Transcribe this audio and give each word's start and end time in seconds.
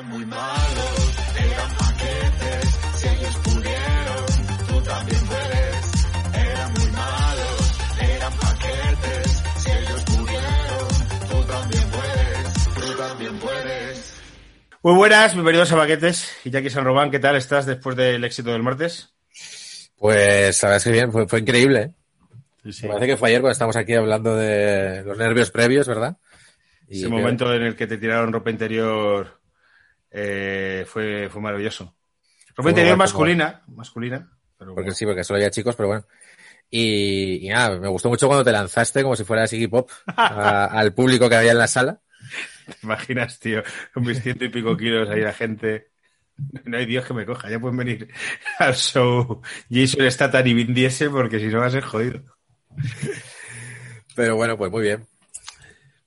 Eran 0.00 0.12
muy 0.12 0.24
malos, 0.24 1.16
eran 1.36 1.76
paquetes, 1.76 2.78
si 2.94 3.06
ellos 3.06 3.36
pudieron, 3.44 4.66
tú 4.66 4.80
también 4.82 5.20
puedes. 5.26 6.06
Eran 6.48 6.72
muy 6.72 6.90
malos, 6.90 7.78
eran 8.00 8.32
paquetes, 8.32 9.42
si 9.58 9.70
ellos 9.70 10.04
pudieron, 10.04 10.88
tú 11.28 11.44
también 11.52 11.82
puedes, 11.90 12.74
tú 12.76 12.96
también 12.96 13.38
puedes. 13.40 14.20
Muy 14.82 14.94
buenas, 14.94 15.34
bienvenidos 15.34 15.70
a 15.72 15.76
Paquetes. 15.76 16.32
Y 16.44 16.50
Jackie 16.50 16.70
San 16.70 16.84
Román, 16.86 17.10
¿qué 17.10 17.18
tal 17.18 17.36
estás 17.36 17.66
después 17.66 17.94
del 17.94 18.24
éxito 18.24 18.52
del 18.52 18.62
martes? 18.62 19.12
Pues, 19.96 20.62
la 20.62 20.68
verdad 20.70 20.76
es 20.78 20.84
que 20.84 20.92
bien, 20.92 21.12
fue, 21.12 21.28
fue 21.28 21.40
increíble. 21.40 21.80
¿eh? 21.82 21.94
Sí, 22.62 22.72
sí. 22.72 22.82
Me 22.84 22.94
parece 22.94 23.06
que 23.06 23.16
fue 23.18 23.28
ayer 23.28 23.42
cuando 23.42 23.52
estamos 23.52 23.76
aquí 23.76 23.92
hablando 23.92 24.34
de 24.34 25.02
los 25.04 25.18
nervios 25.18 25.50
previos, 25.50 25.86
¿verdad? 25.86 26.16
Y 26.88 27.00
Ese 27.00 27.02
que- 27.04 27.12
momento 27.12 27.52
en 27.52 27.64
el 27.64 27.76
que 27.76 27.86
te 27.86 27.98
tiraron 27.98 28.32
ropa 28.32 28.50
interior 28.50 29.39
eh, 30.10 30.84
fue, 30.86 31.28
fue 31.30 31.40
maravilloso. 31.42 31.96
Ropa 32.56 32.70
interior 32.70 32.96
masculina, 32.96 33.62
masculina. 33.68 34.30
Pero 34.58 34.74
Porque 34.74 34.90
bueno. 34.90 34.92
sí, 34.92 35.04
porque 35.04 35.24
solo 35.24 35.38
había 35.38 35.50
chicos, 35.50 35.74
pero 35.76 35.88
bueno. 35.88 36.06
Y, 36.70 37.46
y 37.46 37.50
nada, 37.50 37.78
me 37.80 37.88
gustó 37.88 38.08
mucho 38.10 38.26
cuando 38.28 38.44
te 38.44 38.52
lanzaste 38.52 39.02
como 39.02 39.16
si 39.16 39.24
fueras 39.24 39.52
Iggy 39.52 39.68
Pop 39.68 39.90
a- 40.26 40.66
al 40.66 40.94
público 40.94 41.28
que 41.28 41.36
había 41.36 41.52
en 41.52 41.58
la 41.58 41.68
sala. 41.68 42.00
¿Te 42.66 42.76
imaginas, 42.82 43.38
tío? 43.38 43.62
Con 43.92 44.04
mis 44.04 44.20
ciento 44.22 44.44
y 44.44 44.48
pico 44.48 44.76
kilos 44.76 45.08
ahí 45.10 45.20
la 45.22 45.32
gente. 45.32 45.90
No 46.64 46.76
hay 46.78 46.86
Dios 46.86 47.06
que 47.06 47.14
me 47.14 47.26
coja, 47.26 47.50
ya 47.50 47.60
pueden 47.60 47.76
venir 47.78 48.08
al 48.58 48.74
show 48.74 49.42
Jason 49.70 50.10
Statham 50.10 50.46
y 50.48 50.54
Vin 50.54 50.74
Diesel 50.74 51.10
porque 51.10 51.38
si 51.40 51.48
no 51.48 51.60
va 51.60 51.66
a 51.66 51.70
ser 51.70 51.84
jodido. 51.84 52.22
Pero 54.14 54.36
bueno, 54.36 54.56
pues 54.56 54.70
muy 54.70 54.82
bien. 54.82 55.06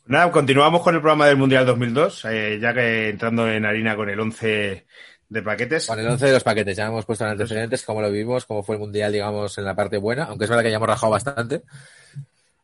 Nada, 0.05 0.31
continuamos 0.31 0.81
con 0.81 0.95
el 0.95 1.01
programa 1.01 1.27
del 1.27 1.37
Mundial 1.37 1.65
2002, 1.65 2.25
eh, 2.25 2.59
ya 2.61 2.73
que 2.73 3.09
entrando 3.09 3.49
en 3.49 3.65
harina 3.65 3.95
con 3.95 4.09
el 4.09 4.19
11 4.19 4.85
de 5.29 5.41
paquetes. 5.41 5.87
Con 5.87 5.99
el 5.99 6.07
11 6.07 6.25
de 6.25 6.31
los 6.33 6.43
paquetes 6.43 6.75
ya 6.75 6.87
hemos 6.87 7.05
puesto 7.05 7.23
en 7.23 7.31
antecedentes 7.31 7.83
cómo 7.83 8.01
lo 8.01 8.11
vivimos, 8.11 8.45
cómo 8.45 8.63
fue 8.63 8.75
el 8.75 8.81
mundial, 8.81 9.13
digamos, 9.13 9.57
en 9.57 9.63
la 9.63 9.75
parte 9.75 9.97
buena, 9.97 10.25
aunque 10.25 10.43
es 10.43 10.49
verdad 10.49 10.63
que 10.63 10.71
ya 10.71 10.75
hemos 10.75 10.89
rajado 10.89 11.11
bastante. 11.11 11.61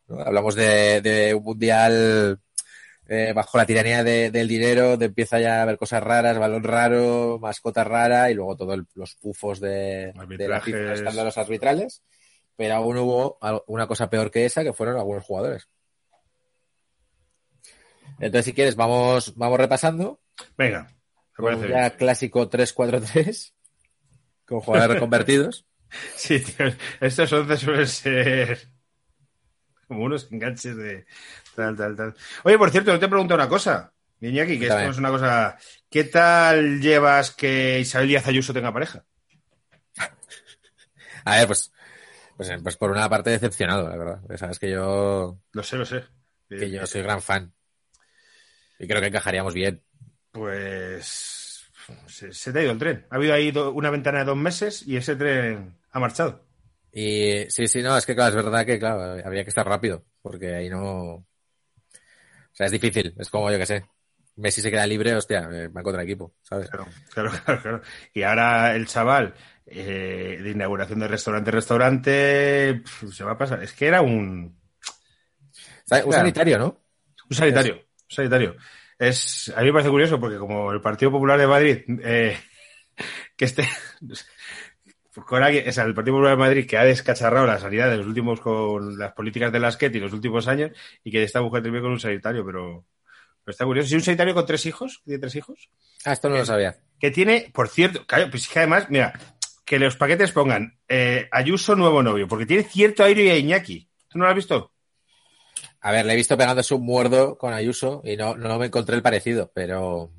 Hablamos 0.08 0.54
de, 0.54 1.00
de 1.00 1.34
un 1.34 1.42
mundial 1.42 2.38
eh, 3.08 3.32
bajo 3.34 3.56
la 3.56 3.64
tiranía 3.66 4.04
de- 4.04 4.30
del 4.30 4.46
dinero, 4.46 4.96
de 4.98 5.06
empieza 5.06 5.40
ya 5.40 5.60
a 5.60 5.62
haber 5.62 5.78
cosas 5.78 6.02
raras, 6.02 6.38
balón 6.38 6.62
raro, 6.62 7.38
mascota 7.40 7.84
rara 7.84 8.30
y 8.30 8.34
luego 8.34 8.56
todos 8.56 8.80
los 8.94 9.14
pufos 9.14 9.60
de, 9.60 10.12
de 10.36 10.48
la. 10.48 10.60
FIFA, 10.60 10.78
escándalos 10.94 11.38
arbitrales. 11.38 12.02
Pero 12.56 12.74
aún 12.74 12.98
hubo 12.98 13.38
una 13.68 13.86
cosa 13.86 14.10
peor 14.10 14.30
que 14.30 14.44
esa, 14.44 14.62
que 14.62 14.74
fueron 14.74 14.96
algunos 14.98 15.24
jugadores. 15.24 15.68
Entonces, 18.20 18.44
si 18.44 18.52
quieres, 18.52 18.76
vamos, 18.76 19.34
vamos 19.36 19.58
repasando. 19.58 20.20
Venga, 20.56 20.88
me 21.38 21.44
parece 21.44 21.66
bien. 21.66 21.90
clásico 21.98 22.48
3-4-3 22.48 23.52
con 24.44 24.60
jugadores 24.60 24.94
reconvertidos. 24.94 25.66
Sí, 26.14 26.38
tío, 26.40 26.66
estos 27.00 27.32
11 27.32 27.56
suelen 27.56 27.86
ser 27.86 28.68
como 29.88 30.04
unos 30.04 30.30
enganches 30.30 30.76
de 30.76 31.04
tal, 31.56 31.76
tal, 31.76 31.96
tal. 31.96 32.14
Oye, 32.44 32.56
por 32.58 32.70
cierto, 32.70 32.92
no 32.92 32.98
te 33.00 33.06
he 33.06 33.08
preguntado 33.08 33.40
una 33.40 33.48
cosa, 33.48 33.92
Iñaki, 34.20 34.58
que 34.58 34.66
esto 34.68 34.78
es 34.90 34.98
una 34.98 35.10
cosa. 35.10 35.58
¿Qué 35.90 36.04
tal 36.04 36.80
llevas 36.80 37.32
que 37.32 37.80
Isabel 37.80 38.06
Díaz 38.08 38.26
Ayuso 38.28 38.52
tenga 38.52 38.72
pareja? 38.72 39.04
A 41.24 41.36
ver, 41.38 41.46
pues, 41.48 41.72
pues, 42.36 42.50
pues 42.62 42.76
por 42.76 42.90
una 42.92 43.08
parte 43.08 43.30
decepcionado, 43.30 43.88
la 43.88 43.96
verdad. 43.96 44.20
Sabes 44.36 44.58
que 44.58 44.70
yo, 44.70 45.38
Lo 45.52 45.62
sé, 45.62 45.76
lo 45.76 45.84
sé. 45.84 46.04
que 46.48 46.70
yo 46.70 46.86
soy 46.86 47.02
gran 47.02 47.20
fan. 47.20 47.52
Y 48.80 48.88
creo 48.88 49.00
que 49.00 49.06
encajaríamos 49.06 49.54
bien. 49.54 49.80
Pues 50.32 51.64
se, 52.06 52.32
se 52.32 52.52
te 52.52 52.58
ha 52.60 52.62
ido 52.62 52.72
el 52.72 52.78
tren. 52.78 53.06
Ha 53.10 53.16
habido 53.16 53.34
ahí 53.34 53.50
do- 53.50 53.72
una 53.72 53.90
ventana 53.90 54.20
de 54.20 54.24
dos 54.26 54.36
meses 54.36 54.86
y 54.86 54.96
ese 54.96 55.16
tren 55.16 55.74
ha 55.90 55.98
marchado. 56.00 56.44
Y 56.92 57.46
sí, 57.50 57.68
sí, 57.68 57.82
no, 57.82 57.96
es 57.96 58.04
que 58.06 58.14
claro, 58.14 58.30
es 58.38 58.44
verdad 58.44 58.66
que 58.66 58.78
claro, 58.78 59.22
habría 59.24 59.44
que 59.44 59.50
estar 59.50 59.66
rápido, 59.66 60.04
porque 60.22 60.54
ahí 60.54 60.68
no. 60.68 60.82
O 61.14 61.26
sea, 62.52 62.66
es 62.66 62.72
difícil, 62.72 63.14
es 63.18 63.30
como 63.30 63.50
yo 63.50 63.58
que 63.58 63.66
sé. 63.66 63.84
Messi 64.36 64.60
se 64.62 64.70
queda 64.70 64.86
libre, 64.86 65.14
hostia, 65.14 65.48
eh, 65.52 65.68
va 65.68 65.82
contra 65.82 66.02
equipo, 66.02 66.34
¿sabes? 66.42 66.68
Claro, 66.70 66.86
claro, 67.12 67.30
claro, 67.44 67.62
claro. 67.62 67.82
Y 68.14 68.22
ahora 68.22 68.74
el 68.76 68.86
chaval 68.86 69.34
eh, 69.66 70.38
de 70.42 70.50
inauguración 70.50 71.00
de 71.00 71.08
restaurante, 71.08 71.50
restaurante, 71.50 72.74
pf, 72.84 73.08
se 73.12 73.24
va 73.24 73.32
a 73.32 73.38
pasar. 73.38 73.62
Es 73.62 73.72
que 73.72 73.86
era 73.86 74.02
un. 74.02 74.56
Un 75.86 75.86
Claro. 75.86 76.12
sanitario, 76.12 76.58
¿no? 76.58 76.80
un 77.30 77.36
sanitario. 77.36 77.84
Sanitario. 78.10 78.56
Es, 78.98 79.52
a 79.56 79.60
mí 79.60 79.66
me 79.66 79.72
parece 79.72 79.90
curioso 79.90 80.20
porque 80.20 80.36
como 80.36 80.72
el 80.72 80.80
Partido 80.80 81.10
Popular 81.10 81.38
de 81.38 81.46
Madrid, 81.46 81.78
eh, 82.02 82.38
que 83.36 83.44
esté 83.46 83.68
con 85.26 85.42
alguien, 85.42 85.68
o 85.68 85.72
sea, 85.72 85.84
el 85.84 85.94
Partido 85.94 86.16
Popular 86.16 86.36
de 86.36 86.40
Madrid 86.40 86.66
que 86.66 86.78
ha 86.78 86.84
descacharrado 86.84 87.46
la 87.46 87.58
sanidad 87.58 87.90
de 87.90 87.96
los 87.96 88.06
últimos 88.06 88.40
con 88.40 88.98
las 88.98 89.12
políticas 89.12 89.52
de 89.52 89.60
las 89.60 89.76
que 89.76 89.90
los 89.90 90.12
últimos 90.12 90.46
años 90.48 90.70
y 91.02 91.10
que 91.10 91.22
esta 91.22 91.42
mujer 91.42 91.62
termine 91.62 91.82
con 91.82 91.92
un 91.92 92.00
sanitario, 92.00 92.44
pero, 92.44 92.84
pero 93.44 93.52
está 93.52 93.64
curioso. 93.64 93.88
¿Sí 93.88 93.94
un 93.96 94.02
sanitario 94.02 94.34
con 94.34 94.46
tres 94.46 94.66
hijos? 94.66 95.02
¿Tiene 95.04 95.18
tres 95.18 95.34
hijos? 95.36 95.70
Ah, 96.04 96.12
esto 96.12 96.28
no 96.28 96.36
lo 96.36 96.44
sabía. 96.44 96.76
que 96.98 97.10
tiene, 97.10 97.50
por 97.52 97.68
cierto, 97.68 98.06
claro, 98.06 98.30
pues 98.30 98.42
es 98.42 98.48
que 98.48 98.58
además, 98.60 98.86
mira, 98.88 99.18
que 99.64 99.78
los 99.78 99.96
paquetes 99.96 100.32
pongan 100.32 100.78
eh, 100.88 101.28
Ayuso 101.30 101.74
nuevo 101.76 102.02
novio, 102.02 102.28
porque 102.28 102.46
tiene 102.46 102.64
cierto 102.64 103.04
aire 103.04 103.30
a 103.30 103.36
Iñaki. 103.36 103.88
¿Tú 104.08 104.18
no 104.18 104.24
lo 104.24 104.30
has 104.30 104.36
visto? 104.36 104.72
A 105.82 105.92
ver, 105.92 106.04
le 106.04 106.12
he 106.12 106.16
visto 106.16 106.36
pegándose 106.36 106.74
un 106.74 106.84
muerdo 106.84 107.38
con 107.38 107.52
Ayuso 107.52 108.02
y 108.04 108.16
no, 108.16 108.36
no 108.36 108.58
me 108.58 108.66
encontré 108.66 108.96
el 108.96 109.02
parecido, 109.02 109.50
pero 109.54 110.10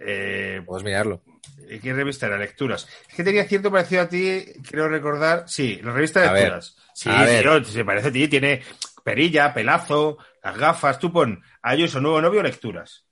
Eh, 0.00 0.62
puedes 0.66 0.84
mirarlo. 0.84 1.22
¿Qué 1.82 1.92
revista 1.94 2.26
era? 2.26 2.36
Lecturas. 2.36 2.86
Es 3.08 3.14
que 3.14 3.24
tenía 3.24 3.44
cierto 3.44 3.70
parecido 3.70 4.02
a 4.02 4.08
ti, 4.08 4.44
quiero 4.68 4.88
recordar. 4.88 5.44
Sí, 5.48 5.80
la 5.82 5.92
revista 5.92 6.20
de 6.20 6.26
A 6.28 6.32
ver, 6.32 6.42
lecturas. 6.42 6.76
Sí, 6.94 7.08
tío, 7.08 7.64
se 7.64 7.84
parece 7.84 8.08
a 8.08 8.12
ti, 8.12 8.28
tiene 8.28 8.62
perilla, 9.02 9.54
pelazo, 9.54 10.18
las 10.42 10.58
gafas. 10.58 10.98
Tú 10.98 11.12
pon 11.12 11.42
Ayuso 11.62 12.00
nuevo 12.00 12.20
novio, 12.20 12.42
lecturas. 12.42 13.06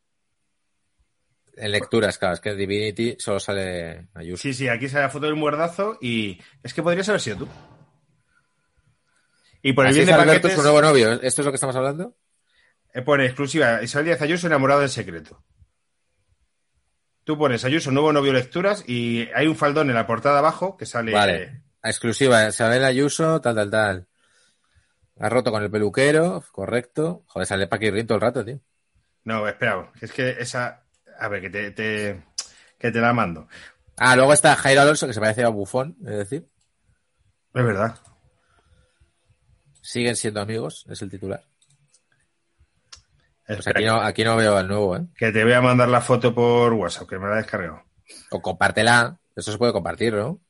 En 1.57 1.73
lecturas, 1.73 2.17
claro, 2.19 2.35
es 2.35 2.41
que 2.41 2.51
en 2.51 2.59
Divinity 2.59 3.17
solo 3.19 3.41
sale 3.41 4.09
Ayuso. 4.15 4.43
Sí, 4.43 4.55
sí, 4.55 4.69
aquí 4.69 4.89
sale 4.89 5.05
la 5.05 5.11
foto 5.11 5.27
del 5.27 5.37
muerdazo 5.37 5.99
y 6.01 6.39
es 6.63 6.73
que 6.75 6.83
podrías 6.83 7.09
haber 7.09 7.21
sido 7.21 7.39
tú. 7.39 7.49
Y 9.63 9.73
por 9.73 9.87
el 9.87 9.93
bien 9.93 10.03
es 10.03 10.07
de 10.09 10.13
Alberto, 10.15 10.33
paquetes, 10.49 10.55
su 10.57 10.63
nuevo 10.63 10.81
novio. 10.83 11.13
¿Esto 11.21 11.43
es 11.43 11.45
lo 11.47 11.51
que 11.53 11.57
estamos 11.57 11.77
hablando? 11.77 12.17
eh, 12.93 13.03
pone 13.03 13.27
exclusiva 13.27 13.83
Isabel 13.83 14.07
Díaz 14.07 14.23
Ayuso 14.23 14.47
enamorado 14.47 14.83
en 14.83 14.89
secreto. 14.89 15.43
Tú 17.25 17.39
pones 17.39 17.65
Ayuso 17.65 17.91
nuevo 17.91 18.13
novio 18.13 18.33
lecturas 18.33 18.83
y 18.87 19.29
hay 19.35 19.47
un 19.47 19.57
faldón 19.57 19.89
en 19.91 19.95
la 19.95 20.07
portada 20.07 20.39
abajo 20.39 20.77
que 20.77 20.87
sale. 20.87 21.13
Vale. 21.13 21.63
Exclusiva, 21.83 22.49
Isabel 22.49 22.85
Ayuso, 22.85 23.41
tal, 23.41 23.55
tal, 23.55 23.71
tal. 23.71 24.07
Ha 25.19 25.29
roto 25.29 25.51
con 25.53 25.63
el 25.63 25.71
peluquero, 25.71 26.43
correcto. 26.51 27.25
Joder, 27.27 27.47
sale 27.47 27.67
Paquirrín 27.67 28.07
todo 28.07 28.17
el 28.17 28.23
rato, 28.23 28.45
tío. 28.45 28.59
No, 29.25 29.47
espera, 29.47 29.93
es 30.01 30.13
que 30.13 30.31
esa. 30.31 30.83
A 31.19 31.29
ver, 31.29 31.43
que 31.43 31.51
te, 31.51 31.71
te- 31.73 32.23
que 32.79 32.91
te 32.91 33.01
la 33.01 33.13
mando. 33.13 33.47
Ah, 33.99 34.17
luego 34.17 34.33
está 34.33 34.57
Jairo 34.57 34.81
Alonso, 34.81 35.07
que 35.07 35.13
se 35.13 35.21
parece 35.21 35.45
a 35.45 35.49
Bufón, 35.51 35.97
es 36.01 36.17
decir. 36.17 36.49
Es 37.55 37.65
verdad. 37.65 37.97
Siguen 39.91 40.15
siendo 40.15 40.41
amigos, 40.41 40.87
es 40.89 41.03
el 41.03 41.11
titular. 41.11 41.43
Pues 43.45 43.67
aquí 43.67 43.85
no, 43.85 43.97
aquí 44.01 44.23
no 44.23 44.37
veo 44.37 44.57
al 44.57 44.69
nuevo, 44.69 44.97
¿eh? 44.97 45.05
Que 45.17 45.33
te 45.33 45.43
voy 45.43 45.53
a 45.53 45.61
mandar 45.61 45.89
la 45.89 46.01
foto 46.01 46.33
por 46.33 46.73
WhatsApp, 46.75 47.09
que 47.09 47.19
me 47.19 47.27
la 47.27 47.35
he 47.35 47.37
descargado. 47.39 47.83
O 48.31 48.41
compártela. 48.41 49.19
Eso 49.35 49.51
se 49.51 49.59
puede 49.59 49.73
compartir, 49.73 50.15
¿no? 50.15 50.41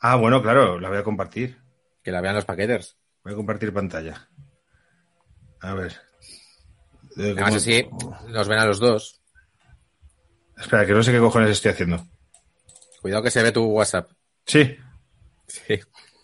Ah, 0.00 0.16
bueno, 0.16 0.42
claro, 0.42 0.80
la 0.80 0.88
voy 0.88 0.98
a 0.98 1.04
compartir. 1.04 1.56
Que 2.02 2.10
la 2.10 2.20
vean 2.20 2.34
los 2.34 2.44
paqueters. 2.44 2.96
Voy 3.22 3.34
a 3.34 3.36
compartir 3.36 3.72
pantalla. 3.72 4.28
A 5.60 5.74
ver. 5.74 5.94
Además, 7.16 7.44
¿cómo- 7.44 7.56
así 7.58 7.88
nos 8.26 8.48
ven 8.48 8.58
a 8.58 8.66
los 8.66 8.80
dos. 8.80 9.22
Espera, 10.58 10.84
que 10.84 10.94
no 10.94 11.02
sé 11.04 11.12
qué 11.12 11.20
cojones 11.20 11.50
estoy 11.50 11.70
haciendo. 11.70 12.04
Cuidado 13.02 13.22
que 13.22 13.30
se 13.30 13.44
ve 13.44 13.52
tu 13.52 13.64
WhatsApp. 13.66 14.10
Sí. 14.46 14.76
Sí. 15.46 15.78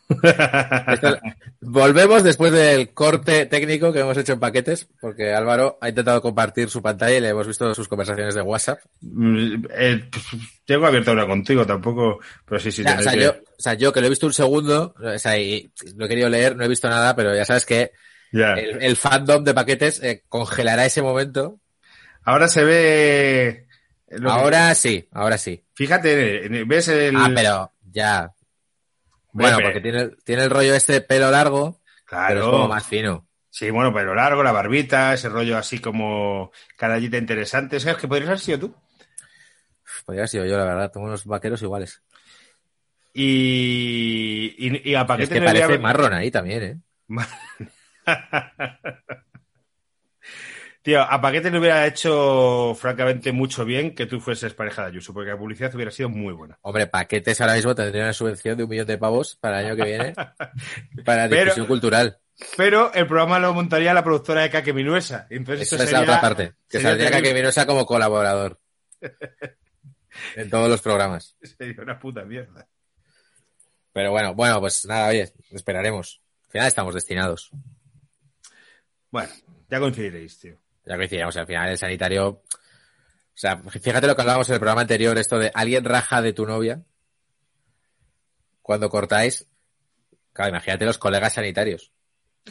Esto- 0.09 1.19
Volvemos 1.61 2.23
después 2.23 2.51
del 2.53 2.95
corte 2.95 3.47
técnico 3.47 3.93
que 3.93 4.01
hemos 4.01 4.17
hecho 4.17 4.33
en 4.33 4.41
paquetes, 4.41 4.89
porque 5.01 5.35
Álvaro 5.35 5.77
ha 5.81 5.89
intentado 5.89 6.23
compartir 6.23 6.71
su 6.71 6.81
pantalla 6.81 7.17
y 7.17 7.21
le 7.21 7.29
hemos 7.29 7.47
visto 7.47 7.75
sus 7.75 7.89
conversaciones 7.89 8.35
de 8.35 8.41
WhatsApp. 8.43 8.79
Mm, 9.01 9.65
eh, 9.71 10.09
pues, 10.11 10.25
tengo 10.65 10.87
abierta 10.87 11.13
una 11.13 11.27
contigo, 11.27 11.67
tampoco. 11.67 12.21
Pero 12.47 12.61
sí, 12.61 12.73
sí. 12.73 12.83
Sea, 12.83 12.99
o 12.99 13.03
sea, 13.03 13.13
que- 13.13 13.21
yo, 13.21 13.31
o 13.31 13.61
sea, 13.63 13.75
yo 13.75 13.93
que 13.93 14.01
lo 14.01 14.07
he 14.07 14.11
visto 14.11 14.27
un 14.27 14.33
segundo, 14.33 14.95
o 14.99 15.19
sea, 15.19 15.37
y 15.37 15.71
lo 15.97 16.07
he 16.07 16.09
querido 16.09 16.29
leer, 16.29 16.57
no 16.57 16.65
he 16.65 16.69
visto 16.69 16.89
nada, 16.89 17.15
pero 17.15 17.35
ya 17.35 17.45
sabes 17.45 17.67
que 17.67 17.93
Ya. 18.33 18.55
el, 18.55 18.83
el 18.83 18.97
fandom 18.97 19.45
de 19.45 19.55
paquetes 19.55 20.03
eh, 20.03 20.23
congelará 20.29 20.87
ese 20.87 21.03
momento. 21.03 21.59
Ahora 22.25 22.49
se 22.49 22.65
ve. 22.65 23.67
que- 24.09 24.17
Ahora 24.27 24.75
sí, 24.75 25.07
ahora 25.13 25.37
sí. 25.37 25.63
Fíjate, 25.75 26.49
ves 26.67 26.89
el. 26.89 27.15
Ah, 27.17 27.31
pero 27.35 27.73
ya. 27.91 28.31
Bueno, 29.43 29.59
porque 29.63 29.81
tiene, 29.81 30.09
tiene 30.25 30.45
el 30.45 30.51
rollo 30.51 30.75
este 30.75 31.01
pelo 31.01 31.31
largo, 31.31 31.81
pero 31.83 32.01
es 32.01 32.07
Claro. 32.07 32.51
como 32.51 32.69
más 32.69 32.87
fino. 32.87 33.27
Sí, 33.51 33.71
bueno, 33.71 33.93
pelo 33.93 34.15
largo, 34.15 34.43
la 34.43 34.53
barbita, 34.53 35.15
ese 35.15 35.29
rollo 35.29 35.57
así 35.59 35.81
como 35.81 36.53
canallita 36.77 37.17
interesante. 37.17 37.81
¿Sabes 37.81 37.99
que 37.99 38.09
podrías 38.09 38.29
haber 38.29 38.41
sido 38.41 38.59
tú? 38.61 38.75
Podría 40.05 40.23
haber 40.23 40.29
sido 40.29 40.47
yo, 40.47 40.57
la 40.57 40.65
verdad. 40.65 40.91
Tengo 40.93 41.07
unos 41.07 41.25
vaqueros 41.25 41.61
iguales. 41.63 42.03
Y, 43.15 44.55
y, 44.59 44.91
y 44.91 44.95
a 44.95 45.01
Es 45.01 45.07
Paquete 45.07 45.35
que 45.35 45.41
le 45.41 45.47
parece 45.47 45.79
marrón 45.79 46.13
ahí 46.13 46.31
también, 46.31 46.63
¿eh? 46.63 46.79
Tío, 50.89 51.03
a 51.03 51.21
Paquete 51.21 51.51
le 51.51 51.59
hubiera 51.59 51.87
hecho 51.87 52.75
francamente 52.75 53.31
mucho 53.31 53.67
bien 53.67 53.95
que 53.95 54.07
tú 54.07 54.21
fueses 54.21 54.55
pareja 54.55 54.81
de 54.81 54.89
Ayuso, 54.89 55.13
porque 55.13 55.29
la 55.29 55.37
publicidad 55.37 55.75
hubiera 55.75 55.91
sido 55.91 56.09
muy 56.09 56.33
buena. 56.33 56.59
Hombre, 56.63 56.87
paquetes 56.87 57.39
ahora 57.43 57.57
mismo 57.57 57.75
tendría 57.75 58.05
una 58.05 58.15
subvención 58.15 58.57
de 58.57 58.65
un 58.65 58.71
millón 58.71 58.87
de 58.87 58.97
pavos 58.97 59.37
para 59.37 59.61
el 59.61 59.67
año 59.67 59.77
que 59.77 59.85
viene 59.85 60.15
para 61.05 61.29
difusión 61.29 61.67
cultural. 61.67 62.19
Pero 62.57 62.91
el 62.95 63.07
programa 63.07 63.39
lo 63.39 63.53
montaría 63.53 63.93
la 63.93 64.03
productora 64.03 64.41
de 64.41 64.49
Caque 64.49 64.73
Minuesa. 64.73 65.27
Entonces 65.29 65.67
Esa 65.67 65.77
esto 65.77 65.85
es 65.85 65.93
la 65.93 66.01
otra 66.01 66.23
parte. 66.23 66.55
Que 66.67 66.81
saldría 66.81 67.11
terrible. 67.11 67.29
que 67.29 67.35
Vinosa 67.35 67.67
como 67.67 67.85
colaborador. 67.85 68.59
en 70.37 70.49
todos 70.49 70.71
los 70.71 70.81
programas. 70.81 71.37
Sería 71.43 71.83
una 71.83 71.99
puta 71.99 72.25
mierda. 72.25 72.67
Pero 73.93 74.11
bueno, 74.11 74.33
bueno, 74.33 74.59
pues 74.59 74.87
nada, 74.87 75.09
oye, 75.09 75.31
esperaremos. 75.51 76.23
Al 76.47 76.51
final 76.51 76.67
estamos 76.67 76.95
destinados. 76.95 77.51
Bueno, 79.11 79.29
ya 79.69 79.81
coincidiréis, 79.81 80.39
tío. 80.39 80.59
Ya 80.89 80.97
coincidimos, 80.97 81.37
al 81.37 81.47
final 81.47 81.69
el 81.69 81.79
sanitario. 81.79 82.29
O 82.29 82.41
sea, 83.41 83.59
fíjate 83.59 84.07
lo 84.07 84.17
que 84.17 84.23
hablábamos 84.23 84.49
en 84.49 84.55
el 84.55 84.61
programa 84.61 84.81
anterior, 84.81 85.19
esto 85.19 85.39
de 85.39 85.51
alguien 85.55 85.85
raja 85.85 86.23
de 86.23 86.33
tu 86.33 86.47
novia. 86.47 86.83
Cuando 88.63 88.89
cortáis. 88.89 89.47
Claro, 90.33 90.51
imagínate 90.51 90.87
los 90.87 90.99
colegas 90.99 91.35
sanitarios. 91.35 91.93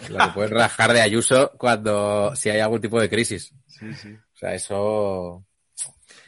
Lo 0.09 0.19
que 0.19 0.27
pueden 0.33 0.51
rajar 0.55 0.93
de 0.93 1.01
Ayuso 1.01 1.51
cuando. 1.57 2.35
si 2.35 2.49
hay 2.49 2.59
algún 2.59 2.79
tipo 2.81 3.01
de 3.01 3.09
crisis. 3.09 3.53
Sí, 3.65 3.93
sí. 3.93 4.13
O 4.13 4.37
sea, 4.37 4.53
eso. 4.53 5.43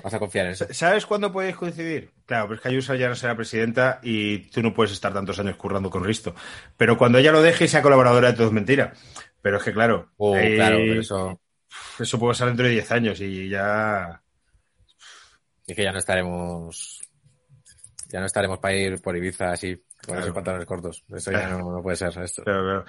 Vas 0.03 0.13
a 0.13 0.19
confiar 0.19 0.47
en 0.47 0.53
eso. 0.53 0.65
¿Sabes 0.71 1.05
cuándo 1.05 1.31
podéis 1.31 1.57
coincidir? 1.57 2.11
Claro, 2.25 2.45
pero 2.47 2.55
es 2.55 2.61
que 2.61 2.69
Ayuso 2.69 2.95
ya 2.95 3.09
no 3.09 3.15
será 3.15 3.35
presidenta 3.35 3.99
y 4.01 4.49
tú 4.49 4.61
no 4.63 4.73
puedes 4.73 4.93
estar 4.93 5.13
tantos 5.13 5.37
años 5.39 5.57
currando 5.57 5.89
con 5.89 6.03
Risto. 6.03 6.33
Pero 6.77 6.97
cuando 6.97 7.17
ella 7.17 7.31
lo 7.31 7.41
deje 7.41 7.65
y 7.65 7.67
sea 7.67 7.81
colaboradora 7.81 8.29
de 8.31 8.37
todo 8.37 8.47
es 8.47 8.53
mentira. 8.53 8.93
Pero 9.41 9.57
es 9.57 9.63
que, 9.63 9.73
claro, 9.73 10.11
Oh, 10.17 10.35
eh, 10.37 10.55
claro, 10.55 10.77
pero 10.77 11.01
eso. 11.01 11.41
Eso 11.99 12.19
puede 12.19 12.31
pasar 12.31 12.47
dentro 12.47 12.65
de 12.65 12.71
10 12.71 12.91
años 12.91 13.19
y 13.21 13.49
ya. 13.49 14.21
Es 15.67 15.75
que 15.75 15.83
ya 15.83 15.91
no 15.91 15.99
estaremos. 15.99 17.01
Ya 18.09 18.19
no 18.19 18.25
estaremos 18.25 18.57
para 18.59 18.75
ir 18.75 19.01
por 19.01 19.15
Ibiza 19.15 19.51
así, 19.51 19.75
con 19.75 19.85
Claro. 20.15 20.21
esos 20.21 20.33
pantalones 20.33 20.65
cortos. 20.65 21.03
Eso 21.09 21.31
ya 21.31 21.47
no, 21.49 21.71
no 21.71 21.81
puede 21.83 21.95
ser 21.97 22.09
esto. 22.23 22.43
Claro, 22.43 22.63
claro. 22.63 22.85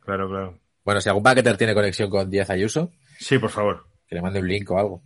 Claro, 0.00 0.28
claro. 0.28 0.60
Bueno, 0.84 1.00
si 1.00 1.08
algún 1.08 1.22
paqueter 1.22 1.56
tiene 1.56 1.74
conexión 1.74 2.10
con 2.10 2.28
Díaz 2.30 2.50
Ayuso, 2.50 2.90
Sí, 3.18 3.38
por 3.38 3.50
favor. 3.50 3.86
que 4.08 4.14
le 4.16 4.22
mande 4.22 4.40
un 4.40 4.48
link 4.48 4.68
o 4.70 4.78
algo. 4.78 5.02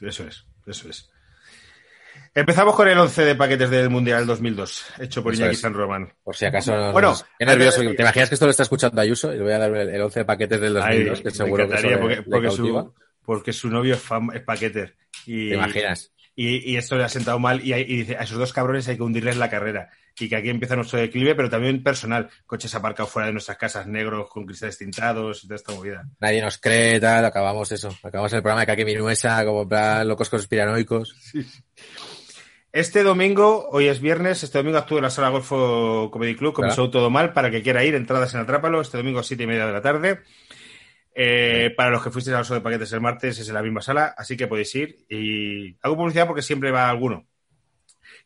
Eso 0.00 0.24
es, 0.26 0.44
eso 0.66 0.88
es. 0.90 1.10
Empezamos 2.34 2.76
con 2.76 2.86
el 2.88 2.96
11 2.96 3.24
de 3.24 3.34
paquetes 3.34 3.70
del 3.70 3.90
Mundial 3.90 4.24
2002, 4.26 4.84
hecho 5.00 5.22
por 5.22 5.32
Eso 5.32 5.42
Iñaki 5.42 5.54
es. 5.56 5.60
San 5.60 5.74
Román. 5.74 6.12
Por 6.22 6.36
si 6.36 6.44
acaso. 6.46 6.74
no- 6.76 6.92
Bueno, 6.92 7.14
qué 7.38 7.44
nervioso. 7.44 7.80
¿Te 7.80 8.02
imaginas 8.02 8.28
que 8.28 8.34
esto 8.36 8.44
lo 8.46 8.52
está 8.52 8.62
escuchando 8.62 9.00
Ayuso? 9.00 9.32
Y 9.34 9.36
le 9.38 9.42
voy 9.42 9.52
a 9.52 9.58
dar 9.58 9.74
el 9.74 9.88
el 9.90 10.00
11 10.00 10.20
de 10.20 10.24
paquetes 10.24 10.60
del 10.60 10.74
2002, 10.74 11.18
Ay, 11.18 11.22
que 11.24 11.30
seguro 11.32 11.68
que 11.68 11.80
le- 11.82 11.98
porque, 11.98 12.22
porque 12.22 12.50
su, 12.50 12.92
porque 13.24 13.52
su 13.52 13.68
novio 13.68 13.94
es, 13.94 14.40
paqueter. 14.42 14.96
Y, 15.26 15.48
¿Te 15.50 15.54
imaginas? 15.56 16.12
Y, 16.36 16.72
y 16.72 16.76
esto 16.76 16.96
le 16.96 17.02
ha 17.04 17.08
sentado 17.08 17.38
mal 17.40 17.64
y, 17.66 17.72
hay- 17.72 17.82
y 17.82 17.96
dice, 17.98 18.16
a 18.16 18.22
esos 18.22 18.38
dos 18.38 18.52
cabrones 18.52 18.86
hay 18.88 18.96
que 18.96 19.02
hundirles 19.02 19.36
la 19.36 19.50
carrera. 19.50 19.90
Y 20.18 20.28
que 20.28 20.36
aquí 20.36 20.50
empieza 20.50 20.76
nuestro 20.76 20.98
declive, 20.98 21.34
pero 21.34 21.48
también 21.50 21.82
personal. 21.82 22.28
Coches 22.46 22.74
aparcados 22.74 23.10
fuera 23.10 23.26
de 23.26 23.32
nuestras 23.32 23.56
casas, 23.58 23.86
negros, 23.86 24.28
con 24.28 24.44
cristales 24.46 24.76
tintados 24.78 25.42
y 25.44 25.48
toda 25.48 25.56
esta 25.56 25.72
movida. 25.72 26.04
Nadie 26.20 26.42
nos 26.42 26.58
cree, 26.58 27.00
tal. 27.00 27.24
Acabamos 27.24 27.72
eso. 27.72 27.88
Acabamos 28.02 28.32
el 28.34 28.40
programa 28.42 28.60
de 28.60 28.66
Kake 28.66 28.84
Minuesa, 28.84 29.42
como 29.44 29.66
plan 29.68 30.06
locos 30.06 30.28
conspiranoicos. 30.28 31.14
Este 32.72 33.02
domingo, 33.02 33.68
hoy 33.70 33.88
es 33.88 34.00
viernes, 34.00 34.44
este 34.44 34.58
domingo 34.58 34.78
actúo 34.78 34.98
en 34.98 35.02
la 35.02 35.10
sala 35.10 35.28
Golfo 35.30 36.08
Comedy 36.12 36.36
Club 36.36 36.52
con 36.54 36.64
mi 36.64 36.68
Claro. 36.68 36.84
show 36.84 36.90
Todo 36.90 37.10
Mal 37.10 37.32
para 37.32 37.50
que 37.50 37.62
quiera 37.62 37.84
ir, 37.84 37.96
entradas 37.96 38.32
en 38.34 38.40
Atrápalo, 38.40 38.80
este 38.80 38.96
domingo 38.96 39.18
a 39.18 39.22
siete 39.24 39.42
y 39.42 39.46
media 39.48 39.66
de 39.66 39.72
la 39.72 39.82
tarde. 39.82 40.20
Eh, 41.12 41.74
para 41.76 41.90
los 41.90 42.02
que 42.02 42.10
fuisteis 42.12 42.36
al 42.36 42.44
show 42.44 42.54
de 42.54 42.60
paquetes 42.60 42.92
el 42.92 43.00
martes 43.00 43.40
es 43.40 43.48
en 43.48 43.54
la 43.54 43.62
misma 43.62 43.82
sala, 43.82 44.14
así 44.16 44.36
que 44.36 44.46
podéis 44.46 44.72
ir 44.76 45.04
y 45.08 45.76
hago 45.82 45.96
publicidad 45.96 46.28
porque 46.28 46.42
siempre 46.42 46.70
va 46.70 46.88
alguno. 46.88 47.26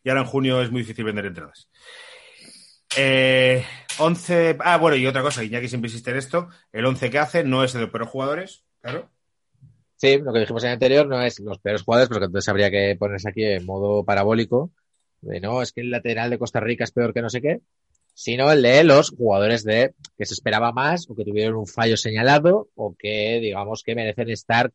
Y 0.03 0.11
ahora 0.11 0.21
en 0.21 0.27
junio 0.27 0.61
es 0.61 0.71
muy 0.71 0.83
difícil 0.83 1.07
vender 1.07 1.25
entradas. 1.25 1.71
Eh, 2.99 3.65
11. 3.99 4.59
Ah, 4.61 4.77
bueno, 4.77 4.97
y 4.97 5.07
otra 5.07 5.23
cosa, 5.23 5.43
Iñaki 5.43 5.69
siempre 5.69 5.89
insiste 5.89 6.11
en 6.11 6.19
esto. 6.19 6.51
El 6.71 6.85
11 6.85 7.09
que 7.09 7.19
hace 7.19 7.45
no 7.45 7.65
es 7.65 7.75
el 7.75 7.81
de 7.81 7.87
los 7.87 7.91
peores 7.93 8.11
jugadores, 8.11 8.65
claro. 8.83 9.11
Sí, 9.97 10.19
lo 10.19 10.33
que 10.33 10.41
dijimos 10.41 10.63
en 10.65 10.69
el 10.69 10.75
anterior 10.75 11.07
no 11.07 11.23
es 11.23 11.41
los 11.41 11.59
peores 11.59 11.83
jugadores, 11.83 12.09
pero 12.09 12.21
que 12.21 12.27
entonces 12.27 12.49
habría 12.49 12.71
que 12.71 12.97
ponerse 12.99 13.29
aquí 13.29 13.45
en 13.45 13.65
modo 13.65 14.05
parabólico. 14.05 14.71
De 15.21 15.41
no, 15.41 15.63
es 15.63 15.73
que 15.73 15.81
el 15.81 15.91
lateral 15.91 16.31
de 16.31 16.39
Costa 16.39 16.61
Rica 16.61 16.85
es 16.85 16.93
peor 16.93 17.15
que 17.15 17.23
no 17.23 17.31
sé 17.31 17.41
qué. 17.41 17.61
Sino 18.13 18.53
el 18.53 18.63
de 18.63 18.85
los 18.85 19.11
jugadores 19.11 19.65
de 19.65 19.95
que 20.17 20.25
se 20.27 20.35
esperaba 20.35 20.73
más 20.73 21.09
o 21.11 21.17
que 21.17 21.25
tuvieron 21.25 21.57
un 21.57 21.67
fallo 21.67 21.97
señalado 21.97 22.69
o 22.75 22.95
que, 22.97 23.41
digamos, 23.41 23.83
que 23.83 23.95
merecen 23.95 24.31
estar 24.31 24.73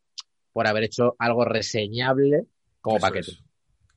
por 0.51 0.68
haber 0.68 0.83
hecho 0.83 1.16
algo 1.19 1.45
reseñable 1.45 2.45
como 2.81 2.98
Eso 2.98 3.06
paquete. 3.07 3.31
es. 3.31 3.44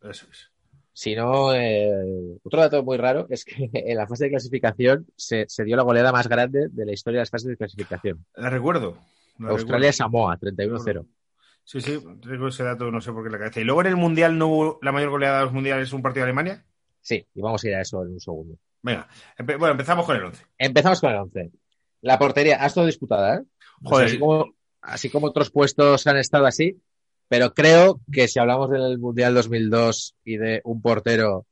Eso 0.03 0.27
es. 0.31 0.49
Si 0.93 1.15
no, 1.17 1.55
eh, 1.55 2.39
otro 2.43 2.61
dato 2.61 2.85
muy 2.85 2.99
raro 2.99 3.27
es 3.31 3.45
que 3.45 3.71
en 3.73 3.97
la 3.97 4.07
fase 4.07 4.25
de 4.25 4.31
clasificación 4.31 5.07
se, 5.17 5.47
se 5.49 5.65
dio 5.65 5.77
la 5.77 5.83
goleada 5.83 6.13
más 6.13 6.29
grande 6.29 6.69
de 6.71 6.85
la 6.85 6.93
historia 6.93 7.19
de 7.19 7.23
las 7.23 7.31
fases 7.31 7.49
de 7.49 7.57
clasificación. 7.57 8.25
La 8.37 8.51
recuerdo. 8.51 8.99
Australia-Samoa, 9.39 10.39
31-0. 10.39 11.07
Sí, 11.65 11.81
sí, 11.81 11.99
tengo 12.23 12.49
ese 12.49 12.65
dato, 12.65 12.91
no 12.91 13.01
sé 13.01 13.13
por 13.13 13.23
qué 13.25 13.31
la 13.31 13.39
cabeza. 13.39 13.61
¿Y 13.61 13.65
luego 13.65 13.83
en 13.83 13.87
el 13.89 13.97
Mundial 13.97 14.37
no 14.37 14.49
hubo 14.49 14.79
la 14.83 14.91
mayor 14.93 15.11
goleada 15.11 15.39
de 15.39 15.45
los 15.45 15.53
Mundiales 15.53 15.93
un 15.93 16.03
partido 16.03 16.25
de 16.27 16.31
Alemania? 16.33 16.65
Sí, 17.01 17.25
y 17.35 17.41
vamos 17.41 17.63
a 17.65 17.69
ir 17.69 17.75
a 17.77 17.81
eso 17.83 18.03
en 18.05 18.13
un 18.13 18.21
segundo. 18.21 18.57
Venga, 18.83 19.09
empe- 19.39 19.59
bueno, 19.59 19.73
empezamos 19.73 20.05
con 20.07 20.17
el 20.17 20.25
11. 20.25 20.45
Empezamos 20.59 21.01
con 21.01 21.11
el 21.13 21.19
11. 21.19 21.51
La 22.01 22.19
portería 22.19 22.63
ha 22.63 22.67
estado 22.67 22.87
disputada, 22.87 23.37
¿eh? 23.37 23.41
O 23.85 23.89
sea, 23.89 23.91
Joder. 23.91 24.07
así, 24.07 24.19
como, 24.19 24.55
así 24.81 25.11
como 25.11 25.27
otros 25.29 25.51
puestos 25.51 26.07
han 26.09 26.17
estado 26.17 26.47
así, 26.47 26.81
pero 27.29 27.55
creo 27.55 28.01
que 28.11 28.27
si 28.27 28.41
hablamos 28.41 28.69
del 28.71 28.99
Mundial 28.99 29.35
2002 29.35 30.17
y 30.25 30.37
de 30.37 30.61
un 30.65 30.83
portero 30.83 31.47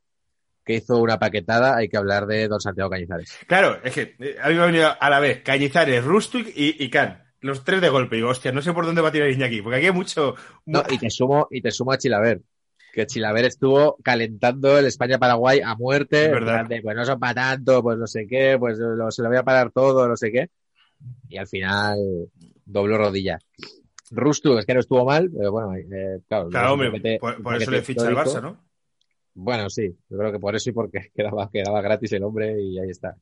que 0.65 0.75
hizo 0.75 0.99
una 0.99 1.19
paquetada, 1.21 1.77
hay 1.77 1.89
que 1.89 1.97
hablar 1.97 2.27
de 2.27 2.49
Don 2.49 2.61
Santiago 2.61 2.91
Cañizares. 2.91 3.39
Claro, 3.47 3.79
es 3.85 3.95
que 3.95 4.17
eh, 4.19 4.37
a 4.43 4.49
mí 4.49 4.55
me 4.57 4.63
ha 4.63 4.67
venido 4.67 4.89
a 5.01 5.09
la 5.11 5.21
vez 5.21 5.43
Cañizares, 5.43 6.05
Rustic 6.05 6.53
y, 6.55 6.83
y 6.85 6.91
Can. 6.91 7.23
Los 7.41 7.65
tres 7.65 7.81
de 7.81 7.89
golpe. 7.89 8.17
Y 8.17 8.19
digo, 8.19 8.31
hostia, 8.31 8.53
no 8.53 8.61
sé 8.63 8.73
por 8.73 8.85
dónde 8.87 9.01
va 9.01 9.09
a 9.09 9.13
tirar 9.13 9.31
Iñaki, 9.31 9.63
porque 9.63 9.77
aquí 9.79 9.87
hay 9.87 9.93
mucho. 9.93 10.35
No, 10.67 10.83
y 10.91 10.99
te 10.99 11.11
sumo, 11.11 11.49
y 11.51 11.63
te 11.63 11.71
sumo 11.71 11.93
a 11.93 11.99
Chilaver. 11.99 12.43
Que 12.93 13.07
Chilaver 13.07 13.45
estuvo 13.45 13.97
calentando 14.03 14.77
el 14.79 14.87
España-Paraguay 14.87 15.61
a 15.65 15.75
muerte. 15.77 16.27
Es 16.27 16.31
verdad. 16.33 16.67
de, 16.67 16.83
pues 16.83 16.97
no 16.97 17.05
son 17.05 17.19
para 17.21 17.35
tanto, 17.35 17.83
pues 17.83 17.97
no 17.99 18.07
sé 18.07 18.27
qué, 18.27 18.57
pues 18.59 18.79
lo- 18.79 19.11
se 19.11 19.23
lo 19.23 19.29
voy 19.29 19.39
a 19.39 19.43
parar 19.45 19.71
todo, 19.71 20.07
no 20.09 20.17
sé 20.17 20.31
qué. 20.33 20.51
Y 21.29 21.39
al 21.39 21.47
final 21.47 21.99
dobló 22.65 22.99
rodilla. 22.99 23.39
Rustu 24.11 24.59
es 24.59 24.67
que 24.67 24.75
no 24.75 24.81
estuvo 24.81 25.05
mal, 25.05 25.31
pero 25.35 25.53
bueno, 25.53 25.75
eh, 25.77 26.21
claro. 26.29 26.49
Claro, 26.49 26.73
hombre, 26.73 26.91
paquete- 26.91 27.19
por, 27.21 27.41
por 27.43 27.55
eso 27.57 27.71
le 27.71 27.83
ficha 27.83 28.09
el. 28.09 28.17
Barça, 28.17 28.43
¿no? 28.43 28.65
Bueno, 29.35 29.71
sí, 29.71 29.97
yo 30.09 30.19
creo 30.19 30.33
que 30.33 30.41
por 30.41 30.57
eso 30.57 30.69
y 30.71 30.73
porque 30.73 31.11
quedaba, 31.15 31.49
quedaba 31.51 31.81
gratis 31.81 32.13
el 32.13 32.25
hombre 32.25 32.61
y 32.61 32.79
ahí 32.81 32.91
está. 32.91 33.17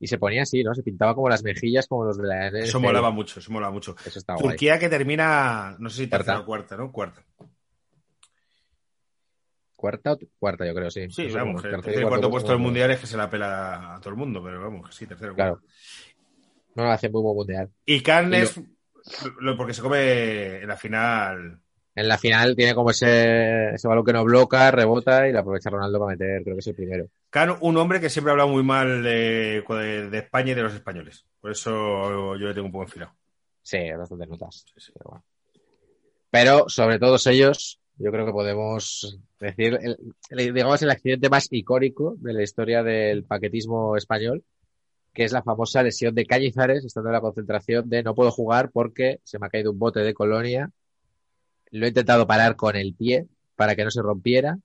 Y 0.00 0.06
se 0.06 0.18
ponía 0.18 0.42
así, 0.42 0.62
¿no? 0.62 0.74
Se 0.74 0.82
pintaba 0.82 1.14
como 1.14 1.28
las 1.28 1.42
mejillas, 1.42 1.86
como 1.88 2.04
los 2.04 2.16
de 2.18 2.26
la 2.26 2.48
Eso 2.48 2.78
molaba 2.80 3.10
mucho, 3.10 3.40
eso 3.40 3.50
molaba 3.50 3.72
mucho. 3.72 3.96
Eso 4.06 4.18
está 4.18 4.34
guay. 4.34 4.50
Turquía 4.50 4.78
que 4.78 4.88
termina, 4.88 5.74
no 5.78 5.90
sé 5.90 6.02
si 6.04 6.06
tercera 6.06 6.38
o 6.40 6.44
cuarta, 6.44 6.76
¿no? 6.76 6.92
Cuarta. 6.92 7.24
¿Cuarta 9.74 10.12
o 10.12 10.18
cuarta, 10.38 10.66
yo 10.66 10.74
creo, 10.74 10.90
sí. 10.90 11.08
Sí, 11.10 11.28
vamos, 11.28 11.64
el 11.64 11.70
tercer 11.70 12.00
y 12.02 12.04
cuarto 12.04 12.30
puesto 12.30 12.50
del 12.50 12.60
Mundial 12.60 12.90
es 12.90 13.00
que 13.00 13.06
se 13.06 13.16
la 13.16 13.30
pela 13.30 13.94
a 13.96 14.00
todo 14.00 14.10
el 14.10 14.16
mundo, 14.16 14.42
pero 14.42 14.60
vamos, 14.60 14.88
que 14.88 14.94
sí, 14.94 15.06
tercero. 15.06 15.34
Claro. 15.34 15.60
No, 16.74 16.90
hace 16.90 17.08
muy 17.08 17.22
buen 17.22 17.36
mundial. 17.36 17.70
Y 17.86 18.00
Can 18.02 18.26
Y 18.32 18.38
lo- 18.38 18.42
es 18.44 18.60
lo- 19.40 19.56
porque 19.56 19.74
se 19.74 19.82
come 19.82 20.58
en 20.62 20.68
la 20.68 20.76
final. 20.76 21.60
En 21.98 22.06
la 22.06 22.16
final 22.16 22.54
tiene 22.54 22.74
como 22.74 22.90
ese, 22.90 23.70
ese 23.74 23.88
balón 23.88 24.04
que 24.04 24.12
no 24.12 24.22
bloca, 24.24 24.70
rebota 24.70 25.28
y 25.28 25.32
lo 25.32 25.40
aprovecha 25.40 25.68
Ronaldo 25.70 25.98
para 25.98 26.12
meter, 26.12 26.42
creo 26.44 26.54
que 26.54 26.60
es 26.60 26.66
el 26.68 26.74
primero. 26.76 27.06
Un 27.60 27.76
hombre 27.76 28.00
que 28.00 28.08
siempre 28.08 28.30
ha 28.30 28.32
hablado 28.34 28.50
muy 28.50 28.62
mal 28.62 29.02
de, 29.02 29.62
de- 29.68 30.18
España 30.18 30.52
y 30.52 30.54
de 30.54 30.62
los 30.62 30.74
españoles. 30.74 31.24
Por 31.40 31.50
eso 31.50 32.36
yo 32.36 32.46
le 32.46 32.54
tengo 32.54 32.66
un 32.66 32.72
poco 32.72 32.84
enfilado. 32.84 33.12
Sí, 33.62 33.78
bastantes 33.98 34.28
notas. 34.28 34.64
Pero, 34.94 35.10
bueno. 35.10 35.24
Pero 36.30 36.68
sobre 36.68 36.98
todos 37.00 37.26
ellos, 37.26 37.80
yo 37.96 38.12
creo 38.12 38.26
que 38.26 38.32
podemos 38.32 39.18
decir, 39.40 39.78
el- 39.82 39.98
el- 40.30 40.54
digamos, 40.54 40.80
el 40.82 40.90
accidente 40.90 41.28
más 41.28 41.48
icónico 41.50 42.14
de 42.18 42.32
la 42.32 42.42
historia 42.44 42.82
del 42.82 43.24
paquetismo 43.24 43.96
español, 43.96 44.44
que 45.12 45.24
es 45.24 45.32
la 45.32 45.42
famosa 45.42 45.82
lesión 45.82 46.14
de 46.14 46.26
Cañizares, 46.26 46.84
estando 46.84 47.08
en 47.08 47.14
la 47.14 47.20
concentración 47.20 47.88
de 47.88 48.02
no 48.04 48.14
puedo 48.14 48.30
jugar 48.30 48.70
porque 48.70 49.18
se 49.24 49.38
me 49.40 49.46
ha 49.46 49.50
caído 49.50 49.72
un 49.72 49.78
bote 49.80 50.00
de 50.00 50.14
colonia. 50.14 50.70
Lo 51.70 51.84
he 51.84 51.88
intentado 51.88 52.26
parar 52.26 52.56
con 52.56 52.76
el 52.76 52.94
pie 52.94 53.26
para 53.56 53.74
que 53.74 53.84
no 53.84 53.90
se 53.90 54.02
rompiera, 54.02 54.58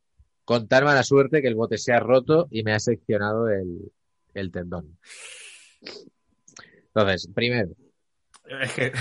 con 0.45 0.67
tan 0.67 0.83
mala 0.83 1.03
suerte 1.03 1.41
que 1.41 1.47
el 1.47 1.55
bote 1.55 1.77
se 1.77 1.93
ha 1.93 1.99
roto 1.99 2.47
y 2.51 2.63
me 2.63 2.73
ha 2.73 2.79
seccionado 2.79 3.49
el, 3.49 3.91
el 4.33 4.51
tendón. 4.51 4.97
Entonces, 6.87 7.29
primero, 7.33 7.69
Es 8.61 8.73
que, 8.73 8.91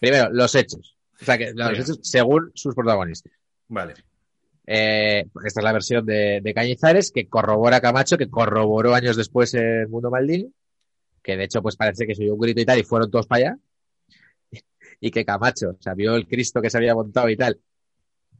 Primero, 0.00 0.30
los 0.30 0.54
hechos. 0.54 0.96
O 1.20 1.24
sea, 1.24 1.38
que 1.38 1.52
los 1.54 1.78
hechos 1.78 2.00
según 2.02 2.50
sus 2.54 2.74
protagonistas. 2.74 3.32
vale. 3.68 3.94
Eh, 4.68 5.24
esta 5.44 5.60
es 5.60 5.64
la 5.64 5.72
versión 5.72 6.04
de, 6.04 6.40
de 6.42 6.54
Cañizares 6.54 7.12
que 7.12 7.28
corrobora 7.28 7.80
Camacho, 7.80 8.18
que 8.18 8.28
corroboró 8.28 8.94
años 8.94 9.16
después 9.16 9.54
el 9.54 9.86
Mundo 9.88 10.10
Maldini, 10.10 10.52
que 11.22 11.36
de 11.36 11.44
hecho 11.44 11.62
pues 11.62 11.76
parece 11.76 12.04
que 12.04 12.16
se 12.16 12.24
oyó 12.24 12.34
un 12.34 12.40
grito 12.40 12.60
y 12.60 12.64
tal 12.64 12.80
y 12.80 12.82
fueron 12.82 13.08
todos 13.08 13.28
para 13.28 13.50
allá. 13.50 13.58
Y 15.00 15.10
que 15.10 15.24
Camacho, 15.24 15.70
o 15.70 15.82
sea, 15.82 15.94
vio 15.94 16.14
el 16.14 16.26
Cristo 16.26 16.60
que 16.62 16.70
se 16.70 16.78
había 16.78 16.94
montado 16.94 17.28
y 17.28 17.36
tal. 17.36 17.58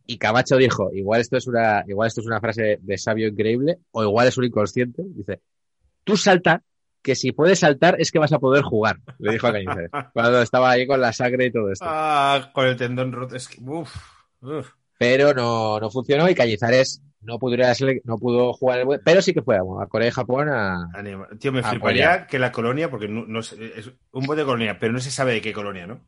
Y 0.07 0.19
Camacho 0.19 0.57
dijo, 0.57 0.91
igual 0.93 1.21
esto 1.21 1.37
es 1.37 1.47
una, 1.47 1.85
igual 1.87 2.07
esto 2.09 2.21
es 2.21 2.27
una 2.27 2.41
frase 2.41 2.79
de 2.81 2.99
sabio 2.99 3.29
increíble, 3.29 3.79
o 3.91 4.03
igual 4.03 4.29
es 4.29 4.39
un 4.39 4.45
inconsciente. 4.45 5.03
Dice, 5.05 5.41
tú 6.05 6.17
salta, 6.17 6.63
que 7.03 7.15
si 7.15 7.33
puedes 7.33 7.61
saltar 7.61 7.97
es 8.01 8.11
que 8.11 8.19
vas 8.19 8.33
a 8.33 8.39
poder 8.39 8.63
jugar, 8.63 8.99
le 9.19 9.33
dijo 9.33 9.47
a 9.47 9.53
Cañizares. 9.53 9.91
cuando 10.13 10.43
estaba 10.43 10.71
ahí 10.71 10.87
con 10.87 11.01
la 11.01 11.13
sangre 11.13 11.47
y 11.47 11.53
todo 11.53 11.71
esto. 11.71 11.85
Ah, 11.89 12.51
con 12.53 12.67
el 12.67 12.77
tendón 12.77 13.13
roto. 13.13 13.37
Es 13.37 13.49
que, 13.49 13.61
uf, 13.63 13.95
uf. 14.41 14.71
pero 14.99 15.33
no, 15.35 15.79
no 15.79 15.91
funcionó 15.91 16.29
y 16.29 16.35
Cañizares 16.35 17.03
no 17.21 17.39
pudo, 17.39 17.57
a 17.65 17.75
no 18.05 18.19
pudo 18.19 18.53
jugar 18.53 18.81
el 18.81 19.01
pero 19.05 19.21
sí 19.21 19.35
que 19.35 19.43
fue 19.43 19.57
a 19.57 19.87
Corea 19.89 20.09
y 20.09 20.13
Japón 20.13 20.49
a, 20.49 20.89
Anima. 20.95 21.29
Tío, 21.39 21.53
me 21.53 21.61
Ah, 21.61 21.71
fliparía 21.71 22.27
que 22.27 22.39
la 22.39 22.53
colonia, 22.53 22.89
porque 22.91 23.09
no, 23.09 23.25
no 23.27 23.43
sé, 23.43 23.57
es 23.77 23.91
un 24.13 24.27
bote 24.27 24.41
de 24.41 24.47
colonia, 24.47 24.79
pero 24.79 24.93
no 24.93 25.01
se 25.01 25.11
sabe 25.11 25.33
de 25.33 25.41
qué 25.41 25.53
colonia, 25.53 25.87
¿no? 25.87 26.01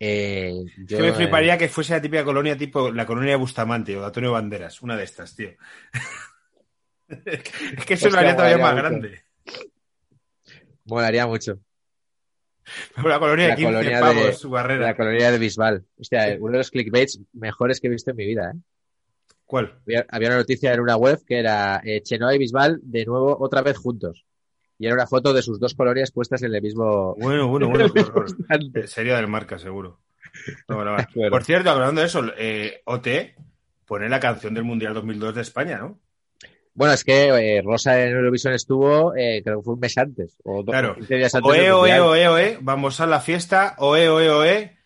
Eh, 0.00 0.52
yo, 0.78 0.96
que 0.96 1.02
me 1.02 1.08
eh, 1.10 1.12
fliparía 1.12 1.58
que 1.58 1.68
fuese 1.68 1.92
la 1.92 2.00
típica 2.02 2.24
colonia 2.24 2.56
tipo 2.56 2.90
la 2.90 3.04
colonia 3.06 3.32
de 3.32 3.36
Bustamante 3.36 3.96
o 3.96 4.00
de 4.00 4.06
Antonio 4.06 4.32
Banderas, 4.32 4.80
una 4.82 4.96
de 4.96 5.04
estas, 5.04 5.36
tío. 5.36 5.50
es 7.08 7.84
que 7.86 7.94
eso 7.94 8.08
lo 8.08 8.18
haría 8.18 8.34
todavía 8.34 8.58
más 8.58 8.72
mucho. 8.72 8.82
grande. 8.82 9.22
molaría 10.84 11.26
mucho. 11.26 11.58
La 13.04 13.18
colonia 13.18 13.44
de 13.44 13.50
La 13.50 13.56
15 13.56 13.72
colonia 13.72 14.00
pavos, 14.00 14.26
de- 14.26 14.32
su 14.32 14.50
barrera. 14.50 14.86
La 14.86 14.96
colonia 14.96 15.30
de 15.32 15.38
Bisbal. 15.38 15.84
Hostia, 15.98 16.36
uno 16.40 16.52
de 16.52 16.58
los 16.58 16.70
clickbaits 16.70 17.20
mejores 17.32 17.80
que 17.80 17.88
he 17.88 17.90
visto 17.90 18.10
en 18.12 18.16
mi 18.16 18.26
vida, 18.26 18.52
¿eh? 18.54 18.58
¿Cuál? 19.44 19.80
Había, 19.84 20.06
había 20.08 20.28
una 20.28 20.36
noticia 20.38 20.72
en 20.72 20.80
una 20.80 20.96
web 20.96 21.18
que 21.26 21.40
era 21.40 21.80
eh, 21.84 22.00
Chenoa 22.02 22.34
y 22.34 22.38
Bisbal 22.38 22.78
de 22.82 23.04
nuevo 23.04 23.36
otra 23.40 23.62
vez 23.62 23.76
juntos. 23.76 24.24
Y 24.80 24.86
era 24.86 24.94
una 24.94 25.06
foto 25.06 25.34
de 25.34 25.42
sus 25.42 25.60
dos 25.60 25.74
colonias 25.74 26.10
puestas 26.10 26.42
en 26.42 26.54
el 26.54 26.62
mismo... 26.62 27.14
Bueno, 27.20 27.48
bueno, 27.48 27.68
bueno. 27.68 27.92
Eh, 28.74 28.86
Sería 28.86 29.16
del 29.16 29.28
marca, 29.28 29.58
seguro. 29.58 30.00
No, 30.68 30.76
bueno. 30.76 30.96
Por 31.30 31.44
cierto, 31.44 31.68
hablando 31.68 32.00
de 32.00 32.06
eso, 32.06 32.24
eh, 32.38 32.80
OT 32.86 33.06
pone 33.84 34.08
la 34.08 34.18
canción 34.18 34.54
del 34.54 34.64
Mundial 34.64 34.94
2002 34.94 35.34
de 35.34 35.42
España, 35.42 35.76
¿no? 35.76 36.00
Bueno, 36.72 36.94
es 36.94 37.04
que 37.04 37.26
eh, 37.28 37.62
Rosa 37.62 38.02
en 38.02 38.16
Eurovisión 38.16 38.54
estuvo, 38.54 39.14
eh, 39.14 39.42
creo 39.44 39.58
que 39.58 39.64
fue 39.64 39.74
un 39.74 39.80
mes 39.80 39.98
antes. 39.98 40.38
O 40.44 40.62
dos, 40.62 40.72
Claro. 40.72 40.94
15 40.94 41.14
días 41.14 41.34
antes. 41.34 41.50
Oe, 41.50 41.72
oe, 41.72 42.00
oe, 42.00 42.28
oe, 42.28 42.58
vamos 42.62 43.00
a 43.02 43.06
la 43.06 43.20
fiesta, 43.20 43.74
oe, 43.76 44.08
oe, 44.08 44.30
oe, 44.30 44.78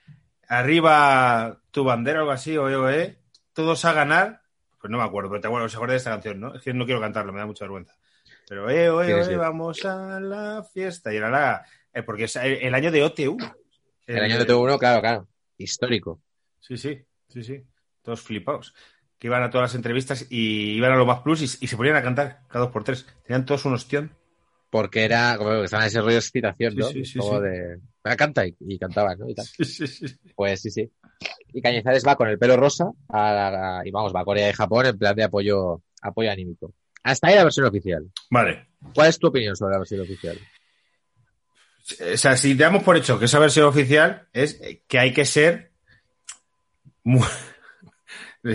arriba 0.49 1.61
tu 1.71 1.85
bandera 1.85 2.19
o 2.19 2.23
algo 2.23 2.33
así, 2.33 2.57
oe, 2.57 2.75
oe, 2.75 3.19
todos 3.53 3.85
a 3.85 3.93
ganar. 3.93 4.41
Pues 4.81 4.91
no 4.91 4.99
me 4.99 5.05
acuerdo, 5.05 5.31
pero 5.31 5.41
te 5.41 5.47
acuerdas, 5.47 5.71
os 5.71 5.77
acordáis 5.77 5.95
de 5.95 5.99
esta 5.99 6.11
canción, 6.11 6.41
¿no? 6.41 6.55
Es 6.57 6.63
que 6.63 6.75
no 6.75 6.85
quiero 6.85 7.01
cantarlo, 7.01 7.33
me 7.33 7.39
da 7.39 7.47
mucha 7.47 7.65
vergüenza. 7.65 7.95
Pero 8.49 8.69
Sí, 8.69 8.77
oe, 9.13 9.25
sí. 9.25 9.35
vamos 9.37 9.85
a 9.85 10.21
la 10.21 10.65
fiesta. 10.73 11.13
Y 11.13 11.17
era 11.17 11.31
la, 11.31 11.65
eh, 11.93 12.03
porque 12.03 12.25
es 12.25 12.37
el, 12.37 12.75
año 12.75 12.91
de 12.91 13.03
OT1. 13.05 13.55
El 14.07 14.23
año 14.23 14.39
de 14.39 14.47
T1, 14.47 14.79
claro, 14.79 15.01
claro. 15.01 15.29
Histórico. 15.57 16.21
Sí, 16.61 16.77
sí, 16.77 17.01
sí, 17.29 17.43
sí. 17.43 17.63
Todos 18.03 18.21
flipados. 18.21 18.75
Que 19.19 19.29
iban 19.29 19.43
a 19.43 19.51
todas 19.51 19.71
las 19.71 19.75
entrevistas 19.77 20.27
y 20.29 20.73
iban 20.77 20.93
a 20.93 20.97
lo 20.97 21.07
más 21.07 21.21
plus 21.21 21.41
y, 21.41 21.65
y 21.65 21.69
se 21.69 21.77
ponían 21.77 21.97
a 21.97 22.03
cantar 22.03 22.41
cada 22.49 22.65
dos 22.67 22.73
por 22.73 22.85
tres. 22.85 23.07
Tenían 23.25 23.47
todos 23.47 23.65
un 23.65 23.75
ostión. 23.75 24.11
Porque 24.71 25.05
era, 25.05 25.37
como 25.39 25.51
que 25.51 25.65
estaban 25.65 25.85
en 25.85 25.89
ese 25.89 26.01
rollo 26.01 26.13
de 26.15 26.19
excitación, 26.19 26.75
¿no? 26.75 26.87
sí, 26.89 27.05
sí, 27.05 27.19
como 27.19 27.37
sí. 27.39 27.45
de, 27.45 27.81
"Ah, 28.03 28.17
canta 28.17 28.45
y, 28.45 28.57
y 28.61 28.77
cantaban, 28.79 29.17
¿no? 29.19 29.29
Y 29.29 29.35
tal. 29.35 29.47
Sí, 29.47 29.65
sí, 29.65 29.87
sí. 29.87 30.07
Pues 30.35 30.61
sí, 30.61 30.71
sí. 30.71 30.91
Y 31.53 31.63
Cañizares 31.63 32.05
va 32.07 32.17
con 32.17 32.29
el 32.29 32.39
pelo 32.39 32.57
rosa 32.57 32.91
a- 33.09 33.79
a- 33.79 33.87
y 33.87 33.91
vamos, 33.93 34.13
va 34.15 34.21
a 34.21 34.25
Corea 34.25 34.51
y 34.51 34.53
Japón 34.53 34.87
en 34.87 34.99
plan 34.99 35.15
de 35.15 35.23
apoyo, 35.23 35.81
apoyo 36.03 36.31
anímico. 36.31 36.75
Hasta 37.05 37.29
ahí 37.29 37.37
la 37.37 37.45
versión 37.45 37.67
oficial. 37.67 38.11
Vale. 38.31 38.67
¿Cuál 38.95 39.09
es 39.11 39.19
tu 39.19 39.29
opinión 39.29 39.55
sobre 39.55 39.73
la 39.75 39.79
versión 39.79 40.01
oficial? 40.01 40.39
O 42.13 42.17
sea, 42.17 42.37
si 42.37 42.55
damos 42.55 42.83
por 42.83 42.97
hecho 42.97 43.19
que 43.19 43.27
esa 43.27 43.39
versión 43.39 43.67
oficial 43.67 44.27
es 44.33 44.59
que 44.89 44.99
hay 44.99 45.13
que 45.13 45.25
ser. 45.25 45.71
muy- 47.05 47.23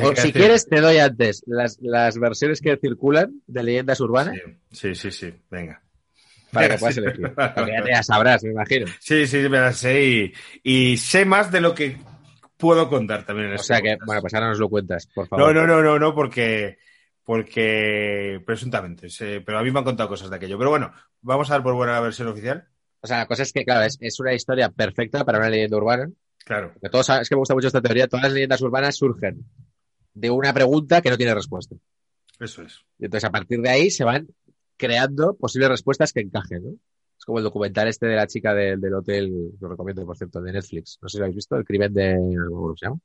O 0.03 0.15
si 0.15 0.32
quieres, 0.32 0.68
te 0.68 0.82
doy 0.82 1.00
antes 1.00 1.41
las, 1.48 1.79
las 1.82 2.20
versiones 2.20 2.62
que 2.62 2.77
circulan 2.77 3.41
de 3.48 3.63
leyendas 3.63 4.00
urbanas 4.01 4.36
Sí, 4.72 4.94
sí, 4.94 4.96
sí, 4.96 5.12
sí. 5.12 5.34
Venga. 5.50 5.82
para 6.51 6.68
que 6.68 6.74
Venga, 6.74 6.79
puedas 6.79 6.96
sí. 6.96 7.01
elegir. 7.01 7.34
Porque 7.56 7.72
ya 7.72 7.84
te 7.84 7.89
las 7.91 8.06
sabrás, 8.06 8.44
me 8.44 8.51
imagino. 8.51 8.86
Sí, 9.00 9.25
sí, 9.25 9.38
me 9.50 9.60
las 9.60 9.77
sé 9.77 10.03
y, 10.06 10.34
y 10.91 10.98
sé 10.98 11.25
más 11.25 11.51
de 11.51 11.62
lo 11.62 11.74
que 11.74 11.98
puedo 12.58 12.88
contar 12.88 13.25
también 13.25 13.48
en 13.48 13.53
O 13.53 13.56
este 13.56 13.65
sea 13.74 13.82
que, 13.82 13.98
bueno, 14.06 14.22
pues 14.22 14.32
ahora 14.36 14.50
nos 14.50 14.60
lo 14.60 14.70
cuentas, 14.70 15.08
por 15.08 15.24
No, 15.25 15.29
favor. 15.29 15.56
no, 15.56 15.65
no, 15.65 15.82
no, 15.82 15.98
no, 15.98 16.13
porque. 16.13 16.77
Porque. 17.29 18.41
Presuntamente. 18.43 19.07
pero 19.45 19.59
a 19.59 19.62
mí 19.62 19.69
me 19.69 19.77
han 19.77 19.86
contado 19.86 20.09
cosas 20.09 20.31
de 20.31 20.36
aquello. 20.36 20.57
Pero 20.57 20.71
bueno, 20.71 20.91
vamos 21.21 21.48
a 21.48 21.53
dar 21.53 21.62
por 21.62 21.75
buena 21.75 21.93
la 21.93 22.00
versión 22.00 22.27
oficial. 22.27 22.67
O 23.01 23.05
sea, 23.05 23.19
la 23.19 23.27
cosa 23.27 23.43
es 23.43 23.53
que, 23.53 23.63
claro, 23.63 23.86
es, 23.86 24.00
es 24.01 24.19
una 24.19 24.33
historia 24.33 24.71
perfecta 24.71 25.24
para 25.24 25.38
una 25.38 25.48
leyenda 25.48 25.77
urbana. 25.77 26.09
Claro. 26.43 26.74
Que 26.81 26.89
todos, 26.89 27.07
es 27.07 27.29
que 27.29 27.36
me 27.36 27.41
gusta 27.41 27.53
mucho 27.53 27.67
esta 27.67 27.83
teoría. 27.83 28.07
Todas 28.07 28.24
las 28.24 28.33
leyendas 28.33 28.59
urbanas 28.63 28.95
surgen 28.95 29.45
de 30.12 30.31
una 30.31 30.51
pregunta 30.55 31.03
que 31.03 31.12
no 31.12 31.17
tiene 31.17 31.36
respuesta. 31.36 31.75
Eso 32.39 32.63
es. 32.63 32.79
Y 32.98 33.05
entonces, 33.05 33.29
a 33.29 33.31
partir 33.31 33.62
de 33.62 33.69
ahí, 33.69 33.91
se 33.91 34.03
van 34.03 34.27
creando 34.75 35.38
posibles 35.38 35.69
respuestas 35.69 36.12
que 36.12 36.21
encajen, 36.21 36.63
¿no? 36.63 36.71
Es 37.15 37.25
como 37.25 37.38
el 37.38 37.43
documental 37.43 37.88
este 37.89 38.07
de 38.07 38.15
la 38.15 38.25
chica 38.25 38.55
del, 38.55 38.81
del 38.81 38.95
hotel, 38.95 39.51
lo 39.62 39.69
recomiendo, 39.69 40.03
por 40.03 40.17
cierto, 40.17 40.41
de 40.41 40.51
Netflix. 40.51 40.98
No 41.00 41.07
sé 41.07 41.12
si 41.13 41.19
lo 41.19 41.25
habéis 41.25 41.36
visto, 41.36 41.55
el 41.55 41.63
crimen 41.63 41.93
de... 41.93 42.17
¿Cómo 42.50 42.75
se 42.75 42.88
llama? 42.88 43.00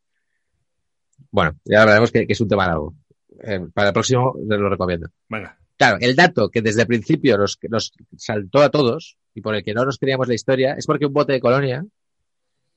Bueno, 1.30 1.58
ya 1.66 2.06
que, 2.06 2.26
que 2.26 2.32
es 2.32 2.40
un 2.40 2.48
tema 2.48 2.66
largo. 2.66 2.94
Eh, 3.42 3.60
para 3.72 3.88
el 3.88 3.94
próximo 3.94 4.34
lo 4.46 4.68
recomiendo. 4.68 5.08
Venga. 5.28 5.58
Claro, 5.76 5.98
el 6.00 6.14
dato 6.14 6.50
que 6.50 6.62
desde 6.62 6.82
el 6.82 6.86
principio 6.86 7.36
nos, 7.36 7.58
nos 7.68 7.92
saltó 8.16 8.62
a 8.62 8.70
todos 8.70 9.16
y 9.34 9.40
por 9.40 9.54
el 9.56 9.64
que 9.64 9.74
no 9.74 9.84
nos 9.84 9.98
creíamos 9.98 10.28
la 10.28 10.34
historia 10.34 10.74
es 10.74 10.86
porque 10.86 11.06
un 11.06 11.12
bote 11.12 11.32
de 11.32 11.40
colonia 11.40 11.84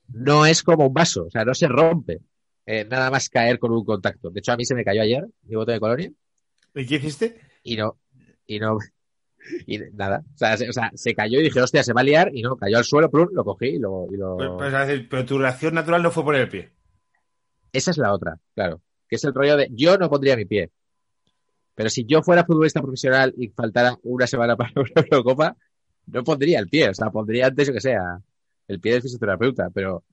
no 0.08 0.46
es 0.46 0.62
como 0.62 0.86
un 0.86 0.94
vaso, 0.94 1.26
o 1.26 1.30
sea, 1.30 1.44
no 1.44 1.54
se 1.54 1.68
rompe 1.68 2.20
eh, 2.66 2.84
nada 2.84 3.10
más 3.10 3.28
caer 3.28 3.58
con 3.58 3.72
un 3.72 3.84
contacto. 3.84 4.30
De 4.30 4.40
hecho, 4.40 4.52
a 4.52 4.56
mí 4.56 4.64
se 4.64 4.74
me 4.74 4.84
cayó 4.84 5.02
ayer 5.02 5.26
mi 5.44 5.54
bote 5.54 5.72
de 5.72 5.80
colonia 5.80 6.10
¿Y 6.74 6.86
qué 6.86 6.96
hiciste? 6.96 7.40
y 7.62 7.76
no, 7.76 7.98
y 8.46 8.58
no, 8.58 8.78
y 9.66 9.78
nada. 9.92 10.24
O 10.34 10.38
sea, 10.38 10.56
se, 10.56 10.68
o 10.68 10.72
sea, 10.72 10.90
se 10.94 11.14
cayó 11.14 11.38
y 11.40 11.44
dije, 11.44 11.60
hostia, 11.60 11.82
se 11.82 11.92
va 11.92 12.00
a 12.00 12.04
liar 12.04 12.30
y 12.34 12.42
no, 12.42 12.56
cayó 12.56 12.78
al 12.78 12.84
suelo, 12.84 13.10
plum, 13.10 13.28
lo 13.32 13.44
cogí 13.44 13.66
y 13.68 13.78
lo... 13.78 14.06
y 14.12 14.16
lo- 14.16 14.36
Pues, 14.58 14.72
pues, 14.72 15.06
pero 15.08 15.24
tu 15.24 15.38
reacción 15.38 15.74
natural 15.74 16.02
no 16.02 16.10
fue 16.10 16.24
poner 16.24 16.42
el 16.42 16.48
pie. 16.48 16.72
Esa 17.72 17.90
es 17.90 17.98
la 17.98 18.12
otra, 18.12 18.38
claro. 18.54 18.80
Que 19.08 19.16
es 19.16 19.24
el 19.24 19.34
rollo 19.34 19.56
de 19.56 19.68
yo 19.72 19.96
no 19.98 20.08
pondría 20.10 20.36
mi 20.36 20.44
pie. 20.44 20.70
Pero 21.74 21.90
si 21.90 22.04
yo 22.04 22.22
fuera 22.22 22.44
futbolista 22.44 22.80
profesional 22.82 23.32
y 23.36 23.48
faltara 23.48 23.96
una 24.02 24.26
semana 24.26 24.56
para 24.56 24.72
una 24.76 24.90
Eurocopa, 25.10 25.56
no 26.06 26.24
pondría 26.24 26.58
el 26.58 26.68
pie. 26.68 26.88
O 26.90 26.94
sea, 26.94 27.10
pondría 27.10 27.46
antes, 27.46 27.68
yo 27.68 27.72
que 27.74 27.80
sea, 27.80 28.18
el 28.66 28.80
pie 28.80 28.92
del 28.92 29.02
fisioterapeuta, 29.02 29.70
pero 29.72 30.04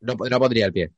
no, 0.00 0.14
no 0.28 0.38
pondría 0.38 0.66
el 0.66 0.72
pie. 0.72 0.90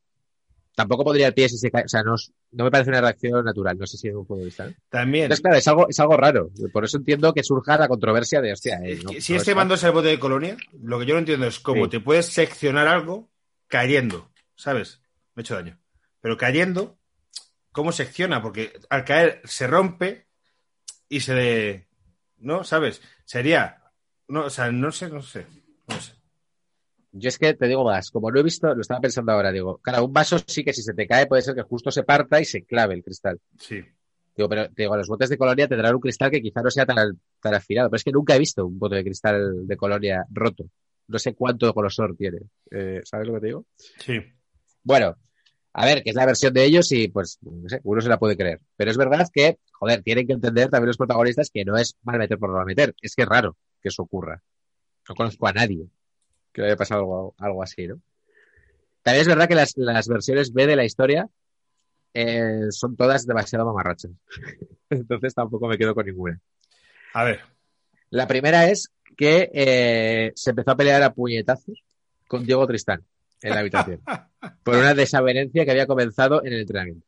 Tampoco 0.74 1.04
pondría 1.04 1.26
el 1.26 1.34
pie 1.34 1.50
si 1.50 1.58
se 1.58 1.70
cae. 1.70 1.84
O 1.84 1.88
sea, 1.88 2.02
no, 2.02 2.14
me 2.52 2.70
parece 2.70 2.88
una 2.88 3.02
reacción 3.02 3.44
natural. 3.44 3.76
No 3.76 3.86
sé 3.86 3.98
si 3.98 4.08
es 4.08 4.14
un 4.14 4.24
futbolista. 4.26 4.66
¿no? 4.66 4.72
También. 4.88 5.24
Entonces, 5.24 5.42
claro, 5.42 5.56
es 5.58 5.68
algo, 5.68 5.86
es 5.90 6.00
algo 6.00 6.16
raro. 6.16 6.50
Por 6.72 6.84
eso 6.86 6.96
entiendo 6.96 7.34
que 7.34 7.42
surja 7.44 7.76
la 7.76 7.88
controversia 7.88 8.40
de, 8.40 8.52
hostia, 8.54 8.80
eh, 8.82 8.98
no- 9.04 9.10
si 9.20 9.34
este 9.34 9.50
es- 9.50 9.56
mando 9.56 9.74
es 9.74 9.84
el 9.84 9.92
bote 9.92 10.08
de 10.08 10.18
colonia, 10.18 10.56
lo 10.80 10.98
que 10.98 11.04
yo 11.04 11.12
no 11.12 11.18
entiendo 11.20 11.46
es 11.46 11.60
cómo 11.60 11.84
Sí. 11.84 11.90
te 11.90 12.00
puedes 12.00 12.26
seccionar 12.26 12.88
algo 12.88 13.28
cayendo, 13.68 14.30
¿sabes? 14.56 15.02
Me 15.34 15.40
he 15.40 15.42
hecho 15.42 15.54
daño. 15.56 15.78
Pero 16.22 16.38
cayendo, 16.38 16.96
¿cómo 17.72 17.90
secciona? 17.92 18.40
Porque 18.42 18.72
al 18.90 19.04
caer 19.04 19.40
se 19.44 19.66
rompe 19.66 20.26
y 21.08 21.20
se... 21.20 21.34
de- 21.34 21.86
¿No? 22.38 22.64
¿Sabes? 22.64 23.00
Sería... 23.24 23.78
No, 24.28 24.46
o 24.46 24.50
sea, 24.50 24.70
no 24.70 24.90
sé, 24.92 25.08
no 25.10 25.22
sé. 25.22 25.46
No 25.88 26.00
sé. 26.00 26.14
Yo 27.12 27.28
es 27.28 27.38
que 27.38 27.52
te 27.52 27.66
digo 27.68 27.84
más, 27.84 28.10
como 28.10 28.30
no 28.30 28.40
he 28.40 28.42
visto, 28.42 28.74
lo 28.74 28.80
estaba 28.80 29.00
pensando 29.00 29.32
ahora, 29.32 29.52
digo, 29.52 29.76
claro, 29.78 30.06
un 30.06 30.12
vaso 30.14 30.38
sí 30.46 30.64
que 30.64 30.72
si 30.72 30.82
se 30.82 30.94
te 30.94 31.06
cae 31.06 31.26
puede 31.26 31.42
ser 31.42 31.54
que 31.54 31.60
justo 31.62 31.90
se 31.90 32.04
parta 32.04 32.40
y 32.40 32.46
se 32.46 32.64
clave 32.64 32.94
el 32.94 33.02
cristal. 33.04 33.38
Sí. 33.58 33.84
Digo, 34.34 34.48
pero 34.48 34.66
te 34.70 34.82
digo, 34.84 34.96
los 34.96 35.08
botes 35.08 35.28
de 35.28 35.36
colonia 35.36 35.68
tendrán 35.68 35.94
un 35.94 36.00
cristal 36.00 36.30
que 36.30 36.40
quizá 36.40 36.62
no 36.62 36.70
sea 36.70 36.86
tan, 36.86 37.20
tan 37.38 37.54
afilado, 37.54 37.90
pero 37.90 37.98
es 37.98 38.04
que 38.04 38.12
nunca 38.12 38.34
he 38.34 38.38
visto 38.38 38.64
un 38.64 38.78
bote 38.78 38.96
de 38.96 39.04
cristal 39.04 39.66
de 39.66 39.76
colonia 39.76 40.24
roto. 40.30 40.64
No 41.08 41.18
sé 41.18 41.34
cuánto 41.34 41.70
grosor 41.74 42.16
tiene. 42.16 42.38
Eh, 42.70 43.02
¿Sabes 43.04 43.28
lo 43.28 43.34
que 43.34 43.40
te 43.40 43.46
digo? 43.48 43.66
Sí. 43.76 44.18
Bueno, 44.82 45.16
a 45.74 45.86
ver, 45.86 46.02
que 46.02 46.10
es 46.10 46.16
la 46.16 46.26
versión 46.26 46.52
de 46.52 46.64
ellos 46.64 46.92
y 46.92 47.08
pues, 47.08 47.38
no 47.40 47.68
sé, 47.68 47.80
uno 47.84 48.00
se 48.00 48.08
la 48.08 48.18
puede 48.18 48.36
creer. 48.36 48.60
Pero 48.76 48.90
es 48.90 48.96
verdad 48.96 49.26
que, 49.32 49.58
joder, 49.72 50.02
tienen 50.02 50.26
que 50.26 50.34
entender 50.34 50.68
también 50.68 50.88
los 50.88 50.98
protagonistas 50.98 51.50
que 51.50 51.64
no 51.64 51.76
es 51.76 51.96
mal 52.02 52.18
meter 52.18 52.38
por 52.38 52.50
no 52.50 52.56
mal 52.56 52.66
meter. 52.66 52.94
Es 53.00 53.14
que 53.14 53.22
es 53.22 53.28
raro 53.28 53.56
que 53.80 53.88
eso 53.88 54.02
ocurra. 54.02 54.42
No 55.08 55.14
conozco 55.14 55.46
a 55.46 55.52
nadie 55.52 55.86
que 56.52 56.60
le 56.60 56.68
haya 56.68 56.76
pasado 56.76 57.00
algo, 57.00 57.34
algo 57.38 57.62
así, 57.62 57.86
¿no? 57.86 58.00
También 59.02 59.22
es 59.22 59.28
verdad 59.28 59.48
que 59.48 59.54
las, 59.54 59.72
las 59.76 60.06
versiones 60.08 60.52
B 60.52 60.66
de 60.66 60.76
la 60.76 60.84
historia 60.84 61.28
eh, 62.12 62.66
son 62.70 62.94
todas 62.94 63.26
demasiado 63.26 63.64
mamarrachas. 63.64 64.12
Entonces 64.90 65.34
tampoco 65.34 65.68
me 65.68 65.78
quedo 65.78 65.94
con 65.94 66.04
ninguna. 66.04 66.38
A 67.14 67.24
ver. 67.24 67.40
La 68.10 68.28
primera 68.28 68.68
es 68.68 68.92
que 69.16 69.50
eh, 69.54 70.32
se 70.34 70.50
empezó 70.50 70.72
a 70.72 70.76
pelear 70.76 71.02
a 71.02 71.14
puñetazos 71.14 71.82
con 72.28 72.44
Diego 72.44 72.66
Tristán 72.66 73.04
en 73.42 73.50
la 73.50 73.60
habitación 73.60 74.00
por 74.62 74.76
una 74.76 74.94
desavenencia 74.94 75.64
que 75.64 75.70
había 75.70 75.86
comenzado 75.86 76.44
en 76.44 76.52
el 76.52 76.60
entrenamiento. 76.60 77.06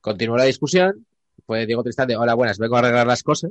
Continuó 0.00 0.36
la 0.36 0.44
discusión. 0.44 1.06
Fue 1.46 1.66
Diego 1.66 1.82
Tristán 1.82 2.08
de, 2.08 2.16
hola, 2.16 2.34
buenas, 2.34 2.58
vengo 2.58 2.76
a 2.76 2.80
arreglar 2.80 3.06
las 3.06 3.22
cosas. 3.22 3.50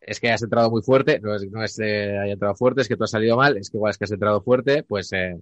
Es 0.00 0.20
que 0.20 0.30
has 0.30 0.42
entrado 0.42 0.70
muy 0.70 0.82
fuerte, 0.82 1.18
no 1.20 1.34
es, 1.34 1.50
no 1.50 1.64
es 1.64 1.76
que 1.76 2.18
haya 2.18 2.32
entrado 2.34 2.54
fuerte, 2.54 2.82
es 2.82 2.88
que 2.88 2.96
tú 2.96 3.04
has 3.04 3.10
salido 3.10 3.38
mal, 3.38 3.56
es 3.56 3.70
que 3.70 3.78
igual 3.78 3.90
es 3.90 3.98
que 3.98 4.04
has 4.04 4.10
entrado 4.10 4.42
fuerte, 4.42 4.82
pues 4.82 5.10
eh, 5.14 5.40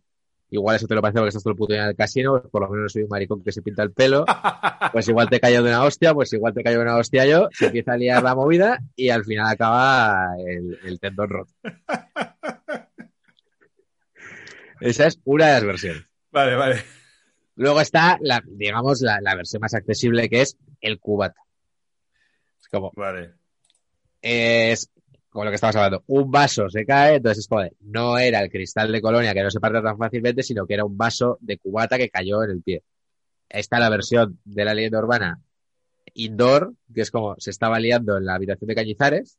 igual 0.50 0.76
eso 0.76 0.86
te 0.86 0.94
lo 0.94 1.02
parece 1.02 1.18
porque 1.18 1.28
estás 1.30 1.42
todo 1.42 1.50
el 1.50 1.58
puto 1.58 1.74
en 1.74 1.80
el 1.80 1.96
casino, 1.96 2.38
pues 2.38 2.48
por 2.48 2.62
lo 2.62 2.68
menos 2.68 2.92
soy 2.92 3.02
un 3.02 3.08
maricón 3.08 3.42
que 3.42 3.50
se 3.50 3.60
pinta 3.60 3.82
el 3.82 3.90
pelo, 3.90 4.24
pues 4.92 5.08
igual 5.08 5.28
te 5.28 5.40
cayó 5.40 5.64
de 5.64 5.70
una 5.70 5.82
hostia, 5.82 6.14
pues 6.14 6.32
igual 6.32 6.54
te 6.54 6.62
cayó 6.62 6.78
de 6.78 6.84
una 6.84 6.96
hostia 6.96 7.26
yo, 7.26 7.48
se 7.50 7.66
empieza 7.66 7.94
a 7.94 7.96
liar 7.96 8.22
la 8.22 8.36
movida 8.36 8.78
y 8.94 9.08
al 9.08 9.24
final 9.24 9.48
acaba 9.48 10.28
el, 10.46 10.78
el 10.84 11.00
tendón 11.00 11.28
roto. 11.28 11.52
Esa 14.82 15.06
es 15.06 15.20
una 15.24 15.46
de 15.46 15.52
las 15.52 15.64
versiones. 15.64 16.02
Vale, 16.30 16.56
vale. 16.56 16.82
Luego 17.56 17.80
está, 17.80 18.18
la, 18.20 18.42
digamos, 18.46 19.00
la, 19.02 19.20
la 19.20 19.34
versión 19.34 19.60
más 19.60 19.74
accesible 19.74 20.28
que 20.28 20.42
es 20.42 20.56
el 20.80 20.98
cubata. 20.98 21.40
Es 22.60 22.68
como, 22.68 22.90
Vale. 22.96 23.34
es 24.20 24.90
como 25.28 25.44
lo 25.44 25.50
que 25.50 25.54
estabas 25.54 25.76
hablando, 25.76 26.04
un 26.08 26.30
vaso 26.30 26.68
se 26.68 26.84
cae, 26.84 27.16
entonces 27.16 27.38
es 27.44 27.48
como 27.48 27.62
de, 27.62 27.72
no 27.80 28.18
era 28.18 28.40
el 28.40 28.50
cristal 28.50 28.92
de 28.92 29.00
colonia 29.00 29.32
que 29.32 29.42
no 29.42 29.50
se 29.50 29.60
parte 29.60 29.80
tan 29.80 29.96
fácilmente, 29.96 30.42
sino 30.42 30.66
que 30.66 30.74
era 30.74 30.84
un 30.84 30.96
vaso 30.96 31.38
de 31.40 31.58
cubata 31.58 31.96
que 31.96 32.10
cayó 32.10 32.42
en 32.42 32.50
el 32.50 32.62
pie. 32.62 32.82
Está 33.48 33.78
la 33.78 33.88
versión 33.88 34.38
de 34.44 34.64
la 34.64 34.74
leyenda 34.74 34.98
urbana 34.98 35.40
indoor, 36.14 36.74
que 36.94 37.00
es 37.00 37.10
como 37.10 37.34
se 37.38 37.50
estaba 37.50 37.78
liando 37.80 38.18
en 38.18 38.26
la 38.26 38.34
habitación 38.34 38.68
de 38.68 38.74
Cañizares, 38.74 39.38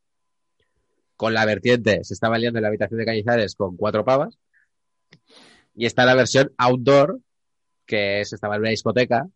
con 1.15 1.33
la 1.33 1.45
vertiente, 1.45 2.03
se 2.03 2.13
estaba 2.13 2.37
liando 2.37 2.57
en 2.59 2.63
la 2.63 2.69
habitación 2.69 2.99
de 2.99 3.05
Cañizares 3.05 3.55
con 3.55 3.77
cuatro 3.77 4.03
pavas, 4.03 4.39
y 5.75 5.85
está 5.85 6.05
la 6.05 6.15
versión 6.15 6.51
outdoor, 6.57 7.19
que 7.85 8.21
es, 8.21 8.33
estaba 8.33 8.55
en 8.55 8.61
una 8.61 8.69
discoteca, 8.69 9.27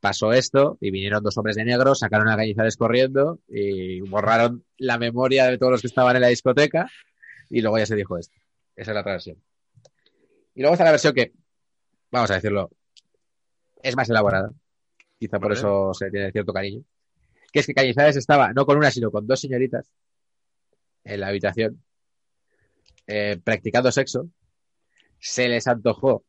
pasó 0.00 0.32
esto 0.32 0.78
y 0.80 0.90
vinieron 0.90 1.22
dos 1.22 1.36
hombres 1.36 1.56
de 1.56 1.64
negro, 1.64 1.94
sacaron 1.94 2.28
a 2.28 2.36
Cañizares 2.36 2.76
corriendo 2.76 3.40
y 3.48 4.00
borraron 4.00 4.64
la 4.76 4.98
memoria 4.98 5.46
de 5.46 5.58
todos 5.58 5.72
los 5.72 5.80
que 5.80 5.88
estaban 5.88 6.16
en 6.16 6.22
la 6.22 6.28
discoteca 6.28 6.88
y 7.50 7.60
luego 7.60 7.78
ya 7.78 7.86
se 7.86 7.96
dijo 7.96 8.18
esto. 8.18 8.36
Esa 8.76 8.92
es 8.92 8.94
la 8.94 9.00
otra 9.00 9.12
versión. 9.12 9.42
Y 10.54 10.60
luego 10.60 10.74
está 10.74 10.84
la 10.84 10.92
versión 10.92 11.14
que, 11.14 11.32
vamos 12.10 12.30
a 12.30 12.34
decirlo, 12.34 12.70
es 13.82 13.96
más 13.96 14.08
elaborada. 14.08 14.52
Quizá 15.18 15.40
por 15.40 15.52
eso 15.52 15.92
se 15.94 16.10
tiene 16.10 16.30
cierto 16.30 16.52
cariño. 16.52 16.84
Que 17.52 17.60
es 17.60 17.66
que 17.66 17.74
Cañizares 17.74 18.16
estaba 18.16 18.52
no 18.52 18.66
con 18.66 18.76
una, 18.76 18.90
sino 18.90 19.10
con 19.10 19.26
dos 19.26 19.40
señoritas 19.40 19.90
en 21.04 21.20
la 21.20 21.28
habitación 21.28 21.82
eh, 23.06 23.40
practicando 23.42 23.90
sexo. 23.90 24.28
Se 25.20 25.48
les 25.48 25.66
antojó 25.66 26.24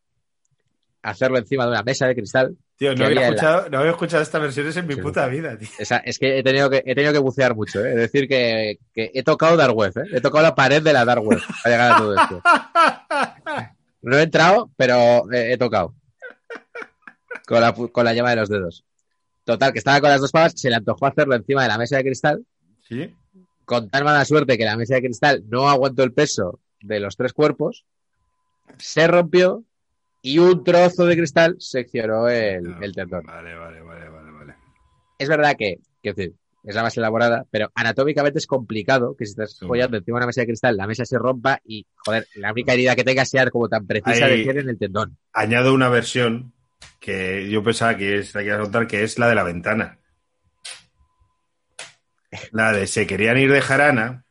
hacerlo 1.02 1.38
encima 1.38 1.66
de 1.66 1.72
una 1.72 1.84
mesa 1.84 2.08
de 2.08 2.16
cristal 2.16 2.58
Tío, 2.78 2.96
no 2.96 3.06
había, 3.06 3.20
la- 3.22 3.28
escuchado, 3.28 3.70
no 3.70 3.80
había 3.80 3.92
escuchado 3.92 4.24
estas 4.24 4.42
versiones 4.42 4.78
en 4.78 4.88
mi 4.88 4.94
Sí. 4.96 5.02
puta 5.02 5.28
vida, 5.28 5.58
tío. 5.58 5.68
Esa- 5.80 5.98
es 5.98 6.18
que 6.18 6.40
he 6.40 6.44
tenido 6.44 6.70
que, 6.70 6.82
he 6.86 6.96
tenido 6.96 7.12
que 7.12 7.20
bucear 7.20 7.54
mucho, 7.54 7.84
¿eh? 7.84 7.90
Es 7.90 7.96
decir, 7.98 8.28
que, 8.28 8.80
que 8.94 9.12
he 9.14 9.22
tocado 9.22 9.58
Dark 9.58 9.76
Web, 9.76 9.98
¿eh? 9.98 10.04
He 10.14 10.22
tocado 10.22 10.44
la 10.44 10.56
pared 10.56 10.82
de 10.82 10.94
la 10.94 11.04
Dark 11.04 11.22
Web 11.24 11.40
para 11.64 11.76
llegar 11.76 11.92
a 11.92 11.98
todo 11.98 12.16
esto. 12.16 12.42
No 14.02 14.18
he 14.18 14.22
entrado, 14.24 14.72
pero 14.78 15.30
he, 15.32 15.52
he 15.54 15.58
tocado. 15.58 15.94
Con 17.46 17.60
la, 17.62 17.74
con 17.74 18.06
la 18.06 18.14
llama 18.14 18.30
de 18.30 18.36
los 18.38 18.50
dedos. 18.50 18.86
Total, 19.44 19.74
que 19.74 19.80
estaba 19.80 20.00
con 20.00 20.10
las 20.12 20.22
dos 20.22 20.32
pavas, 20.32 20.54
se 20.56 20.70
le 20.70 20.76
antojó 20.76 21.06
hacerlo 21.06 21.36
encima 21.36 21.64
de 21.64 21.68
la 21.70 21.78
mesa 21.78 21.98
de 21.98 22.04
cristal, 22.04 22.46
¿Sí? 22.88 23.14
con 23.66 23.90
tan 23.90 24.04
mala 24.04 24.24
suerte 24.26 24.58
que 24.58 24.66
la 24.66 24.78
mesa 24.78 24.96
de 24.96 25.02
cristal 25.02 25.44
no 25.50 25.68
aguantó 25.70 26.04
el 26.04 26.14
peso 26.14 26.60
de 26.82 27.00
los 27.00 27.18
tres 27.18 27.34
cuerpos, 27.34 27.86
se 28.78 29.08
rompió 29.08 29.64
y 30.22 30.40
un 30.40 30.64
trozo 30.64 31.06
de 31.06 31.16
cristal 31.18 31.56
seccionó 31.60 32.28
el, 32.28 32.76
el 32.82 32.94
tendón. 32.94 33.24
Vale, 33.26 33.56
vale, 33.56 33.82
vale, 33.82 34.10
vale, 34.10 34.32
vale. 34.32 34.54
es 35.18 35.28
verdad 35.30 35.56
que, 35.58 35.80
decir, 36.04 36.34
es 36.64 36.76
la 36.76 36.84
más 36.84 36.98
elaborada, 36.98 37.46
pero 37.50 37.72
anatómicamente 37.74 38.38
es 38.40 38.46
complicado 38.48 39.16
que 39.18 39.26
si 39.26 39.32
estás 39.32 39.54
Sí. 39.58 39.66
follando 39.66 39.98
encima 39.98 40.18
de 40.18 40.20
una 40.20 40.28
mesa 40.28 40.42
de 40.42 40.48
cristal, 40.48 40.76
la 40.78 40.88
mesa 40.88 41.06
se 41.06 41.18
rompa 41.18 41.60
y, 41.64 41.86
joder, 42.06 42.28
la 42.36 42.52
única 42.52 42.74
herida 42.74 42.96
que 42.96 43.04
tenga 43.06 43.24
sea 43.26 43.50
como 43.50 43.70
tan 43.70 43.88
precisa 43.88 44.26
Ahí- 44.26 44.40
de 44.40 44.44
ser 44.44 44.58
en 44.58 44.70
el 44.70 44.78
tendón. 44.78 45.18
Añado 45.34 45.74
una 45.74 45.88
versión 45.90 46.54
que 47.00 47.50
yo 47.50 47.64
pensaba 47.64 47.96
que 47.96 48.18
es 48.20 48.36
la 48.36 48.42
que 48.42 48.48
ibas 48.48 48.60
a 48.60 48.64
contar, 48.64 48.88
que 48.88 49.04
es 49.04 49.18
la 49.18 49.30
de 49.30 49.36
la 49.36 49.44
ventana. 49.44 50.00
La 52.52 52.72
de 52.74 52.86
se 52.88 53.08
querían 53.08 53.38
ir 53.38 53.52
de 53.52 53.62
jarana, 53.62 54.26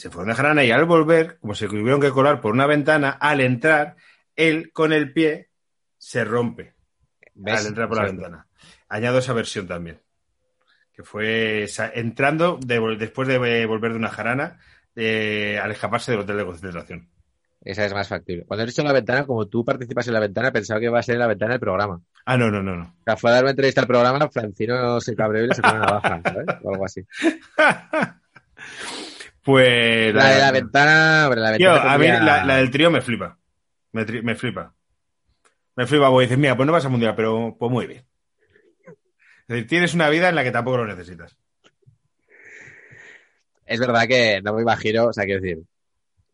se 0.00 0.08
fueron 0.08 0.30
de 0.30 0.34
jarana 0.34 0.64
y 0.64 0.70
al 0.70 0.86
volver, 0.86 1.36
como 1.40 1.54
se 1.54 1.68
tuvieron 1.68 2.00
que 2.00 2.08
colar 2.08 2.40
por 2.40 2.54
una 2.54 2.66
ventana, 2.66 3.10
al 3.10 3.42
entrar, 3.42 3.96
él 4.34 4.72
con 4.72 4.94
el 4.94 5.12
pie 5.12 5.50
se 5.98 6.24
rompe 6.24 6.72
¿Ves? 7.34 7.60
al 7.60 7.66
entrar 7.66 7.86
por 7.86 7.98
la 7.98 8.04
ventana. 8.04 8.46
Añado 8.88 9.18
esa 9.18 9.34
versión 9.34 9.68
también. 9.68 10.00
Que 10.94 11.02
fue 11.02 11.66
entrando 11.92 12.58
de 12.64 12.80
después 12.98 13.28
de 13.28 13.66
volver 13.66 13.92
de 13.92 13.98
una 13.98 14.08
jarana 14.08 14.58
eh, 14.96 15.60
al 15.62 15.70
escaparse 15.70 16.12
del 16.12 16.22
hotel 16.22 16.38
de 16.38 16.46
concentración. 16.46 17.10
Esa 17.60 17.84
es 17.84 17.92
más 17.92 18.08
factible. 18.08 18.46
Cuando 18.46 18.64
he 18.64 18.66
dicho 18.66 18.82
la 18.82 18.94
ventana, 18.94 19.26
como 19.26 19.48
tú 19.48 19.66
participas 19.66 20.06
en 20.06 20.14
la 20.14 20.20
ventana, 20.20 20.50
pensaba 20.50 20.80
que 20.80 20.86
iba 20.86 20.98
a 20.98 21.02
ser 21.02 21.16
en 21.16 21.20
la 21.20 21.26
ventana 21.26 21.52
del 21.52 21.60
programa. 21.60 22.00
Ah, 22.24 22.38
no, 22.38 22.50
no, 22.50 22.62
no, 22.62 22.74
no. 22.74 22.84
O 22.84 23.04
sea, 23.04 23.18
fue 23.18 23.28
a 23.28 23.34
dar 23.34 23.44
una 23.44 23.50
entrevista 23.50 23.82
al 23.82 23.86
programa, 23.86 24.30
Francino 24.30 24.98
se 25.02 25.14
cabreó 25.14 25.44
y 25.44 25.48
le 25.48 25.54
sacó 25.54 25.76
una 25.76 25.80
navaja, 25.80 26.22
¿sabes? 26.24 26.46
O 26.62 26.72
algo 26.72 26.86
así. 26.86 27.04
pues 29.42 30.14
La 30.14 30.30
de 30.30 30.40
la 30.40 30.52
ventana, 30.52 31.24
hombre, 31.26 31.40
la 31.40 31.56
Tío, 31.56 31.70
ventana 31.72 31.92
a 31.92 31.98
mí 31.98 32.06
la, 32.06 32.44
la 32.44 32.56
del 32.56 32.70
trío 32.70 32.90
me 32.90 33.00
flipa. 33.00 33.38
Me, 33.92 34.06
tri- 34.06 34.22
me 34.22 34.34
flipa. 34.34 34.74
Me 35.76 35.86
flipa, 35.86 36.10
porque 36.10 36.26
dices, 36.26 36.38
mira, 36.38 36.56
pues 36.56 36.66
no 36.66 36.72
vas 36.72 36.84
a 36.84 36.88
mundial, 36.88 37.14
pero 37.16 37.56
pues 37.58 37.72
muy 37.72 37.86
bien. 37.86 38.04
Es 38.86 39.46
decir, 39.48 39.66
tienes 39.66 39.94
una 39.94 40.08
vida 40.08 40.28
en 40.28 40.34
la 40.34 40.44
que 40.44 40.50
tampoco 40.52 40.78
lo 40.78 40.86
necesitas. 40.86 41.36
Es 43.66 43.78
verdad 43.78 44.06
que 44.08 44.40
no 44.42 44.54
me 44.54 44.62
imagino, 44.62 45.06
o 45.06 45.12
sea, 45.12 45.24
quiero 45.24 45.40
decir, 45.40 45.62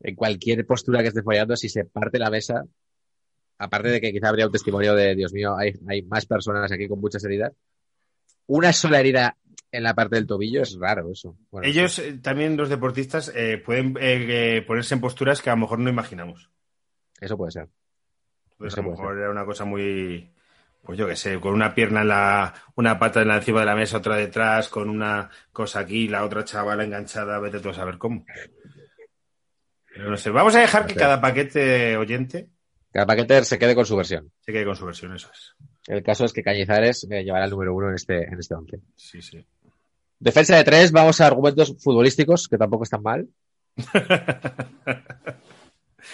en 0.00 0.14
cualquier 0.14 0.66
postura 0.66 1.02
que 1.02 1.08
esté 1.08 1.22
follando, 1.22 1.56
si 1.56 1.68
se 1.68 1.84
parte 1.84 2.18
la 2.18 2.30
mesa, 2.30 2.64
aparte 3.58 3.88
de 3.88 4.00
que 4.00 4.12
quizá 4.12 4.28
habría 4.28 4.46
un 4.46 4.52
testimonio 4.52 4.94
de, 4.94 5.14
Dios 5.14 5.32
mío, 5.32 5.56
hay, 5.56 5.72
hay 5.88 6.02
más 6.02 6.26
personas 6.26 6.70
aquí 6.72 6.88
con 6.88 7.00
muchas 7.00 7.24
heridas, 7.24 7.52
una 8.46 8.72
sola 8.72 9.00
herida 9.00 9.36
en 9.76 9.82
la 9.82 9.94
parte 9.94 10.16
del 10.16 10.26
tobillo 10.26 10.62
es 10.62 10.76
raro 10.78 11.10
eso. 11.10 11.36
Bueno, 11.50 11.68
Ellos, 11.68 11.98
eh, 11.98 12.18
también 12.22 12.56
los 12.56 12.68
deportistas, 12.68 13.30
eh, 13.34 13.58
pueden 13.58 13.94
eh, 14.00 14.64
ponerse 14.66 14.94
en 14.94 15.00
posturas 15.00 15.42
que 15.42 15.50
a 15.50 15.54
lo 15.54 15.60
mejor 15.60 15.78
no 15.78 15.90
imaginamos. 15.90 16.50
Eso 17.20 17.36
puede 17.36 17.52
ser. 17.52 17.68
Pues 18.56 18.72
Eso 18.72 18.80
a 18.80 18.84
lo 18.84 18.90
mejor 18.90 19.18
era 19.18 19.30
una 19.30 19.44
cosa 19.44 19.64
muy, 19.64 20.32
pues 20.82 20.98
yo 20.98 21.06
qué 21.06 21.16
sé, 21.16 21.38
con 21.40 21.52
una 21.52 21.74
pierna 21.74 22.00
en 22.00 22.08
la, 22.08 22.54
una 22.74 22.98
pata 22.98 23.20
en 23.20 23.28
la 23.28 23.36
encima 23.36 23.60
de 23.60 23.66
la 23.66 23.76
mesa, 23.76 23.98
otra 23.98 24.16
detrás, 24.16 24.68
con 24.68 24.88
una 24.88 25.28
cosa 25.52 25.80
aquí, 25.80 26.08
la 26.08 26.24
otra 26.24 26.44
chavala 26.44 26.84
enganchada, 26.84 27.38
vete 27.38 27.60
tú 27.60 27.68
a 27.68 27.74
saber 27.74 27.98
cómo. 27.98 28.24
Pero 29.92 30.10
no 30.10 30.16
sé, 30.16 30.30
vamos 30.30 30.54
a 30.56 30.60
dejar 30.60 30.86
que 30.86 30.94
cada 30.94 31.20
paquete 31.20 31.96
oyente 31.96 32.48
Cada 32.92 33.06
paquete 33.06 33.44
se 33.44 33.58
quede 33.58 33.74
con 33.74 33.84
su 33.84 33.96
versión. 33.96 34.32
se 34.40 34.52
quede 34.52 34.64
con 34.64 34.76
su 34.76 34.86
versión, 34.86 35.14
eso 35.14 35.30
es. 35.32 35.54
El 35.86 36.02
caso 36.02 36.24
es 36.24 36.32
que 36.32 36.42
Cañizares 36.42 37.06
llevará 37.08 37.44
el 37.44 37.50
número 37.50 37.74
uno 37.74 37.88
en 37.90 37.94
este, 37.94 38.24
en 38.24 38.38
este 38.38 38.54
once. 38.54 38.80
Sí, 38.96 39.22
sí. 39.22 39.46
Defensa 40.18 40.57
de 40.57 40.64
tres, 40.64 40.92
vamos 40.92 41.20
a 41.20 41.26
argumentos 41.26 41.74
futbolísticos, 41.83 42.48
que 42.48 42.57
tampoco 42.59 42.85
están 42.85 43.02
mal. 43.02 43.29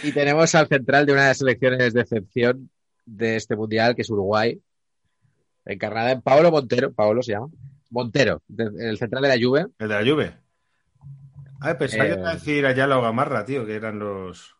Y 0.02 0.12
tenemos 0.12 0.54
al 0.54 0.66
central 0.68 1.04
de 1.06 1.12
una 1.12 1.22
de 1.22 1.28
las 1.28 1.38
selecciones 1.38 1.92
de 1.92 2.00
excepción 2.00 2.70
de 3.04 3.36
este 3.36 3.56
mundial, 3.56 3.94
que 3.94 4.02
es 4.02 4.10
Uruguay, 4.10 4.58
encarnada 5.66 6.12
en 6.12 6.22
Paolo 6.22 6.50
Montero, 6.50 6.92
Paolo 6.92 7.22
se 7.22 7.32
llama, 7.32 7.48
Montero, 7.90 8.42
de- 8.48 8.88
el 8.88 8.96
central 8.98 9.22
de 9.22 9.28
la 9.28 9.36
Juve. 9.40 9.66
El 9.78 9.88
de 9.88 9.94
la 10.02 10.10
Juve. 10.10 10.34
Ay, 11.60 11.74
pensaba 11.78 12.04
Eh. 12.06 12.08
que 12.08 12.14
iba 12.20 12.30
a 12.30 12.34
decir 12.34 12.66
Ayala 12.66 12.98
o 12.98 13.02
Gamarra, 13.02 13.44
tío, 13.44 13.66
que 13.66 13.74
eran 13.76 13.98
los... 13.98 14.56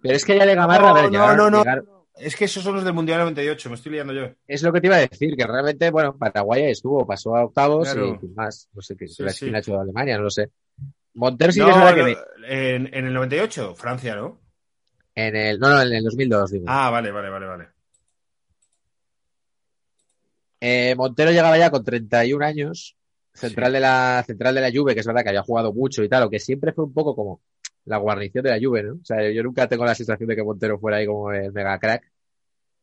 Pero 0.00 0.14
es 0.14 0.24
que 0.24 0.38
ya 0.38 0.46
de 0.46 0.54
Gamarra, 0.54 0.90
a 0.90 0.94
ver, 0.94 1.04
No, 1.06 1.10
llegar- 1.10 1.36
no, 1.36 1.50
no. 1.50 1.58
llegar- 1.58 1.84
Es 2.16 2.36
que 2.36 2.44
esos 2.44 2.62
son 2.62 2.76
los 2.76 2.84
del 2.84 2.94
Mundial 2.94 3.18
98, 3.20 3.68
me 3.68 3.74
estoy 3.74 3.92
liando 3.92 4.12
yo. 4.12 4.28
es 4.46 4.62
lo 4.62 4.72
que 4.72 4.80
te 4.80 4.86
iba 4.86 4.96
a 4.96 5.00
decir, 5.00 5.36
que 5.36 5.46
realmente, 5.46 5.90
bueno, 5.90 6.16
Paraguay 6.16 6.64
estuvo, 6.64 7.06
pasó 7.06 7.34
a 7.36 7.44
octavos 7.44 7.90
Claro. 7.92 8.20
y 8.22 8.28
más, 8.28 8.68
no 8.72 8.82
sé 8.82 8.96
qué, 8.96 9.08
Sí, 9.08 9.22
la 9.22 9.32
sí. 9.32 9.50
ha 9.52 9.58
hecho 9.58 9.80
Alemania, 9.80 10.16
no 10.16 10.24
lo 10.24 10.30
sé. 10.30 10.50
Montero 11.14 11.52
sí 11.52 11.60
No, 11.60 11.66
que 11.66 11.70
es 11.72 11.76
verdad 11.76 11.94
que 11.94 12.14
no, 12.14 12.20
me- 12.42 12.74
en, 12.76 12.94
en 12.94 13.06
el 13.06 13.12
98, 13.14 13.74
Francia, 13.74 14.16
¿no? 14.16 14.40
en 15.16 15.36
el, 15.36 15.58
no, 15.58 15.68
no, 15.70 15.82
en 15.82 15.92
el 15.92 16.04
2002, 16.04 16.50
digo. 16.52 16.64
Ah, 16.68 16.90
vale, 16.90 17.10
vale, 17.10 17.28
vale, 17.30 17.46
vale. 17.46 17.68
Eh, 20.60 20.94
Montero 20.96 21.30
llegaba 21.30 21.58
ya 21.58 21.70
con 21.70 21.84
31 21.84 22.42
años, 22.42 22.96
central 23.34 23.72
de 23.72 23.80
la 23.80 24.24
central 24.26 24.54
de 24.54 24.60
la 24.62 24.70
Juve, 24.72 24.94
que 24.94 25.00
es 25.00 25.06
verdad 25.06 25.22
que 25.22 25.28
había 25.28 25.42
jugado 25.42 25.72
mucho 25.72 26.02
y 26.02 26.08
tal, 26.08 26.22
o 26.24 26.30
que 26.30 26.38
siempre 26.40 26.72
fue 26.72 26.84
un 26.84 26.92
poco 26.94 27.14
como 27.14 27.42
la 27.84 27.98
guarnición 27.98 28.44
de 28.44 28.50
la 28.50 28.58
Juve, 28.60 28.82
¿no? 28.82 28.94
O 28.94 29.04
sea, 29.04 29.30
yo 29.30 29.42
nunca 29.42 29.68
tengo 29.68 29.84
la 29.84 29.94
sensación 29.94 30.28
de 30.28 30.36
que 30.36 30.42
Montero 30.42 30.78
fuera 30.78 30.98
ahí 30.98 31.06
como 31.06 31.32
el 31.32 31.52
mega 31.52 31.78
crack. 31.78 32.10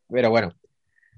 Pero 0.08 0.30
bueno, 0.30 0.54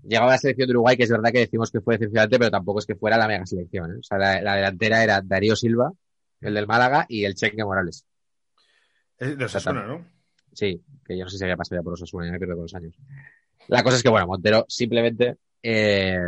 llegaba 0.02 0.32
la 0.32 0.38
selección 0.38 0.68
de 0.68 0.72
Uruguay, 0.72 0.96
que 0.96 1.04
es 1.04 1.10
verdad 1.10 1.32
que 1.32 1.40
decimos 1.40 1.70
que 1.70 1.80
fue 1.80 1.94
decepcionante, 1.94 2.38
pero 2.38 2.50
tampoco 2.50 2.78
es 2.78 2.86
que 2.86 2.94
fuera 2.94 3.16
la 3.16 3.28
mega 3.28 3.46
selección, 3.46 3.92
¿eh? 3.92 3.98
O 4.00 4.02
sea, 4.02 4.18
la, 4.18 4.40
la 4.40 4.56
delantera 4.56 5.02
era 5.02 5.20
Darío 5.20 5.56
Silva, 5.56 5.92
el 6.40 6.54
del 6.54 6.66
Málaga, 6.66 7.06
y 7.08 7.24
el 7.24 7.34
Chengue 7.34 7.64
Morales. 7.64 8.06
Es 9.18 9.36
de 9.36 9.44
Osasuna, 9.44 9.86
¿no? 9.86 10.06
Sí, 10.52 10.82
que 11.04 11.16
yo 11.18 11.24
no 11.24 11.30
sé 11.30 11.38
si 11.38 11.44
había 11.44 11.56
pasado 11.56 11.80
ya 11.80 11.82
por 11.82 11.94
Osasuna, 11.94 12.26
ya 12.26 12.32
me 12.32 12.38
pierdo 12.38 12.54
con 12.54 12.64
los 12.64 12.74
años. 12.74 12.94
La 13.68 13.82
cosa 13.82 13.96
es 13.96 14.02
que, 14.02 14.08
bueno, 14.08 14.26
Montero 14.26 14.64
simplemente 14.68 15.38
eh, 15.62 16.18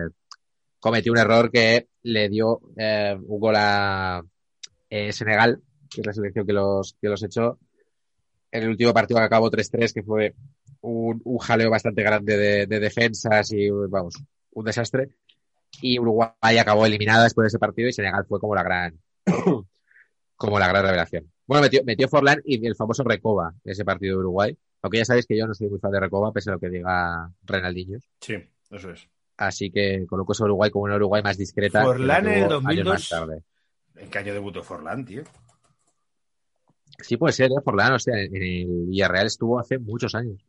cometió 0.81 1.13
un 1.13 1.19
error 1.19 1.51
que 1.51 1.89
le 2.03 2.29
dio 2.29 2.61
eh, 2.77 3.17
un 3.17 3.41
gol 3.41 3.55
a 3.57 4.23
eh, 4.89 5.13
Senegal, 5.13 5.61
que 5.91 6.01
es 6.01 6.07
la 6.07 6.13
selección 6.13 6.47
que 6.47 6.53
los, 6.53 6.97
que 7.01 7.09
los 7.09 7.23
echó, 7.23 7.59
en 8.51 8.63
el 8.63 8.71
último 8.71 8.93
partido 8.93 9.21
que 9.21 9.27
acabó 9.27 9.51
3-3, 9.51 9.93
que 9.93 10.03
fue 10.03 10.35
un, 10.81 11.21
un 11.25 11.39
jaleo 11.39 11.71
bastante 11.71 12.03
grande 12.03 12.37
de, 12.37 12.67
de 12.67 12.81
defensas 12.81 13.53
y, 13.53 13.69
vamos, 13.71 14.15
un 14.53 14.65
desastre. 14.65 15.11
Y 15.81 15.99
Uruguay 15.99 16.59
acabó 16.59 16.87
eliminada 16.87 17.25
después 17.25 17.45
de 17.45 17.49
ese 17.49 17.59
partido 17.59 17.89
y 17.89 17.93
Senegal 17.93 18.25
fue 18.27 18.41
como 18.41 18.55
la 18.55 18.63
gran, 18.63 18.99
como 20.37 20.59
la 20.59 20.69
gran 20.69 20.85
revelación. 20.85 21.31
Bueno, 21.47 21.63
metió, 21.63 21.83
metió 21.85 22.09
Forlán 22.09 22.41
y 22.45 22.65
el 22.67 22.75
famoso 22.75 23.05
Recoba 23.05 23.55
de 23.63 23.73
ese 23.73 23.85
partido 23.85 24.15
de 24.15 24.21
Uruguay. 24.21 24.57
Aunque 24.83 24.99
ya 24.99 25.05
sabéis 25.05 25.27
que 25.27 25.37
yo 25.37 25.47
no 25.47 25.55
soy 25.55 25.69
muy 25.69 25.79
fan 25.79 25.93
de 25.93 26.01
Recoba, 26.01 26.33
pese 26.33 26.51
a 26.51 26.55
lo 26.55 26.59
que 26.59 26.71
diga 26.71 27.31
Renaldinho. 27.45 27.99
Sí, 28.21 28.35
eso 28.71 28.91
es. 28.91 29.09
Así 29.37 29.71
que 29.71 30.07
coloco 30.09 30.33
ese 30.33 30.45
Uruguay 30.45 30.71
como 30.71 30.85
una 30.87 30.97
Uruguay 30.97 31.23
más 31.23 31.37
discreta. 31.37 31.83
Forlán 31.83 32.27
en 32.27 32.33
el 32.33 32.49
tuvo 32.49 32.69
años 32.69 32.85
2002. 32.85 32.95
más 32.95 33.09
tarde. 33.09 33.43
¿En 33.97 34.11
qué 34.11 34.19
año 34.19 34.33
debutó 34.33 34.63
Forlán, 34.63 35.05
tío? 35.05 35.23
Sí, 37.01 37.17
puede 37.17 37.33
ser, 37.33 37.51
¿eh? 37.51 37.63
Forlán, 37.65 37.93
o 37.93 37.99
sea, 37.99 38.19
en 38.19 38.35
el 38.35 38.87
Villarreal 38.89 39.27
estuvo 39.27 39.59
hace 39.59 39.79
muchos 39.79 40.15
años. 40.15 40.45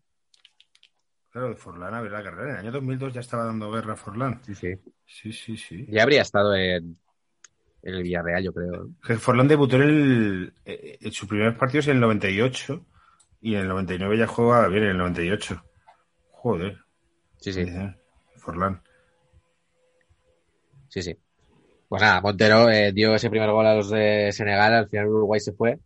Claro, 1.30 1.56
Forlán 1.56 1.94
a 1.94 2.02
ver 2.02 2.12
la 2.12 2.24
carrera. 2.24 2.44
En 2.46 2.56
el 2.56 2.60
año 2.62 2.72
2002 2.72 3.14
ya 3.14 3.20
estaba 3.22 3.46
dando 3.46 3.72
guerra 3.72 3.94
a 3.94 3.98
Forlán. 3.98 4.42
Sí, 4.44 4.56
sí. 4.56 4.74
Sí, 5.06 5.32
sí, 5.32 5.58
sí. 5.58 5.86
Ya 5.90 6.04
habría 6.04 6.22
estado 6.22 6.56
en, 6.56 6.98
en 7.84 7.94
el 7.94 8.04
Villarreal, 8.04 8.44
yo 8.44 8.54
creo. 8.54 8.90
Forlán 9.20 9.48
debutó 9.48 9.76
en, 9.78 9.82
el, 9.84 10.54
eh, 10.66 10.98
en 11.02 11.12
su 11.12 11.28
primer 11.28 11.56
partido 11.58 11.82
es 11.82 11.88
en 11.88 11.96
el 11.96 12.02
98 12.02 12.86
y 13.42 13.56
en 13.56 13.62
el 13.62 13.68
99 13.68 14.18
ya 14.18 14.28
juega 14.28 14.68
bien 14.68 14.84
en 14.84 14.90
el 14.92 14.98
98. 14.98 15.64
Joder. 16.32 16.78
Sí, 17.40 17.54
sí, 17.54 17.66
Forlán. 18.38 18.82
sí, 20.88 21.02
sí. 21.04 21.16
Pues 21.88 22.02
nada, 22.02 22.20
Montero 22.20 22.70
eh, 22.70 22.92
dio 22.92 23.16
ese 23.16 23.30
primer 23.30 23.50
gol 23.52 23.66
a 23.66 23.76
los 23.76 23.90
de 23.90 24.32
Senegal, 24.34 24.74
al 24.74 24.90
final 24.90 25.08
Uruguay 25.08 25.40
se 25.40 25.54
fue. 25.54 25.80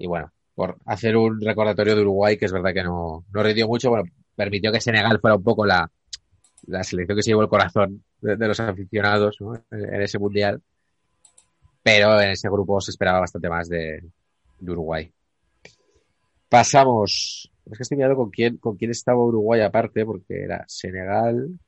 Y 0.00 0.06
bueno, 0.06 0.32
por 0.54 0.78
hacer 0.86 1.14
un 1.14 1.38
recordatorio 1.40 1.94
de 1.94 2.00
Uruguay, 2.00 2.38
que 2.38 2.46
es 2.46 2.52
verdad 2.52 2.72
que 2.72 2.82
no, 2.82 3.26
no 3.30 3.42
rindió 3.42 3.68
mucho, 3.68 3.90
bueno, 3.90 4.04
permitió 4.34 4.72
que 4.72 4.80
Senegal 4.80 5.20
fuera 5.20 5.36
un 5.36 5.42
poco 5.42 5.66
la, 5.66 5.90
la 6.66 6.82
selección 6.82 7.16
que 7.16 7.22
se 7.22 7.30
llevó 7.30 7.42
el 7.42 7.48
corazón 7.48 8.02
de, 8.22 8.36
los 8.36 8.58
aficionados 8.60 9.36
en, 9.70 10.00
ese 10.00 10.18
mundial. 10.18 10.62
Pero 11.82 12.18
en 12.18 12.30
ese 12.30 12.48
grupo 12.48 12.80
se 12.80 12.92
esperaba 12.92 13.20
bastante 13.20 13.50
más 13.50 13.68
de, 13.68 14.02
Uruguay. 14.62 15.12
Pasamos. 16.48 17.50
Es 17.70 17.76
que 17.76 17.82
estoy 17.82 17.96
mirando 17.98 18.16
con 18.16 18.30
quién, 18.30 18.56
con 18.56 18.76
quién 18.76 18.90
estaba 18.90 19.22
Uruguay 19.22 19.60
aparte, 19.60 20.06
porque 20.06 20.44
era 20.44 20.64
Senegal. 20.66 21.58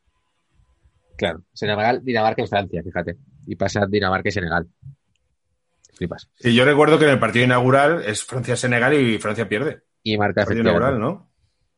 Claro, 1.18 1.42
Senegal, 1.53 2.03
Dinamarca 2.03 2.42
y 2.42 2.47
Francia, 2.47 2.83
fíjate. 2.83 3.18
Y 3.47 3.57
pasa 3.57 3.87
Dinamarca 3.87 4.31
y 4.31 4.33
Senegal. 4.33 4.66
Flipas. 5.92 6.31
Y 6.40 6.55
yo 6.55 6.64
recuerdo 6.64 6.98
que 6.98 7.05
en 7.05 7.11
el 7.11 7.18
partido 7.18 7.44
inaugural 7.44 8.02
es 8.05 8.24
Francia-Senegal 8.24 8.94
y 8.94 9.18
Francia 9.18 9.48
pierde. 9.48 9.83
Y 10.02 10.16
marca 10.16 10.42
El 10.42 10.46
partido 10.46 10.62
inaugural, 10.62 10.98
¿no? 10.98 11.31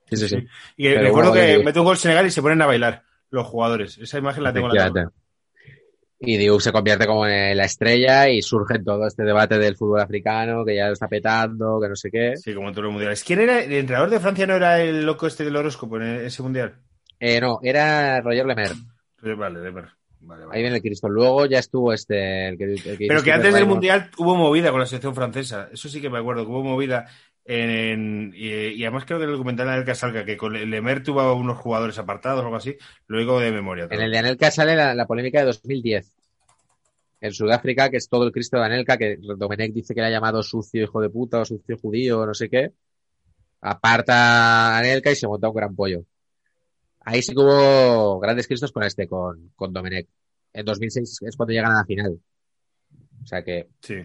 Sí, 0.08 0.16
sí, 0.16 0.28
sí. 0.28 0.46
Y 0.76 0.88
Pero 0.88 1.02
recuerdo 1.02 1.30
bueno, 1.30 1.46
que 1.46 1.64
mete 1.64 1.80
un 1.80 1.86
gol 1.86 1.96
Senegal 1.96 2.26
y 2.26 2.30
se 2.30 2.42
ponen 2.42 2.62
a 2.62 2.66
bailar 2.66 3.02
los 3.30 3.46
jugadores. 3.46 3.98
Esa 3.98 4.18
imagen 4.18 4.44
la 4.44 4.52
tengo 4.52 4.68
en 4.68 4.74
la 4.74 4.82
Efectivamente. 4.82 5.24
Y 6.26 6.36
Diouf 6.38 6.62
se 6.62 6.72
convierte 6.72 7.06
como 7.06 7.26
en 7.26 7.56
la 7.56 7.64
estrella 7.64 8.28
y 8.30 8.40
surge 8.40 8.78
todo 8.78 9.06
este 9.06 9.24
debate 9.24 9.58
del 9.58 9.76
fútbol 9.76 10.00
africano, 10.00 10.64
que 10.64 10.76
ya 10.76 10.86
lo 10.86 10.92
está 10.92 11.08
petando, 11.08 11.78
que 11.80 11.88
no 11.88 11.96
sé 11.96 12.10
qué. 12.10 12.36
Sí, 12.36 12.54
como 12.54 12.68
en 12.68 12.74
todos 12.74 12.84
los 12.84 12.92
mundiales. 12.92 13.22
¿Quién 13.24 13.40
era? 13.40 13.62
¿El 13.62 13.72
entrenador 13.72 14.10
de 14.10 14.20
Francia 14.20 14.46
no 14.46 14.54
era 14.54 14.80
el 14.80 15.04
loco 15.04 15.26
este 15.26 15.44
del 15.44 15.56
horóscopo 15.56 15.96
en 15.96 16.24
ese 16.24 16.42
mundial? 16.42 16.76
Eh, 17.20 17.40
no, 17.40 17.58
era 17.62 18.20
Roger 18.20 18.46
Lemer. 18.46 18.72
Eh, 19.22 19.34
Vale, 19.34 19.70
ver. 19.70 19.88
Vale, 20.24 20.46
vale. 20.46 20.56
Ahí 20.56 20.62
viene 20.62 20.76
el 20.76 20.82
Cristo. 20.82 21.08
Luego 21.08 21.46
ya 21.46 21.58
estuvo 21.58 21.92
este. 21.92 22.48
El 22.48 22.58
que, 22.58 22.64
el 22.64 22.82
que 22.82 23.06
Pero 23.08 23.22
que 23.22 23.32
antes 23.32 23.52
de 23.52 23.60
del 23.60 23.68
mundial 23.68 24.10
hubo 24.18 24.34
movida 24.34 24.70
con 24.70 24.80
la 24.80 24.86
selección 24.86 25.14
francesa. 25.14 25.68
Eso 25.72 25.88
sí 25.88 26.00
que 26.00 26.10
me 26.10 26.18
acuerdo, 26.18 26.44
que 26.44 26.50
hubo 26.50 26.62
movida 26.62 27.06
en. 27.44 28.32
y, 28.34 28.48
y 28.48 28.84
además 28.84 29.04
creo 29.04 29.18
que 29.18 29.24
en 29.24 29.30
el 29.30 29.36
documental 29.36 29.66
de 29.66 29.72
Anelka 29.72 29.94
salga 29.94 30.24
que 30.24 30.36
con 30.36 30.52
Lemer 30.52 31.02
tuvo 31.02 31.34
unos 31.34 31.58
jugadores 31.58 31.98
apartados 31.98 32.40
o 32.40 32.44
algo 32.44 32.56
así. 32.56 32.76
Lo 33.06 33.18
digo 33.18 33.40
de 33.40 33.52
memoria. 33.52 33.86
todo. 33.86 33.98
En 33.98 34.04
el 34.04 34.10
de 34.10 34.18
Anelka 34.18 34.50
sale 34.50 34.74
la, 34.74 34.94
la 34.94 35.06
polémica 35.06 35.40
de 35.40 35.46
2010. 35.46 36.10
En 37.20 37.32
Sudáfrica, 37.32 37.90
que 37.90 37.96
es 37.96 38.08
todo 38.08 38.24
el 38.26 38.32
Cristo 38.32 38.58
de 38.58 38.64
Anelka, 38.64 38.98
que 38.98 39.16
Domenech 39.18 39.72
dice 39.72 39.94
que 39.94 40.00
le 40.00 40.08
ha 40.08 40.10
llamado 40.10 40.42
sucio 40.42 40.82
hijo 40.82 41.00
de 41.00 41.08
puta 41.10 41.40
o 41.40 41.44
sucio 41.44 41.78
judío 41.78 42.20
o 42.20 42.26
no 42.26 42.34
sé 42.34 42.50
qué. 42.50 42.72
Aparta 43.60 44.74
a 44.74 44.78
Anelka 44.78 45.10
y 45.10 45.16
se 45.16 45.26
monta 45.26 45.48
un 45.48 45.54
gran 45.54 45.74
pollo. 45.74 46.04
Ahí 47.04 47.22
sí 47.22 47.32
que 47.34 47.40
hubo 47.40 48.18
grandes 48.20 48.46
cristos 48.46 48.72
con 48.72 48.82
este, 48.82 49.06
con, 49.08 49.52
con 49.56 49.72
Domenech. 49.72 50.08
En 50.52 50.64
2006 50.64 51.18
es 51.22 51.36
cuando 51.36 51.52
llegan 51.52 51.72
a 51.72 51.78
la 51.78 51.84
final. 51.84 52.18
O 53.22 53.26
sea 53.26 53.42
que 53.42 53.68
Sí. 53.80 53.96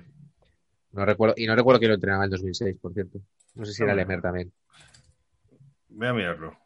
no 0.92 1.06
recuerdo, 1.06 1.36
y 1.38 1.46
no 1.48 1.56
recuerdo 1.56 1.80
que 1.80 1.88
lo 1.88 1.94
entrenaba 1.96 2.26
en 2.26 2.32
2006, 2.32 2.78
por 2.82 2.94
cierto. 2.94 3.20
No 3.56 3.66
sé 3.66 3.74
si 3.74 3.84
era. 3.84 3.94
Lemer 3.96 4.22
también. 4.22 4.52
Voy 5.90 6.08
a 6.08 6.14
mirarlo. 6.14 6.58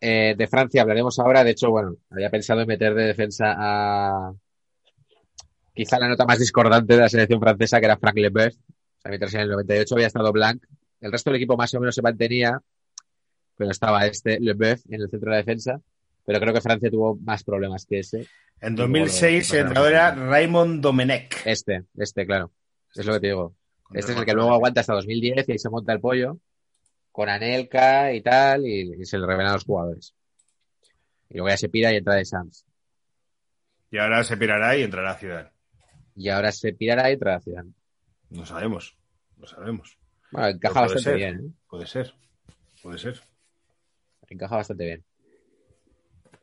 Eh, 0.00 0.34
de 0.36 0.46
Francia 0.46 0.82
hablaremos 0.82 1.18
ahora. 1.18 1.42
De 1.44 1.50
hecho, 1.50 1.70
bueno, 1.70 1.96
había 2.10 2.30
pensado 2.30 2.60
en 2.60 2.68
meter 2.68 2.94
de 2.94 3.04
defensa 3.04 3.54
a 3.56 4.32
quizá 5.74 5.98
la 5.98 6.08
nota 6.08 6.24
más 6.24 6.38
discordante 6.38 6.94
de 6.94 7.00
la 7.00 7.08
selección 7.08 7.40
francesa, 7.40 7.78
que 7.80 7.86
era 7.86 7.96
Frank 7.98 8.16
Leboeuf. 8.16 8.54
O 8.54 9.00
sea, 9.00 9.08
mientras 9.10 9.34
en 9.34 9.40
el 9.40 9.48
98 9.50 9.94
había 9.94 10.06
estado 10.06 10.32
Blanc. 10.32 10.62
El 11.00 11.12
resto 11.12 11.30
del 11.30 11.36
equipo 11.36 11.56
más 11.56 11.72
o 11.74 11.80
menos 11.80 11.94
se 11.94 12.02
mantenía, 12.02 12.60
pero 13.56 13.70
estaba 13.70 14.06
este 14.06 14.38
Leboeuf 14.40 14.80
en 14.88 15.02
el 15.02 15.08
centro 15.10 15.30
de 15.30 15.36
la 15.36 15.36
defensa. 15.38 15.80
Pero 16.24 16.40
creo 16.40 16.52
que 16.54 16.60
Francia 16.60 16.90
tuvo 16.90 17.16
más 17.16 17.44
problemas 17.44 17.86
que 17.86 18.00
ese. 18.00 18.26
En 18.60 18.74
luego 18.74 18.92
2006 18.92 19.48
lo- 19.50 19.54
el 19.54 19.60
entrenador 19.60 19.92
era 19.92 20.14
Raymond 20.14 20.80
Domenech. 20.82 21.46
Este, 21.46 21.84
este, 21.96 22.26
claro. 22.26 22.50
Es 22.94 23.04
lo 23.06 23.12
que 23.14 23.20
te 23.20 23.26
digo. 23.28 23.54
Este 23.92 24.12
es 24.12 24.18
el 24.18 24.24
que 24.24 24.32
luego 24.32 24.52
aguanta 24.52 24.80
hasta 24.80 24.94
2010 24.94 25.48
y 25.48 25.52
ahí 25.52 25.58
se 25.58 25.70
monta 25.70 25.92
el 25.92 26.00
pollo 26.00 26.38
con 27.12 27.28
Anelka 27.28 28.12
y 28.12 28.20
tal 28.20 28.66
y, 28.66 28.94
y 29.00 29.04
se 29.04 29.18
le 29.18 29.26
revelan 29.26 29.52
a 29.52 29.54
los 29.54 29.64
jugadores. 29.64 30.14
Y 31.30 31.34
luego 31.34 31.48
ya 31.48 31.56
se 31.56 31.68
pira 31.68 31.92
y 31.92 31.96
entra 31.96 32.14
de 32.14 32.24
Sams. 32.24 32.64
Y 33.90 33.98
ahora 33.98 34.24
se 34.24 34.36
pirará 34.36 34.76
y 34.76 34.82
entrará 34.82 35.12
a 35.12 35.18
Ciudad. 35.18 35.52
Y 36.16 36.28
ahora 36.28 36.50
se 36.50 36.72
pirará 36.72 37.08
y 37.10 37.14
entra 37.14 37.36
a 37.36 37.40
Zidane. 37.40 37.72
No 38.30 38.44
sabemos. 38.44 38.96
No 39.36 39.46
sabemos. 39.46 39.96
Bueno, 40.32 40.48
encaja 40.48 40.80
bastante 40.80 41.02
ser. 41.04 41.16
bien, 41.16 41.36
¿eh? 41.38 41.52
Puede 41.68 41.86
ser. 41.86 42.14
Puede 42.82 42.98
ser. 42.98 43.20
Encaja 44.28 44.56
bastante 44.56 44.84
bien. 44.84 45.04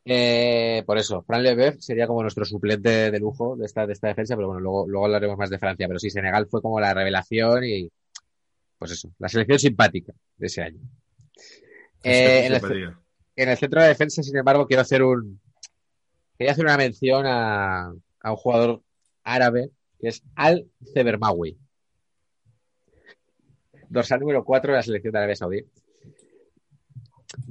Eh, 0.05 0.83
por 0.85 0.97
eso, 0.97 1.23
Fran 1.23 1.43
Leboeuf 1.43 1.77
sería 1.79 2.07
como 2.07 2.21
nuestro 2.21 2.43
suplente 2.43 3.11
de 3.11 3.19
lujo 3.19 3.55
de 3.55 3.65
esta, 3.65 3.87
de 3.87 3.93
esta 3.93 4.09
defensa, 4.09 4.35
pero 4.35 4.47
bueno, 4.47 4.61
luego, 4.61 4.87
luego 4.87 5.05
hablaremos 5.05 5.37
más 5.37 5.49
de 5.49 5.59
Francia. 5.59 5.87
Pero 5.87 5.99
sí, 5.99 6.09
Senegal 6.09 6.47
fue 6.47 6.61
como 6.61 6.79
la 6.79 6.93
revelación 6.93 7.63
y 7.63 7.89
pues 8.77 8.91
eso, 8.91 9.09
la 9.19 9.29
selección 9.29 9.59
simpática 9.59 10.13
de 10.37 10.47
ese 10.47 10.61
año. 10.61 10.79
Eh, 12.03 12.47
en, 12.47 12.53
el, 12.53 12.59
Simpatia. 12.59 12.99
en 13.35 13.49
el 13.49 13.57
centro 13.57 13.81
de 13.81 13.87
defensa, 13.87 14.21
sin 14.21 14.35
embargo, 14.35 14.67
quiero 14.67 14.81
hacer 14.81 15.03
un 15.03 15.39
quería 16.37 16.51
hacer 16.51 16.65
una 16.65 16.77
mención 16.77 17.25
a, 17.25 17.93
a 18.19 18.31
un 18.31 18.35
jugador 18.35 18.81
árabe 19.23 19.69
que 19.99 20.09
es 20.09 20.21
Al 20.35 20.67
Zebermawi. 20.93 21.57
Dorsal 23.87 24.19
número 24.19 24.43
4 24.43 24.71
de 24.71 24.77
la 24.77 24.83
selección 24.83 25.13
de 25.13 25.19
Arabia 25.19 25.35
Saudí. 25.35 25.65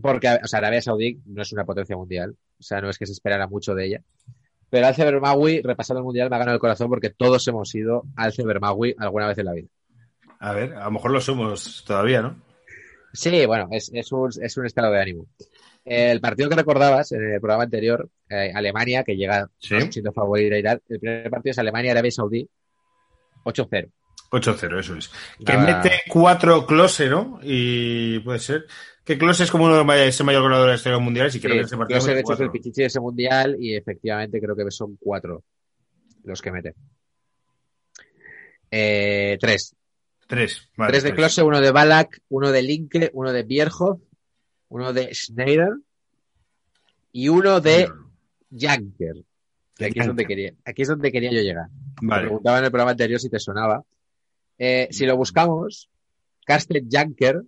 Porque, 0.00 0.28
o 0.42 0.46
sea, 0.46 0.58
Arabia 0.58 0.82
Saudí 0.82 1.20
no 1.26 1.42
es 1.42 1.52
una 1.52 1.64
potencia 1.64 1.96
mundial. 1.96 2.36
O 2.58 2.62
sea, 2.62 2.80
no 2.80 2.90
es 2.90 2.98
que 2.98 3.06
se 3.06 3.12
esperara 3.12 3.46
mucho 3.46 3.74
de 3.74 3.86
ella. 3.86 4.02
Pero 4.70 4.86
Al 4.86 4.94
Zebermawi, 4.94 5.60
repasando 5.62 5.98
el 5.98 6.04
mundial, 6.04 6.30
me 6.30 6.36
ha 6.36 6.38
ganado 6.38 6.54
el 6.54 6.60
corazón 6.60 6.88
porque 6.88 7.10
todos 7.10 7.46
hemos 7.48 7.68
sido 7.68 8.04
Al 8.16 8.32
Zebermawi 8.32 8.94
alguna 8.98 9.26
vez 9.26 9.38
en 9.38 9.44
la 9.46 9.52
vida. 9.52 9.68
A 10.38 10.52
ver, 10.52 10.74
a 10.74 10.84
lo 10.84 10.92
mejor 10.92 11.10
lo 11.10 11.20
somos 11.20 11.84
todavía, 11.86 12.22
¿no? 12.22 12.36
Sí, 13.12 13.44
bueno, 13.44 13.68
es, 13.70 13.90
es, 13.92 14.10
un, 14.12 14.30
es 14.40 14.56
un 14.56 14.66
estado 14.66 14.92
de 14.92 15.00
ánimo. 15.00 15.26
El 15.84 16.20
partido 16.20 16.48
que 16.48 16.56
recordabas 16.56 17.12
en 17.12 17.34
el 17.34 17.40
programa 17.40 17.64
anterior, 17.64 18.08
eh, 18.28 18.52
Alemania, 18.54 19.04
que 19.04 19.16
llega 19.16 19.48
Sí. 19.58 19.74
¿no? 19.74 19.92
siendo 19.92 20.12
favorita 20.12 20.56
y 20.56 20.62
tal, 20.62 20.82
el 20.88 21.00
primer 21.00 21.30
partido 21.30 21.50
es 21.50 21.58
Alemania-Arabia 21.58 22.10
Saudí, 22.10 22.48
8-0. 23.44 23.90
8-0, 24.30 24.80
eso 24.80 24.96
es. 24.96 25.10
Que 25.44 25.58
mete 25.58 25.90
cuatro 26.08 26.64
close, 26.66 27.08
¿no? 27.08 27.38
Y 27.42 28.18
puede 28.20 28.38
ser. 28.38 28.64
Que 29.04 29.18
close 29.18 29.42
es 29.42 29.50
como 29.50 29.64
uno 29.64 29.72
de 29.72 29.84
los 29.84 29.86
mayor 30.24 30.42
goleador 30.42 30.66
de 30.66 30.72
la 30.72 30.76
historia 30.76 30.98
mundial 30.98 31.30
y 31.34 31.40
creo 31.40 31.54
que 31.54 31.60
ese 31.62 31.76
partido 31.76 32.00
de 32.04 32.20
hecho, 32.20 32.32
es 32.34 32.40
el 32.40 32.50
pichichi 32.50 32.82
de 32.82 32.86
ese 32.86 33.00
mundial 33.00 33.56
y 33.58 33.74
efectivamente 33.74 34.40
creo 34.40 34.54
que 34.54 34.70
son 34.70 34.96
cuatro 35.00 35.42
los 36.22 36.40
que 36.40 36.52
mete. 36.52 36.74
Eh, 38.70 39.36
tres. 39.40 39.74
Tres. 40.26 40.68
Vale, 40.76 40.92
tres 40.92 41.02
de 41.02 41.14
Klose, 41.14 41.42
uno 41.42 41.60
de 41.60 41.72
Balak, 41.72 42.22
uno 42.28 42.52
de 42.52 42.62
Linke, 42.62 43.10
uno 43.12 43.32
de 43.32 43.42
Bierhoff, 43.42 44.00
uno 44.68 44.92
de 44.92 45.12
Schneider 45.12 45.72
y 47.10 47.28
uno 47.28 47.60
de 47.60 47.90
Janker. 48.56 49.24
Que 49.74 49.86
aquí 49.86 50.00
es 50.00 50.06
donde 50.06 50.24
quería, 50.24 50.54
aquí 50.64 50.82
es 50.82 50.88
donde 50.88 51.10
quería 51.10 51.32
yo 51.32 51.40
llegar. 51.40 51.66
Me 52.00 52.08
Vale. 52.08 52.22
preguntaba 52.22 52.58
en 52.58 52.64
el 52.64 52.70
programa 52.70 52.92
anterior 52.92 53.20
si 53.20 53.28
te 53.28 53.40
sonaba. 53.40 53.82
Eh, 54.58 54.88
si 54.90 55.06
lo 55.06 55.16
buscamos, 55.16 55.90
Carsten 56.46 56.88
Janker, 56.88 57.42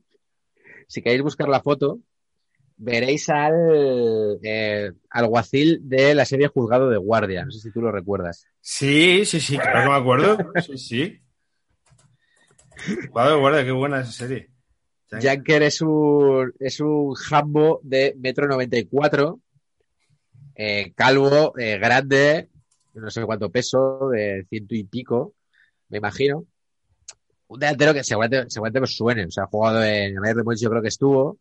si 0.95 1.03
queréis 1.03 1.23
buscar 1.23 1.49
la 1.49 1.61
foto, 1.61 1.99
veréis 2.77 3.29
al 3.29 4.39
eh, 4.45 4.93
alguacil 5.11 5.81
de 5.83 6.15
la 6.15 6.25
serie 6.25 6.47
Juzgado 6.47 6.89
de 6.89 6.99
Guardia. 6.99 7.45
No 7.45 7.51
sé 7.51 7.59
si 7.59 7.73
tú 7.73 7.81
lo 7.81 7.91
recuerdas. 7.91 8.47
Sí, 8.61 9.25
sí, 9.25 9.41
sí, 9.41 9.59
claro 9.59 9.83
que 9.83 9.89
me 9.89 9.97
acuerdo. 9.97 10.53
Sí, 10.65 10.79
sí. 10.79 11.21
Guarda, 13.11 13.35
guarda, 13.35 13.65
qué 13.65 13.73
buena 13.73 14.03
esa 14.03 14.13
serie. 14.13 14.51
Janker 15.11 15.65
es 15.65 15.81
un, 15.81 16.53
es 16.61 16.79
un 16.79 17.15
jambo 17.15 17.81
de 17.83 18.15
metro 18.17 18.47
94, 18.47 19.41
eh, 20.55 20.93
calvo, 20.95 21.59
eh, 21.59 21.79
grande, 21.79 22.51
no 22.95 23.11
sé 23.11 23.25
cuánto 23.25 23.51
peso, 23.51 24.11
de 24.11 24.47
ciento 24.49 24.77
y 24.77 24.85
pico, 24.85 25.35
me 25.89 25.99
imagino. 25.99 26.47
Un 27.49 27.61
delantero 27.61 27.93
que 27.95 28.03
seguramente, 28.05 28.51
seguramente 28.51 28.81
os 28.85 28.97
suene, 28.97 29.27
o 29.27 29.31
sea, 29.31 29.45
ha 29.45 29.47
jugado 29.47 29.83
en 29.85 30.15
el 30.15 30.21
Bayern 30.21 30.39
de 30.39 30.45
Múnich 30.45 30.61
yo 30.63 30.71
creo 30.71 30.83
que 30.83 30.89
estuvo, 30.89 31.39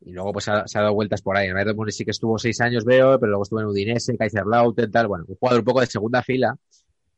y 0.00 0.12
luego 0.12 0.32
pues 0.32 0.48
ha- 0.48 0.66
se 0.68 0.78
ha 0.78 0.82
dado 0.82 0.94
vueltas 0.94 1.22
por 1.22 1.36
ahí. 1.36 1.44
En 1.46 1.50
el 1.50 1.54
Bayern 1.54 1.70
de 1.72 1.76
Múnich 1.76 1.94
sí 1.94 2.04
que 2.04 2.12
estuvo 2.12 2.38
seis 2.38 2.60
años, 2.60 2.84
veo, 2.84 3.18
pero 3.20 3.30
luego 3.30 3.42
estuvo 3.44 3.60
en 3.60 3.66
Udinese, 3.66 4.16
Kaiserslautern, 4.16 4.90
tal, 4.92 5.08
bueno, 5.08 5.24
un 5.28 5.36
jugador 5.36 5.60
un 5.60 5.64
poco 5.66 5.80
de 5.80 5.86
segunda 5.86 6.22
fila, 6.22 6.56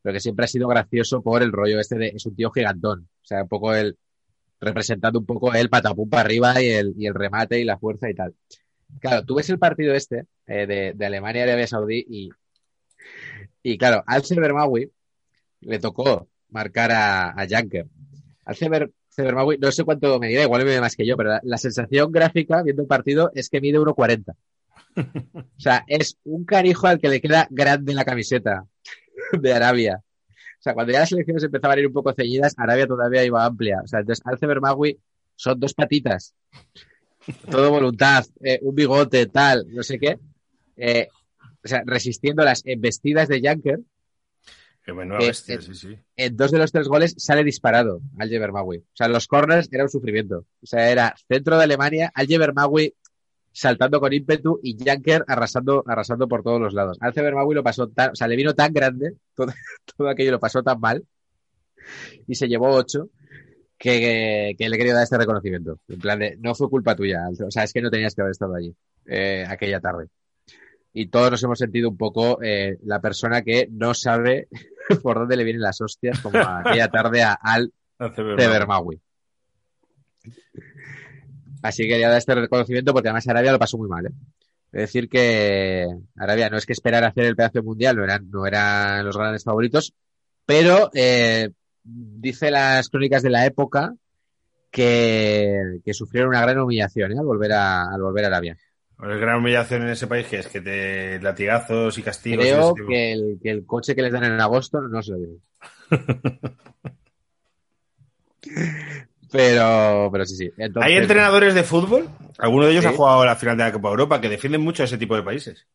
pero 0.01 0.13
que 0.13 0.19
siempre 0.21 0.45
ha 0.45 0.47
sido 0.47 0.67
gracioso 0.67 1.21
por 1.21 1.43
el 1.43 1.51
rollo 1.51 1.79
este 1.79 1.97
de, 1.97 2.07
es 2.09 2.25
un 2.25 2.35
tío 2.35 2.51
gigantón, 2.51 3.09
o 3.23 3.25
sea, 3.25 3.43
un 3.43 3.49
poco 3.49 3.73
el, 3.75 3.97
representando 4.61 5.19
un 5.19 5.25
poco 5.25 5.53
el 5.53 5.69
patapum 5.69 6.09
para 6.09 6.23
arriba 6.23 6.61
y 6.61 6.67
el, 6.69 6.93
y 6.97 7.07
el 7.07 7.13
remate 7.15 7.59
y 7.59 7.65
la 7.65 7.77
fuerza 7.79 8.09
y 8.09 8.15
tal. 8.15 8.35
Claro, 8.99 9.25
tú 9.25 9.35
ves 9.35 9.49
el 9.49 9.59
partido 9.59 9.93
este 9.93 10.25
eh, 10.47 10.67
de, 10.67 10.93
de 10.95 11.05
Alemania 11.05 11.41
y 11.41 11.49
Arabia 11.49 11.67
Saudí 11.67 12.05
y, 12.09 12.29
y 13.63 13.77
claro, 13.77 14.03
al 14.07 14.21
Bermawi 14.29 14.91
le 15.61 15.79
tocó 15.79 16.29
marcar 16.49 16.91
a, 16.91 17.29
a 17.31 17.47
Janker. 17.47 17.87
Al 18.49 18.91
Bermawi, 19.17 19.57
no 19.57 19.71
sé 19.71 19.83
cuánto 19.83 20.19
me 20.19 20.27
dirá, 20.27 20.43
igual 20.43 20.63
me 20.63 20.69
mide 20.69 20.81
más 20.81 20.95
que 20.95 21.05
yo, 21.05 21.17
pero 21.17 21.29
la, 21.29 21.41
la 21.43 21.57
sensación 21.57 22.11
gráfica 22.11 22.63
viendo 22.63 22.81
el 22.81 22.87
partido 22.87 23.31
es 23.33 23.49
que 23.49 23.61
mide 23.61 23.79
1,40. 23.79 24.33
O 25.35 25.59
sea, 25.61 25.83
es 25.87 26.17
un 26.23 26.45
carijo 26.45 26.87
al 26.87 26.99
que 26.99 27.09
le 27.09 27.21
queda 27.21 27.47
grande 27.51 27.93
la 27.93 28.05
camiseta 28.05 28.65
de 29.39 29.53
Arabia. 29.53 30.01
O 30.59 30.61
sea, 30.61 30.73
cuando 30.73 30.91
ya 30.91 31.01
las 31.01 31.11
elecciones 31.11 31.43
empezaban 31.43 31.77
a 31.77 31.81
ir 31.81 31.87
un 31.87 31.93
poco 31.93 32.13
ceñidas, 32.13 32.55
Arabia 32.57 32.87
todavía 32.87 33.23
iba 33.23 33.45
amplia. 33.45 33.81
O 33.83 33.87
sea, 33.87 33.99
entonces 33.99 34.25
Alce 34.25 34.45
Bermawi 34.45 34.99
son 35.35 35.59
dos 35.59 35.73
patitas. 35.73 36.33
Todo 37.49 37.69
voluntad, 37.69 38.25
eh, 38.41 38.59
un 38.61 38.75
bigote, 38.75 39.27
tal, 39.27 39.67
no 39.69 39.83
sé 39.83 39.99
qué. 39.99 40.17
Eh, 40.75 41.07
o 41.63 41.67
sea, 41.67 41.83
resistiendo 41.85 42.43
las 42.43 42.65
embestidas 42.65 43.27
de 43.27 43.41
Janker, 43.41 43.79
Qué 44.83 44.91
buena 44.91 45.17
bestia, 45.17 45.55
eh, 45.55 45.61
sí, 45.61 45.75
sí. 45.75 45.95
en 46.15 46.35
dos 46.35 46.51
de 46.51 46.57
los 46.57 46.71
tres 46.71 46.87
goles 46.87 47.13
sale 47.17 47.43
disparado 47.43 48.01
Alge 48.17 48.39
Bermawi. 48.39 48.77
O 48.77 48.83
sea, 48.93 49.07
los 49.07 49.27
corners 49.27 49.69
era 49.71 49.83
un 49.83 49.89
sufrimiento. 49.89 50.45
O 50.61 50.65
sea, 50.65 50.89
era 50.89 51.13
centro 51.27 51.57
de 51.57 51.63
Alemania, 51.63 52.11
Alge 52.15 52.37
Bermawi 52.37 52.93
saltando 53.51 53.99
con 53.99 54.13
ímpetu 54.13 54.59
y 54.63 54.77
Janker 54.81 55.25
arrasando, 55.27 55.83
arrasando 55.85 56.27
por 56.27 56.43
todos 56.43 56.61
los 56.61 56.73
lados. 56.73 56.97
Alce 57.01 57.21
Bermawi 57.21 57.55
lo 57.55 57.63
pasó 57.63 57.87
tan, 57.87 58.11
o 58.11 58.15
sea, 58.15 58.27
le 58.27 58.35
vino 58.35 58.53
tan 58.53 58.73
grande, 58.73 59.15
todo, 59.35 59.51
todo 59.97 60.09
aquello 60.09 60.31
lo 60.31 60.39
pasó 60.39 60.63
tan 60.63 60.79
mal 60.79 61.03
y 62.27 62.35
se 62.35 62.47
llevó 62.47 62.69
ocho 62.69 63.09
que, 63.77 64.55
que 64.57 64.69
le 64.69 64.77
quería 64.77 64.93
dar 64.93 65.03
este 65.03 65.17
reconocimiento. 65.17 65.79
En 65.87 65.99
plan 65.99 66.19
de, 66.19 66.37
no 66.37 66.53
fue 66.55 66.69
culpa 66.69 66.95
tuya, 66.95 67.27
o 67.29 67.51
sea, 67.51 67.63
es 67.63 67.73
que 67.73 67.81
no 67.81 67.89
tenías 67.89 68.13
que 68.13 68.21
haber 68.21 68.31
estado 68.31 68.55
allí 68.55 68.73
eh, 69.05 69.45
aquella 69.47 69.79
tarde. 69.79 70.07
Y 70.93 71.07
todos 71.07 71.31
nos 71.31 71.43
hemos 71.43 71.59
sentido 71.59 71.89
un 71.89 71.97
poco 71.97 72.41
eh, 72.41 72.77
la 72.83 72.99
persona 72.99 73.41
que 73.41 73.67
no 73.71 73.93
sabe 73.93 74.47
por 75.03 75.19
dónde 75.19 75.37
le 75.37 75.43
vienen 75.43 75.61
las 75.61 75.81
hostias, 75.81 76.19
como 76.19 76.39
aquella 76.39 76.87
tarde 76.89 77.21
a 77.21 77.33
Al 77.33 77.71
de 77.99 78.23
mal. 78.23 78.35
Bermawi. 78.35 79.01
Así 81.61 81.83
que 81.83 81.89
quería 81.89 82.09
dar 82.09 82.17
este 82.17 82.35
reconocimiento 82.35 82.93
porque 82.93 83.09
además 83.09 83.27
Arabia 83.27 83.51
lo 83.51 83.59
pasó 83.59 83.77
muy 83.77 83.89
mal. 83.89 84.05
¿eh? 84.05 84.11
Es 84.71 84.81
decir, 84.81 85.09
que 85.09 85.87
Arabia 86.15 86.49
no 86.49 86.57
es 86.57 86.65
que 86.65 86.73
esperar 86.73 87.03
hacer 87.03 87.25
el 87.25 87.35
pedazo 87.35 87.63
mundial, 87.63 87.97
no 87.97 88.03
eran, 88.03 88.29
no 88.29 88.45
eran 88.45 89.03
los 89.03 89.17
grandes 89.17 89.43
favoritos, 89.43 89.93
pero 90.45 90.89
eh, 90.93 91.49
dice 91.83 92.51
las 92.51 92.89
crónicas 92.89 93.23
de 93.23 93.31
la 93.31 93.45
época 93.45 93.95
que, 94.69 95.79
que 95.83 95.93
sufrieron 95.93 96.29
una 96.29 96.41
gran 96.41 96.59
humillación 96.59 97.11
¿eh? 97.11 97.19
al, 97.19 97.25
volver 97.25 97.53
a, 97.53 97.91
al 97.91 98.01
volver 98.01 98.25
a 98.25 98.27
Arabia. 98.27 98.57
La 98.99 99.15
gran 99.15 99.37
humillación 99.37 99.83
en 99.83 99.89
ese 99.89 100.07
país 100.07 100.27
que 100.27 100.39
es 100.39 100.47
que 100.47 100.59
te 100.61 101.19
latigazos 101.21 101.97
y 101.97 102.03
castigos. 102.03 102.45
y 102.45 102.49
Creo 102.49 102.73
tipo. 102.73 102.87
que 102.89 103.11
el, 103.13 103.39
que 103.41 103.49
el 103.51 103.65
coche 103.65 103.95
que 103.95 104.01
les 104.01 104.11
dan 104.11 104.25
en 104.25 104.39
agosto 104.41 104.81
no 104.81 105.01
se 105.01 105.11
lo 105.11 105.17
dieron. 105.17 105.41
pero, 109.31 110.09
pero 110.11 110.25
sí, 110.25 110.35
sí. 110.35 110.51
Entonces, 110.57 110.91
Hay 110.91 110.97
entrenadores 110.97 111.53
de 111.53 111.63
fútbol, 111.63 112.09
alguno 112.37 112.65
de 112.65 112.71
ellos 112.71 112.83
Sí. 112.83 112.89
ha 112.89 112.93
jugado 112.95 113.25
la 113.25 113.35
final 113.35 113.57
de 113.57 113.63
la 113.65 113.71
Copa 113.71 113.89
Europa, 113.89 114.21
que 114.21 114.29
defienden 114.29 114.61
mucho 114.61 114.83
a 114.83 114.85
ese 114.85 114.97
tipo 114.97 115.15
de 115.15 115.23
países. 115.23 115.67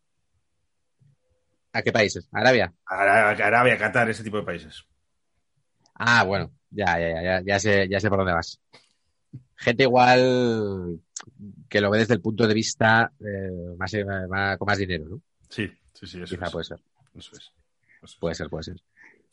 ¿A 1.73 1.83
qué 1.83 1.93
países? 1.93 2.29
¿Arabia? 2.33 2.73
Ara- 2.87 3.31
Arabia, 3.31 3.79
Qatar, 3.79 4.09
ese 4.11 4.23
tipo 4.23 4.37
de 4.37 4.45
países. 4.45 4.85
Ah, 5.95 6.25
bueno, 6.25 6.51
ya, 6.71 6.99
ya, 6.99 7.09
ya, 7.09 7.23
ya, 7.23 7.43
ya 7.45 7.59
sé, 7.59 7.89
ya 7.89 8.01
sé 8.01 8.09
por 8.09 8.19
dónde 8.19 8.33
vas. 8.35 8.61
Gente 9.57 9.85
igual 9.85 11.01
que 11.69 11.81
lo 11.81 11.91
ve 11.91 11.99
desde 11.99 12.15
el 12.15 12.21
punto 12.21 12.47
de 12.47 12.55
vista 12.55 13.13
eh, 13.21 13.75
más, 13.79 13.93
eh, 13.95 14.05
más- 14.29 14.57
con 14.59 14.67
más 14.67 14.79
dinero, 14.79 15.05
¿no? 15.09 15.21
Sí, 15.49 15.67
sí, 15.93 16.07
sí, 16.07 16.21
eso 16.23 16.35
Quizá 16.35 16.47
es. 16.47 16.53
puede 16.53 16.65
ser. 16.65 16.79
Eso 17.17 17.31
es. 17.37 17.39
Eso 17.39 17.53
es. 18.05 18.17
Puede 18.17 18.35
ser, 18.35 18.49
puede 18.49 18.65
ser. 18.65 18.77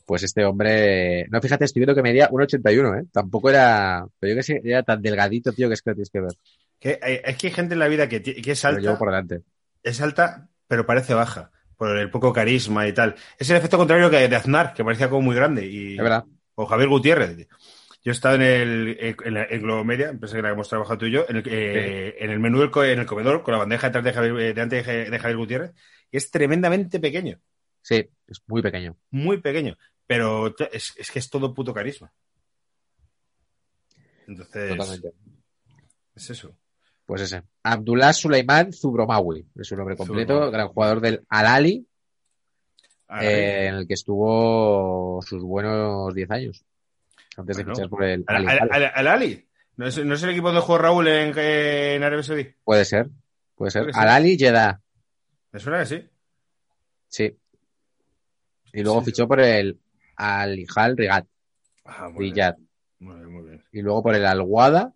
Pues 0.04 0.22
este 0.24 0.44
hombre, 0.44 1.26
no, 1.30 1.40
fíjate, 1.40 1.64
estoy 1.64 1.80
viendo 1.80 1.94
que 1.94 2.02
medía 2.02 2.28
1,81, 2.28 3.00
¿eh? 3.00 3.04
Tampoco 3.12 3.50
era, 3.50 4.04
pero 4.18 4.32
yo 4.32 4.36
que 4.36 4.42
sé, 4.42 4.60
era 4.64 4.82
tan 4.82 5.00
delgadito, 5.00 5.52
tío, 5.52 5.68
que 5.68 5.74
es 5.74 5.82
que 5.82 5.90
lo 5.90 5.94
tienes 5.94 6.10
que 6.10 6.20
ver. 6.20 6.32
Que 6.80 6.98
hay- 7.00 7.20
es 7.24 7.36
que 7.36 7.46
hay 7.46 7.52
gente 7.52 7.74
en 7.74 7.78
la 7.80 7.88
vida 7.88 8.08
que, 8.08 8.16
es 8.16 8.64
Lo 8.64 8.70
llevo 8.72 8.88
alta, 8.88 8.98
por 8.98 9.08
delante. 9.10 9.42
es 9.82 10.00
alta, 10.00 10.48
pero 10.66 10.84
parece 10.86 11.14
baja, 11.14 11.52
por 11.76 11.96
el 11.96 12.10
poco 12.10 12.32
carisma 12.32 12.86
y 12.88 12.92
tal. 12.92 13.14
Es 13.38 13.48
el 13.50 13.56
efecto 13.56 13.78
contrario 13.78 14.10
que 14.10 14.28
de 14.28 14.36
Aznar, 14.36 14.74
que 14.74 14.84
parecía 14.84 15.08
como 15.08 15.22
muy 15.22 15.36
grande. 15.36 15.66
Y, 15.66 15.92
Es 15.96 16.02
verdad. 16.02 16.24
O 16.56 16.66
Javier 16.66 16.88
Gutiérrez. 16.88 17.46
Yo 18.04 18.10
he 18.10 18.14
estado 18.14 18.34
en 18.34 18.42
el 18.42 18.96
en, 19.24 19.34
la- 19.34 19.44
en 19.44 19.62
Globomedia, 19.62 20.08
empresa 20.08 20.36
en 20.36 20.42
la 20.42 20.48
que 20.48 20.54
hemos 20.54 20.68
trabajado 20.68 20.98
tú 20.98 21.06
y 21.06 21.12
yo, 21.12 21.24
en 21.28 21.36
el, 21.36 21.42
eh, 21.46 22.16
en 22.18 22.30
el 22.30 22.40
menú 22.40 22.58
del 22.60 22.70
co- 22.70 22.82
en 22.84 22.98
el 22.98 23.06
comedor, 23.06 23.42
con 23.42 23.52
la 23.52 23.58
bandeja 23.58 23.88
detrás 23.88 24.04
de 24.04 24.12
Javier, 24.12 24.40
eh, 24.40 24.54
delante 24.54 24.76
de 24.76 24.84
Ja- 24.84 25.10
de 25.10 25.18
Javier 25.18 25.36
Gutiérrez, 25.36 25.72
y 26.10 26.16
es 26.16 26.30
tremendamente 26.30 26.98
pequeño, 26.98 27.40
Sí, 27.80 28.08
es 28.26 28.42
muy 28.46 28.60
pequeño. 28.62 28.96
muy 29.10 29.40
pequeño, 29.40 29.76
pero 30.06 30.52
es, 30.72 30.94
es 30.96 31.10
que 31.12 31.18
es 31.20 31.30
todo 31.30 31.54
puto 31.54 31.72
carisma. 31.72 32.12
Entonces, 34.26 34.70
Totalmente. 34.70 35.12
es 36.14 36.30
eso. 36.30 36.56
Pues 37.06 37.22
ese. 37.22 37.42
Abdullah 37.62 38.12
Suleiman 38.12 38.72
Zubromawi, 38.72 39.46
es 39.56 39.66
su 39.68 39.76
nombre 39.76 39.96
completo, 39.96 40.32
Zubromawi. 40.34 40.52
gran 40.52 40.68
jugador 40.68 41.00
del 41.00 41.24
Al-Ali, 41.28 41.86
eh, 43.20 43.66
en 43.68 43.74
el 43.74 43.86
que 43.86 43.94
estuvo 43.94 45.20
sus 45.22 45.42
buenos 45.42 46.14
10 46.14 46.30
años. 46.30 46.64
Antes 47.36 47.56
de 47.56 47.64
fichar 47.64 47.88
por 47.88 48.04
el 48.04 48.24
¿Al, 48.26 48.48
Al 48.48 48.58
al- 48.60 48.72
al- 48.72 48.92
al 48.94 49.06
Ali? 49.08 49.48
¿No 49.76 49.86
es, 49.86 50.04
no 50.04 50.14
es 50.14 50.22
el 50.22 50.30
equipo 50.30 50.48
donde 50.48 50.60
jugó 50.60 50.78
Raúl 50.78 51.08
en, 51.08 51.36
en 51.38 52.02
Arabia 52.02 52.22
Saudí? 52.22 52.46
Puede 52.64 52.84
ser, 52.84 53.08
puede 53.54 53.70
ser. 53.70 53.84
Sí. 53.86 53.90
Al-Ali 53.94 54.36
Jeddah, 54.38 54.80
¿Me 55.50 55.60
suena 55.60 55.78
que 55.80 55.86
sí? 55.86 56.08
sí. 57.08 57.38
Y 58.74 58.82
luego 58.82 59.00
Sí. 59.00 59.06
fichó 59.06 59.26
por 59.28 59.40
el 59.40 59.78
Al-Hijal 60.16 60.96
Rigat, 60.96 61.26
Ah, 61.84 62.08
muy 62.10 62.24
bien. 62.30 62.34
Riyadh. 62.34 62.56
Muy 63.00 63.16
bien, 63.16 63.32
muy 63.32 63.42
bien. 63.48 63.64
Y 63.72 63.82
luego 63.82 64.02
por 64.02 64.14
el 64.14 64.24
Al-Wada 64.24 64.92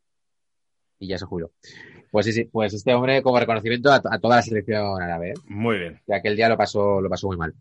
y 0.99 1.09
ya 1.09 1.19
se 1.19 1.25
jubiló. 1.27 1.51
Pues 2.11 2.25
sí, 2.27 2.33
sí, 2.33 2.45
pues 2.45 2.73
este 2.73 2.95
hombre 2.95 3.21
como 3.23 3.39
reconocimiento 3.41 3.91
a, 3.93 3.97
a 3.97 4.19
toda 4.19 4.37
la 4.37 4.43
selección 4.43 5.03
árabe, 5.03 5.31
¿eh? 5.31 5.35
Muy 5.47 5.79
bien. 5.79 6.01
que 6.07 6.15
aquel 6.15 6.37
día 6.37 6.49
lo 6.49 6.57
pasó, 6.57 7.01
lo 7.01 7.09
pasó 7.11 7.27
muy 7.27 7.37
mal. 7.37 7.53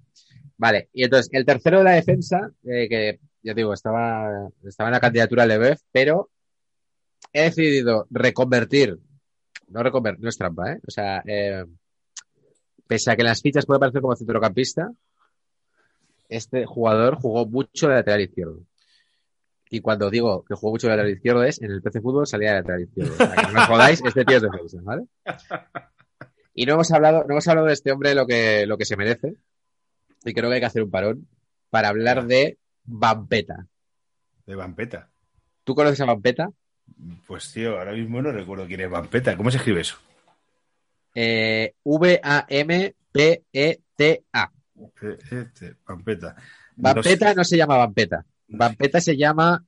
Vale, 0.57 0.89
y 0.93 1.03
entonces 1.03 1.29
el 1.33 1.45
tercero 1.45 1.79
de 1.79 1.83
la 1.85 1.91
defensa, 1.93 2.51
eh, 2.63 2.87
que 2.87 3.19
ya 3.45 3.53
digo, 3.53 3.73
estaba, 3.73 4.49
estaba 4.63 4.89
en 4.89 4.93
la 4.93 4.99
candidatura 4.99 5.45
EBF, 5.45 5.79
pero 5.91 6.31
he 7.31 7.43
decidido 7.43 8.07
reconvertir, 8.09 8.97
no 9.67 9.83
reconvertir, 9.83 10.23
no 10.23 10.29
es 10.29 10.37
trampa, 10.37 10.71
¿eh? 10.71 10.79
O 10.87 10.89
sea, 10.89 11.21
eh, 11.27 11.63
pese 12.87 13.11
a 13.11 13.15
que 13.15 13.21
en 13.21 13.27
las 13.27 13.41
fichas 13.41 13.67
puede 13.67 13.79
parecer 13.79 14.01
como 14.01 14.15
centrocampista, 14.15 14.91
este 16.27 16.65
jugador 16.65 17.17
jugó 17.21 17.45
mucho 17.45 17.87
de 17.87 17.93
lateral 17.93 18.21
izquierdo. 18.21 18.61
Y 19.69 19.81
cuando 19.81 20.09
digo 20.09 20.43
que 20.43 20.55
jugó 20.55 20.71
mucho 20.71 20.87
de 20.87 20.93
lateral 20.93 21.13
izquierdo 21.13 21.43
es 21.43 21.61
en 21.61 21.69
el 21.69 21.83
PC 21.83 22.01
Fútbol 22.01 22.25
salía 22.25 22.49
de 22.49 22.55
lateral 22.61 22.81
izquierdo. 22.81 23.15
Sea, 23.15 23.35
que 23.35 23.53
no 23.53 23.59
os 23.61 23.67
jodáis, 23.67 24.01
este 24.03 24.25
tío 24.25 24.37
es 24.37 24.41
defensa, 24.41 24.79
¿vale? 24.81 25.03
Y 26.55 26.65
no 26.65 26.73
hemos 26.73 26.91
hablado, 26.91 27.25
no 27.25 27.33
hemos 27.33 27.47
hablado 27.47 27.67
de 27.67 27.73
este 27.73 27.91
hombre 27.91 28.15
lo 28.15 28.25
que, 28.25 28.65
lo 28.65 28.75
que 28.77 28.85
se 28.85 28.97
merece. 28.97 29.35
Y 30.23 30.33
creo 30.33 30.49
que 30.49 30.55
hay 30.55 30.61
que 30.61 30.65
hacer 30.65 30.81
un 30.81 30.89
parón 30.89 31.27
para 31.69 31.89
hablar 31.89 32.25
de 32.25 32.57
Vampeta. 32.85 33.67
De 34.45 34.55
Vampeta. 34.55 35.09
¿Tú 35.63 35.73
conoces 35.75 35.99
a 36.01 36.05
Vampeta? 36.05 36.49
Pues 37.27 37.51
tío, 37.51 37.77
ahora 37.79 37.93
mismo 37.93 38.21
no 38.21 38.31
recuerdo 38.31 38.67
quién 38.67 38.81
es 38.81 38.89
Vampeta. 38.89 39.35
¿Cómo 39.35 39.49
se 39.51 39.57
escribe 39.57 39.81
eso? 39.81 39.97
Eh, 41.15 41.73
V-A-M-P-E-T-A. 43.15 44.51
Vampeta. 45.87 46.35
Vampeta 46.75 47.25
No 47.25 47.31
sé. 47.31 47.35
no 47.35 47.43
se 47.43 47.57
llama 47.57 47.77
Vampeta. 47.77 48.25
Vampeta 48.47 49.01
se 49.01 49.17
llama 49.17 49.63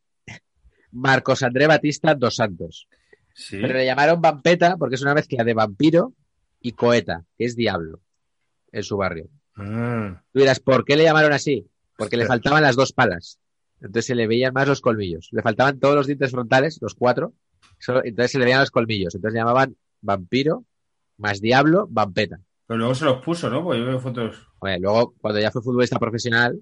Marcos 0.91 1.41
André 1.43 1.67
Batista 1.67 2.13
dos 2.15 2.35
Santos. 2.35 2.87
Sí. 3.33 3.59
Pero 3.61 3.73
le 3.73 3.85
llamaron 3.85 4.21
Vampeta 4.21 4.77
porque 4.77 4.95
es 4.95 5.01
una 5.01 5.13
mezcla 5.13 5.43
de 5.43 5.53
vampiro 5.53 6.13
y 6.59 6.71
coeta, 6.73 7.23
que 7.37 7.45
es 7.45 7.55
diablo, 7.55 8.01
en 8.71 8.83
su 8.83 8.97
barrio. 8.97 9.29
Ah, 9.55 10.21
Tú 10.33 10.39
dirás, 10.39 10.59
¿por 10.59 10.83
qué 10.85 10.95
le 10.95 11.03
llamaron 11.03 11.33
así? 11.33 11.67
Porque 11.97 12.15
le 12.17 12.25
faltaban 12.25 12.63
las 12.63 12.75
dos 12.75 12.93
palas. 12.93 13.39
Entonces 13.81 14.05
se 14.05 14.15
le 14.15 14.27
veían 14.27 14.53
más 14.53 14.67
los 14.67 14.81
colmillos. 14.81 15.27
Le 15.31 15.41
faltaban 15.41 15.79
todos 15.79 15.95
los 15.95 16.07
dientes 16.07 16.31
frontales, 16.31 16.79
los 16.81 16.93
cuatro. 16.95 17.33
solo- 17.79 18.01
entonces 18.05 18.31
se 18.31 18.39
le 18.39 18.45
veían 18.45 18.61
los 18.61 18.71
colmillos. 18.71 19.13
Entonces 19.15 19.33
le 19.33 19.39
llamaban 19.39 19.75
vampiro 20.01 20.63
más 21.17 21.41
diablo, 21.41 21.87
vampeta. 21.89 22.39
Pero 22.67 22.77
luego 22.79 22.95
se 22.95 23.05
los 23.05 23.21
puso, 23.23 23.49
¿no? 23.49 23.63
Porque 23.63 23.79
yo 23.79 23.85
veo 23.85 23.99
fotos. 23.99 24.47
Bueno, 24.59 24.77
luego, 24.81 25.13
cuando 25.21 25.39
ya 25.39 25.51
fue 25.51 25.61
futbolista 25.61 25.99
profesional 25.99 26.59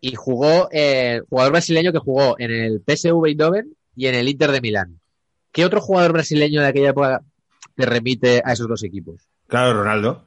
y 0.00 0.14
jugó, 0.14 0.68
eh, 0.72 1.22
jugador 1.28 1.52
brasileño 1.52 1.92
que 1.92 1.98
jugó 1.98 2.36
en 2.38 2.50
el 2.50 2.80
PSV 2.86 3.26
Eindhoven 3.28 3.74
y 3.94 4.06
en 4.06 4.14
el 4.14 4.28
Inter 4.28 4.50
de 4.52 4.60
Milán. 4.60 5.00
¿Qué 5.52 5.64
otro 5.64 5.80
jugador 5.80 6.12
brasileño 6.12 6.60
de 6.60 6.66
aquella 6.68 6.90
época 6.90 7.22
te 7.74 7.86
remite 7.86 8.42
a 8.44 8.52
esos 8.52 8.68
dos 8.68 8.82
equipos? 8.84 9.22
Claro, 9.46 9.74
Ronaldo. 9.78 10.26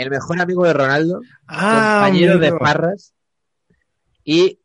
El 0.00 0.10
mejor 0.10 0.40
amigo 0.40 0.64
de 0.64 0.72
Ronaldo, 0.72 1.20
Ah, 1.46 2.00
compañero 2.04 2.38
de. 2.38 2.52
Parras 2.52 3.12
y 4.24 4.60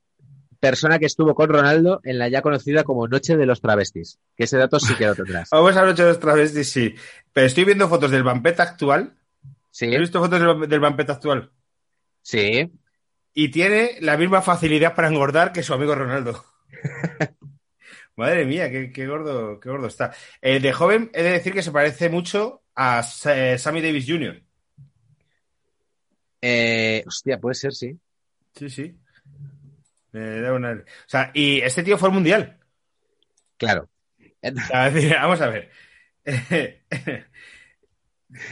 persona 0.59 0.97
que 0.99 1.05
estuvo 1.05 1.35
con 1.35 1.49
Ronaldo 1.49 1.99
en 2.03 2.17
la 2.19 2.27
ya 2.29 2.41
conocida 2.41 2.83
como 2.83 3.07
Noche 3.07 3.35
de 3.37 3.45
los 3.45 3.61
Travestis. 3.61 4.19
Que 4.35 4.45
ese 4.45 4.57
dato 4.57 4.79
sí 4.79 4.95
que 4.95 5.05
lo 5.05 5.15
tendrás. 5.15 5.49
Vamos 5.51 5.75
a 5.75 5.81
hablar 5.81 5.95
de 5.95 6.03
los 6.05 6.19
travestis, 6.19 6.71
sí. 6.71 6.95
Pero 7.33 7.47
estoy 7.47 7.65
viendo 7.65 7.87
fotos 7.89 8.11
del 8.11 8.23
Vampeta 8.23 8.63
actual. 8.63 9.15
Sí, 9.71 9.85
He 9.93 9.99
visto 9.99 10.19
fotos 10.21 10.39
del, 10.39 10.69
del 10.69 10.79
Vampeta 10.79 11.13
actual. 11.13 11.51
sí. 12.21 12.71
Y 13.37 13.49
tiene 13.49 13.97
la 13.99 14.15
misma 14.15 14.41
facilidad 14.41 14.95
para 14.95 15.09
engordar 15.09 15.51
que 15.51 15.61
su 15.61 15.73
amigo 15.73 15.93
Ronaldo. 15.93 16.45
Madre 18.15 18.45
mía, 18.45 18.71
qué, 18.71 18.93
qué 18.93 19.07
gordo, 19.07 19.59
qué 19.59 19.69
gordo 19.69 19.87
está. 19.87 20.13
Eh, 20.41 20.61
de 20.61 20.71
joven 20.71 21.11
he 21.13 21.21
de 21.21 21.31
decir 21.31 21.51
que 21.51 21.61
se 21.61 21.73
parece 21.73 22.07
mucho 22.09 22.63
a 22.75 23.03
eh, 23.25 23.57
Sammy 23.57 23.81
Davis 23.81 24.05
Jr. 24.07 24.41
Eh, 26.47 27.03
hostia, 27.08 27.39
puede 27.39 27.55
ser, 27.55 27.73
sí. 27.73 27.97
Sí, 28.55 28.69
sí. 28.69 28.95
Me 30.12 30.41
da 30.41 30.53
una- 30.53 30.73
O 30.73 31.08
sea, 31.08 31.31
y 31.34 31.60
este 31.62 31.81
tío 31.84 31.97
fue 31.97 32.10
al 32.10 32.13
mundial. 32.13 32.60
Claro. 33.58 33.89
O 34.43 34.62
sea, 34.67 34.88
es 34.88 34.93
decir, 34.93 35.13
vamos 35.15 35.41
a 35.41 35.47
ver. 35.47 35.71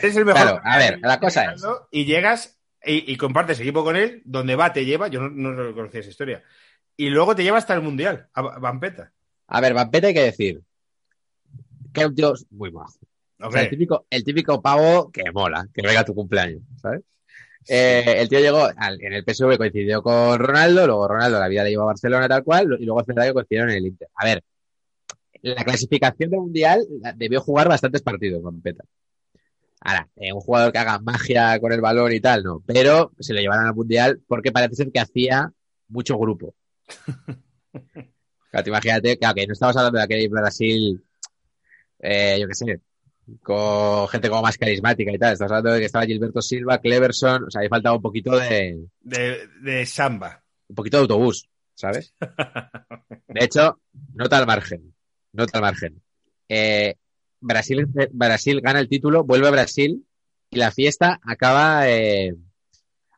es 0.02 0.16
el 0.16 0.26
mejor. 0.26 0.42
Claro, 0.42 0.62
a 0.64 0.78
ver, 0.78 1.00
la 1.02 1.20
cosa 1.20 1.54
es- 1.54 1.64
Y 1.92 2.06
llegas 2.06 2.60
y, 2.86 3.12
y 3.12 3.18
compartes 3.18 3.60
equipo 3.60 3.84
con 3.84 3.96
él, 3.96 4.22
donde 4.26 4.56
va, 4.56 4.74
te 4.74 4.86
lleva. 4.86 5.08
Yo 5.08 5.22
no, 5.22 5.30
no 5.52 5.74
conocía 5.74 6.00
esa 6.02 6.10
historia. 6.10 6.44
Y 6.98 7.10
luego 7.10 7.36
te 7.36 7.44
lleva 7.44 7.58
hasta 7.58 7.74
el 7.74 7.82
mundial, 7.82 8.28
a 8.34 8.42
Va- 8.42 8.60
Vampeta. 8.60 9.12
A 9.48 9.62
ver, 9.62 9.74
Vampeta 9.74 10.08
hay 10.08 10.14
que 10.14 10.24
decir 10.24 10.62
que 11.94 12.02
es 12.02 12.08
un 12.08 12.16
tío 12.16 12.34
muy 12.52 12.72
majo. 12.72 12.98
O 13.40 13.52
sea, 13.52 13.62
el 13.64 13.70
típico, 13.70 14.06
el 14.10 14.24
típico 14.24 14.62
pavo 14.62 15.12
que 15.12 15.32
mola, 15.32 15.68
que 15.74 15.82
venga 15.86 16.00
a 16.02 16.06
tu 16.06 16.16
cumpleaños, 16.16 16.62
¿sabes? 16.82 17.02
Eh, 17.68 18.16
el 18.20 18.30
tío 18.30 18.40
llegó 18.40 18.68
al- 18.76 19.02
en 19.02 19.14
el 19.14 19.24
PSV, 19.24 19.58
coincidió 19.58 20.02
con 20.02 20.38
Ronaldo, 20.40 20.86
luego 20.86 21.08
Ronaldo 21.08 21.40
la 21.40 21.48
vida 21.48 21.64
le 21.64 21.70
llevó 21.72 21.84
a 21.84 21.88
Barcelona 21.88 22.28
tal 22.28 22.44
cual, 22.44 22.78
y 22.80 22.86
luego 22.86 23.04
que 23.04 23.34
coincidieron 23.34 23.70
en 23.72 23.78
el 23.78 23.88
Inter. 23.88 24.10
A 24.16 24.26
ver, 24.26 24.44
la 25.42 25.64
clasificación 25.64 26.30
del 26.32 26.40
Mundial 26.40 26.86
debió 27.16 27.42
jugar 27.42 27.68
bastantes 27.70 28.02
partidos 28.02 28.42
Vampeta. 28.44 28.84
Ahora, 29.82 30.10
eh, 30.16 30.32
un 30.32 30.40
jugador 30.40 30.72
que 30.72 30.80
haga 30.80 31.00
magia 31.00 31.60
con 31.60 31.74
el 31.74 31.82
balón 31.82 32.14
y 32.14 32.22
tal, 32.22 32.44
no, 32.44 32.64
pero 32.66 33.12
se 33.20 33.34
lo 33.34 33.42
llevaron 33.42 33.68
al 33.68 33.76
Mundial 33.76 34.22
porque 34.28 34.52
parece 34.52 34.76
ser 34.76 34.92
que 34.92 35.00
hacía 35.00 35.52
mucho 35.90 36.18
grupo. 36.18 36.56
Claro, 38.52 38.70
imagínate, 38.70 39.18
claro, 39.18 39.34
que 39.36 39.48
no 39.48 39.54
estamos 39.54 39.76
hablando 39.78 39.98
de 39.98 40.04
aquel 40.04 40.30
Brasil, 40.30 41.04
eh, 42.00 42.38
yo 42.40 42.48
qué 42.48 42.56
sé, 42.56 42.82
con 43.42 44.08
gente 44.10 44.30
como 44.30 44.42
más 44.42 44.58
carismática 44.58 45.12
y 45.12 45.18
tal. 45.18 45.34
Estamos 45.34 45.52
hablando 45.52 45.72
de 45.72 45.80
que 45.80 45.86
estaba 45.86 46.06
Gilberto 46.06 46.42
Silva, 46.42 46.80
Cleverson, 46.80 47.46
o 47.46 47.52
sea, 47.52 47.62
ahí 47.62 47.70
faltaba 47.70 47.96
un 47.96 48.02
poquito 48.02 48.38
de, 48.38 48.86
de, 49.02 49.48
de 49.62 49.86
samba. 49.86 50.44
un 50.68 50.76
poquito 50.76 50.98
de 50.98 51.02
autobús, 51.02 51.50
¿sabes? 51.74 52.14
De 53.28 53.46
hecho, 53.46 53.80
nota 54.14 54.38
al 54.38 54.46
margen, 54.46 54.94
nota 55.32 55.58
al 55.58 55.64
margen. 55.64 56.02
Eh, 56.48 56.96
Brasil, 57.40 57.88
Brasil 58.12 58.62
gana 58.62 58.80
el 58.80 58.88
título, 58.88 59.24
vuelve 59.24 59.48
a 59.48 59.52
Brasil 59.52 60.06
y 60.50 60.58
la 60.58 60.72
fiesta 60.72 61.20
acaba, 61.24 61.90
eh, 61.90 62.36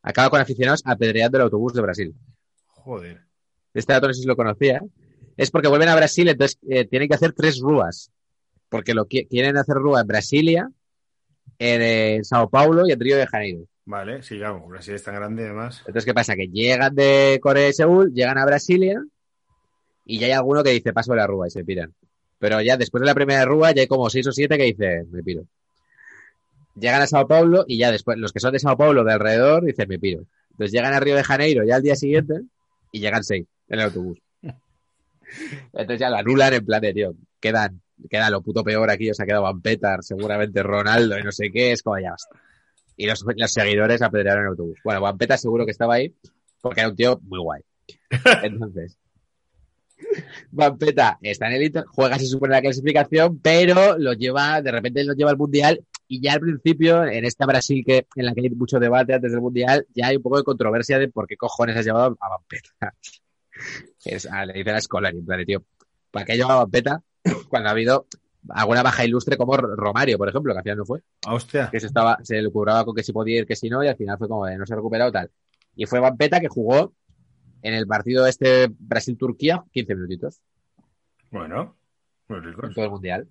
acaba 0.01 0.29
con 0.29 0.39
aficionados 0.41 0.81
apedreando 0.85 1.37
el 1.37 1.43
autobús 1.43 1.73
de 1.73 1.81
Brasil. 1.81 2.15
Joder. 2.67 3.21
Este 3.73 3.93
dato 3.93 4.07
no 4.07 4.13
sé 4.13 4.21
si 4.21 4.27
lo 4.27 4.35
conocía. 4.37 4.81
Es 5.35 5.51
porque 5.51 5.67
vuelven 5.67 5.89
a 5.89 5.95
Brasil, 5.95 6.29
entonces 6.29 6.57
eh, 6.69 6.85
tienen 6.85 7.09
que 7.09 7.15
hacer 7.15 7.33
tres 7.33 7.59
rúas. 7.59 8.09
Porque 8.75 8.93
lo 8.93 9.05
qui- 9.07 9.25
quieren 9.29 9.55
hacer 9.55 9.75
rúa 9.77 10.01
en 10.01 10.07
Brasilia, 10.07 10.69
en, 11.59 11.81
eh, 11.81 12.19
Sao 12.23 12.49
Paulo 12.49 12.85
y 12.85 12.91
en 12.91 12.99
Río 12.99 13.15
de 13.15 13.25
Janeiro. 13.25 13.61
Vale, 13.85 14.21
sigamos. 14.21 14.67
Brasil 14.67 14.95
es 14.95 15.03
tan 15.03 15.15
grande, 15.15 15.45
además. 15.45 15.77
Entonces, 15.79 16.03
¿qué 16.03 16.13
pasa? 16.13 16.35
Que 16.35 16.49
llegan 16.49 16.93
de 16.93 17.39
Corea 17.41 17.69
y 17.69 17.73
Seúl, 17.73 18.11
llegan 18.13 18.37
a 18.37 18.45
Brasilia 18.45 19.01
y 20.03 20.19
ya 20.19 20.25
hay 20.27 20.33
alguno 20.33 20.61
que 20.61 20.71
dice 20.71 20.91
paso 20.91 21.13
de 21.13 21.19
la 21.19 21.25
rúa 21.27 21.47
y 21.47 21.51
se 21.51 21.63
piran. 21.63 21.93
Pero 22.37 22.59
ya 22.59 22.75
después 22.75 22.99
de 22.99 23.05
la 23.05 23.15
primera 23.15 23.45
rúa 23.45 23.71
ya 23.71 23.79
hay 23.79 23.87
como 23.87 24.09
seis 24.09 24.27
o 24.27 24.33
siete 24.33 24.57
que 24.57 24.65
dicen 24.65 25.09
me 25.09 25.23
piro. 25.23 25.45
Llegan 26.77 27.01
a 27.01 27.07
Sao 27.07 27.25
Paulo 27.29 27.63
y 27.65 27.77
ya 27.77 27.91
después, 27.93 28.17
los 28.17 28.33
que 28.33 28.41
son 28.41 28.51
de 28.51 28.59
Sao 28.59 28.75
Paulo 28.75 29.05
de 29.05 29.13
alrededor 29.13 29.63
dicen 29.63 29.87
me 29.87 29.99
piro. 29.99 30.25
Entonces 30.51 30.73
llegan 30.73 30.93
a 30.93 30.99
Río 30.99 31.15
de 31.15 31.23
Janeiro 31.23 31.63
ya 31.63 31.77
al 31.77 31.81
día 31.81 31.95
siguiente 31.95 32.41
y 32.91 32.99
llegan 32.99 33.23
seis 33.23 33.45
en 33.69 33.79
el 33.79 33.85
autobús. 33.85 34.19
Entonces 35.71 35.99
ya 35.99 36.09
lo 36.09 36.17
anulan 36.17 36.53
en 36.53 36.65
plan 36.65 36.81
de, 36.81 36.93
tío, 36.93 37.15
quedan, 37.39 37.81
queda 38.09 38.29
lo 38.29 38.41
puto 38.41 38.63
peor 38.63 38.89
aquí, 38.89 39.09
os 39.09 39.19
ha 39.19 39.25
quedado 39.25 39.43
Van 39.43 39.61
Petar, 39.61 40.03
seguramente 40.03 40.63
Ronaldo 40.63 41.17
y 41.17 41.23
no 41.23 41.31
sé 41.31 41.51
qué, 41.51 41.71
es 41.71 41.81
como 41.81 41.99
ya 41.99 42.11
basta. 42.11 42.39
Y 42.97 43.07
los, 43.07 43.25
los 43.35 43.51
seguidores 43.51 44.01
apedrearon 44.01 44.43
el 44.43 44.49
autobús. 44.49 44.79
Bueno, 44.83 45.01
Van 45.01 45.17
Petar 45.17 45.37
seguro 45.37 45.65
que 45.65 45.71
estaba 45.71 45.95
ahí 45.95 46.13
porque 46.61 46.81
era 46.81 46.89
un 46.89 46.95
tío 46.95 47.19
muy 47.23 47.39
guay. 47.39 47.61
Entonces, 48.43 48.97
Vampeta 50.51 51.17
está 51.21 51.47
en 51.47 51.53
el 51.53 51.63
Inter, 51.63 51.85
juega 51.87 52.17
se 52.19 52.25
supone 52.25 52.53
la 52.53 52.61
clasificación, 52.61 53.39
pero 53.39 53.97
lo 53.97 54.13
lleva, 54.13 54.61
de 54.61 54.71
repente 54.71 55.03
lo 55.03 55.13
lleva 55.13 55.31
al 55.31 55.37
Mundial 55.37 55.85
y 56.07 56.21
ya 56.21 56.33
al 56.33 56.39
principio, 56.39 57.05
en 57.05 57.25
esta 57.25 57.45
Brasil 57.45 57.83
que, 57.85 58.07
en 58.15 58.25
la 58.25 58.33
que 58.33 58.41
hay 58.41 58.49
mucho 58.49 58.79
debate 58.79 59.13
antes 59.13 59.31
del 59.31 59.41
Mundial, 59.41 59.85
ya 59.93 60.07
hay 60.07 60.17
un 60.17 60.21
poco 60.21 60.37
de 60.37 60.43
controversia 60.43 60.99
de 60.99 61.07
por 61.07 61.27
qué 61.27 61.35
cojones 61.35 61.75
has 61.77 61.85
llevado 61.85 62.17
a 62.19 62.29
Vampeta. 62.29 62.69
Es, 64.03 64.25
a, 64.25 64.45
le 64.45 64.51
dice 64.53 64.71
a 64.71 64.81
Scolari, 64.81 65.19
en 65.19 65.25
plan 65.25 65.45
tío, 65.45 65.63
¿para 66.11 66.25
qué 66.25 66.35
lleva 66.35 66.53
a 66.53 66.57
Vampeta 66.57 67.01
cuando 67.49 67.69
ha 67.69 67.71
habido 67.71 68.07
alguna 68.49 68.83
baja 68.83 69.03
ilustre 69.05 69.37
como 69.37 69.57
Romario, 69.57 70.17
por 70.17 70.29
ejemplo, 70.29 70.53
que 70.53 70.59
al 70.59 70.63
final 70.63 70.77
no 70.79 70.85
fue? 70.85 71.01
Hostia. 71.27 71.69
que 71.71 71.79
se 71.79 71.87
estaba, 71.87 72.17
se 72.23 72.41
le 72.41 72.49
curaba 72.51 72.85
con 72.85 72.95
que 72.95 73.03
si 73.03 73.11
podía 73.11 73.39
ir, 73.39 73.45
que 73.47 73.55
si 73.55 73.69
no, 73.69 73.83
y 73.83 73.87
al 73.87 73.95
final 73.97 74.17
fue 74.17 74.27
como 74.27 74.45
de 74.45 74.57
no 74.57 74.65
se 74.65 74.73
ha 74.73 74.77
recuperado 74.77 75.11
tal. 75.11 75.31
Y 75.75 75.85
fue 75.85 75.99
Vampeta 75.99 76.39
que 76.39 76.47
jugó 76.47 76.93
en 77.61 77.73
el 77.73 77.87
partido 77.87 78.27
este 78.27 78.67
Brasil-Turquía 78.69 79.63
15 79.71 79.95
minutitos 79.95 80.39
Bueno, 81.31 81.75
muy 82.27 82.39
rico. 82.39 82.67
en 82.67 82.73
todo 82.73 82.85
el 82.85 82.91
mundial. 82.91 83.27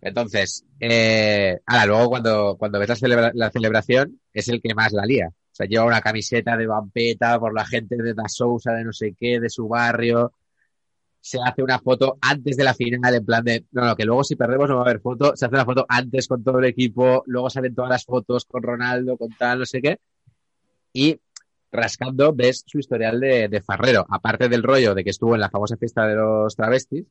Entonces, 0.00 0.64
eh, 0.80 1.60
ahora 1.64 1.86
luego 1.86 2.08
cuando, 2.08 2.56
cuando 2.58 2.78
ves 2.80 2.88
la, 2.88 2.96
celebra- 2.96 3.30
la 3.34 3.50
celebración, 3.50 4.20
es 4.32 4.48
el 4.48 4.60
que 4.60 4.74
más 4.74 4.92
la 4.92 5.06
lía. 5.06 5.28
O 5.28 5.54
sea, 5.54 5.66
lleva 5.66 5.84
una 5.84 6.00
camiseta 6.00 6.56
de 6.56 6.66
Vampeta 6.66 7.38
por 7.38 7.54
la 7.54 7.64
gente 7.64 7.94
de 7.96 8.14
Da 8.14 8.24
Sousa, 8.26 8.72
de 8.72 8.84
no 8.84 8.92
sé 8.92 9.14
qué, 9.18 9.38
de 9.38 9.48
su 9.48 9.68
barrio. 9.68 10.32
Se 11.22 11.38
hace 11.42 11.62
una 11.62 11.78
foto 11.78 12.18
antes 12.20 12.56
de 12.56 12.64
la 12.64 12.74
final, 12.74 13.14
en 13.14 13.24
plan 13.24 13.42
de, 13.44 13.64
no, 13.70 13.86
no, 13.86 13.96
que 13.96 14.04
luego 14.04 14.24
si 14.24 14.36
perdemos 14.36 14.68
no 14.68 14.74
va 14.76 14.82
a 14.82 14.84
haber 14.84 15.00
foto. 15.00 15.34
Se 15.34 15.46
hace 15.46 15.54
una 15.54 15.64
foto 15.64 15.86
antes 15.88 16.28
con 16.28 16.44
todo 16.44 16.58
el 16.58 16.66
equipo, 16.66 17.22
luego 17.26 17.48
salen 17.48 17.74
todas 17.74 17.90
las 17.90 18.04
fotos 18.04 18.44
con 18.44 18.62
Ronaldo, 18.62 19.16
con 19.16 19.30
tal, 19.30 19.60
no 19.60 19.64
sé 19.64 19.80
qué. 19.80 19.98
Y 20.92 21.18
rascando 21.70 22.34
ves 22.34 22.64
su 22.66 22.78
historial 22.78 23.18
de, 23.20 23.48
de 23.48 23.62
farrero. 23.62 24.04
Aparte 24.10 24.50
del 24.50 24.62
rollo 24.62 24.94
de 24.94 25.04
que 25.04 25.10
estuvo 25.10 25.34
en 25.34 25.40
la 25.40 25.48
famosa 25.48 25.78
fiesta 25.78 26.06
de 26.06 26.16
los 26.16 26.54
travestis 26.54 27.06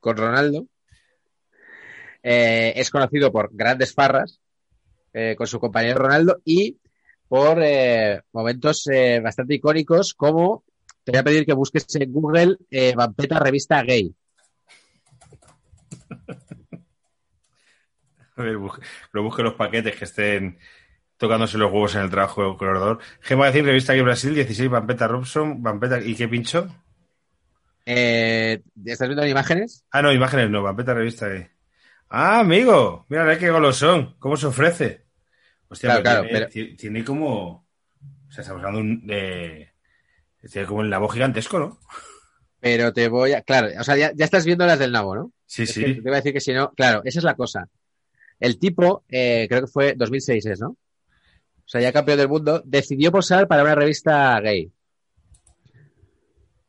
con 0.00 0.16
Ronaldo, 0.16 0.66
eh, 2.22 2.72
es 2.76 2.90
conocido 2.90 3.32
por 3.32 3.50
grandes 3.52 3.94
farras 3.94 4.40
eh, 5.12 5.34
con 5.36 5.46
su 5.46 5.58
compañero 5.58 6.00
Ronaldo 6.00 6.40
y 6.44 6.78
por 7.28 7.62
eh, 7.62 8.20
momentos 8.32 8.84
bastante 9.22 9.54
icónicos 9.54 10.14
como 10.14 10.64
te 11.04 11.12
voy 11.12 11.18
a 11.18 11.24
pedir 11.24 11.46
que 11.46 11.52
busques 11.54 11.86
en 11.96 12.12
Google 12.12 12.56
eh, 12.70 12.94
Vampeta 12.94 13.38
revista 13.38 13.82
gay. 13.82 14.14
A 18.36 18.42
ver, 18.42 18.56
busque- 18.56 18.82
lo 19.12 19.22
busque 19.22 19.42
los 19.42 19.54
paquetes 19.54 19.96
que 19.96 20.04
estén 20.04 20.58
tocándose 21.16 21.58
los 21.58 21.70
huevos 21.70 21.94
en 21.94 22.02
el 22.02 22.10
trabajo 22.10 22.42
del 22.44 22.56
colaborador. 22.56 22.98
G 23.22 23.36
Magazine, 23.36 23.66
revista 23.66 23.92
aquí 23.92 24.02
Brasil, 24.02 24.34
16, 24.34 24.70
Vampeta 24.70 25.06
Robson, 25.08 25.62
Vampeta, 25.62 26.00
¿y 26.00 26.14
qué 26.14 26.28
pincho? 26.28 26.68
Eh, 27.84 28.62
¿Estás 28.84 29.08
viendo 29.08 29.26
imágenes? 29.26 29.84
Ah, 29.90 30.02
no, 30.02 30.12
imágenes 30.12 30.50
no, 30.50 30.62
Vampeta 30.62 30.94
revista 30.94 31.26
aquí. 31.26 31.44
Ah, 32.08 32.40
amigo, 32.40 33.06
mira, 33.08 33.38
qué 33.38 33.50
golosón, 33.50 34.16
cómo 34.18 34.36
se 34.36 34.46
ofrece. 34.46 35.04
Hostia, 35.68 36.02
Claro, 36.02 36.02
claro, 36.02 36.26
tiene, 36.26 36.46
ti- 36.46 36.76
tiene 36.76 37.04
como, 37.04 37.66
o 38.28 38.32
sea, 38.32 38.42
estamos 38.42 38.60
hablando 38.64 38.80
un- 38.80 39.06
de, 39.06 39.69
tiene 40.48 40.66
como 40.66 40.80
un 40.80 40.90
labo 40.90 41.08
gigantesco, 41.08 41.58
¿no? 41.58 41.78
Pero 42.60 42.92
te 42.92 43.08
voy 43.08 43.32
a. 43.32 43.42
Claro, 43.42 43.68
o 43.78 43.84
sea, 43.84 43.96
ya, 43.96 44.12
ya 44.14 44.24
estás 44.24 44.44
viendo 44.44 44.66
las 44.66 44.78
del 44.78 44.92
nabo, 44.92 45.14
¿no? 45.14 45.32
Sí, 45.46 45.62
Es 45.62 45.72
sí. 45.72 45.84
que 45.84 45.94
te 45.94 46.00
iba 46.00 46.12
a 46.12 46.16
decir 46.16 46.32
que 46.32 46.40
si 46.40 46.52
no. 46.52 46.72
Claro, 46.72 47.02
esa 47.04 47.18
es 47.18 47.24
la 47.24 47.34
cosa. 47.34 47.68
El 48.38 48.58
tipo, 48.58 49.04
eh, 49.08 49.46
creo 49.48 49.62
que 49.62 49.66
fue 49.66 49.94
2006, 49.96 50.46
¿es, 50.46 50.60
¿no? 50.60 50.70
O 50.70 51.68
sea, 51.72 51.80
ya 51.80 51.92
campeón 51.92 52.18
del 52.18 52.28
mundo, 52.28 52.62
decidió 52.64 53.12
posar 53.12 53.46
para 53.46 53.62
una 53.62 53.74
revista 53.74 54.40
gay. 54.40 54.70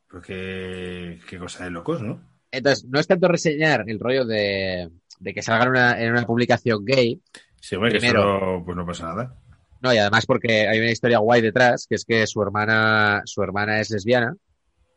Porque 0.10 1.20
qué 1.30 1.38
cosa 1.40 1.64
de 1.64 1.72
locos, 1.72 2.02
¿no? 2.02 2.22
Entonces, 2.52 2.86
no 2.86 3.00
es 3.00 3.08
tanto 3.08 3.28
reseñar 3.28 3.86
el 3.88 4.00
rollo 4.00 4.26
de, 4.26 4.90
de 5.20 5.34
que 5.34 5.42
salga 5.42 5.64
en 5.64 5.70
una, 5.70 6.02
en 6.02 6.12
una 6.12 6.26
publicación 6.26 6.84
gay, 6.86 7.22
Sí, 7.62 7.76
hombre, 7.76 7.92
que 7.92 8.08
eso 8.08 8.64
pues 8.66 8.76
no 8.76 8.86
pasa 8.86 9.06
nada. 9.06 9.36
No, 9.82 9.94
y 9.94 9.98
además 9.98 10.26
porque 10.26 10.68
hay 10.68 10.80
una 10.80 10.92
historia 10.92 11.20
guay 11.20 11.42
detrás, 11.42 11.88
que 11.90 11.96
es 11.96 12.06
que 12.06 12.28
su 12.28 12.42
hermana, 12.42 13.22
su 13.26 13.42
hermana 13.42 13.80
es 13.80 13.90
lesbiana, 13.90 14.36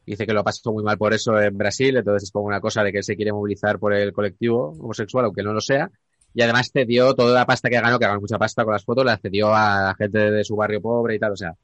dice 0.07 0.27
que 0.27 0.33
lo 0.33 0.45
pasó 0.45 0.73
muy 0.73 0.85
mal 0.85 0.99
por 0.99 1.15
eso 1.15 1.41
en 1.41 1.57
Brasil, 1.57 1.97
entonces 1.97 2.25
es 2.25 2.31
como 2.31 2.47
una 2.47 2.61
cosa 2.61 2.83
de 2.83 2.93
que 2.93 2.99
él 2.99 3.05
se 3.05 3.17
quiere 3.17 3.33
movilizar 3.33 3.79
por 3.79 3.95
el 3.95 4.13
colectivo 4.13 4.73
homosexual, 4.79 5.25
aunque 5.25 5.43
no 5.43 5.53
lo 5.53 5.61
sea, 5.61 5.91
y 6.35 6.43
además 6.43 6.71
cedió 6.73 7.15
toda 7.15 7.33
la 7.33 7.47
pasta 7.47 7.71
que 7.71 7.81
ganó, 7.81 7.99
que 7.99 8.07
ganó 8.07 8.21
mucha 8.21 8.39
pasta 8.39 8.65
con 8.65 8.73
las 8.73 8.85
fotos, 8.85 9.05
la 9.05 9.17
cedió 9.17 9.55
a 9.55 9.85
la 9.85 9.95
gente 9.97 10.31
de 10.31 10.45
su 10.45 10.57
barrio 10.57 10.83
pobre 10.83 11.15
y 11.15 11.19
tal, 11.19 11.33
o 11.33 11.37
sea, 11.37 11.55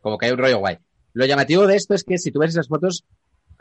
como 0.00 0.18
que 0.18 0.26
hay 0.26 0.32
un 0.32 0.38
rollo 0.38 0.58
guay. 0.58 0.76
Lo 1.14 1.24
llamativo 1.24 1.66
de 1.66 1.76
esto 1.76 1.94
es 1.94 2.04
que 2.04 2.18
si 2.18 2.32
tú 2.32 2.40
ves 2.40 2.50
esas 2.50 2.68
fotos, 2.68 3.04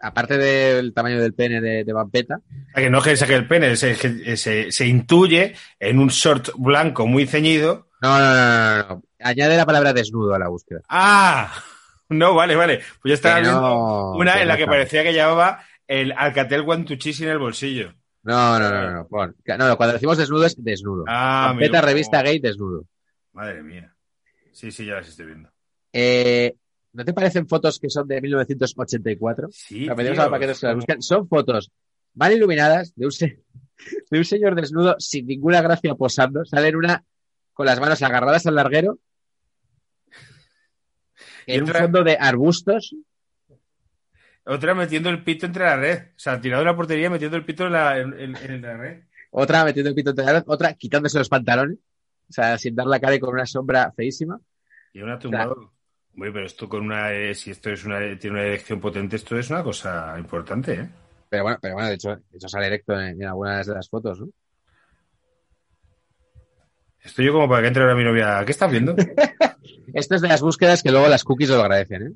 aparte 0.02 0.38
del 0.38 0.94
tamaño 0.94 1.22
del 1.22 1.34
pene 1.34 1.62
de, 1.62 1.84
de 1.84 1.94
Vampeta, 1.94 2.42
que 2.76 2.90
no 2.90 2.98
es 2.98 3.04
que 3.04 3.18
saque 3.18 3.36
el 3.36 3.48
pene, 3.48 3.76
se, 3.76 3.96
se, 4.36 4.72
se 4.72 4.88
intuye 4.88 5.54
en 5.80 6.00
un 6.00 6.08
short 6.08 6.50
blanco 6.58 7.06
muy 7.08 7.28
ceñido. 7.28 7.91
No, 8.02 8.20
no, 8.20 8.34
no, 8.36 8.88
no, 8.90 9.04
añade 9.20 9.58
la 9.58 9.66
palabra 9.66 9.94
desnudo 9.94 10.34
a 10.34 10.40
la 10.40 10.48
búsqueda. 10.48 10.82
¡Ah! 10.90 11.54
No, 12.10 12.34
vale, 12.36 12.56
vale. 12.56 12.78
Pues 13.02 13.10
yo 13.12 13.14
estaba 13.14 13.36
Que 13.36 13.42
viendo 13.44 13.62
no- 13.62 14.12
una 14.16 14.42
en 14.42 14.48
la 14.48 14.58
que 14.58 14.66
parecía 14.68 15.04
que 15.04 15.14
llevaba 15.14 15.64
el 15.88 16.12
Alcatel 16.12 16.64
Guantuchis 16.64 17.22
en 17.22 17.30
el 17.30 17.38
bolsillo. 17.40 17.94
No, 18.24 18.60
no, 18.60 18.70
no, 18.70 18.82
no, 18.82 18.92
no, 18.92 19.08
pon. 19.08 19.36
No, 19.58 19.78
cuando 19.78 19.94
decimos 19.94 20.18
desnudo 20.18 20.46
es 20.46 20.56
desnudo. 20.62 21.06
Ah, 21.08 21.48
Vampeta, 21.50 21.80
amigo. 21.80 21.88
revista 21.88 22.22
gay, 22.22 22.40
desnudo. 22.40 22.86
Madre 23.34 23.64
mía. 23.64 23.96
Sí, 24.52 24.72
sí, 24.72 24.86
ya 24.86 24.96
las 24.96 25.08
estoy 25.08 25.28
viendo. 25.28 25.50
Eh, 25.94 26.54
¿No 26.94 27.06
te 27.06 27.14
parecen 27.14 27.48
fotos 27.48 27.80
que 27.80 27.90
son 27.90 28.06
de 28.08 28.20
1984? 28.22 29.48
Sí, 29.52 29.82
tío, 29.86 29.92
a 29.94 29.96
los 30.30 30.40
que 30.40 30.48
las 30.48 30.58
son- 30.58 30.76
buscan. 30.76 31.02
Son 31.02 31.28
fotos 31.28 31.72
mal 32.14 32.34
iluminadas 32.34 32.94
de 32.96 33.06
un, 33.06 33.12
se- 33.12 33.40
de 34.12 34.18
un 34.18 34.26
señor 34.26 34.56
desnudo 34.56 34.96
sin 35.00 35.26
ninguna 35.28 35.62
gracia 35.62 35.96
posando. 35.96 36.44
Sale 36.46 36.68
en 36.68 36.76
una 36.76 37.04
con 37.62 37.68
las 37.68 37.80
manos 37.80 38.02
agarradas 38.02 38.48
al 38.48 38.56
larguero. 38.56 38.98
En 41.46 41.62
un 41.62 41.70
fondo 41.70 42.04
de 42.04 42.18
arbustos. 42.20 42.96
Otra 44.46 44.74
metiendo 44.74 45.10
el 45.12 45.24
pito 45.24 45.46
entre 45.46 45.66
la 45.66 45.76
red. 45.78 46.00
O 46.16 46.20
sea, 46.20 46.42
tirado 46.42 46.64
de 46.64 46.66
la 46.72 46.76
portería 46.76 47.12
metiendo 47.12 47.38
el 47.38 47.46
pito 47.46 47.68
en 47.68 47.74
la, 47.74 48.00
en, 48.00 48.20
en- 48.20 48.36
en 48.36 48.62
la 48.64 48.78
red. 48.78 49.04
Otra 49.30 49.64
metiendo 49.64 49.90
el 49.90 49.96
pito 49.96 50.10
entre 50.10 50.26
la 50.26 50.34
red, 50.34 50.44
Otra 50.48 50.74
quitándose 50.74 51.20
los 51.20 51.30
pantalones. 51.30 51.78
O 52.30 52.34
sea, 52.34 52.58
sin 52.58 52.76
dar 52.76 52.88
la 52.88 53.00
cara 53.00 53.14
y 53.14 53.20
con 53.20 53.32
una 53.32 53.46
sombra 53.46 53.92
feísima. 53.92 54.40
Y 54.92 55.02
una 55.04 55.20
tumbado. 55.20 55.72
Hombre, 56.16 56.32
pero 56.32 56.46
esto 56.48 56.68
con 56.68 56.82
una, 56.84 57.14
eh, 57.14 57.36
si 57.36 57.52
esto 57.52 57.70
es 57.70 57.86
una, 57.86 58.00
tiene 58.18 58.38
una 58.38 58.44
erección 58.48 58.80
potente, 58.82 59.18
esto 59.18 59.38
es 59.38 59.52
una 59.52 59.62
cosa 59.64 60.16
importante, 60.18 60.74
¿eh? 60.74 60.90
Pero 61.30 61.44
bueno, 61.44 61.60
pero 61.62 61.76
bueno, 61.76 61.90
de 61.90 61.94
hecho, 61.96 62.16
de 62.16 62.38
hecho 62.38 62.50
sale 62.50 62.66
erecto 62.66 63.00
en, 63.00 63.22
en 63.22 63.28
algunas 63.28 63.68
de 63.68 63.74
las 63.76 63.88
fotos, 63.88 64.20
¿no? 64.20 64.30
Estoy 67.04 67.26
yo 67.26 67.34
como 67.34 67.50
para 67.50 67.62
que 67.62 67.68
entre 67.68 67.84
ahora 67.84 67.96
mi 67.96 68.04
novia. 68.04 68.44
¿Qué 68.46 68.52
estás 68.52 68.72
viendo? 68.72 68.96
Esto 69.94 70.16
es 70.16 70.22
de 70.22 70.28
las 70.28 70.42
búsquedas 70.42 70.84
que 70.84 70.92
luego 70.92 71.08
las 71.08 71.24
cookies 71.24 71.50
lo 71.50 71.62
agradecen, 71.62 72.04
¿eh? 72.04 72.12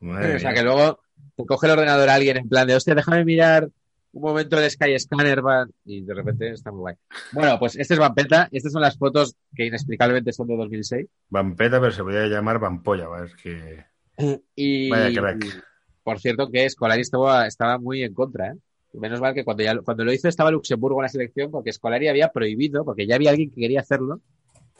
Madre 0.00 0.36
o 0.36 0.38
sea, 0.38 0.50
mía. 0.50 0.60
que 0.60 0.64
luego 0.64 1.00
te 1.36 1.44
coge 1.44 1.66
el 1.66 1.72
ordenador 1.72 2.08
a 2.08 2.14
alguien 2.14 2.36
en 2.36 2.48
plan 2.48 2.66
de, 2.66 2.74
hostia, 2.74 2.94
déjame 2.94 3.24
mirar 3.24 3.68
un 4.12 4.22
momento 4.22 4.56
de 4.56 4.68
Sky 4.68 4.98
Scanner, 4.98 5.44
va", 5.44 5.66
y 5.84 6.02
de 6.02 6.14
repente 6.14 6.50
está 6.50 6.70
muy 6.70 6.80
guay. 6.80 6.94
Bueno, 7.32 7.58
pues 7.58 7.76
este 7.76 7.94
es 7.94 8.00
Vampeta, 8.00 8.48
estas 8.50 8.72
son 8.72 8.82
las 8.82 8.96
fotos 8.96 9.36
que 9.54 9.66
inexplicablemente 9.66 10.32
son 10.32 10.48
de 10.48 10.56
2006. 10.56 11.06
Vampeta, 11.28 11.80
pero 11.80 11.92
se 11.92 12.02
podría 12.02 12.26
llamar 12.26 12.58
Vampolla, 12.58 13.06
a 13.06 13.20
ver 13.20 13.30
que. 13.42 13.84
Y, 14.54 14.90
Vaya 14.90 15.18
crack. 15.18 15.64
por 16.02 16.18
cierto, 16.20 16.50
que 16.50 16.68
Scolari 16.68 17.00
estaba, 17.00 17.46
estaba 17.46 17.78
muy 17.78 18.02
en 18.02 18.12
contra, 18.12 18.48
¿eh? 18.48 18.56
Menos 18.92 19.20
mal 19.20 19.34
que 19.34 19.44
cuando, 19.44 19.62
ya, 19.62 19.78
cuando 19.80 20.04
lo 20.04 20.12
hizo 20.12 20.28
estaba 20.28 20.50
Luxemburgo 20.50 21.00
en 21.00 21.04
la 21.04 21.08
selección, 21.08 21.50
porque 21.50 21.72
Scolari 21.72 22.08
había 22.08 22.28
prohibido, 22.28 22.84
porque 22.84 23.06
ya 23.06 23.14
había 23.14 23.30
alguien 23.30 23.50
que 23.50 23.60
quería 23.60 23.80
hacerlo, 23.80 24.20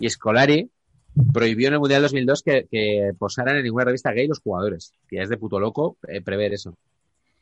y 0.01 0.09
Scolari 0.11 0.69
prohibió 1.33 1.69
en 1.69 1.75
el 1.75 1.81
Mundial 1.81 2.03
2002 2.03 2.43
que, 2.43 2.67
que 2.71 3.13
posaran 3.19 3.57
en 3.57 3.63
ninguna 3.65 3.85
revista 3.85 4.13
gay 4.13 4.27
los 4.27 4.41
jugadores, 4.41 4.93
que 5.09 5.17
ya 5.17 5.23
es 5.23 5.29
de 5.29 5.37
puto 5.37 5.61
loco 5.61 5.97
eh, 6.09 6.21
prever 6.23 6.53
eso. 6.55 6.77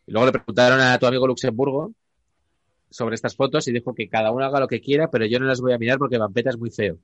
Y 0.07 0.13
luego 0.13 0.27
le 0.27 0.33
preguntaron 0.33 0.81
a 0.81 0.99
tu 0.99 1.07
amigo 1.07 1.27
Luxemburgo 1.27 1.93
sobre 2.91 3.15
estas 3.15 3.35
fotos 3.37 3.67
y 3.69 3.73
dijo 3.73 3.95
que 3.95 4.09
cada 4.09 4.31
uno 4.31 4.45
haga 4.45 4.61
lo 4.61 4.69
que 4.69 4.81
quiera, 4.81 5.11
pero 5.11 5.27
yo 5.27 5.39
no 5.39 5.47
las 5.47 5.61
voy 5.61 5.73
a 5.73 5.79
mirar 5.79 5.99
porque 5.99 6.17
Vampeta 6.19 6.51
es 6.51 6.59
muy 6.59 6.71
feo. 6.71 6.99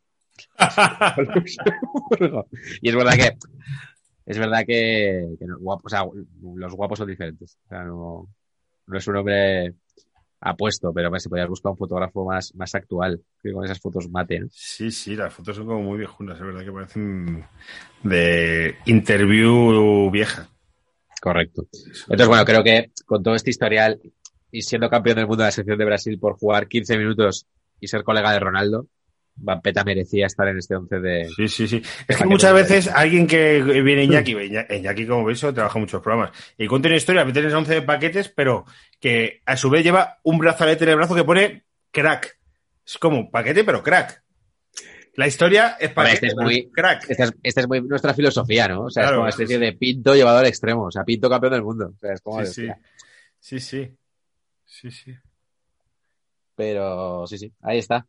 Luxemburgo. 1.17 2.47
y 2.81 2.89
es 2.89 2.95
verdad 2.97 3.13
que 3.15 3.37
es 4.27 4.39
verdad 4.39 4.65
que, 4.67 5.37
que 5.39 5.47
no, 5.47 5.59
guapo- 5.59 5.83
o 5.85 5.89
sea, 5.89 6.05
los 6.57 6.75
guapos 6.75 6.99
son 6.99 7.09
diferentes. 7.09 7.59
O 7.67 7.69
sea, 7.69 7.85
no, 7.85 8.29
no 8.87 8.99
es 8.99 9.07
un 9.07 9.17
hombre 9.17 9.75
apuesto, 10.41 10.93
pero 10.93 11.19
se 11.19 11.29
podría 11.29 11.47
buscar 11.47 11.73
un 11.73 11.79
fotógrafo 11.79 12.25
más, 12.27 12.55
más 12.55 12.75
actual 12.75 13.21
que 13.43 13.53
con 13.53 13.65
esas 13.65 13.81
fotos 13.81 14.11
mate. 14.11 14.41
¿no? 14.41 14.47
Sí, 14.51 14.91
sí, 14.91 15.17
las 15.17 15.33
fotos 15.33 15.57
son 15.57 15.67
como 15.67 15.83
muy 15.83 15.99
viejunas, 15.99 16.39
es 16.39 16.45
verdad 16.45 16.65
que 16.65 16.73
parecen 16.73 17.45
de 18.03 18.77
interview 18.85 20.11
vieja. 20.11 20.49
Correcto. 21.21 21.67
Entonces, 22.03 22.29
bueno, 22.29 22.45
creo 22.45 22.63
que 22.63 22.91
con 23.07 23.23
todo 23.23 23.35
este 23.35 23.51
historial 23.51 23.99
y 24.51 24.61
siendo 24.61 24.91
campeón 24.91 25.17
del 25.17 25.27
mundo 25.27 25.43
de 25.43 25.49
la 25.49 25.53
selección 25.53 25.79
de 25.79 25.85
Brasil 25.87 26.19
por 26.19 26.37
jugar 26.37 26.69
15 26.69 26.99
minutos 26.99 27.47
y 27.81 27.89
ser 27.89 28.05
colega 28.05 28.33
de 28.33 28.41
Ronaldo, 28.41 28.87
Vampeta 29.37 29.83
merecía 29.85 30.27
estar 30.27 30.47
en 30.49 30.59
este 30.59 30.77
11 30.77 31.01
de... 31.01 31.29
Sí, 31.37 31.49
sí, 31.49 31.67
sí. 31.69 31.83
Es 32.07 32.17
que 32.17 32.25
muchas 32.25 32.55
veces 32.55 32.89
alguien 32.89 33.27
que 33.27 33.61
viene 33.63 34.05
Iñaki, 34.05 34.33
Iña- 34.35 34.67
Iñaki, 34.71 35.07
como 35.07 35.25
veis, 35.25 35.41
trabaja 35.41 35.79
muchos 35.79 36.01
programas, 36.03 36.31
y 36.57 36.67
cuenta 36.67 36.89
una 36.89 36.97
historia, 36.97 37.25
mete 37.25 37.41
en 37.41 37.53
11 37.55 37.83
paquetes, 37.83 38.29
pero 38.29 38.65
que 39.01 39.43
a 39.45 39.57
su 39.57 39.71
vez 39.71 39.83
lleva 39.83 40.19
un 40.23 40.39
brazalete 40.39 40.85
en 40.85 40.91
el 40.91 40.97
brazo 40.97 41.15
que 41.15 41.25
pone 41.25 41.65
crack. 41.91 42.39
Es 42.87 42.97
como 42.99 43.31
paquete, 43.31 43.65
pero 43.65 43.83
crack. 43.83 44.23
La 45.17 45.27
historia 45.27 45.77
es 45.81 45.91
paquete, 45.91 46.15
este 46.15 46.27
es 46.29 46.35
muy- 46.37 46.71
crack. 46.71 47.09
Esta 47.11 47.25
es, 47.25 47.35
esta 47.43 47.61
es 47.63 47.69
muy 47.69 47.81
nuestra 47.83 48.15
filosofía, 48.15 48.69
¿no? 48.69 48.83
O 48.85 48.91
sea, 48.91 49.03
Claro, 49.05 49.15
es 49.15 49.17
como 49.17 49.23
una 49.25 49.31
especie 49.31 49.57
sí. 49.57 49.61
de 49.63 49.73
Pinto 49.73 50.15
llevado 50.15 50.39
al 50.39 50.47
extremo. 50.47 50.85
O 50.87 50.91
sea, 50.91 51.05
Pinto 51.05 51.29
campeón 51.31 51.53
del 51.55 51.63
mundo. 51.63 51.93
O 51.95 51.99
sea, 52.01 52.13
es 52.15 52.21
como... 52.21 52.45
Sí. 52.45 52.69
Sí, 53.41 53.61
sí. 53.61 53.91
Sí, 54.65 54.91
sí. 54.91 55.15
Pero 56.57 57.27
sí, 57.27 57.39
sí, 57.39 57.53
ahí 57.63 57.79
está. 57.79 58.07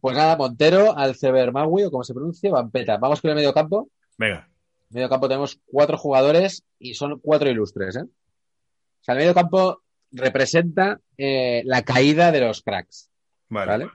Pues 0.00 0.16
nada, 0.16 0.36
Montero, 0.36 0.96
Alcebermawi, 0.96 1.84
o 1.84 1.90
como 1.90 2.04
se 2.04 2.14
pronuncia, 2.14 2.50
Vampeta. 2.50 2.96
Vamos 2.96 3.20
con 3.20 3.30
el 3.30 3.36
medio 3.36 3.52
campo. 3.52 3.88
Venga. 4.18 4.48
medio 4.90 5.08
campo 5.08 5.28
tenemos 5.28 5.60
cuatro 5.66 5.96
jugadores 5.98 6.62
y 6.78 6.94
son 6.94 7.18
cuatro 7.20 7.50
ilustres, 7.50 7.96
¿eh? 7.96 8.02
O 8.02 9.02
sea, 9.02 9.14
el 9.14 9.20
medio 9.20 9.34
campo 9.34 9.82
representa 10.12 11.00
eh, 11.16 11.62
la 11.64 11.82
caída 11.82 12.32
de 12.32 12.40
los 12.40 12.62
cracks, 12.62 13.10
Vale. 13.48 13.70
¿vale? 13.70 13.90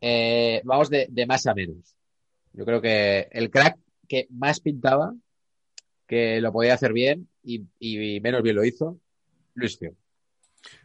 Eh, 0.00 0.60
vamos 0.64 0.90
de, 0.90 1.06
de 1.10 1.26
más 1.26 1.46
a 1.46 1.54
menos. 1.54 1.96
Yo 2.52 2.64
creo 2.64 2.80
que 2.80 3.28
el 3.32 3.50
crack 3.50 3.78
que 4.06 4.26
más 4.30 4.60
pintaba, 4.60 5.12
que 6.06 6.40
lo 6.40 6.52
podía 6.52 6.74
hacer 6.74 6.92
bien 6.92 7.28
y, 7.42 7.64
y 7.78 8.20
menos 8.20 8.42
bien 8.42 8.56
lo 8.56 8.64
hizo, 8.64 8.98
Luis 9.54 9.78
Figo. 9.78 9.94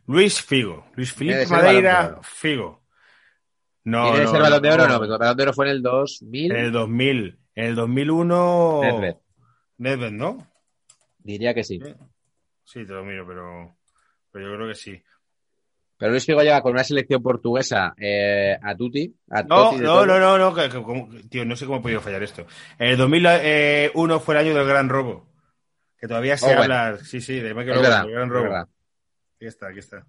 Luis 0.07 0.41
Figo. 0.41 0.85
Luis 0.95 1.13
Felipe 1.13 1.45
Madeira. 1.47 2.19
Figo. 2.23 2.82
No, 3.85 4.03
¿Tiene 4.03 4.19
que 4.19 4.23
no, 4.25 4.31
ser 4.31 4.41
balón 4.41 4.61
de 4.61 4.71
oro? 4.71 4.83
No, 4.87 4.93
no. 4.93 4.97
porque 4.99 5.13
el 5.13 5.19
balón 5.19 5.37
de 5.37 5.43
oro 5.43 5.53
fue 5.53 5.65
en 5.65 5.71
el 5.71 5.81
2000. 5.81 6.51
En 6.51 6.57
el 6.57 6.71
2000. 6.71 7.39
En 7.55 7.65
el 7.65 7.75
2001. 7.75 8.79
Nedved. 8.81 9.15
Nedved, 9.77 10.11
¿no? 10.11 10.47
Diría 11.19 11.53
que 11.53 11.63
sí. 11.63 11.79
Sí, 12.63 12.85
te 12.85 12.93
lo 12.93 13.03
miro, 13.03 13.25
pero, 13.27 13.75
pero 14.31 14.49
yo 14.49 14.55
creo 14.55 14.67
que 14.69 14.75
sí. 14.75 15.01
Pero 15.97 16.11
Luis 16.11 16.25
Figo 16.25 16.41
llega 16.41 16.61
con 16.61 16.71
una 16.73 16.83
selección 16.83 17.21
portuguesa 17.21 17.93
eh, 17.97 18.57
a 18.61 18.75
Tutti. 18.75 19.13
A 19.29 19.43
No, 19.43 19.71
no, 19.77 20.05
no, 20.05 20.19
no, 20.19 20.37
no, 20.37 20.53
que- 20.53 20.69
que- 20.69 20.81
como- 20.81 21.09
tío, 21.29 21.45
no 21.45 21.55
sé 21.55 21.65
cómo 21.65 21.79
he 21.79 21.81
podido 21.81 22.01
fallar 22.01 22.23
esto. 22.23 22.45
El 22.79 22.97
2001 22.97 24.19
fue 24.19 24.35
el 24.35 24.41
año 24.47 24.55
del 24.55 24.67
gran 24.67 24.89
robo. 24.89 25.27
Que 25.97 26.07
todavía 26.07 26.35
se 26.37 26.47
Owen. 26.47 26.57
habla, 26.57 26.97
sí, 26.97 27.21
sí, 27.21 27.39
de 27.39 27.53
Michael 27.53 27.81
del 27.81 28.11
gran 28.11 28.29
robo. 28.29 28.55
Aquí 28.55 29.45
está, 29.45 29.67
aquí 29.67 29.79
está. 29.79 30.05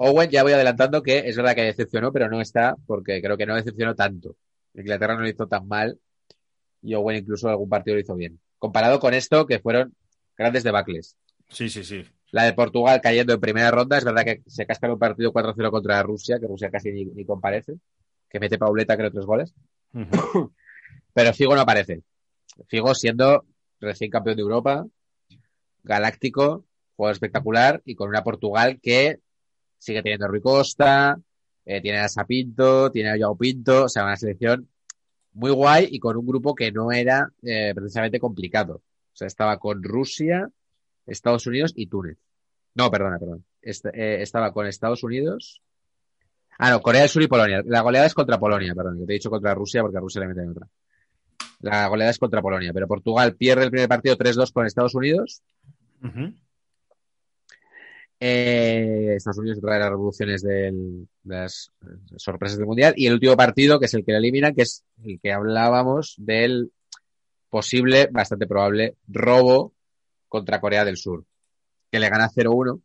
Owen, 0.00 0.30
ya 0.30 0.44
voy 0.44 0.52
adelantando 0.52 1.02
que 1.02 1.18
es 1.28 1.36
verdad 1.36 1.56
que 1.56 1.62
decepcionó, 1.62 2.12
pero 2.12 2.30
no 2.30 2.40
está, 2.40 2.76
porque 2.86 3.20
creo 3.20 3.36
que 3.36 3.46
no 3.46 3.56
decepcionó 3.56 3.96
tanto. 3.96 4.36
Inglaterra 4.74 5.14
no 5.14 5.22
lo 5.22 5.28
hizo 5.28 5.48
tan 5.48 5.66
mal 5.66 5.98
y 6.82 6.94
Owen 6.94 7.16
incluso 7.16 7.48
algún 7.48 7.68
partido 7.68 7.96
lo 7.96 8.00
hizo 8.00 8.14
bien. 8.14 8.38
Comparado 8.58 9.00
con 9.00 9.12
esto, 9.12 9.44
que 9.44 9.58
fueron 9.58 9.94
grandes 10.36 10.62
debacles. 10.62 11.16
Sí, 11.48 11.68
sí, 11.68 11.82
sí. 11.82 12.04
La 12.30 12.44
de 12.44 12.52
Portugal 12.52 13.00
cayendo 13.00 13.32
en 13.32 13.40
primera 13.40 13.72
ronda, 13.72 13.98
es 13.98 14.04
verdad 14.04 14.24
que 14.24 14.42
se 14.46 14.66
casca 14.66 14.86
en 14.86 14.92
un 14.92 14.98
partido 15.00 15.32
4-0 15.32 15.70
contra 15.70 16.02
Rusia, 16.04 16.38
que 16.38 16.46
Rusia 16.46 16.70
casi 16.70 16.92
ni, 16.92 17.04
ni 17.06 17.24
comparece, 17.24 17.74
que 18.28 18.38
mete 18.38 18.56
Pauleta 18.56 18.96
creo 18.96 19.10
tres 19.10 19.26
goles, 19.26 19.52
pero 21.12 21.32
Figo 21.32 21.56
no 21.56 21.62
aparece. 21.62 22.02
Figo 22.68 22.94
siendo 22.94 23.46
recién 23.80 24.12
campeón 24.12 24.36
de 24.36 24.42
Europa, 24.42 24.86
galáctico, 25.82 26.64
jugador 26.94 27.14
espectacular, 27.14 27.82
y 27.84 27.96
con 27.96 28.08
una 28.08 28.22
Portugal 28.22 28.78
que 28.80 29.20
sigue 29.78 30.02
teniendo 30.02 30.26
a 30.26 30.28
Rui 30.28 30.40
Costa, 30.40 31.18
eh, 31.64 31.80
tiene 31.80 31.98
a 31.98 32.08
Sapinto, 32.08 32.90
tiene 32.90 33.10
a 33.10 33.16
Joao 33.18 33.36
Pinto, 33.36 33.84
o 33.84 33.88
sea, 33.88 34.04
una 34.04 34.16
selección 34.16 34.68
muy 35.32 35.50
guay 35.50 35.88
y 35.90 35.98
con 35.98 36.16
un 36.16 36.26
grupo 36.26 36.54
que 36.54 36.72
no 36.72 36.90
era 36.92 37.30
eh, 37.42 37.72
precisamente 37.74 38.18
complicado. 38.18 38.76
O 38.76 39.16
sea, 39.18 39.26
estaba 39.26 39.58
con 39.58 39.82
Rusia, 39.82 40.50
Estados 41.06 41.46
Unidos 41.46 41.72
y 41.76 41.86
Túnez. 41.86 42.18
No, 42.74 42.90
perdona, 42.90 43.18
perdón. 43.18 43.44
Eh, 43.62 44.18
estaba 44.20 44.52
con 44.52 44.66
Estados 44.66 45.02
Unidos. 45.02 45.62
Ah, 46.58 46.70
no, 46.70 46.80
Corea 46.80 47.02
del 47.02 47.10
Sur 47.10 47.22
y 47.22 47.28
Polonia. 47.28 47.62
La 47.66 47.82
goleada 47.82 48.06
es 48.06 48.14
contra 48.14 48.38
Polonia, 48.38 48.74
perdón, 48.74 48.98
que 48.98 49.06
te 49.06 49.12
he 49.12 49.14
dicho 49.14 49.30
contra 49.30 49.54
Rusia 49.54 49.82
porque 49.82 49.98
a 49.98 50.00
Rusia 50.00 50.20
le 50.20 50.28
meten 50.28 50.50
otra. 50.50 50.68
La 51.60 51.86
goleada 51.88 52.10
es 52.10 52.18
contra 52.18 52.40
Polonia, 52.40 52.72
pero 52.72 52.86
Portugal 52.86 53.34
pierde 53.34 53.64
el 53.64 53.70
primer 53.70 53.88
partido 53.88 54.16
3-2 54.16 54.52
con 54.52 54.66
Estados 54.66 54.94
Unidos. 54.94 55.42
Eh, 58.20 59.14
Estados 59.16 59.38
Unidos 59.38 59.60
trae 59.60 59.78
las 59.78 59.90
revoluciones 59.90 60.42
del- 60.42 61.06
de 61.22 61.36
las 61.36 61.70
sorpresas 62.16 62.58
del 62.58 62.66
mundial 62.66 62.94
y 62.96 63.06
el 63.06 63.12
último 63.14 63.36
partido 63.36 63.78
que 63.78 63.86
es 63.86 63.94
el 63.94 64.04
que 64.04 64.10
lo 64.12 64.18
elimina 64.18 64.52
que 64.52 64.62
es 64.62 64.84
el 65.04 65.20
que 65.20 65.32
hablábamos 65.32 66.14
del 66.18 66.72
posible, 67.48 68.08
bastante 68.10 68.46
probable 68.48 68.96
robo 69.06 69.72
contra 70.28 70.60
Corea 70.60 70.84
del 70.84 70.96
Sur 70.96 71.24
que 71.92 72.00
le 72.00 72.10
gana 72.10 72.28
0-1 72.28 72.80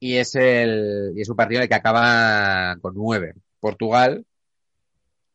y 0.00 0.16
es 0.16 0.34
el 0.34 1.12
y 1.14 1.20
es 1.20 1.28
un 1.28 1.36
partido 1.36 1.58
en 1.58 1.62
el 1.64 1.68
que 1.68 1.74
acaba 1.74 2.76
con 2.80 2.94
9 2.94 3.34
Portugal 3.60 4.24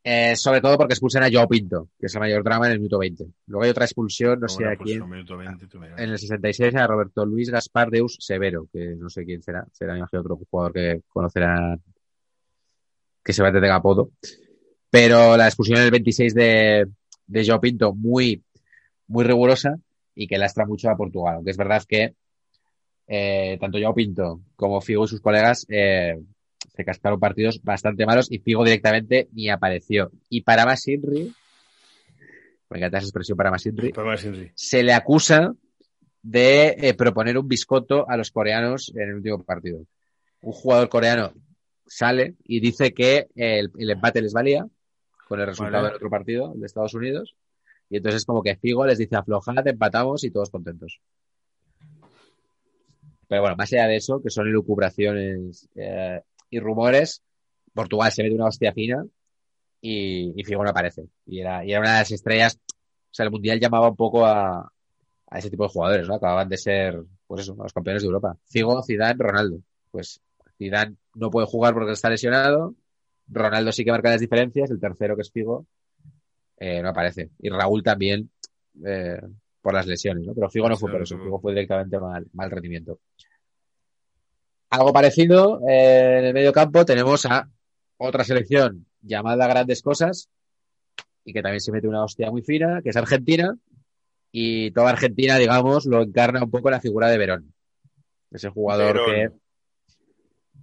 eh, 0.04 0.36
sobre 0.36 0.62
todo 0.62 0.78
porque 0.78 0.94
expulsan 0.94 1.24
a 1.24 1.30
Joao 1.32 1.48
Pinto 1.48 1.90
que 2.00 2.08
es 2.08 2.14
el 2.16 2.22
mayor 2.22 2.44
drama 2.44 2.66
en 2.66 2.74
el 2.74 2.80
minuto 2.80 2.98
20 2.98 3.26
luego 3.48 3.64
hay 3.64 3.70
otra 3.70 3.86
expulsión 3.86 4.40
no 4.40 4.48
sé 4.48 4.66
a 4.66 4.76
quién 4.76 5.04
un 5.04 5.10
minuto 5.10 5.38
20, 5.38 5.68
tú 5.68 5.80
miras. 5.80 6.00
en 6.00 6.10
el 6.10 6.18
66 6.18 6.76
a 6.76 6.88
Roberto 6.88 7.26
Luis 7.26 7.50
Gaspar 7.50 7.90
Deus 7.90 8.18
Severo, 8.20 8.68
que 8.74 8.96
no 8.98 9.10
sé 9.10 9.26
quién 9.26 9.44
será, 9.44 9.66
será 9.72 9.94
me 9.94 10.00
imagino 10.00 10.22
otro 10.22 10.40
jugador 10.50 10.74
que 10.74 11.02
conocerá 11.10 11.78
que 13.24 13.34
se 13.34 13.44
va 13.44 13.50
a 13.50 13.54
tener 13.54 13.72
apodo. 13.72 14.12
Pero 14.90 15.38
la 15.38 15.48
expulsión 15.48 15.80
en 15.80 15.86
el 15.86 15.92
26 15.92 16.34
de, 16.34 16.88
de 17.28 17.46
Joao 17.46 17.62
Pinto 17.62 17.94
muy, 17.94 18.44
muy 19.08 19.24
rigurosa 19.24 19.78
y 20.16 20.28
que 20.28 20.38
lastra 20.38 20.66
mucho 20.66 20.90
a 20.90 20.98
Portugal. 20.98 21.36
Aunque 21.36 21.52
es 21.52 21.58
verdad 21.58 21.84
que 21.88 22.16
eh, 23.08 23.58
tanto 23.60 23.78
Joao 23.80 23.94
Pinto 23.94 24.42
como 24.56 24.82
Figo 24.82 25.06
y 25.06 25.08
sus 25.08 25.22
colegas 25.22 25.66
eh, 25.70 26.20
se 26.70 26.86
cascaron 26.86 27.20
partidos 27.20 27.62
bastante 27.64 28.06
malos 28.06 28.32
y 28.32 28.40
Figo 28.40 28.64
directamente 28.64 29.28
ni 29.34 29.50
apareció. 29.50 30.12
Y 30.30 30.42
para 30.42 30.66
más 30.66 30.88
Inri, 30.88 31.34
me 32.70 32.78
encanta 32.78 32.98
esa 33.00 33.08
expresión 33.08 33.38
para 33.38 33.52
más 33.52 33.66
Inri, 33.66 33.94
se 34.56 34.84
le 34.84 34.94
acusa 34.94 35.54
de 36.22 36.76
eh, 36.78 36.94
proponer 36.94 37.38
un 37.38 37.48
biscotto 37.48 38.08
a 38.08 38.16
los 38.16 38.32
coreanos 38.32 38.92
en 38.96 39.10
el 39.10 39.16
último 39.16 39.44
partido. 39.44 39.86
Un 40.42 40.54
jugador 40.54 40.90
coreano 40.90 41.34
sale 41.86 42.36
y 42.46 42.60
dice 42.60 42.94
que 42.94 43.28
el, 43.36 43.72
el 43.78 43.90
empate 43.90 44.22
les 44.22 44.34
valía 44.34 44.66
con 45.28 45.40
el 45.40 45.48
resultado 45.48 45.84
Vale. 45.84 45.88
del 45.88 45.96
otro 45.96 46.10
partido, 46.10 46.54
el 46.54 46.60
de 46.60 46.66
Estados 46.66 46.94
Unidos. 46.94 47.36
Y 47.90 47.98
entonces 47.98 48.26
como 48.26 48.42
que 48.42 48.56
Figo 48.56 48.86
les 48.86 48.98
dice 48.98 49.16
aflojad, 49.16 49.68
empatamos 49.68 50.24
y 50.24 50.32
todos 50.32 50.50
contentos. 50.50 51.02
Pero 53.28 53.42
bueno, 53.42 53.56
más 53.56 53.72
allá 53.72 53.88
de 53.88 53.96
eso, 53.96 54.22
que 54.22 54.30
son 54.30 54.48
elucubraciones 54.48 55.70
eh, 55.76 56.22
y 56.52 56.60
rumores, 56.60 57.24
Portugal 57.74 58.12
se 58.12 58.22
mete 58.22 58.36
una 58.36 58.46
hostia 58.46 58.74
fina 58.74 59.04
y, 59.82 60.40
y 60.40 60.44
Figo 60.44 60.64
no 60.64 60.70
aparece. 60.70 61.08
Y 61.26 61.40
era, 61.40 61.66
y 61.66 61.72
era 61.72 61.80
una 61.80 61.94
de 61.94 62.00
las 62.00 62.12
estrellas. 62.12 62.60
O 62.68 63.14
sea, 63.14 63.26
el 63.26 63.32
Mundial 63.32 63.60
llamaba 63.60 63.90
un 63.90 63.96
poco 63.96 64.26
a, 64.26 64.72
a 65.28 65.40
ese 65.40 65.50
tipo 65.50 65.64
de 65.64 65.70
jugadores, 65.70 66.08
¿no? 66.08 66.16
Acababan 66.16 66.50
de 66.50 66.58
ser, 66.58 67.02
pues 67.26 67.42
eso, 67.42 67.56
los 67.56 67.74
campeones 67.74 68.04
de 68.04 68.08
Europa. 68.08 68.38
Figo, 68.46 68.84
Zidane, 68.84 69.16
Ronaldo. 69.18 69.60
Pues 69.90 70.22
Zidane 70.58 70.98
no 71.16 71.32
puede 71.32 71.48
jugar 71.48 71.74
porque 71.74 71.94
está 71.94 72.10
lesionado. 72.10 72.76
Ronaldo 73.28 73.72
sí 73.72 73.84
que 73.86 73.92
marca 73.92 74.12
las 74.12 74.20
diferencias. 74.20 74.70
El 74.70 74.80
tercero, 74.80 75.16
que 75.16 75.22
es 75.22 75.32
Figo, 75.32 75.66
eh, 76.58 76.82
no 76.82 76.90
aparece. 76.90 77.32
Y 77.40 77.50
Raúl 77.50 77.82
también, 77.82 78.30
eh, 78.86 79.22
por 79.62 79.74
las 79.74 79.88
lesiones, 79.88 80.26
¿no? 80.26 80.34
Pero 80.34 80.50
Figo 80.50 80.68
no 80.68 80.76
fue 80.76 80.92
por 80.92 81.02
eso. 81.02 81.18
Figo 81.18 81.40
fue 81.40 81.54
directamente 81.54 81.98
mal, 81.98 82.28
mal 82.34 82.52
rendimiento. 82.52 83.00
Algo 84.72 84.94
parecido, 84.94 85.60
eh, 85.68 86.20
en 86.20 86.26
el 86.26 86.34
medio 86.34 86.54
campo 86.54 86.86
tenemos 86.86 87.26
a 87.26 87.50
otra 87.98 88.24
selección 88.24 88.86
llamada 89.02 89.46
Grandes 89.46 89.82
Cosas 89.82 90.30
y 91.26 91.34
que 91.34 91.42
también 91.42 91.60
se 91.60 91.74
mete 91.74 91.90
una 91.90 92.06
hostia 92.06 92.32
muy 92.32 92.42
fina, 92.42 92.82
que 92.82 92.90
es 92.90 92.96
Argentina. 92.96 93.54
Y 94.32 94.72
toda 94.72 94.92
Argentina, 94.92 95.36
digamos, 95.36 95.86
lo 95.86 96.02
encarna 96.02 96.42
un 96.42 96.50
poco 96.50 96.70
la 96.70 96.80
figura 96.80 97.10
de 97.10 97.18
Verón. 97.18 97.54
Ese 98.32 98.48
jugador 98.48 98.94
Verón. 98.94 99.06
que 99.08 99.30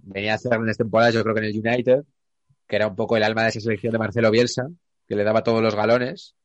venía 0.01 0.31
a 0.31 0.35
hacer 0.35 0.53
grandes 0.53 0.77
temporadas, 0.77 1.13
yo 1.13 1.21
creo 1.21 1.35
que 1.35 1.41
en 1.41 1.55
el 1.55 1.67
United, 1.67 2.03
que 2.67 2.75
era 2.75 2.87
un 2.87 2.95
poco 2.95 3.15
el 3.15 3.21
alma 3.21 3.43
de 3.43 3.49
esa 3.49 3.59
selección 3.59 3.93
de 3.93 3.99
Marcelo 3.99 4.31
Bielsa, 4.31 4.67
que 5.07 5.15
le 5.15 5.23
daba 5.23 5.43
todos 5.43 5.61
los 5.61 5.75
galones. 5.75 6.35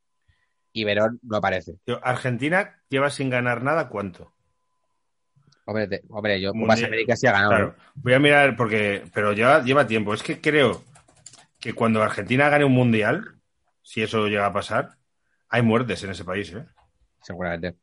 Y 0.71 0.85
Verón 0.85 1.19
no 1.23 1.39
aparece. 1.39 1.79
Argentina 2.03 2.83
lleva 2.91 3.09
sin 3.09 3.31
ganar 3.31 3.63
nada, 3.63 3.89
¿cuánto? 3.89 4.35
Hombre, 5.67 5.87
te- 5.89 6.03
hombre 6.11 6.41
yo. 6.41 6.53
Copas 6.53 6.83
América 6.83 7.17
sí 7.17 7.27
ha 7.27 7.33
ganado. 7.33 7.51
Claro. 7.51 7.75
Voy 7.95 8.13
a 8.15 8.19
mirar 8.19 8.57
porque. 8.57 9.03
Pero 9.15 9.33
lleva, 9.33 9.63
lleva 9.63 9.87
tiempo. 9.87 10.13
Es 10.15 10.23
que 10.23 10.41
creo 10.41 10.85
que 11.61 11.73
cuando 11.73 12.03
Argentina 12.03 12.49
gane 12.51 12.65
un 12.65 12.73
mundial, 12.73 13.37
si 13.83 14.03
eso 14.03 14.27
llega 14.27 14.47
a 14.47 14.53
pasar, 14.53 14.91
hay 15.49 15.63
muertes 15.63 16.03
en 16.05 16.11
ese 16.11 16.25
país, 16.25 16.53
¿eh? 16.53 16.65
Seguramente. 17.23 17.77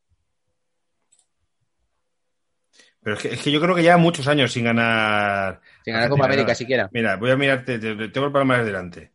Pero 3.04 3.16
es 3.16 3.22
que, 3.22 3.28
es 3.34 3.42
que 3.42 3.52
yo 3.52 3.60
creo 3.60 3.74
que 3.76 3.82
lleva 3.82 3.98
muchos 3.98 4.28
años 4.28 4.52
sin 4.52 4.66
ganar. 4.66 5.60
Sin 5.84 5.94
ganar 5.96 6.10
Copa 6.10 6.26
América 6.26 6.54
siquiera. 6.54 6.88
Mira, 6.94 7.16
voy 7.18 7.32
a 7.32 7.36
mirarte, 7.36 7.80
te- 7.80 7.96
te- 7.96 8.10
tengo 8.10 8.28
el 8.28 8.34
palmarés 8.34 8.66
delante. 8.66 9.12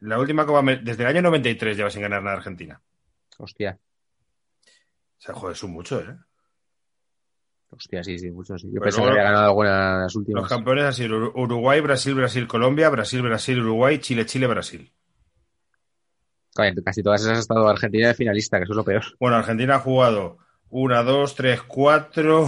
La 0.00 0.18
última 0.18 0.44
Copa 0.44 0.58
América, 0.58 0.84
desde 0.84 1.04
el 1.04 1.08
año 1.10 1.22
93 1.22 1.76
lleva 1.76 1.90
sin 1.90 2.02
ganar 2.02 2.22
nada 2.22 2.36
Argentina. 2.36 2.80
Hostia. 3.38 3.78
O 4.64 5.20
sea, 5.20 5.34
joder, 5.34 5.54
es 5.54 5.62
un 5.62 5.70
mucho, 5.72 6.00
¿eh? 6.00 6.16
Hostia, 7.70 8.02
sí, 8.02 8.18
sí, 8.18 8.30
mucho 8.30 8.56
sí. 8.58 8.66
Yo 8.68 8.80
Pero 8.80 8.84
pensé 8.84 9.02
que 9.02 9.08
había 9.08 9.22
ganado 9.24 9.44
alguna 9.46 9.70
de 9.70 9.76
las 10.02 10.04
Los 10.04 10.16
últimas. 10.16 10.48
campeones 10.48 10.84
han 10.84 10.92
sido 10.94 11.18
Ur- 11.18 11.32
Uruguay, 11.34 11.80
Brasil, 11.80 12.14
Brasil, 12.14 12.46
Colombia, 12.46 12.88
Brasil, 12.88 13.20
Brasil, 13.22 13.60
Uruguay, 13.60 13.98
Chile, 13.98 14.24
Chile, 14.26 14.46
Brasil. 14.46 14.90
Casi 16.84 17.02
todas 17.02 17.20
esas 17.20 17.36
ha 17.36 17.40
estado 17.40 17.68
Argentina 17.68 18.08
de 18.08 18.14
finalista, 18.14 18.56
que 18.58 18.64
eso 18.64 18.72
es 18.72 18.76
lo 18.76 18.84
peor. 18.84 19.04
Bueno, 19.20 19.36
Argentina 19.36 19.76
ha 19.76 19.80
jugado 19.80 20.38
una, 20.70 21.02
dos, 21.04 21.34
tres, 21.36 21.62
cuatro. 21.62 22.46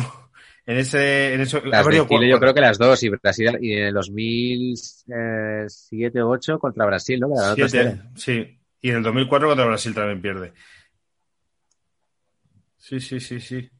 En 0.66 0.76
ese, 0.78 1.34
en 1.34 1.40
eso, 1.42 1.60
Las 1.64 1.86
de 1.86 2.04
Chile 2.06 2.28
yo 2.28 2.38
creo 2.40 2.52
que 2.54 2.60
las 2.60 2.78
dos, 2.78 3.02
y 3.02 3.08
Brasil, 3.08 3.58
y 3.60 3.72
en 3.74 3.86
el 3.88 3.94
2007 3.94 6.22
8 6.22 6.58
contra 6.58 6.86
Brasil, 6.86 7.20
¿no? 7.20 7.28
Siete, 7.54 7.84
3-0. 7.84 8.10
sí. 8.16 8.56
Y 8.82 8.88
en 8.90 8.96
el 8.96 9.02
2004 9.02 9.48
contra 9.48 9.66
Brasil 9.66 9.94
también 9.94 10.22
pierde. 10.22 10.52
Sí, 12.78 12.98
sí, 13.00 13.20
sí, 13.20 13.38
sí. 13.40 13.70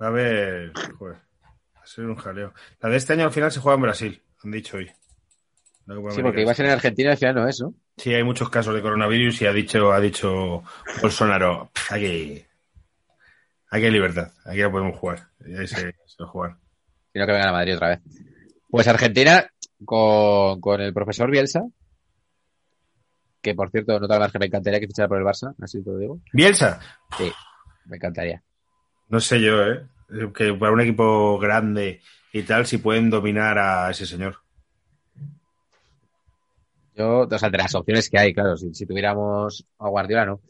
Va 0.00 0.06
a 0.06 0.08
haber, 0.08 0.72
joder, 0.98 1.16
va 1.76 1.82
a 1.82 1.86
ser 1.86 2.06
un 2.06 2.16
jaleo. 2.16 2.52
La 2.80 2.88
de 2.88 2.96
este 2.96 3.12
año 3.12 3.24
al 3.24 3.32
final 3.32 3.50
se 3.52 3.60
juega 3.60 3.76
en 3.76 3.82
Brasil, 3.82 4.22
han 4.42 4.50
dicho 4.50 4.76
hoy. 4.76 4.90
La 5.86 5.96
Sí, 6.12 6.22
porque 6.22 6.42
iba 6.42 6.52
a 6.52 6.54
ser 6.54 6.66
en 6.66 6.72
Argentina 6.72 7.10
y 7.10 7.12
al 7.12 7.18
final 7.18 7.34
no 7.34 7.48
es, 7.48 7.60
¿no? 7.60 7.74
Sí, 7.96 8.14
hay 8.14 8.22
muchos 8.22 8.48
casos 8.50 8.74
de 8.74 8.82
coronavirus 8.82 9.42
y 9.42 9.46
ha 9.46 9.52
dicho, 9.52 9.92
ha 9.92 10.00
dicho 10.00 10.62
Bolsonaro, 11.00 11.70
"Pff, 11.72 11.92
aquí, 11.92 12.44
aquí 13.68 13.84
hay 13.84 13.90
libertad, 13.90 14.32
aquí 14.44 14.58
ya 14.58 14.70
podemos 14.70 14.96
jugar. 14.98 15.28
Y 15.44 15.56
ahí 15.56 15.66
se, 15.66 15.76
se 15.76 16.22
va 16.22 16.26
a 16.26 16.28
jugar. 16.28 16.56
Sino 17.12 17.26
que 17.26 17.32
vengan 17.32 17.48
a 17.48 17.52
Madrid 17.52 17.76
otra 17.76 17.88
vez. 17.88 18.00
Pues 18.70 18.88
Argentina, 18.88 19.46
con, 19.84 20.60
con 20.60 20.80
el 20.80 20.94
profesor 20.94 21.30
Bielsa, 21.30 21.62
que 23.42 23.54
por 23.54 23.70
cierto, 23.70 23.98
no 23.98 24.06
tal 24.06 24.20
margen, 24.20 24.38
me 24.38 24.46
encantaría 24.46 24.78
que 24.80 24.86
fichara 24.86 25.08
por 25.08 25.18
el 25.18 25.24
Barça, 25.24 25.54
así 25.60 25.82
te 25.82 25.90
lo 25.90 25.98
digo. 25.98 26.20
Bielsa, 26.32 26.80
Sí, 27.18 27.30
me 27.86 27.96
encantaría. 27.96 28.42
No 29.12 29.20
sé 29.20 29.42
yo, 29.42 29.62
¿eh? 29.62 29.82
Que 30.34 30.54
para 30.54 30.72
un 30.72 30.80
equipo 30.80 31.38
grande 31.38 32.00
y 32.32 32.42
tal, 32.44 32.66
si 32.66 32.78
pueden 32.78 33.10
dominar 33.10 33.58
a 33.58 33.90
ese 33.90 34.06
señor. 34.06 34.38
Yo, 36.96 37.28
o 37.30 37.38
sea, 37.38 37.50
de 37.50 37.58
las 37.58 37.74
opciones 37.74 38.08
que 38.08 38.18
hay, 38.18 38.32
claro, 38.32 38.56
si, 38.56 38.72
si 38.74 38.86
tuviéramos 38.86 39.66
a 39.78 39.88
Guardiola, 39.88 40.24
no. 40.24 40.40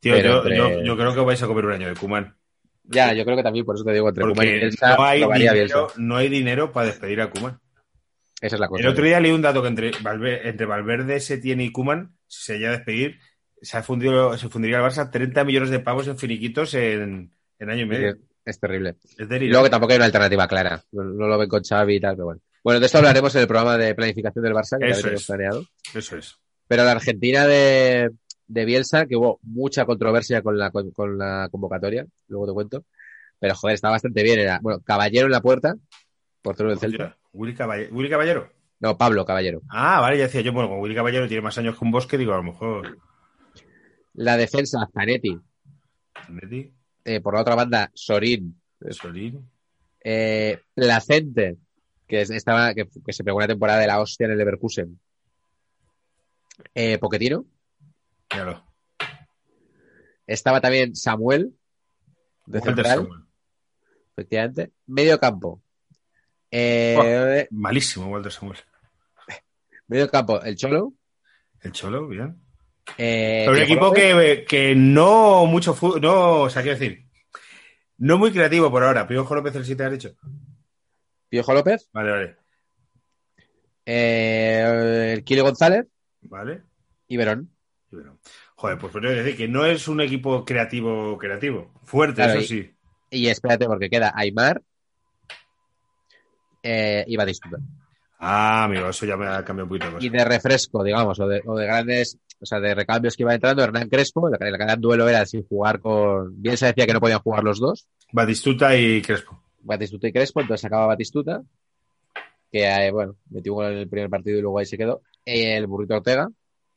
Tío, 0.00 0.18
yo, 0.18 0.38
entre- 0.38 0.56
yo, 0.56 0.82
yo 0.82 0.96
creo 0.96 1.14
que 1.14 1.20
vais 1.20 1.42
a 1.42 1.46
comer 1.46 1.64
un 1.66 1.72
año 1.72 1.88
de 1.88 1.94
Kuman. 1.94 2.34
Ya, 2.84 3.12
yo 3.14 3.24
creo 3.24 3.36
que 3.36 3.44
también, 3.44 3.64
por 3.64 3.76
eso 3.76 3.84
te 3.84 3.92
digo, 3.92 4.08
entre 4.08 4.24
Koeman 4.24 4.46
y 4.48 4.52
Bielsa, 4.52 4.96
no 4.96 5.04
hay, 5.04 5.24
Bielsa. 5.24 5.52
dinero, 5.54 5.86
no 5.96 6.16
hay 6.16 6.28
dinero 6.28 6.72
para 6.72 6.88
despedir 6.88 7.20
a 7.20 7.30
Kuman. 7.30 7.60
Esa 8.40 8.56
es 8.56 8.60
la 8.60 8.66
cosa. 8.66 8.82
El 8.82 8.88
otro 8.88 9.04
día 9.04 9.20
leí 9.20 9.30
un 9.30 9.42
dato 9.42 9.62
que 9.62 9.68
entre 9.68 9.92
Valverde, 10.02 10.48
entre 10.48 10.66
Valverde 10.66 11.20
Setién 11.20 11.60
y 11.60 11.70
Kuman, 11.70 12.16
si 12.26 12.42
se 12.46 12.58
llega 12.58 12.70
a 12.70 12.76
despedir, 12.78 13.20
se, 13.60 13.76
ha 13.78 13.84
fundido, 13.84 14.36
se 14.36 14.48
fundiría 14.48 14.78
el 14.78 14.82
Barça 14.84 15.08
30 15.08 15.44
millones 15.44 15.70
de 15.70 15.78
pavos 15.78 16.08
en 16.08 16.18
finiquitos 16.18 16.74
en, 16.74 17.32
en 17.62 17.70
año 17.70 17.82
y 17.82 17.86
medio. 17.86 18.08
Es, 18.10 18.16
es 18.44 18.60
terrible. 18.60 18.96
Es 19.18 19.28
Y 19.30 19.46
luego 19.48 19.64
que 19.64 19.70
tampoco 19.70 19.92
hay 19.92 19.96
una 19.96 20.06
alternativa 20.06 20.46
clara. 20.48 20.82
No, 20.92 21.04
no 21.04 21.26
lo 21.26 21.38
ven 21.38 21.48
con 21.48 21.62
Xavi 21.62 21.96
y 21.96 22.00
tal, 22.00 22.14
pero 22.16 22.24
bueno. 22.26 22.40
Bueno, 22.64 22.80
de 22.80 22.86
esto 22.86 22.98
hablaremos 22.98 23.34
en 23.34 23.40
el 23.42 23.48
programa 23.48 23.76
de 23.76 23.94
planificación 23.94 24.44
del 24.44 24.54
Barça, 24.54 24.78
que 24.78 24.90
Eso 24.90 25.08
es. 25.08 25.26
planeado. 25.26 25.64
Eso 25.94 26.16
es. 26.16 26.36
Pero 26.68 26.84
la 26.84 26.92
Argentina 26.92 27.46
de, 27.46 28.10
de 28.46 28.64
Bielsa, 28.64 29.06
que 29.06 29.16
hubo 29.16 29.40
mucha 29.42 29.84
controversia 29.84 30.42
con 30.42 30.56
la, 30.58 30.70
con, 30.70 30.90
con 30.92 31.18
la 31.18 31.48
convocatoria, 31.50 32.06
luego 32.28 32.46
te 32.46 32.52
cuento, 32.52 32.84
pero 33.40 33.54
joder, 33.56 33.74
estaba 33.74 33.92
bastante 33.92 34.22
bien. 34.22 34.38
Era, 34.38 34.60
bueno, 34.62 34.80
Caballero 34.84 35.26
en 35.26 35.32
la 35.32 35.40
puerta, 35.40 35.74
portero 36.40 36.68
del 36.70 36.78
Celta. 36.78 37.16
Willy 37.32 37.54
Caballero. 37.54 37.94
Willy 37.94 38.08
Caballero. 38.10 38.52
No, 38.78 38.96
Pablo 38.96 39.24
Caballero. 39.24 39.62
Ah, 39.68 40.00
vale, 40.00 40.18
ya 40.18 40.24
decía 40.24 40.40
yo, 40.40 40.52
bueno, 40.52 40.76
Willy 40.78 40.94
Caballero 40.94 41.26
tiene 41.28 41.42
más 41.42 41.58
años 41.58 41.76
que 41.78 41.84
un 41.84 41.90
bosque, 41.90 42.16
digo, 42.18 42.32
a 42.32 42.36
lo 42.36 42.42
mejor. 42.44 42.98
La 44.14 44.36
defensa, 44.36 44.78
Zanetti. 44.92 45.36
Zanetti, 46.26 46.72
Eh, 47.04 47.20
por 47.20 47.34
la 47.34 47.40
otra 47.42 47.54
banda, 47.54 47.90
Sorín. 47.94 48.60
Solín. 48.90 49.50
Eh, 50.04 50.60
Placente, 50.74 51.56
que 52.06 52.22
es- 52.22 52.30
estaba, 52.30 52.74
que, 52.74 52.88
que 53.04 53.12
se 53.12 53.24
pegó 53.24 53.36
una 53.38 53.46
temporada 53.46 53.78
de 53.80 53.86
la 53.86 54.00
hostia 54.00 54.26
en 54.26 54.32
el 54.32 54.38
Leverkusen. 54.38 55.00
Eh, 56.74 56.98
Poquetino. 56.98 57.44
Míralo. 58.32 58.64
Estaba 60.26 60.60
también 60.60 60.94
Samuel, 60.94 61.52
de 62.46 62.60
central, 62.60 62.98
Samuel. 62.98 63.20
efectivamente. 64.12 64.72
Medio 64.86 65.18
campo. 65.18 65.62
Eh, 66.50 67.48
Malísimo, 67.50 68.06
Walter 68.08 68.30
Samuel. 68.32 68.58
Medio 69.88 70.08
campo, 70.10 70.40
el 70.42 70.56
Cholo. 70.56 70.94
El 71.60 71.72
Cholo, 71.72 72.06
bien. 72.08 72.41
Eh, 72.98 73.42
Pero 73.46 73.56
un 73.56 73.62
equipo 73.62 73.92
que, 73.92 74.44
que 74.48 74.74
no 74.74 75.46
mucho 75.46 75.72
fu- 75.74 75.98
no, 75.98 76.42
o 76.42 76.50
sea, 76.50 76.62
quiero 76.62 76.78
decir, 76.78 77.06
no 77.98 78.18
muy 78.18 78.32
creativo 78.32 78.70
por 78.70 78.82
ahora. 78.82 79.06
Piojo 79.06 79.34
López 79.34 79.54
el 79.56 79.64
7 79.64 79.84
has 79.84 79.92
dicho. 79.92 80.14
Piojo 81.28 81.54
López. 81.54 81.88
Vale, 81.92 82.10
vale. 82.10 82.36
eh, 83.86 85.12
el 85.16 85.24
Kilo 85.24 85.42
González 85.44 85.86
Vale. 86.22 86.62
y 87.08 87.16
Verón. 87.16 87.50
Y 87.90 87.96
bueno, 87.96 88.18
Joder, 88.56 88.78
pues 88.78 88.92
podría 88.92 89.10
decir 89.12 89.36
que 89.36 89.48
no 89.48 89.64
es 89.64 89.88
un 89.88 90.00
equipo 90.00 90.44
creativo, 90.44 91.18
creativo. 91.18 91.72
Fuerte, 91.84 92.16
Claro, 92.16 92.40
eso 92.40 92.42
y- 92.42 92.46
sí. 92.62 92.74
Y 93.10 93.28
espérate, 93.28 93.66
porque 93.66 93.90
queda 93.90 94.12
Aymar 94.14 94.62
eh, 96.62 97.04
y 97.06 97.16
Batistuta. 97.16 97.58
Ah, 98.18 98.64
amigo, 98.64 98.88
eso 98.88 99.04
ya 99.04 99.16
me 99.16 99.26
ha 99.26 99.44
cambiado 99.44 99.64
un 99.64 99.68
poquito 99.68 99.92
cosa. 99.92 100.06
Y 100.06 100.08
de 100.08 100.24
refresco, 100.24 100.84
digamos, 100.84 101.18
o 101.18 101.26
de, 101.26 101.42
o 101.44 101.56
de 101.56 101.66
grandes, 101.66 102.18
o 102.42 102.46
sea, 102.46 102.58
de 102.58 102.74
recambios 102.74 103.16
que 103.16 103.22
iba 103.22 103.34
entrando, 103.34 103.62
Hernán 103.62 103.88
Crespo, 103.88 104.28
el, 104.28 104.36
el 104.40 104.58
gran 104.58 104.80
duelo 104.80 105.08
era 105.08 105.24
sin 105.24 105.44
jugar 105.44 105.78
con. 105.80 106.42
Bien 106.42 106.56
se 106.56 106.66
decía 106.66 106.86
que 106.86 106.92
no 106.92 107.00
podían 107.00 107.20
jugar 107.20 107.44
los 107.44 107.60
dos, 107.60 107.86
Batistuta 108.12 108.76
y 108.76 109.00
Crespo. 109.00 109.40
Batistuta 109.60 110.08
y 110.08 110.12
Crespo, 110.12 110.40
entonces 110.40 110.60
sacaba 110.60 110.86
Batistuta, 110.86 111.42
que 112.50 112.64
eh, 112.64 112.90
bueno, 112.90 113.16
metió 113.30 113.54
un 113.54 113.64
en 113.64 113.78
el 113.78 113.88
primer 113.88 114.10
partido 114.10 114.38
y 114.38 114.42
luego 114.42 114.58
ahí 114.58 114.66
se 114.66 114.76
quedó. 114.76 115.02
El 115.24 115.66
burrito 115.68 115.94
Ortega, 115.94 116.28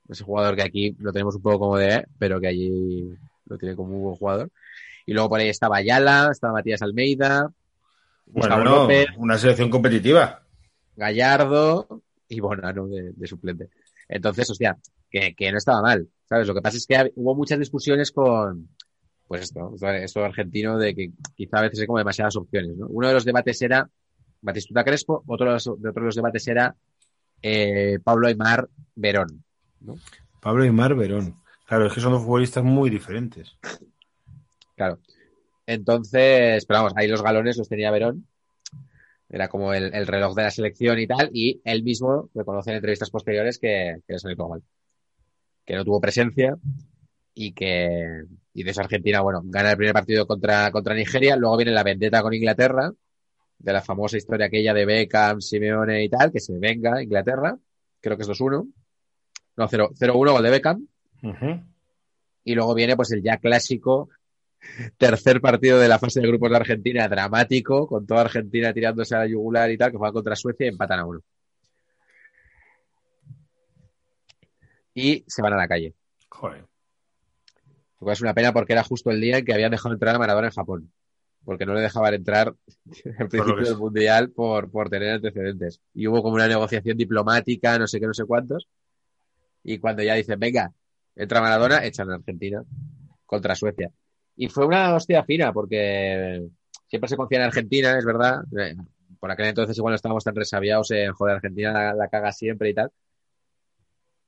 ese 0.08 0.24
jugador 0.24 0.56
que 0.56 0.62
aquí 0.62 0.96
lo 1.00 1.12
tenemos 1.12 1.36
un 1.36 1.42
poco 1.42 1.60
como 1.60 1.78
de, 1.78 1.96
eh, 1.96 2.06
pero 2.20 2.40
que 2.40 2.48
allí 2.48 3.10
lo 3.46 3.58
tiene 3.58 3.76
como 3.76 3.96
un 3.96 4.04
buen 4.04 4.16
jugador. 4.16 4.52
Y 5.08 5.14
luego 5.14 5.30
por 5.30 5.40
ahí 5.40 5.50
estaba 5.50 5.78
Ayala, 5.78 6.30
estaba 6.32 6.54
Matías 6.54 6.82
Almeida, 6.82 7.52
Bueno, 8.28 8.58
no, 8.58 8.64
López, 8.64 9.08
una 9.18 9.38
selección 9.38 9.70
competitiva. 9.70 10.42
Gallardo 10.96 12.02
y 12.30 12.40
Bonano 12.40 12.88
de, 12.88 13.12
de 13.12 13.28
suplente. 13.28 13.70
Entonces, 14.08 14.50
hostia, 14.50 14.78
que, 15.10 15.36
que 15.36 15.52
no 15.52 15.58
estaba 15.58 15.82
mal, 15.82 16.08
¿sabes? 16.26 16.48
Lo 16.48 16.54
que 16.54 16.62
pasa 16.62 16.78
es 16.78 16.88
que 16.88 17.12
hubo 17.16 17.36
muchas 17.36 17.60
discusiones 17.60 18.12
con, 18.12 18.70
pues 19.28 19.44
esto, 19.44 19.76
esto, 19.82 20.24
argentino 20.24 20.78
de 20.78 20.96
que 20.96 21.12
quizá 21.36 21.60
a 21.60 21.62
veces 21.64 21.80
hay 21.80 21.88
como 21.88 22.00
demasiadas 22.00 22.36
opciones, 22.36 22.78
¿no? 22.78 22.88
Uno 22.88 23.08
de 23.08 23.14
los 23.14 23.26
debates 23.26 23.62
era 23.62 23.90
Batistuta 24.42 24.84
Crespo, 24.84 25.24
otro 25.28 25.48
de 25.48 25.54
los, 25.54 25.66
de 25.66 25.90
otro 25.90 26.02
de 26.02 26.06
los 26.06 26.16
debates 26.16 26.48
era 26.48 26.76
eh, 27.42 28.00
Pablo 28.04 28.28
Aymar 28.28 28.70
Verón. 28.96 29.44
Pablo 30.42 30.66
y 30.66 30.72
Mar 30.72 30.96
Verón. 30.96 31.42
Claro, 31.66 31.88
es 31.88 31.94
que 31.94 32.02
son 32.02 32.14
dos 32.14 32.24
futbolistas 32.24 32.64
muy 32.64 32.90
diferentes. 32.90 33.58
Claro. 34.76 35.00
Entonces, 35.66 36.66
pero 36.66 36.80
vamos, 36.80 36.94
ahí 36.96 37.08
los 37.08 37.24
galones 37.24 37.58
los 37.58 37.68
tenía 37.68 37.92
Verón. 37.92 38.28
Era 39.28 39.48
como 39.48 39.74
el, 39.74 39.94
el 39.94 40.06
reloj 40.06 40.36
de 40.36 40.44
la 40.44 40.52
selección 40.52 41.00
y 41.00 41.08
tal. 41.08 41.30
Y 41.34 41.62
él 41.64 41.84
mismo 41.84 42.30
reconoce 42.36 42.70
en 42.70 42.76
entrevistas 42.78 43.10
posteriores 43.10 43.58
que, 43.58 43.98
que 44.06 44.14
le 44.14 44.20
salió 44.20 44.38
todo 44.38 44.50
mal. 44.50 44.64
Que 45.66 45.76
no 45.76 45.84
tuvo 45.84 46.00
presencia 46.00 46.56
y 47.34 47.54
que. 47.54 48.24
Y 48.54 48.64
de 48.64 48.72
eso 48.72 48.82
Argentina, 48.82 49.22
bueno, 49.22 49.42
gana 49.44 49.72
el 49.72 49.78
primer 49.78 49.94
partido 49.94 50.26
contra, 50.26 50.72
contra 50.72 50.96
Nigeria. 50.96 51.36
Luego 51.36 51.58
viene 51.58 51.72
la 51.72 51.84
vendetta 51.84 52.22
con 52.22 52.34
Inglaterra. 52.34 52.92
De 53.58 53.74
la 53.74 53.82
famosa 53.82 54.18
historia 54.18 54.48
aquella 54.48 54.74
de 54.74 54.86
Beckham, 54.86 55.42
Simeone 55.42 56.04
y 56.04 56.10
tal, 56.10 56.32
que 56.32 56.40
se 56.40 56.58
venga 56.58 57.02
Inglaterra. 57.02 57.58
Creo 58.00 58.16
que 58.16 58.24
es 58.24 58.30
2-1. 58.30 58.72
No, 59.58 59.68
0 59.68 59.90
0-1 59.98 60.32
gol 60.32 60.44
de 60.44 60.50
Beckham. 60.50 60.88
Y 62.44 62.54
luego 62.54 62.76
viene 62.76 62.96
pues 62.96 63.12
el 63.12 63.24
ya 63.24 63.38
clásico 63.38 64.10
tercer 64.98 65.42
partido 65.42 65.80
de 65.80 65.88
la 65.88 66.00
fase 66.00 66.22
de 66.22 66.28
grupos 66.28 66.50
de 66.50 66.58
Argentina, 66.58 67.08
dramático, 67.08 67.88
con 67.88 68.06
toda 68.06 68.22
Argentina 68.22 68.74
tirándose 68.74 69.16
a 69.16 69.20
la 69.20 69.28
yugular 69.28 69.72
y 69.72 69.78
tal, 69.78 69.92
que 69.92 69.98
juegan 69.98 70.14
contra 70.14 70.36
Suecia 70.36 70.66
y 70.66 70.70
empatan 70.70 71.00
a 71.00 71.06
uno. 71.06 71.22
Y 74.96 75.24
se 75.28 75.42
van 75.42 75.54
a 75.54 75.58
la 75.58 75.68
calle. 75.68 75.94
Joder. 76.30 76.62
Lo 76.62 78.00
cual 78.00 78.14
es 78.14 78.22
una 78.22 78.34
pena 78.34 78.54
porque 78.54 78.74
era 78.74 78.84
justo 78.84 79.12
el 79.12 79.22
día 79.22 79.38
en 79.38 79.46
que 79.46 79.54
habían 79.54 79.72
dejado 79.72 79.94
entrar 79.94 80.16
a 80.16 80.20
Maradona 80.20 80.48
en 80.48 80.54
Japón. 80.54 80.92
Porque 81.44 81.66
no 81.66 81.76
le 81.76 81.82
dejaban 81.82 82.14
entrar 82.14 82.56
al 83.20 83.30
principio 83.30 83.64
del. 83.64 83.78
Mundial 83.78 84.32
por, 84.32 84.72
por 84.72 84.90
tener 84.90 85.12
antecedentes. 85.12 85.82
Y 85.94 86.08
hubo 86.08 86.24
como 86.24 86.36
una 86.36 86.48
negociación 86.48 86.98
diplomática, 86.98 87.78
no 87.78 87.88
sé 87.88 88.00
qué, 88.00 88.08
no 88.08 88.14
sé 88.14 88.26
cuántos. 88.26 88.68
Y 89.64 89.78
cuando 89.80 90.02
ya 90.02 90.16
dicen, 90.16 90.40
venga, 90.40 90.72
entra 91.16 91.42
Maradona, 91.42 91.86
echan 91.86 92.10
a 92.12 92.16
Argentina 92.16 92.64
contra 93.26 93.56
Suecia. 93.56 93.92
Y 94.36 94.48
fue 94.50 94.66
una 94.66 94.96
hostia 94.96 95.24
fina 95.24 95.54
porque 95.54 96.48
siempre 96.88 97.08
se 97.10 97.18
confía 97.18 97.40
en 97.40 97.46
Argentina, 97.46 97.98
es 97.98 98.06
verdad. 98.06 98.44
Eh, 98.58 98.76
Por 99.20 99.32
aquel 99.32 99.48
entonces 99.48 99.78
igual 99.78 99.92
no 99.92 99.96
estábamos 99.96 100.24
tan 100.24 100.36
resabiados 100.36 100.92
en, 100.92 101.12
joder, 101.14 101.36
Argentina 101.36 101.74
la, 101.74 101.94
la 101.94 102.08
caga 102.08 102.32
siempre 102.32 102.70
y 102.70 102.74
tal. 102.74 102.92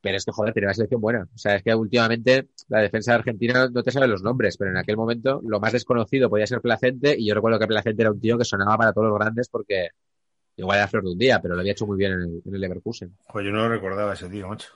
Pero 0.07 0.17
es 0.17 0.23
que, 0.25 0.31
joder, 0.31 0.53
tenía 0.53 0.67
una 0.67 0.73
selección 0.73 1.01
buena. 1.01 1.27
O 1.35 1.37
sea, 1.37 1.55
es 1.55 1.63
que 1.63 1.75
últimamente 1.75 2.47
la 2.69 2.79
defensa 2.79 3.11
de 3.11 3.15
Argentina 3.17 3.67
no 3.69 3.83
te 3.83 3.91
sabe 3.91 4.07
los 4.07 4.23
nombres, 4.23 4.55
pero 4.57 4.71
en 4.71 4.77
aquel 4.77 4.95
momento 4.95 5.41
lo 5.43 5.59
más 5.59 5.73
desconocido 5.73 6.29
podía 6.29 6.47
ser 6.47 6.61
Placente 6.61 7.13
y 7.17 7.27
yo 7.27 7.35
recuerdo 7.35 7.59
que 7.59 7.67
Placente 7.67 8.03
era 8.03 8.11
un 8.11 8.19
tío 8.21 8.37
que 8.37 8.45
sonaba 8.45 8.77
para 8.77 8.93
todos 8.93 9.09
los 9.09 9.19
grandes 9.19 9.49
porque 9.49 9.89
igual 10.55 10.77
era 10.77 10.87
flor 10.87 11.03
de 11.03 11.11
un 11.11 11.17
día, 11.17 11.41
pero 11.41 11.55
lo 11.55 11.59
había 11.59 11.73
hecho 11.73 11.85
muy 11.85 11.97
bien 11.97 12.13
en 12.13 12.21
el, 12.21 12.41
en 12.45 12.55
el 12.55 12.61
Leverkusen. 12.61 13.17
Joder, 13.27 13.47
yo 13.47 13.51
no 13.51 13.63
lo 13.63 13.69
recordaba 13.69 14.13
ese 14.13 14.29
tío, 14.29 14.47
macho. 14.47 14.69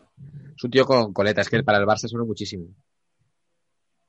Es 0.55 0.63
un 0.63 0.69
tío 0.71 0.85
con 0.85 1.13
coletas, 1.13 1.47
que 1.49 1.63
para 1.63 1.77
el 1.79 1.85
Barça 1.85 2.07
suena 2.09 2.25
muchísimo. 2.25 2.65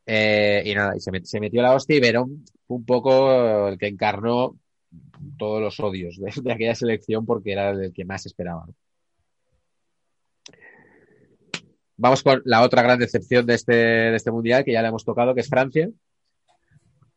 Eh, 0.05 0.63
y 0.67 0.75
nada, 0.75 0.97
y 0.97 1.01
se, 1.01 1.11
met- 1.13 1.25
se 1.25 1.39
metió 1.41 1.63
la 1.63 1.75
hostia 1.75 1.97
y 1.97 2.01
Verón 2.01 2.45
fue 2.67 2.77
un 2.79 2.85
poco 2.85 3.69
el 3.69 3.79
que 3.79 3.87
encarnó 3.87 4.59
todos 5.39 5.63
los 5.63 5.79
odios 5.81 6.17
de, 6.19 6.33
de 6.43 6.53
aquella 6.53 6.75
selección 6.75 7.25
porque 7.25 7.53
era 7.53 7.71
el 7.71 7.93
que 7.93 8.05
más 8.05 8.27
esperaba. 8.27 8.67
Vamos 11.97 12.23
con 12.23 12.43
la 12.45 12.63
otra 12.63 12.83
gran 12.83 12.99
decepción 12.99 13.47
de 13.47 13.55
este, 13.55 13.73
de 13.75 14.17
este 14.17 14.31
mundial 14.31 14.65
que 14.65 14.73
ya 14.73 14.83
le 14.83 14.89
hemos 14.89 15.05
tocado, 15.05 15.35
que 15.35 15.41
es 15.43 15.49
Francia. 15.49 15.89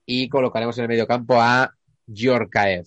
Y 0.06 0.30
colocaremos 0.30 0.78
en 0.78 0.84
el 0.84 0.88
medio 0.90 1.08
campo 1.08 1.42
a 1.42 1.74
Yorkaev. 2.06 2.86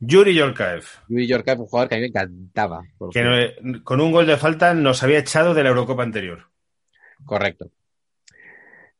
Yuri 0.00 0.34
Yorkaev, 0.34 0.84
Yuri 1.08 1.26
Yorkaev, 1.26 1.60
un 1.60 1.66
jugador 1.66 1.88
que 1.88 1.94
a 1.94 1.98
mí 1.98 2.02
me 2.02 2.08
encantaba. 2.08 2.82
que 3.10 3.22
no- 3.62 3.82
con 3.84 4.00
un 4.00 4.12
gol 4.12 4.26
de 4.26 4.36
falta 4.36 4.74
nos 4.74 5.02
había 5.02 5.18
echado 5.20 5.54
de 5.54 5.62
la 5.62 5.70
Eurocopa 5.70 6.02
anterior. 6.02 6.46
Correcto. 7.24 7.70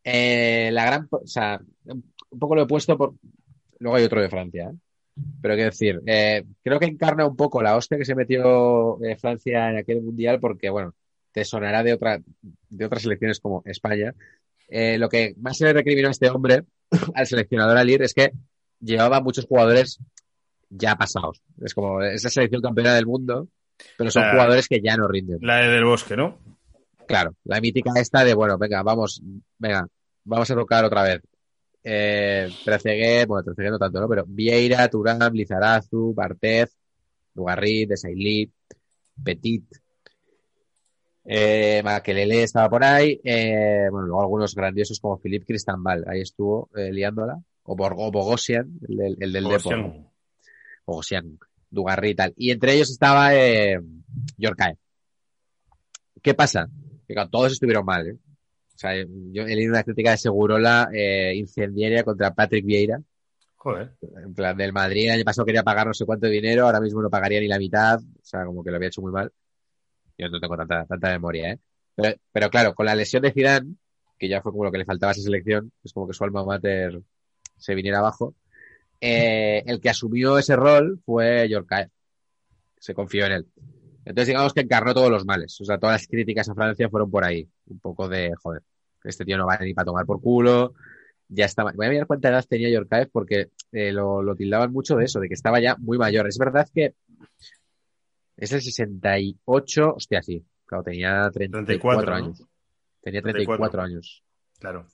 Eh, 0.03 0.71
la 0.73 0.85
gran, 0.87 1.09
o 1.11 1.27
sea, 1.27 1.61
un 1.87 2.39
poco 2.39 2.55
lo 2.55 2.62
he 2.62 2.67
puesto 2.67 2.97
por, 2.97 3.15
luego 3.79 3.97
hay 3.97 4.05
otro 4.05 4.21
de 4.23 4.29
Francia, 4.29 4.71
¿eh? 4.73 4.77
pero 5.41 5.55
quiero 5.55 5.71
decir, 5.71 6.01
eh, 6.07 6.45
creo 6.62 6.79
que 6.79 6.87
encarna 6.87 7.27
un 7.27 7.37
poco 7.37 7.62
la 7.62 7.77
hostia 7.77 7.99
que 7.99 8.05
se 8.05 8.15
metió 8.15 9.03
eh, 9.03 9.17
Francia 9.17 9.71
en 9.71 9.79
aquel 9.79 10.03
mundial 10.03 10.41
porque, 10.41 10.69
bueno, 10.71 10.95
te 11.35 11.45
sonará 11.45 11.82
de 11.82 11.93
otra, 11.93 12.20
de 12.70 12.85
otras 12.85 13.03
selecciones 13.03 13.41
como 13.41 13.62
España. 13.66 14.14
Eh, 14.68 14.97
lo 14.99 15.09
que 15.09 15.35
más 15.39 15.59
se 15.59 15.64
le 15.64 15.72
recriminó 15.72 16.09
a 16.09 16.12
este 16.12 16.30
hombre, 16.30 16.62
al 17.14 17.26
seleccionador 17.26 17.76
Alir, 17.76 18.03
es 18.03 18.14
que 18.14 18.30
llevaba 18.80 19.20
muchos 19.20 19.45
jugadores 19.45 19.99
ya 20.70 20.95
pasados. 20.95 21.43
Es 21.61 21.74
como 21.74 22.01
esa 22.03 22.30
selección 22.30 22.62
campeona 22.62 22.95
del 22.95 23.07
mundo, 23.07 23.49
pero 23.99 24.12
son 24.12 24.30
jugadores 24.30 24.68
que 24.68 24.80
ya 24.80 24.97
no 24.97 25.09
rinden. 25.09 25.39
La 25.43 25.57
de 25.57 25.70
Del 25.70 25.85
Bosque, 25.85 26.16
¿no? 26.16 26.39
Claro, 27.09 27.35
la 27.43 27.61
mítica 27.61 27.91
esta 27.97 28.24
de, 28.24 28.32
bueno, 28.32 28.57
venga, 28.57 28.85
vamos, 28.85 29.20
venga, 29.59 29.87
vamos 30.22 30.49
a 30.49 30.55
tocar 30.55 30.85
otra 30.85 31.03
vez. 31.03 31.20
Eh, 31.82 32.49
Trezeguet, 32.64 33.26
bueno, 33.26 33.43
Trezeguet 33.43 33.72
no 33.72 33.78
tanto, 33.78 34.01
¿no? 34.01 34.09
Pero 34.09 34.24
Vieira, 34.24 34.89
Turán, 34.89 35.32
Lizarazu, 35.32 36.14
Bartez, 36.14 36.76
Lugarrit, 37.35 37.91
Desailly, 37.91 38.51
Petit, 39.22 39.64
eh, 41.25 41.81
Makelele 41.85 42.43
estaba 42.43 42.68
por 42.68 42.85
ahí, 42.85 43.20
eh, 43.25 43.87
bueno, 43.91 44.07
luego 44.07 44.22
algunos 44.22 44.55
grandiosos 44.55 45.01
como 45.01 45.18
Philippe 45.18 45.47
Cristambal, 45.47 46.05
ahí 46.07 46.20
estuvo 46.20 46.68
eh, 46.77 46.93
liándola, 46.93 47.41
o, 47.64 47.75
Borgo, 47.77 48.11
Bogosian, 48.11 48.79
el, 48.89 48.97
del- 48.97 49.16
el 49.20 49.33
del 49.33 49.45
Depor. 49.45 49.95
Bogosian, 50.87 51.39
Dugarry 51.70 52.11
y 52.11 52.14
tal. 52.14 52.35
Y 52.37 52.51
entre 52.51 52.75
ellos 52.75 52.91
estaba 52.91 53.35
eh, 53.35 53.81
Yorkaev. 54.37 54.77
¿Qué 56.22 56.35
pasa? 56.35 56.68
Que 57.09 57.14
todos 57.31 57.53
estuvieron 57.53 57.85
mal. 57.85 58.07
¿eh? 58.07 58.12
O 58.14 58.79
sea, 58.79 58.93
yo 58.97 59.43
he 59.43 59.55
leído 59.57 59.72
una 59.72 59.83
crítica 59.83 60.11
de 60.11 60.16
Segurola 60.18 60.89
eh, 60.93 61.33
incendiaria 61.37 62.03
contra 62.05 62.35
Patrick 62.35 62.64
Vieira, 62.64 63.01
Joder. 63.57 63.93
En 64.22 64.35
plan, 64.35 64.55
del 64.59 64.75
Madrid 64.75 65.07
el 65.07 65.12
año 65.12 65.25
pasado 65.25 65.47
quería 65.47 65.62
pagar 65.62 65.87
no 65.87 65.95
sé 65.95 66.05
cuánto 66.05 66.27
dinero, 66.27 66.66
ahora 66.66 66.83
mismo 66.83 67.01
no 67.01 67.09
pagaría 67.09 67.41
ni 67.41 67.49
la 67.49 67.59
mitad. 67.59 67.99
O 67.99 68.22
sea, 68.22 68.45
como 68.45 68.62
que 68.62 68.68
lo 68.70 68.77
había 68.77 68.89
hecho 68.89 69.01
muy 69.01 69.11
mal. 69.11 69.33
Yo 70.19 70.29
no 70.29 70.41
tengo 70.41 70.57
tanta, 70.57 70.87
tanta 70.87 71.09
memoria, 71.11 71.53
¿eh? 71.53 71.59
Pero, 72.33 72.51
claro, 72.51 72.75
con 72.75 72.87
la 72.87 72.95
lesión 72.95 73.23
de 73.23 73.33
Zidane, 73.33 73.75
que 74.19 74.29
ya 74.29 74.43
fue 74.43 74.53
como 74.53 74.65
lo 74.65 74.73
que 74.73 74.79
le 74.79 74.85
faltaba 74.85 75.11
a 75.11 75.12
esa 75.12 75.23
selección, 75.23 75.73
es 75.83 75.93
como 75.93 76.07
que 76.07 76.15
su 76.15 76.25
alma 76.25 76.45
mater 76.45 77.01
se 77.57 77.75
viniera 77.75 77.99
abajo. 77.99 78.35
eh, 79.01 79.62
el 79.67 79.81
que 79.81 79.91
asumió 79.91 80.39
ese 80.39 80.57
rol 80.57 81.01
fue 81.05 81.49
Yorkaev. 81.49 81.91
Se 82.79 82.95
confió 82.95 83.27
en 83.27 83.33
él. 83.33 83.47
Entonces, 84.05 84.29
digamos 84.29 84.53
que 84.53 84.61
encarnó 84.61 84.95
todos 84.95 85.11
los 85.11 85.25
males. 85.25 85.61
O 85.61 85.65
sea, 85.65 85.79
todas 85.79 86.01
las 86.01 86.09
críticas 86.09 86.49
a 86.49 86.55
Francia 86.55 86.89
fueron 86.89 87.11
por 87.11 87.25
ahí. 87.25 87.49
Un 87.67 87.79
poco 87.81 88.09
de, 88.09 88.33
joder, 88.43 88.62
este 89.03 89.25
tío 89.25 89.39
no 89.39 89.47
va 89.47 89.59
ni 89.59 89.75
para 89.75 89.87
tomar 89.87 90.07
por 90.07 90.21
culo. 90.21 90.75
Ya 91.29 91.47
estaba. 91.47 91.73
Voy 91.73 91.87
a 91.87 91.91
mirar 91.91 92.07
cuánta 92.07 92.29
edad 92.29 92.45
tenía 92.49 92.71
Yorkaev 92.71 93.11
porque 93.11 93.51
eh, 93.73 93.93
lo, 93.93 94.23
lo 94.23 94.37
tildaban 94.37 94.73
mucho 94.73 94.97
de 94.97 95.05
eso, 95.07 95.21
de 95.21 95.29
que 95.29 95.35
estaba 95.35 95.61
ya 95.61 95.77
muy 95.77 95.99
mayor. 95.99 96.27
Es 96.29 96.39
verdad 96.39 96.69
que 96.75 96.95
es 98.37 98.53
el 98.53 98.62
68. 98.62 99.95
Hostia, 99.97 100.22
sí. 100.22 100.45
Claro, 100.66 100.85
tenía 100.85 101.30
34, 101.30 101.66
34, 101.66 102.11
¿no? 102.11 102.16
años. 102.16 102.43
Tenía 103.01 103.22
34, 103.22 103.70
34. 103.70 103.82
años. 103.82 104.24
Claro. 104.59 104.87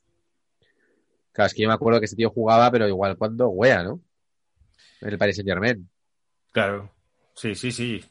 Claro, 1.32 1.47
es 1.47 1.55
que 1.55 1.62
yo 1.62 1.68
me 1.68 1.74
acuerdo 1.74 2.01
que 2.01 2.07
ese 2.07 2.16
tío 2.16 2.30
jugaba, 2.30 2.70
pero 2.70 2.88
igual 2.88 3.16
cuando 3.16 3.49
Wea, 3.49 3.84
¿no? 3.84 4.01
En 5.01 5.09
el 5.09 5.18
Paris 5.18 5.36
Saint 5.36 5.49
Germain. 5.49 5.88
Claro. 6.53 6.93
Sí, 7.34 7.55
sí, 7.55 7.70
sí. 7.70 8.05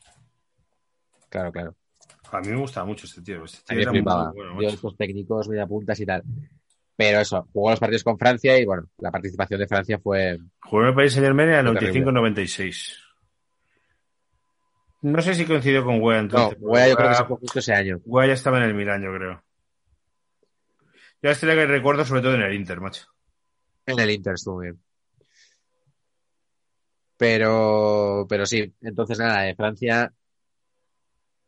Claro, 1.30 1.52
claro. 1.52 1.76
A 2.32 2.40
mí 2.40 2.48
me 2.48 2.58
gusta 2.58 2.86
mucho 2.86 3.06
este 3.06 3.22
tío. 3.22 3.44
Este 3.44 3.74
A 3.74 3.76
tío 3.76 3.78
mí 3.78 3.86
me 3.86 3.92
flipaba. 3.92 4.32
bueno, 4.32 4.62
estos 4.62 4.96
técnicos, 4.96 5.50
y 6.00 6.06
tal. 6.06 6.24
Pero 6.96 7.20
eso, 7.20 7.48
jugó 7.54 7.72
los 7.72 7.80
partidos 7.80 8.04
con 8.04 8.18
Francia 8.18 8.58
y 8.60 8.66
bueno, 8.66 8.90
la 8.98 9.12
participación 9.12 9.60
de 9.60 9.68
Francia 9.68 10.00
fue. 10.00 10.40
Jugó 10.62 10.84
en 10.84 10.90
el 10.90 10.96
Paris 10.96 11.14
Saint 11.14 11.26
Germain 11.26 11.50
en 11.50 11.68
el 11.68 11.72
Fue 11.78 11.80
terrible. 11.80 12.12
95-96. 12.12 13.09
No 15.02 15.22
sé 15.22 15.34
si 15.34 15.46
coincidió 15.46 15.84
con 15.86 16.02
Wea 16.02 16.18
No, 16.18 16.24
entonces. 16.24 16.58
porque 16.60 16.74
Wea 16.74 16.90
yo 16.90 16.96
creo 16.96 17.10
que 17.10 17.16
se 17.16 17.26
fue 17.26 17.38
justo 17.38 17.60
ese 17.60 17.74
año. 17.74 18.02
Wea 18.06 18.28
ya 18.28 18.34
estaba 18.34 18.58
en 18.58 18.64
el 18.64 18.74
Milán, 18.74 19.02
yo 19.02 19.14
creo. 19.14 19.44
Yo 21.22 21.30
este 21.30 21.48
que 21.48 21.66
recuerdo 21.66 22.06
sobre 22.06 22.22
todo 22.22 22.36
en 22.36 22.42
el 22.42 22.54
Inter, 22.54 22.80
macho. 22.80 23.06
En 23.86 24.00
el 24.00 24.12
Inter 24.12 24.34
estuvo 24.34 24.60
bien. 24.60 24.80
Pero, 27.18 28.26
pero 28.30 28.46
sí, 28.46 28.74
entonces 28.82 29.20
nada, 29.20 29.42
de 29.42 29.56
Francia, 29.56 30.14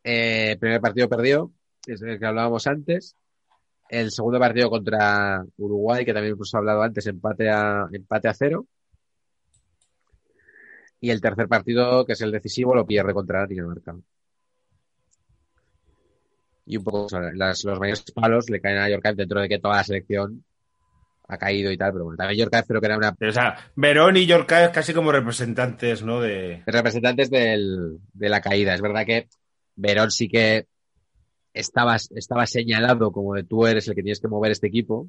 eh, 0.04 0.56
primer 0.60 0.80
partido 0.80 1.08
perdió, 1.08 1.52
es 1.86 2.02
el 2.02 2.18
que 2.18 2.26
hablábamos 2.26 2.66
antes. 2.66 3.16
El 3.88 4.10
segundo 4.10 4.38
partido 4.38 4.70
contra 4.70 5.44
Uruguay, 5.56 6.04
que 6.04 6.12
también 6.12 6.34
hemos 6.34 6.54
hablado 6.54 6.82
antes, 6.82 7.06
empate 7.06 7.48
a, 7.50 7.86
empate 7.92 8.28
a 8.28 8.34
cero. 8.34 8.66
Y 11.02 11.10
el 11.10 11.20
tercer 11.20 11.48
partido, 11.48 12.06
que 12.06 12.14
es 12.14 12.20
el 12.22 12.32
decisivo, 12.32 12.74
lo 12.74 12.86
pierde 12.86 13.12
contra 13.12 13.46
Dinamarca. 13.46 13.94
Y 16.64 16.76
un 16.76 16.84
poco, 16.84 17.04
o 17.04 17.08
sea, 17.08 17.20
las- 17.34 17.64
los 17.64 17.78
mayores 17.78 18.04
palos 18.12 18.48
le 18.48 18.60
caen 18.60 18.78
a 18.78 18.88
Yorkaev 18.88 19.16
dentro 19.16 19.40
de 19.40 19.48
que 19.48 19.58
toda 19.58 19.76
la 19.76 19.84
selección 19.84 20.44
ha 21.28 21.38
caído 21.38 21.72
y 21.72 21.76
tal, 21.76 21.92
pero 21.92 22.04
bueno, 22.04 22.16
también 22.16 22.40
Yorkaev 22.40 22.66
creo 22.66 22.80
que 22.80 22.86
era 22.86 22.96
una 22.98 23.16
o 23.20 23.32
sea, 23.32 23.56
Verón 23.74 24.16
y 24.16 24.26
Yorka 24.26 24.64
es 24.64 24.70
casi 24.70 24.94
como 24.94 25.10
representantes, 25.12 26.02
¿no? 26.02 26.20
De... 26.20 26.62
representantes 26.66 27.30
del, 27.30 27.98
de 28.12 28.28
la 28.28 28.40
caída. 28.40 28.74
Es 28.74 28.80
verdad 28.80 29.04
que 29.04 29.28
Verón 29.74 30.10
sí 30.10 30.28
que 30.28 30.66
estaba, 31.52 31.96
estaba 31.96 32.46
señalado 32.46 33.10
como 33.10 33.34
de 33.34 33.44
tú 33.44 33.66
eres 33.66 33.88
el 33.88 33.94
que 33.94 34.02
tienes 34.02 34.20
que 34.20 34.28
mover 34.28 34.52
este 34.52 34.68
equipo 34.68 35.08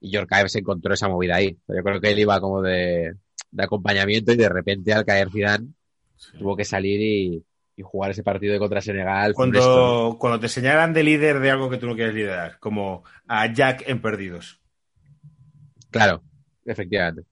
y 0.00 0.10
Yorkaev 0.12 0.48
se 0.48 0.60
encontró 0.60 0.94
esa 0.94 1.08
movida 1.08 1.36
ahí. 1.36 1.58
Yo 1.66 1.82
creo 1.82 2.00
que 2.00 2.12
él 2.12 2.18
iba 2.20 2.40
como 2.40 2.62
de, 2.62 3.14
de 3.54 3.64
acompañamiento 3.64 4.32
y 4.32 4.36
de 4.36 4.48
repente 4.48 4.92
al 4.92 5.04
caer 5.04 5.30
Zidane 5.30 5.68
tuvo 6.38 6.56
que 6.56 6.64
salir 6.64 7.00
y, 7.00 7.44
y 7.76 7.82
jugar 7.82 8.10
ese 8.10 8.22
partido 8.22 8.52
de 8.52 8.58
contra 8.58 8.80
Senegal. 8.80 9.32
Cuando, 9.34 10.16
cuando 10.18 10.40
te 10.40 10.48
señalan 10.48 10.92
de 10.92 11.02
líder 11.04 11.38
de 11.40 11.50
algo 11.50 11.70
que 11.70 11.78
tú 11.78 11.86
no 11.86 11.94
quieres 11.94 12.14
liderar, 12.14 12.58
como 12.58 13.04
a 13.26 13.52
Jack 13.52 13.84
en 13.88 14.00
Perdidos. 14.02 14.60
Claro, 15.90 16.22
efectivamente. 16.64 17.22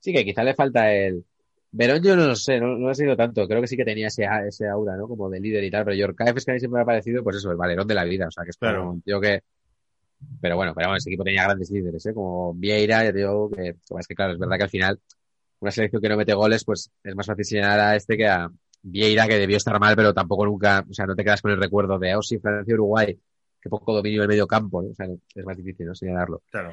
Sí 0.00 0.12
que 0.12 0.24
quizá 0.24 0.42
le 0.42 0.54
falta 0.54 0.92
el... 0.92 1.24
Verón 1.70 2.02
yo 2.02 2.16
no 2.16 2.26
lo 2.26 2.34
sé, 2.34 2.58
no, 2.58 2.78
no 2.78 2.88
ha 2.88 2.94
sido 2.94 3.14
tanto. 3.14 3.46
Creo 3.46 3.60
que 3.60 3.66
sí 3.66 3.76
que 3.76 3.84
tenía 3.84 4.06
ese, 4.06 4.26
ese 4.46 4.66
aura, 4.66 4.96
¿no? 4.96 5.06
Como 5.06 5.28
de 5.28 5.38
líder 5.38 5.62
y 5.64 5.70
tal, 5.70 5.84
pero 5.84 5.96
Yorkaev 5.96 6.38
es 6.38 6.44
que 6.46 6.50
a 6.52 6.54
mí 6.54 6.60
siempre 6.60 6.78
me 6.78 6.82
ha 6.82 6.86
parecido, 6.86 7.22
pues 7.22 7.36
eso, 7.36 7.50
el 7.50 7.58
valerón 7.58 7.86
de 7.86 7.94
la 7.94 8.04
vida. 8.04 8.26
O 8.26 8.30
sea, 8.30 8.44
que 8.44 8.50
es 8.50 8.56
como 8.56 8.70
Claro. 8.72 8.90
un 8.92 9.02
tío 9.02 9.20
que... 9.20 9.42
Pero 10.40 10.56
bueno, 10.56 10.72
pero 10.74 10.88
bueno, 10.88 10.96
ese 10.96 11.10
equipo 11.10 11.24
tenía 11.24 11.44
grandes 11.44 11.70
líderes, 11.70 12.04
¿eh? 12.06 12.14
Como 12.14 12.54
Vieira, 12.54 13.04
ya 13.04 13.12
te 13.12 13.18
digo 13.18 13.50
que... 13.50 13.76
Es 13.98 14.06
que 14.06 14.14
claro, 14.14 14.32
es 14.32 14.38
verdad 14.38 14.56
que 14.56 14.62
al 14.64 14.70
final 14.70 14.98
una 15.60 15.70
selección 15.70 16.02
que 16.02 16.08
no 16.08 16.16
mete 16.16 16.34
goles, 16.34 16.64
pues 16.64 16.90
es 17.02 17.14
más 17.14 17.26
fácil 17.26 17.44
señalar 17.44 17.80
a 17.80 17.96
este 17.96 18.16
que 18.16 18.26
a 18.26 18.48
Vieira, 18.82 19.26
que 19.26 19.38
debió 19.38 19.56
estar 19.56 19.78
mal, 19.80 19.96
pero 19.96 20.14
tampoco 20.14 20.46
nunca... 20.46 20.84
O 20.88 20.94
sea, 20.94 21.06
no 21.06 21.16
te 21.16 21.24
quedas 21.24 21.42
con 21.42 21.50
el 21.50 21.60
recuerdo 21.60 21.98
de, 21.98 22.14
oh 22.14 22.22
sí, 22.22 22.38
Francia, 22.38 22.74
Uruguay, 22.74 23.18
que 23.60 23.68
poco 23.68 23.92
dominio 23.92 24.20
del 24.20 24.28
medio 24.28 24.46
campo, 24.46 24.82
¿no? 24.82 24.90
O 24.90 24.94
sea, 24.94 25.06
es 25.34 25.44
más 25.44 25.56
difícil, 25.56 25.86
¿no? 25.86 25.94
Señalarlo. 25.94 26.42
Claro. 26.50 26.72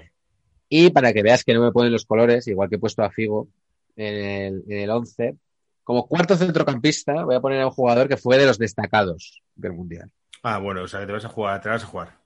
Y 0.69 0.89
para 0.89 1.13
que 1.13 1.23
veas 1.23 1.43
que 1.43 1.53
no 1.53 1.61
me 1.61 1.71
ponen 1.71 1.91
los 1.91 2.05
colores, 2.05 2.47
igual 2.47 2.69
que 2.69 2.75
he 2.75 2.79
puesto 2.79 3.03
a 3.03 3.11
Figo 3.11 3.47
en 3.95 4.13
el, 4.15 4.63
en 4.67 4.79
el 4.79 4.89
11, 4.89 5.35
como 5.83 6.07
cuarto 6.07 6.35
centrocampista 6.35 7.23
voy 7.23 7.35
a 7.35 7.39
poner 7.39 7.61
a 7.61 7.67
un 7.67 7.71
jugador 7.71 8.07
que 8.07 8.17
fue 8.17 8.37
de 8.37 8.47
los 8.47 8.57
destacados 8.57 9.43
del 9.55 9.73
Mundial. 9.73 10.11
Ah, 10.41 10.57
bueno, 10.57 10.83
o 10.83 10.87
sea, 10.87 10.99
que 10.99 11.05
te 11.05 11.11
vas 11.13 11.25
a 11.25 11.29
jugar, 11.29 11.61
te 11.61 11.69
vas 11.69 11.83
a 11.83 11.87
jugar. 11.87 12.17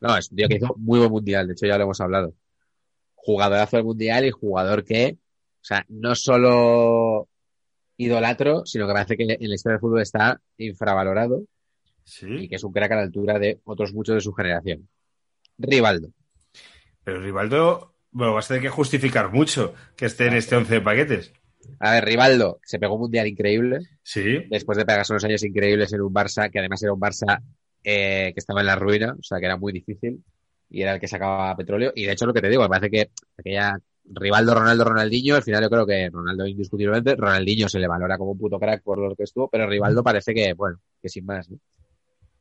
No, 0.00 0.16
es 0.16 0.30
un 0.30 0.36
tío 0.36 0.48
que 0.48 0.56
hizo 0.56 0.74
muy 0.76 1.00
buen 1.00 1.10
Mundial, 1.10 1.46
de 1.46 1.54
hecho 1.54 1.66
ya 1.66 1.76
lo 1.76 1.84
hemos 1.84 2.00
hablado. 2.00 2.34
Jugadorazo 3.16 3.76
del 3.76 3.86
Mundial 3.86 4.24
y 4.24 4.30
jugador 4.30 4.84
que, 4.84 5.18
o 5.64 5.66
sea, 5.66 5.82
no 5.88 6.14
solo 6.14 7.26
idolatro, 7.96 8.66
sino 8.66 8.86
que 8.86 8.92
parece 8.92 9.16
que 9.16 9.22
en 9.22 9.48
la 9.48 9.54
historia 9.54 9.74
del 9.76 9.80
fútbol 9.80 10.02
está 10.02 10.38
infravalorado 10.58 11.40
y 11.40 11.46
Sí. 12.04 12.48
que 12.50 12.56
es 12.56 12.64
un 12.64 12.72
crack 12.72 12.92
a 12.92 12.96
la 12.96 13.02
altura 13.02 13.38
de 13.38 13.60
otros 13.64 13.94
muchos 13.94 14.16
de 14.16 14.20
su 14.20 14.34
generación. 14.34 14.86
Rivaldo. 15.56 16.08
Pero 17.02 17.20
Rivaldo, 17.22 17.94
bueno, 18.10 18.34
vas 18.34 18.44
a 18.44 18.48
tener 18.48 18.62
que 18.62 18.68
justificar 18.68 19.32
mucho 19.32 19.72
que 19.96 20.04
esté 20.06 20.26
en 20.26 20.34
este 20.34 20.54
11 20.54 20.74
de 20.74 20.80
paquetes. 20.82 21.32
A 21.80 21.92
ver, 21.92 22.04
Rivaldo 22.04 22.60
se 22.62 22.78
pegó 22.78 22.94
un 22.96 23.00
Mundial 23.02 23.26
increíble. 23.26 23.78
Sí. 24.02 24.44
después 24.50 24.76
de 24.76 24.84
pegarse 24.84 25.14
unos 25.14 25.24
años 25.24 25.42
increíbles 25.44 25.90
en 25.94 26.02
un 26.02 26.12
Barça, 26.12 26.50
que 26.50 26.58
además 26.58 26.82
era 26.82 26.92
un 26.92 27.00
Barça 27.00 27.40
eh, 27.82 28.32
que 28.34 28.38
estaba 28.38 28.60
en 28.60 28.66
la 28.66 28.76
ruina, 28.76 29.14
o 29.18 29.22
sea, 29.22 29.38
que 29.38 29.46
era 29.46 29.56
muy 29.56 29.72
difícil, 29.72 30.22
y 30.68 30.82
era 30.82 30.92
el 30.94 31.00
que 31.00 31.08
sacaba 31.08 31.56
petróleo. 31.56 31.90
Y 31.94 32.04
de 32.04 32.12
hecho, 32.12 32.26
lo 32.26 32.34
que 32.34 32.42
te 32.42 32.50
digo, 32.50 32.62
me 32.62 32.68
parece 32.68 32.90
que 32.90 33.10
aquella 33.38 33.78
Rivaldo, 34.06 34.54
Ronaldo, 34.54 34.84
Ronaldinho, 34.84 35.36
al 35.36 35.42
final 35.42 35.62
yo 35.62 35.70
creo 35.70 35.86
que 35.86 36.10
Ronaldo 36.10 36.46
indiscutiblemente, 36.46 37.16
Ronaldinho 37.16 37.68
se 37.68 37.78
le 37.78 37.88
valora 37.88 38.18
como 38.18 38.32
un 38.32 38.38
puto 38.38 38.58
crack 38.58 38.82
por 38.82 38.98
lo 38.98 39.14
que 39.16 39.24
estuvo, 39.24 39.48
pero 39.48 39.66
Rivaldo 39.66 40.02
parece 40.02 40.34
que, 40.34 40.52
bueno, 40.52 40.78
que 41.00 41.08
sin 41.08 41.24
más, 41.24 41.50
¿no? 41.50 41.58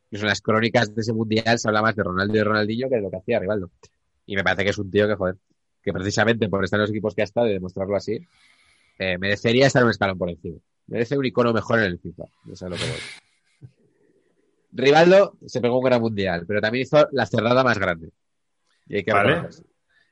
Incluso 0.06 0.26
en 0.26 0.30
las 0.30 0.42
crónicas 0.42 0.94
de 0.94 1.02
ese 1.02 1.14
mundial 1.14 1.58
se 1.58 1.68
habla 1.68 1.82
más 1.82 1.96
de 1.96 2.04
Ronaldo 2.04 2.38
y 2.38 2.44
Ronaldinho 2.44 2.90
que 2.90 2.98
de 2.98 3.02
lo 3.02 3.10
que 3.10 3.18
hacía 3.18 3.40
Rivaldo. 3.40 3.72
Y 4.26 4.36
me 4.36 4.44
parece 4.44 4.64
que 4.64 4.70
es 4.70 4.78
un 4.78 4.92
tío 4.92 5.08
que, 5.08 5.16
joder, 5.16 5.38
que 5.82 5.92
precisamente 5.92 6.50
por 6.50 6.64
estar 6.64 6.78
en 6.78 6.82
los 6.82 6.92
equipos 6.92 7.16
que 7.16 7.22
ha 7.22 7.26
estado 7.26 7.48
y 7.48 7.54
demostrarlo 7.54 7.96
así, 7.96 8.20
eh, 9.00 9.18
merecería 9.18 9.68
estar 9.68 9.84
un 9.84 9.90
escalón 9.90 10.18
por 10.18 10.30
encima. 10.30 10.60
Merece 10.88 11.18
un 11.18 11.26
icono 11.26 11.52
mejor 11.54 11.80
en 11.80 11.86
el 11.86 12.00
FIFA. 12.00 12.24
Eso 12.52 12.66
es 12.66 12.72
lo 12.72 12.78
que 12.78 12.84
voy. 12.84 13.70
Rivaldo 14.74 15.38
se 15.46 15.62
pegó 15.62 15.80
un 15.80 15.86
gran 15.86 16.02
mundial, 16.02 16.46
pero 16.48 16.62
también 16.62 16.84
hizo 16.84 17.08
la 17.12 17.26
cerrada 17.26 17.64
más 17.64 17.80
grande. 17.80 18.12
Y 18.88 18.98
hay 18.98 19.04
que 19.04 19.14
Vale. 19.14 19.48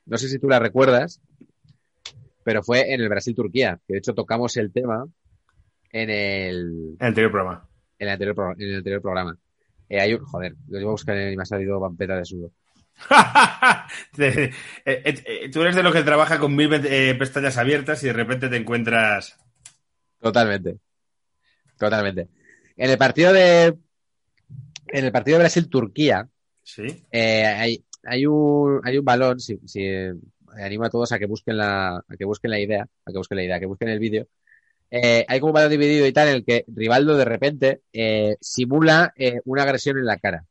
No 0.06 0.18
sé 0.18 0.30
si 0.30 0.40
tú 0.40 0.48
la 0.50 0.60
recuerdas, 0.60 1.22
pero 2.44 2.64
fue 2.64 2.94
en 2.94 3.02
el 3.02 3.10
Brasil-Turquía, 3.10 3.80
que 3.88 3.94
de 3.94 4.00
hecho 4.00 4.14
tocamos 4.14 4.56
el 4.58 4.72
tema 4.72 5.06
en 5.92 6.10
el, 6.10 6.96
anterior 7.00 7.32
programa. 7.32 7.68
en 8.00 8.08
el 8.08 8.14
anterior, 8.14 8.36
pro- 8.36 8.54
en 8.54 8.62
el 8.62 8.76
anterior 8.78 9.02
programa. 9.02 9.38
Eh, 9.90 10.00
hay 10.00 10.14
un, 10.14 10.24
joder, 10.26 10.56
lo 10.70 10.80
iba 10.80 10.90
a 10.90 10.92
buscar 10.94 11.18
y 11.18 11.36
me 11.36 11.44
ha 11.44 11.46
salido 11.46 11.80
vampeta 11.80 12.16
de 12.16 12.26
sudor. 12.26 12.52
Te- 14.16 14.46
eh, 14.46 14.52
eh, 14.86 15.50
tú 15.52 15.62
eres 15.62 15.76
de 15.76 15.84
los 15.84 15.94
que 15.94 16.04
trabaja 16.04 16.40
con 16.40 16.56
mil 16.56 16.70
eh, 16.74 17.16
pestañas 17.18 17.58
abiertas 17.58 18.02
y 18.04 18.08
de 18.08 18.14
repente 18.14 18.48
te 18.50 18.58
encuentras. 18.58 19.38
Totalmente. 20.20 20.78
Totalmente. 21.78 22.28
En 22.78 22.90
el 22.92 22.98
partido 22.98 23.34
de, 23.34 23.76
en 24.88 25.06
el 25.06 25.12
partido 25.12 25.38
de 25.38 25.44
Brasil-Turquía, 25.44 26.28
Sí. 26.64 27.06
Eh, 27.12 27.44
hay, 27.46 27.84
hay, 28.04 28.26
un, 28.28 28.80
hay 28.84 28.98
un 28.98 29.04
balón, 29.04 29.40
si, 29.40 29.58
si, 29.66 29.84
animo 30.58 30.86
a 30.86 30.90
todos 30.90 31.12
a 31.12 31.20
que 31.20 31.26
busquen 31.26 31.58
la, 31.58 31.98
a 31.98 32.18
que 32.18 32.26
busquen 32.26 32.52
la 32.52 32.60
idea, 32.60 32.84
a 33.06 33.12
que 33.12 33.18
busquen 33.18 33.38
la 33.38 33.44
idea, 33.44 33.56
a 33.58 33.60
que 33.60 33.66
busquen 33.66 33.90
el 33.90 34.00
vídeo. 34.00 34.28
Eh, 34.90 35.26
hay 35.28 35.40
como 35.40 35.54
un 35.58 35.70
dividido 35.70 36.06
y 36.06 36.12
tal 36.12 36.28
en 36.28 36.36
el 36.36 36.46
que 36.46 36.66
Rivaldo 36.68 37.16
de 37.16 37.26
repente 37.26 37.82
eh, 37.94 38.36
simula 38.42 39.14
eh, 39.16 39.40
una 39.46 39.64
agresión 39.64 39.98
en 39.98 40.06
la 40.06 40.18
cara, 40.18 40.46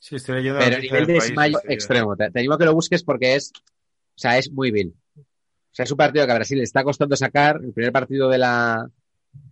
Sí, 0.00 0.16
estoy 0.16 0.36
leyendo. 0.36 0.58
la 0.58 0.64
pero 0.66 0.76
a 0.76 0.80
nivel 0.80 1.06
de 1.06 1.12
desmayo 1.14 1.58
extremo. 1.68 2.16
Te, 2.16 2.30
te 2.30 2.38
animo 2.38 2.54
a 2.54 2.58
que 2.58 2.64
lo 2.66 2.74
busques 2.74 3.02
porque 3.02 3.34
es, 3.34 3.52
o 3.56 4.18
sea, 4.18 4.36
es 4.38 4.50
muy 4.52 4.70
vil. 4.70 4.94
O 5.16 5.74
sea, 5.78 5.84
es 5.84 5.90
un 5.90 5.96
partido 5.96 6.26
que 6.26 6.32
a 6.32 6.36
Brasil 6.36 6.58
le 6.58 6.64
está 6.64 6.84
costando 6.84 7.16
sacar, 7.16 7.60
el 7.62 7.72
primer 7.72 7.92
partido 7.92 8.28
de 8.28 8.38
la, 8.38 8.88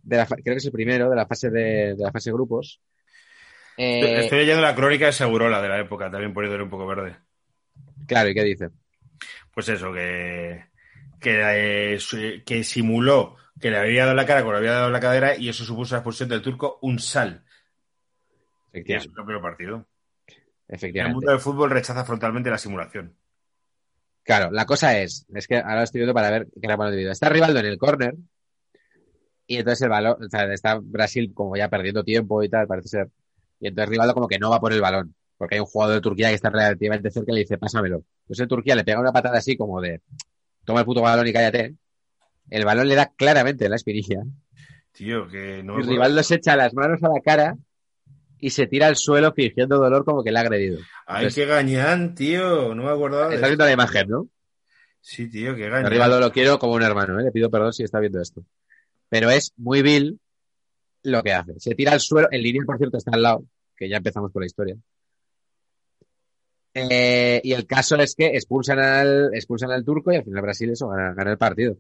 de 0.03 0.17
la 0.17 0.27
creo 0.27 0.43
que 0.43 0.53
es 0.57 0.65
el 0.67 0.73
primero 0.73 1.09
de 1.09 1.17
la 1.17 1.27
fase 1.27 1.51
de, 1.51 1.95
de 1.95 2.03
la 2.05 2.13
fase 2.13 2.31
grupos. 2.33 2.81
Eh, 3.77 4.01
Estoy, 4.01 4.25
estoy 4.25 4.39
leyendo 4.41 4.63
la 4.63 4.75
crónica 4.75 5.07
de 5.07 5.13
Segurola 5.13 5.61
de 5.63 5.69
la 5.69 5.79
época, 5.79 6.11
también 6.11 6.33
poniéndole 6.35 6.65
un 6.65 6.71
poco 6.71 6.87
verde. 6.87 7.17
Claro, 8.07 8.29
¿y 8.31 8.35
qué 8.35 8.45
dice? 8.45 8.69
Pues 9.57 9.71
eso, 9.71 9.91
que, 9.91 10.67
que, 11.19 11.95
eh, 11.95 12.43
que 12.45 12.63
simuló 12.63 13.37
que 13.59 13.71
le 13.71 13.79
había 13.79 14.03
dado 14.05 14.15
la 14.15 14.27
cara 14.27 14.43
cuando 14.43 14.61
le 14.61 14.69
había 14.69 14.81
dado 14.81 14.91
la 14.91 15.01
cadera 15.01 15.35
y 15.35 15.49
eso 15.49 15.65
supuso 15.65 15.95
la 15.95 16.01
expulsión 16.01 16.29
del 16.29 16.43
turco 16.43 16.79
un 16.83 16.99
sal. 16.99 17.43
Y 18.75 18.81
es 18.81 19.03
Efectivamente. 19.03 19.09
su 19.09 19.15
propio 19.15 19.41
partido. 19.41 19.87
El 20.69 20.77
efectivamente. 20.77 21.15
mundo 21.15 21.31
del 21.31 21.41
fútbol 21.41 21.71
rechaza 21.71 22.05
frontalmente 22.05 22.51
la 22.51 22.59
simulación. 22.59 23.17
Claro, 24.25 24.51
la 24.51 24.67
cosa 24.67 24.99
es, 25.01 25.25
es 25.35 25.47
que 25.47 25.57
ahora 25.57 25.85
estoy 25.85 26.01
viendo 26.01 26.13
para 26.13 26.31
ver 26.31 26.49
qué 26.53 26.61
era 26.67 26.77
balón 26.77 26.93
dividido. 26.93 27.13
Está 27.13 27.31
Rivaldo 27.31 27.59
en 27.59 27.65
el 27.65 27.79
córner 27.79 28.15
y 29.47 29.57
entonces 29.57 29.81
el 29.81 29.89
balón, 29.89 30.23
o 30.23 30.29
sea, 30.29 30.53
está 30.53 30.79
Brasil 30.83 31.33
como 31.33 31.57
ya 31.57 31.71
perdiendo 31.71 32.05
tiempo 32.05 32.43
y 32.43 32.51
tal, 32.51 32.67
parece 32.67 32.89
ser. 32.89 33.09
Y 33.59 33.69
entonces 33.69 33.89
Rivaldo 33.89 34.13
como 34.13 34.29
que 34.29 34.39
no 34.39 34.51
va 34.51 34.61
por 34.61 34.75
el 34.75 34.83
balón, 34.83 35.15
porque 35.37 35.57
hay 35.57 35.61
un 35.61 35.67
jugador 35.67 35.97
de 35.97 36.01
Turquía 36.01 36.29
que 36.29 36.35
está 36.35 36.51
relativamente 36.51 37.11
cerca 37.11 37.33
y 37.33 37.35
le 37.35 37.41
dice, 37.41 37.59
pásamelo. 37.59 38.03
Entonces 38.23 38.43
el 38.43 38.49
Turquía 38.49 38.75
le 38.75 38.85
pega 38.85 39.01
una 39.01 39.13
patada 39.13 39.39
así 39.39 39.57
como 39.57 39.81
de, 39.81 40.01
toma 40.65 40.81
el 40.81 40.87
puto 40.87 41.03
balón 41.03 41.27
y 41.27 41.33
cállate. 41.33 41.75
El 42.49 42.65
balón 42.65 42.89
le 42.89 42.95
da 42.95 43.13
claramente 43.17 43.65
en 43.65 43.71
la 43.71 43.77
espinilla. 43.77 44.23
Tío, 44.93 45.29
que 45.29 45.63
no. 45.63 45.79
Y 45.79 45.83
Rivaldo 45.83 46.23
se 46.23 46.37
echa 46.37 46.57
las 46.57 46.73
manos 46.75 47.03
a 47.03 47.09
la 47.09 47.21
cara 47.21 47.57
y 48.39 48.51
se 48.51 48.67
tira 48.67 48.87
al 48.87 48.97
suelo 48.97 49.33
fingiendo 49.33 49.79
dolor 49.79 50.05
como 50.05 50.23
que 50.23 50.31
le 50.31 50.39
ha 50.39 50.43
agredido. 50.43 50.79
Ay, 51.07 51.29
qué 51.35 51.47
gañán, 51.47 52.15
tío. 52.15 52.75
No 52.75 52.85
me 52.85 52.91
acordaba 52.91 53.29
de 53.29 53.35
Estás 53.35 53.51
viendo 53.51 53.65
la 53.65 53.73
imagen, 53.73 54.09
¿no? 54.09 54.29
Sí, 55.01 55.29
tío, 55.29 55.55
qué 55.55 55.69
gañán. 55.69 55.91
Rivaldo 55.91 56.21
lo 56.21 56.33
quiero 56.33 56.59
como 56.59 56.75
un 56.75 56.83
hermano, 56.83 57.21
¿eh? 57.21 57.25
le 57.25 57.33
pido 57.33 57.51
perdón 57.51 57.73
si 57.73 57.83
está 57.83 58.01
viendo 58.01 58.21
esto. 58.21 58.43
Pero 59.09 59.31
es 59.31 59.53
muy 59.57 59.83
vil 59.83 60.19
lo 61.03 61.23
que 61.23 61.33
hace. 61.33 61.59
Se 61.59 61.75
tira 61.75 61.93
al 61.93 62.01
suelo, 62.01 62.29
en 62.31 62.43
línea, 62.43 62.63
por 62.67 62.79
cierto, 62.79 62.97
está 62.99 63.13
al 63.13 63.23
lado, 63.23 63.45
que 63.77 63.89
ya 63.89 63.99
empezamos 63.99 64.33
con 64.33 64.41
la 64.41 64.47
historia. 64.47 64.77
Eh, 66.79 67.41
y 67.43 67.53
el 67.53 67.67
caso 67.67 67.97
es 67.97 68.15
que 68.15 68.27
expulsan 68.27 68.79
al, 68.79 69.31
expulsan 69.33 69.71
al 69.71 69.83
turco 69.83 70.13
y 70.13 70.17
al 70.17 70.25
final 70.25 70.43
Brasil 70.43 70.71
eso 70.71 70.89
gana, 70.89 71.31
el 71.31 71.39
partido. 71.39 71.79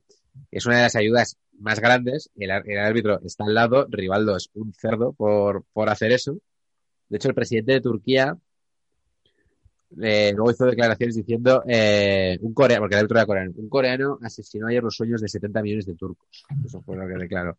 Es 0.51 0.65
una 0.65 0.77
de 0.77 0.83
las 0.83 0.97
ayudas 0.97 1.37
más 1.59 1.81
grandes. 1.81 2.31
El, 2.35 2.51
el 2.51 2.79
árbitro 2.79 3.21
está 3.23 3.45
al 3.45 3.53
lado. 3.53 3.87
Rivaldo 3.91 4.37
es 4.37 4.49
un 4.55 4.73
cerdo 4.73 5.13
por, 5.13 5.65
por 5.75 5.91
hacer 5.91 6.13
eso. 6.13 6.39
De 7.11 7.19
hecho, 7.19 7.29
el 7.29 7.35
presidente 7.35 7.73
de 7.73 7.81
Turquía 7.83 8.39
eh, 10.01 10.33
luego 10.35 10.51
hizo 10.51 10.65
declaraciones 10.65 11.15
diciendo 11.15 11.63
eh, 11.69 12.39
un 12.41 12.55
coreano, 12.55 12.83
porque 12.83 12.95
el 12.95 13.01
árbitro 13.01 13.19
era 13.19 13.27
coreano, 13.27 13.53
un 13.55 13.69
coreano 13.69 14.19
asesinó 14.23 14.67
ayer 14.67 14.83
los 14.83 14.97
sueños 14.97 15.21
de 15.21 15.29
70 15.29 15.63
millones 15.63 15.87
de 15.87 15.95
turcos. 15.95 16.45
Eso 16.65 16.81
fue 16.81 16.97
lo 16.97 17.07
que 17.07 17.15
declaró. 17.23 17.59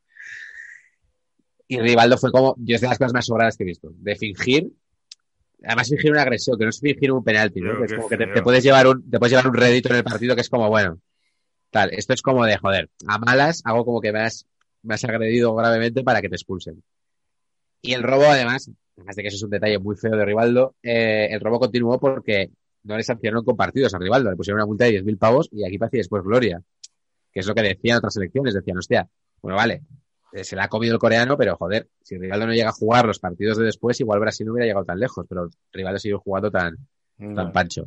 Y 1.68 1.80
Rivaldo 1.80 2.18
fue 2.18 2.32
como, 2.32 2.56
yo 2.58 2.76
es 2.76 2.82
de 2.82 2.88
las 2.88 2.98
cosas 2.98 3.14
más 3.14 3.26
sobradas 3.26 3.58
que 3.58 3.64
he 3.64 3.68
visto, 3.68 3.92
de 3.94 4.16
fingir, 4.16 4.72
además 5.64 5.90
fingir 5.90 6.12
una 6.12 6.22
agresión, 6.22 6.58
que 6.58 6.66
no 6.66 6.70
es 6.70 6.80
fingir 6.80 7.12
un 7.12 7.24
penalti, 7.24 7.62
¿no? 7.62 7.78
Que 7.78 7.86
es 7.86 7.94
como 7.94 8.10
que 8.10 8.18
te, 8.18 8.42
puedes 8.42 8.64
llevar 8.64 8.88
un, 8.88 9.10
te 9.10 9.20
puedes 9.20 9.32
llevar 9.32 9.48
un 9.48 9.54
rédito 9.54 9.90
en 9.90 9.98
el 9.98 10.04
partido 10.04 10.36
que 10.36 10.42
es 10.42 10.50
como, 10.50 10.70
bueno, 10.70 11.00
tal, 11.72 11.92
esto 11.94 12.14
es 12.14 12.22
como 12.22 12.46
de, 12.46 12.58
joder, 12.58 12.90
a 13.08 13.18
malas 13.18 13.62
hago 13.66 13.86
como 13.86 14.02
que 14.02 14.12
me 14.12 14.22
has, 14.22 14.46
me 14.84 14.96
has 14.96 15.04
agredido 15.04 15.56
gravemente 15.56 16.04
para 16.04 16.22
que 16.22 16.30
te 16.30 16.36
expulsen. 16.36 16.84
Y 17.82 17.94
el 17.94 18.04
robo, 18.04 18.26
además, 18.26 18.70
además 18.96 19.16
de 19.16 19.22
que 19.22 19.28
eso 19.28 19.38
es 19.38 19.44
un 19.44 19.50
detalle 19.50 19.80
muy 19.80 19.96
feo 19.96 20.16
de 20.16 20.26
Rivaldo, 20.26 20.76
eh, 20.84 21.28
el 21.32 21.40
robo 21.40 21.60
continuó 21.60 22.00
porque 22.00 22.52
no 22.84 22.96
le 22.96 23.04
sancionaron 23.04 23.44
con 23.44 23.56
partidos 23.56 23.94
a 23.94 24.00
Rivaldo, 24.00 24.30
le 24.30 24.36
pusieron 24.36 24.60
una 24.60 24.66
multa 24.66 24.86
de 24.86 25.04
10.000 25.04 25.18
pavos 25.18 25.50
y 25.52 25.66
aquí 25.66 25.78
parecía 25.78 26.00
después 26.00 26.24
Gloria, 26.24 26.62
que 27.32 27.40
es 27.40 27.48
lo 27.48 27.54
que 27.54 27.62
decían 27.62 27.98
otras 27.98 28.16
elecciones, 28.18 28.54
decían, 28.54 28.78
hostia, 28.78 29.08
bueno, 29.42 29.58
vale, 29.58 29.84
se 30.34 30.56
la 30.56 30.66
ha 30.66 30.68
comido 30.70 30.94
el 30.94 31.00
coreano, 31.00 31.38
pero 31.38 31.56
joder, 31.56 31.88
si 32.02 32.18
Rivaldo 32.18 32.48
no 32.48 32.54
llega 32.54 32.70
a 32.70 32.74
jugar 32.74 33.06
los 33.06 33.20
partidos 33.20 33.58
de 33.58 33.66
después, 33.66 34.00
igual 34.00 34.20
Brasil 34.20 34.46
no 34.46 34.54
hubiera 34.54 34.66
llegado 34.68 34.86
tan 34.86 35.00
lejos, 35.00 35.26
pero 35.28 35.50
Rivaldo 35.72 36.00
siguió 36.00 36.20
jugando 36.20 36.52
tan, 36.52 36.78
tan 37.18 37.52
pancho. 37.52 37.86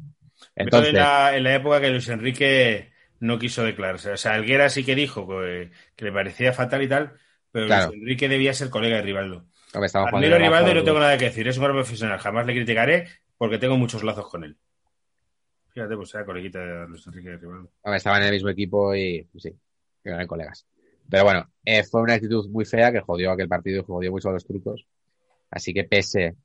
Entonces, 0.57 0.91
en, 0.91 0.97
la, 0.97 1.37
en 1.37 1.45
la 1.45 1.55
época 1.55 1.81
que 1.81 1.91
Luis 1.91 2.09
Enrique 2.09 2.93
no 3.21 3.39
quiso 3.39 3.63
declararse. 3.63 4.13
O 4.13 4.17
sea, 4.17 4.35
Alguera 4.35 4.69
sí 4.71 4.85
que 4.85 4.95
dijo 4.95 5.29
que, 5.29 5.71
que 5.95 6.05
le 6.07 6.13
parecía 6.13 6.53
fatal 6.53 6.83
y 6.83 6.89
tal, 6.89 7.13
pero 7.53 7.67
Claro. 7.67 7.89
Luis 7.89 8.01
Enrique 8.01 8.29
debía 8.29 8.55
ser 8.55 8.71
colega 8.71 8.97
de 8.97 9.03
Rivaldo. 9.03 9.45
hombre, 9.75 9.87
estamos 9.87 10.11
jugando 10.11 10.27
Admiro 10.27 10.37
a 10.37 10.39
debajo, 10.39 10.65
Rivaldo 10.65 10.71
y 10.71 10.75
no 10.75 10.85
tengo 10.85 11.01
nada 11.01 11.19
que 11.19 11.27
decir. 11.27 11.47
Es 11.47 11.59
un 11.59 11.65
gran 11.65 11.77
profesional. 11.77 12.19
Jamás 12.19 12.47
le 12.47 12.55
criticaré 12.55 13.09
porque 13.37 13.59
tengo 13.59 13.77
muchos 13.77 14.03
lazos 14.03 14.29
con 14.29 14.45
él. 14.45 14.57
Fíjate, 15.73 15.95
pues 15.95 16.15
era 16.15 16.25
coleguita 16.25 16.59
de 16.59 16.89
Luis 16.89 17.07
Enrique 17.07 17.31
de 17.31 17.37
Rivaldo. 17.37 17.71
Estaban 17.85 18.23
en 18.23 18.29
el 18.29 18.35
mismo 18.35 18.49
equipo 18.49 18.95
y 18.95 19.23
pues 19.31 19.43
sí, 19.43 19.51
que 20.03 20.11
eran 20.11 20.27
colegas. 20.27 20.67
Pero 21.11 21.25
bueno, 21.25 21.51
eh, 21.65 21.83
fue 21.83 22.03
una 22.03 22.15
actitud 22.15 22.49
muy 22.49 22.65
fea 22.65 22.93
que 22.93 23.01
jodió 23.01 23.33
aquel 23.33 23.49
partido 23.49 23.81
y 23.81 23.85
jodió 23.85 24.11
mucho 24.13 24.29
a 24.29 24.33
los 24.33 24.47
turcos. 24.47 24.87
Así 25.51 25.75
que 25.75 25.85
pese 25.85 26.37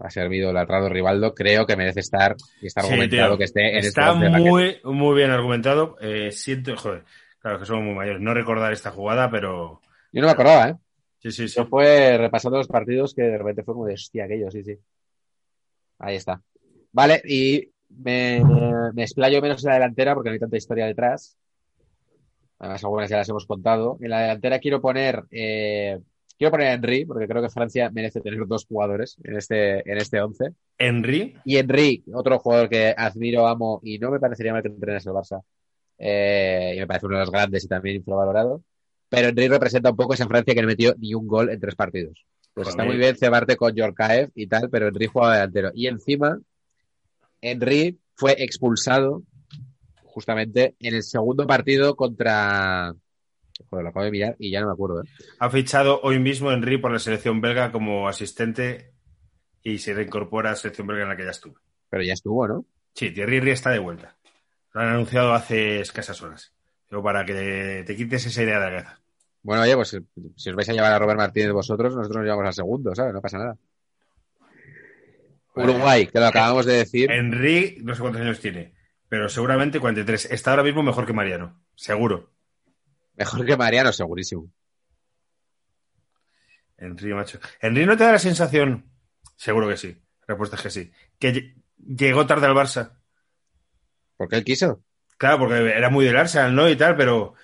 a 0.00 0.10
servido 0.10 0.50
el 0.50 0.56
atrado 0.56 0.88
Rivaldo, 0.88 1.34
creo 1.34 1.66
que 1.66 1.76
merece 1.76 2.00
estar 2.00 2.34
y 2.60 2.66
está 2.66 2.80
argumentado 2.80 3.38
que 3.38 3.44
esté 3.44 3.78
en 3.78 3.84
Está 3.84 4.14
muy, 4.14 4.80
muy 4.82 5.16
bien 5.16 5.30
argumentado. 5.30 5.96
Eh, 6.00 6.32
siento, 6.32 6.74
joder, 6.76 7.04
claro 7.38 7.60
que 7.60 7.66
somos 7.66 7.84
muy 7.84 7.94
mayores. 7.94 8.22
No 8.22 8.32
recordar 8.32 8.72
esta 8.72 8.90
jugada, 8.90 9.30
pero 9.30 9.80
Yo 10.10 10.20
no 10.22 10.26
me 10.26 10.32
acordaba, 10.32 10.70
¿eh? 10.70 10.76
sí, 11.18 11.30
sí, 11.30 11.48
sí. 11.48 11.56
Yo 11.56 11.66
fue 11.66 12.16
repasando 12.16 12.58
los 12.58 12.68
partidos 12.68 13.14
que 13.14 13.22
de 13.22 13.38
repente 13.38 13.62
fue 13.62 13.74
como 13.74 13.86
de 13.86 13.94
hostia, 13.94 14.24
aquello, 14.24 14.50
sí, 14.50 14.64
sí. 14.64 14.76
Ahí 15.98 16.16
está. 16.16 16.40
Vale, 16.90 17.22
y 17.24 17.70
me, 17.90 18.42
me 18.94 19.02
explayo 19.02 19.40
menos 19.42 19.62
en 19.62 19.68
la 19.68 19.74
delantera 19.74 20.14
porque 20.14 20.30
no 20.30 20.32
hay 20.32 20.40
tanta 20.40 20.56
historia 20.56 20.86
detrás. 20.86 21.36
Además, 22.64 22.82
algunas 22.82 23.10
ya 23.10 23.18
las 23.18 23.28
hemos 23.28 23.44
contado. 23.44 23.98
En 24.00 24.08
la 24.08 24.22
delantera 24.22 24.58
quiero 24.58 24.80
poner, 24.80 25.24
eh, 25.30 26.00
quiero 26.38 26.50
poner 26.50 26.68
a 26.68 26.72
Henry, 26.72 27.04
porque 27.04 27.28
creo 27.28 27.42
que 27.42 27.50
Francia 27.50 27.90
merece 27.90 28.22
tener 28.22 28.46
dos 28.46 28.64
jugadores 28.64 29.18
en 29.22 29.36
este, 29.36 29.90
en 29.90 29.98
este 29.98 30.18
once. 30.22 30.46
Henry, 30.78 31.36
Y 31.44 31.58
Henry, 31.58 32.02
otro 32.14 32.38
jugador 32.38 32.70
que 32.70 32.94
admiro, 32.96 33.46
amo 33.46 33.80
y 33.82 33.98
no 33.98 34.10
me 34.10 34.18
parecería 34.18 34.54
mal 34.54 34.62
que 34.62 34.68
entrenase 34.68 35.10
el 35.10 35.14
Barça. 35.14 35.42
Eh, 35.98 36.72
y 36.74 36.78
me 36.78 36.86
parece 36.86 37.04
uno 37.04 37.16
de 37.16 37.20
los 37.20 37.30
grandes 37.30 37.64
y 37.64 37.68
también 37.68 37.96
infravalorado. 37.96 38.62
Pero 39.10 39.28
Henry 39.28 39.48
representa 39.48 39.90
un 39.90 39.96
poco 39.96 40.14
esa 40.14 40.26
Francia 40.26 40.54
que 40.54 40.62
no 40.62 40.66
metió 40.66 40.94
ni 40.98 41.12
un 41.12 41.26
gol 41.26 41.50
en 41.50 41.60
tres 41.60 41.74
partidos. 41.74 42.24
Pues 42.54 42.68
está 42.68 42.84
muy 42.84 42.96
bien 42.96 43.14
cebarte 43.14 43.56
con 43.56 43.74
Yorkaev 43.74 44.30
y 44.34 44.46
tal, 44.46 44.70
pero 44.70 44.88
Henry 44.88 45.06
jugaba 45.06 45.34
delantero. 45.34 45.70
Y 45.74 45.86
encima, 45.86 46.38
Henry 47.42 47.98
fue 48.14 48.42
expulsado 48.42 49.22
justamente 50.14 50.76
en 50.78 50.94
el 50.94 51.02
segundo 51.02 51.46
partido 51.46 51.96
contra. 51.96 52.94
Joder, 53.70 53.84
lo 53.84 53.90
acabo 53.90 54.04
de 54.04 54.10
mirar 54.10 54.36
y 54.38 54.50
ya 54.50 54.60
no 54.60 54.68
me 54.68 54.72
acuerdo. 54.72 55.02
¿eh? 55.02 55.08
ha 55.38 55.50
fichado 55.50 56.00
hoy 56.02 56.18
mismo 56.18 56.50
Henry 56.50 56.78
por 56.78 56.92
la 56.92 56.98
selección 56.98 57.40
belga 57.40 57.70
como 57.70 58.08
asistente 58.08 58.92
y 59.62 59.78
se 59.78 59.94
reincorpora 59.94 60.50
a 60.50 60.52
la 60.52 60.56
selección 60.56 60.86
belga 60.86 61.02
en 61.02 61.08
la 61.08 61.16
que 61.16 61.24
ya 61.24 61.30
estuvo. 61.30 61.56
Pero 61.90 62.02
ya 62.02 62.12
estuvo, 62.12 62.48
¿no? 62.48 62.64
Sí, 62.94 63.10
Thierry 63.10 63.38
Henry 63.38 63.50
está 63.50 63.70
de 63.70 63.78
vuelta. 63.80 64.16
Lo 64.72 64.80
han 64.80 64.88
anunciado 64.88 65.32
hace 65.34 65.80
escasas 65.80 66.20
horas. 66.22 66.52
Pero 66.88 67.02
para 67.02 67.24
que 67.24 67.82
te 67.86 67.96
quites 67.96 68.26
esa 68.26 68.42
idea 68.42 68.58
de 68.58 68.64
la 68.64 68.70
cabeza. 68.70 69.00
Bueno, 69.42 69.62
oye, 69.62 69.74
pues 69.74 69.96
si 70.36 70.50
os 70.50 70.56
vais 70.56 70.68
a 70.68 70.72
llevar 70.72 70.92
a 70.92 70.98
Robert 70.98 71.18
Martínez 71.18 71.52
vosotros, 71.52 71.94
nosotros 71.94 72.18
nos 72.18 72.24
llevamos 72.24 72.46
al 72.46 72.54
segundo, 72.54 72.94
¿sabes? 72.94 73.12
No 73.12 73.20
pasa 73.20 73.38
nada. 73.38 73.56
Uruguay, 75.56 76.06
que 76.06 76.18
lo 76.18 76.26
acabamos 76.26 76.66
de 76.66 76.74
decir. 76.74 77.10
Henry, 77.10 77.78
no 77.82 77.94
sé 77.94 78.00
cuántos 78.00 78.22
años 78.22 78.40
tiene, 78.40 78.73
pero 79.14 79.28
seguramente 79.28 79.78
43. 79.78 80.24
Está 80.32 80.50
ahora 80.50 80.64
mismo 80.64 80.82
mejor 80.82 81.06
que 81.06 81.12
Mariano. 81.12 81.62
Seguro. 81.76 82.32
Mejor 83.14 83.46
que 83.46 83.56
Mariano, 83.56 83.92
segurísimo. 83.92 84.50
Henry, 86.76 87.14
macho. 87.14 87.38
Henry 87.60 87.86
no 87.86 87.96
te 87.96 88.02
da 88.02 88.10
la 88.10 88.18
sensación. 88.18 88.90
Seguro 89.36 89.68
que 89.68 89.76
sí. 89.76 89.96
Respuesta 90.26 90.56
es 90.56 90.62
que 90.62 90.70
sí. 90.70 90.90
Que 91.20 91.32
lle- 91.32 91.54
llegó 91.78 92.26
tarde 92.26 92.46
al 92.48 92.54
Barça. 92.54 92.90
Porque 94.16 94.34
él 94.34 94.42
quiso. 94.42 94.82
Claro, 95.16 95.38
porque 95.38 95.54
era 95.70 95.90
muy 95.90 96.04
del 96.04 96.16
Arsenal, 96.16 96.52
¿no? 96.56 96.68
Y 96.68 96.74
tal, 96.74 96.96
pero. 96.96 97.34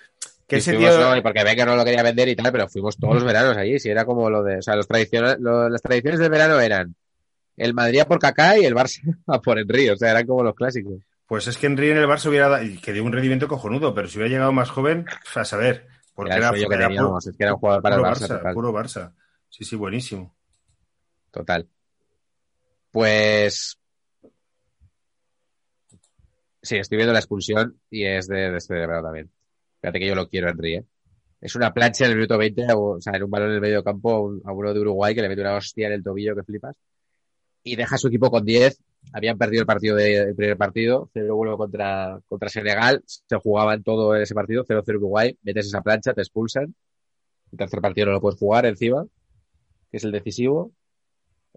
Que 0.45 0.57
ese 0.57 0.73
fuimos, 0.73 0.93
tío. 0.93 0.99
no, 1.09 1.15
y 1.15 1.21
porque 1.21 1.45
Becker 1.45 1.65
no 1.65 1.77
lo 1.77 1.85
quería 1.85 2.03
vender 2.03 2.27
y 2.27 2.35
tal, 2.35 2.51
pero 2.51 2.67
fuimos 2.67 2.97
todos 2.97 3.13
los 3.13 3.23
veranos 3.23 3.55
allí. 3.55 3.79
Si 3.79 3.87
era 3.89 4.03
como 4.03 4.29
lo 4.29 4.43
de. 4.43 4.57
O 4.57 4.61
sea, 4.61 4.75
los 4.75 4.87
lo- 5.39 5.69
las 5.69 5.81
tradiciones 5.81 6.19
del 6.19 6.29
verano 6.29 6.59
eran 6.59 6.93
el 7.55 7.73
Madrid 7.73 8.01
a 8.01 8.05
por 8.09 8.19
Kaká 8.19 8.57
y 8.57 8.65
el 8.65 8.75
Barça 8.75 8.99
a 9.27 9.39
por 9.41 9.57
Henry. 9.57 9.87
O 9.89 9.95
sea, 9.95 10.11
eran 10.11 10.27
como 10.27 10.43
los 10.43 10.53
clásicos. 10.53 11.01
Pues 11.31 11.47
es 11.47 11.57
que 11.57 11.67
Henry 11.67 11.91
en 11.91 11.95
el 11.97 12.07
Barça 12.09 12.27
hubiera 12.27 12.49
dado. 12.49 12.65
Que 12.83 12.91
dio 12.91 13.05
un 13.05 13.13
rendimiento 13.13 13.47
cojonudo, 13.47 13.93
pero 13.93 14.05
si 14.09 14.17
hubiera 14.17 14.33
llegado 14.33 14.51
más 14.51 14.69
joven, 14.69 15.05
a 15.33 15.45
saber. 15.45 15.87
Porque 16.13 16.31
Era 16.31 16.39
era, 16.39 16.49
sueño 16.49 16.67
que 16.67 16.75
era 16.75 16.87
teníamos. 16.89 17.23
puro, 17.23 17.31
Es 17.31 17.37
que 17.37 17.43
era 17.45 17.53
un 17.53 17.59
jugador 17.61 17.81
para 17.81 17.95
el 17.95 18.01
Barça, 18.01 18.11
Barça, 18.27 18.27
total. 18.37 18.53
puro 18.53 18.73
Barça. 18.73 19.13
Sí, 19.47 19.63
sí, 19.63 19.77
buenísimo. 19.77 20.35
Total. 21.31 21.69
Pues. 22.91 23.79
Sí, 26.61 26.75
estoy 26.75 26.97
viendo 26.97 27.13
la 27.13 27.19
expulsión 27.19 27.79
y 27.89 28.03
es 28.03 28.27
de, 28.27 28.51
de 28.51 28.57
este 28.57 28.85
también. 28.85 29.31
Fíjate 29.79 29.99
que 29.99 30.07
yo 30.07 30.15
lo 30.15 30.27
quiero, 30.27 30.49
Henry, 30.49 30.75
¿eh? 30.75 30.85
Es 31.39 31.55
una 31.55 31.73
plancha 31.73 32.03
en 32.03 32.11
el 32.11 32.17
minuto 32.17 32.37
20, 32.37 32.65
a- 32.69 32.75
o 32.75 32.99
sea, 32.99 33.13
en 33.15 33.23
un 33.23 33.31
balón 33.31 33.51
en 33.51 33.55
el 33.55 33.61
medio 33.61 33.81
campo 33.85 34.11
a, 34.13 34.19
un- 34.21 34.41
a 34.43 34.51
uno 34.51 34.73
de 34.73 34.81
Uruguay 34.81 35.15
que 35.15 35.21
le 35.21 35.29
mete 35.29 35.39
una 35.39 35.55
hostia 35.55 35.87
en 35.87 35.93
el 35.93 36.03
tobillo 36.03 36.35
que 36.35 36.43
flipas. 36.43 36.75
Y 37.63 37.77
deja 37.77 37.95
a 37.95 37.97
su 37.97 38.09
equipo 38.09 38.29
con 38.29 38.43
10. 38.43 38.77
Habían 39.13 39.37
perdido 39.37 39.61
el 39.61 39.67
partido 39.67 39.95
de, 39.95 40.17
el 40.17 40.35
primer 40.35 40.57
partido, 40.57 41.09
0-1 41.13 41.57
contra, 41.57 42.19
contra 42.27 42.49
Senegal. 42.49 43.03
Se 43.05 43.35
jugaban 43.37 43.83
todo 43.83 44.15
ese 44.15 44.33
partido, 44.33 44.63
0-0 44.65 44.97
Uruguay. 44.97 45.37
Metes 45.43 45.67
esa 45.67 45.81
plancha, 45.81 46.13
te 46.13 46.21
expulsan. 46.21 46.73
El 47.51 47.57
tercer 47.57 47.81
partido 47.81 48.07
no 48.07 48.13
lo 48.13 48.21
puedes 48.21 48.39
jugar 48.39 48.65
encima, 48.65 49.05
que 49.89 49.97
es 49.97 50.03
el 50.03 50.11
decisivo. 50.11 50.71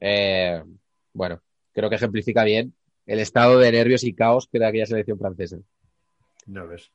Eh, 0.00 0.62
bueno, 1.12 1.40
creo 1.72 1.88
que 1.88 1.96
ejemplifica 1.96 2.42
bien 2.42 2.74
el 3.06 3.20
estado 3.20 3.58
de 3.58 3.70
nervios 3.70 4.02
y 4.02 4.14
caos 4.14 4.48
que 4.50 4.58
da 4.58 4.68
aquella 4.68 4.86
selección 4.86 5.18
francesa. 5.18 5.58
Ya 6.46 6.64
ves. 6.64 6.90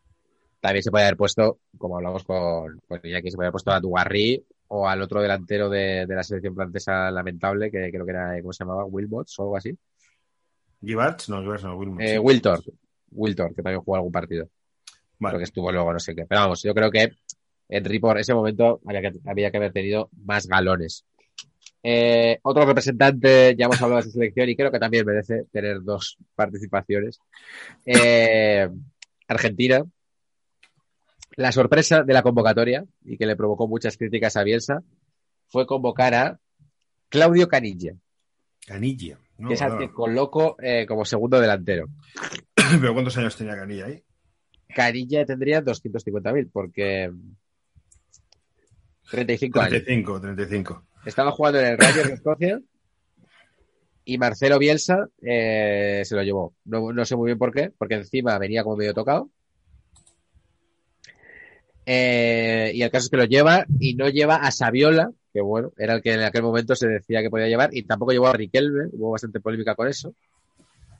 También 0.59 0.83
se 0.83 0.91
puede 0.91 1.05
haber 1.05 1.17
puesto, 1.17 1.59
como 1.77 1.97
hablamos 1.97 2.23
con, 2.25 2.81
con 2.87 2.99
Iñaki, 3.01 3.31
se 3.31 3.37
puede 3.37 3.47
haber 3.47 3.53
puesto 3.53 3.71
a 3.71 3.79
Dugarry 3.79 4.45
o 4.67 4.87
al 4.87 5.01
otro 5.01 5.21
delantero 5.21 5.69
de, 5.69 6.05
de 6.05 6.15
la 6.15 6.23
selección 6.23 6.53
francesa 6.53 7.09
lamentable, 7.11 7.71
que 7.71 7.89
creo 7.89 8.05
que 8.05 8.11
era, 8.11 8.41
¿cómo 8.41 8.51
se 8.51 8.63
llamaba? 8.63 8.85
Wilmots 8.85 9.39
o 9.39 9.43
algo 9.43 9.57
así. 9.57 9.77
Gibbons, 10.81 11.29
no, 11.29 11.41
Gibbons 11.41 11.63
no, 11.63 11.75
Wilmot. 11.75 12.01
Eh, 12.01 12.19
Wiltor. 12.19 12.63
Wiltor, 13.11 13.55
que 13.55 13.61
también 13.61 13.81
jugó 13.81 13.95
algún 13.95 14.11
partido. 14.11 14.49
Vale. 15.19 15.33
Creo 15.33 15.39
que 15.39 15.45
estuvo 15.45 15.71
luego, 15.71 15.91
no 15.91 15.99
sé 15.99 16.15
qué. 16.15 16.25
Pero 16.25 16.41
vamos, 16.41 16.63
yo 16.63 16.73
creo 16.73 16.89
que 16.89 17.11
Henry 17.67 17.99
por 17.99 18.17
ese 18.17 18.33
momento 18.33 18.81
había 18.85 19.01
que, 19.01 19.19
había 19.25 19.51
que 19.51 19.57
haber 19.57 19.73
tenido 19.73 20.09
más 20.25 20.47
galones. 20.47 21.05
Eh, 21.81 22.39
otro 22.43 22.65
representante, 22.65 23.55
ya 23.57 23.65
hemos 23.65 23.81
hablado 23.81 24.01
de 24.01 24.07
su 24.07 24.11
selección 24.11 24.49
y 24.49 24.55
creo 24.55 24.71
que 24.71 24.79
también 24.79 25.05
merece 25.05 25.45
tener 25.51 25.81
dos 25.81 26.17
participaciones. 26.35 27.19
Eh, 27.85 28.67
Argentina. 29.27 29.83
La 31.35 31.53
sorpresa 31.53 32.03
de 32.03 32.13
la 32.13 32.23
convocatoria 32.23 32.83
y 33.05 33.17
que 33.17 33.25
le 33.25 33.37
provocó 33.37 33.67
muchas 33.67 33.95
críticas 33.95 34.35
a 34.35 34.43
Bielsa 34.43 34.83
fue 35.47 35.65
convocar 35.65 36.13
a 36.13 36.39
Claudio 37.07 37.47
Canilla, 37.47 37.93
Canilla. 38.65 39.17
No, 39.39 39.47
que 39.47 39.55
es 39.55 39.61
al 39.61 39.77
que 39.77 39.91
coloco 39.91 40.57
eh, 40.61 40.85
como 40.87 41.05
segundo 41.05 41.39
delantero. 41.39 41.87
Pero 42.81 42.93
¿cuántos 42.93 43.17
años 43.17 43.35
tenía 43.35 43.55
Canilla 43.55 43.85
ahí? 43.85 44.03
Canilla 44.75 45.25
tendría 45.25 45.63
250.000 45.63 46.49
porque 46.51 47.11
35 49.09 49.59
años. 49.59 49.69
35, 49.69 50.21
35. 50.21 50.83
Estaba 51.05 51.31
jugando 51.31 51.59
en 51.59 51.65
el 51.67 51.77
Rangers 51.77 52.07
de 52.07 52.13
Escocia 52.13 52.61
y 54.05 54.17
Marcelo 54.17 54.59
Bielsa 54.59 55.07
eh, 55.21 56.01
se 56.03 56.15
lo 56.15 56.23
llevó. 56.23 56.53
No, 56.65 56.91
no 56.91 57.05
sé 57.05 57.15
muy 57.15 57.27
bien 57.27 57.37
por 57.37 57.53
qué, 57.53 57.71
porque 57.77 57.95
encima 57.95 58.37
venía 58.37 58.63
como 58.63 58.77
medio 58.77 58.93
tocado. 58.93 59.29
Eh, 61.85 62.71
y 62.75 62.83
el 62.83 62.91
caso 62.91 63.05
es 63.05 63.09
que 63.09 63.17
lo 63.17 63.25
lleva 63.25 63.65
y 63.79 63.95
no 63.95 64.09
lleva 64.09 64.35
a 64.35 64.51
Saviola, 64.51 65.11
que 65.33 65.41
bueno, 65.41 65.71
era 65.77 65.95
el 65.95 66.01
que 66.01 66.13
en 66.13 66.21
aquel 66.21 66.43
momento 66.43 66.75
se 66.75 66.87
decía 66.87 67.21
que 67.21 67.29
podía 67.29 67.47
llevar, 67.47 67.69
y 67.73 67.83
tampoco 67.83 68.11
llevó 68.11 68.27
a 68.27 68.33
Riquelme, 68.33 68.89
hubo 68.93 69.11
bastante 69.11 69.39
polémica 69.39 69.75
con 69.75 69.87
eso. 69.87 70.13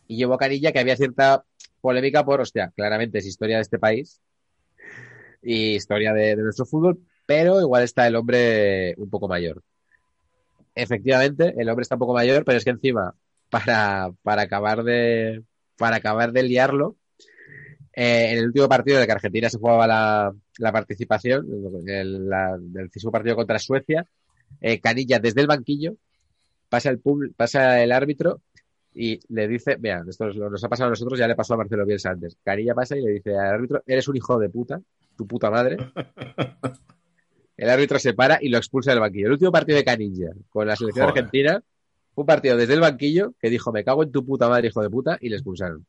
Y 0.08 0.18
llevó 0.18 0.36
a 0.36 0.38
Canilla, 0.38 0.72
que 0.72 0.80
había 0.80 0.96
cierta 0.98 1.44
polémica 1.82 2.26
por, 2.26 2.42
hostia, 2.42 2.72
claramente 2.76 3.20
es 3.20 3.26
historia 3.26 3.58
de 3.58 3.62
este 3.62 3.80
país 3.80 4.22
y 5.42 5.76
historia 5.76 6.14
de, 6.14 6.36
de 6.36 6.44
nuestro 6.44 6.66
fútbol, 6.66 7.00
pero 7.26 7.62
igual 7.62 7.84
está 7.84 8.08
el 8.08 8.16
hombre 8.16 8.96
un 8.98 9.10
poco 9.10 9.28
mayor. 9.28 9.62
Efectivamente, 10.76 11.54
el 11.58 11.70
hombre 11.70 11.84
está 11.84 11.96
un 11.96 12.00
poco 12.00 12.14
mayor, 12.14 12.44
pero 12.46 12.58
es 12.58 12.64
que 12.64 12.72
encima, 12.72 13.14
para, 13.50 14.12
para 14.24 14.44
acabar 14.44 14.84
de, 14.84 15.44
para 15.78 15.98
acabar 15.98 16.32
de 16.32 16.44
liarlo, 16.44 16.96
eh, 18.02 18.32
en 18.32 18.38
el 18.40 18.46
último 18.46 18.70
partido 18.70 18.98
de 19.00 19.06
que 19.06 19.12
Argentina 19.12 19.50
se 19.50 19.58
jugaba 19.58 19.86
la, 19.86 20.34
la 20.58 20.72
participación, 20.72 21.46
el, 21.86 22.30
la- 22.30 22.58
del 22.58 22.88
décimo 22.88 23.12
partido 23.12 23.36
contra 23.36 23.60
Suecia, 23.60 24.06
eh, 24.62 24.80
Canilla 24.80 25.20
desde 25.20 25.42
el 25.42 25.48
banquillo 25.48 25.96
pasa 26.70 26.90
el, 26.90 27.00
pub- 27.00 27.34
pasa 27.36 27.82
el 27.84 27.92
árbitro 27.92 28.42
y 28.94 29.20
le 29.30 29.48
dice, 29.48 29.76
vean, 29.80 30.08
esto 30.10 30.26
nos, 30.26 30.36
nos 30.38 30.64
ha 30.64 30.70
pasado 30.70 30.88
a 30.88 30.92
nosotros, 30.92 31.20
ya 31.20 31.28
le 31.28 31.36
pasó 31.36 31.54
a 31.54 31.58
Marcelo 31.58 31.86
Bielsa 31.86 32.12
antes. 32.12 32.38
Canilla 32.44 32.74
pasa 32.74 32.98
y 32.98 33.02
le 33.02 33.12
dice 33.12 33.32
al 33.38 33.54
árbitro, 33.56 33.84
eres 33.86 34.08
un 34.08 34.16
hijo 34.16 34.40
de 34.40 34.50
puta, 34.50 34.82
tu 35.18 35.28
puta 35.28 35.50
madre. 35.52 35.78
El 37.58 37.70
árbitro 37.70 38.00
se 38.00 38.14
para 38.14 38.40
y 38.42 38.48
lo 38.48 38.58
expulsa 38.58 38.92
del 38.92 39.02
banquillo. 39.02 39.26
El 39.28 39.34
último 39.34 39.52
partido 39.52 39.78
de 39.78 39.84
Canilla 39.84 40.30
con 40.50 40.66
la 40.66 40.78
selección 40.78 41.06
Joder. 41.08 41.18
argentina 41.24 41.62
fue 42.16 42.22
un 42.22 42.26
partido 42.26 42.56
desde 42.56 42.74
el 42.74 42.80
banquillo 42.80 43.34
que 43.40 43.50
dijo, 43.50 43.74
me 43.74 43.84
cago 43.84 44.04
en 44.04 44.12
tu 44.14 44.26
puta 44.26 44.48
madre, 44.48 44.70
hijo 44.70 44.82
de 44.82 44.90
puta, 44.90 45.18
y 45.20 45.28
le 45.30 45.36
expulsaron. 45.36 45.86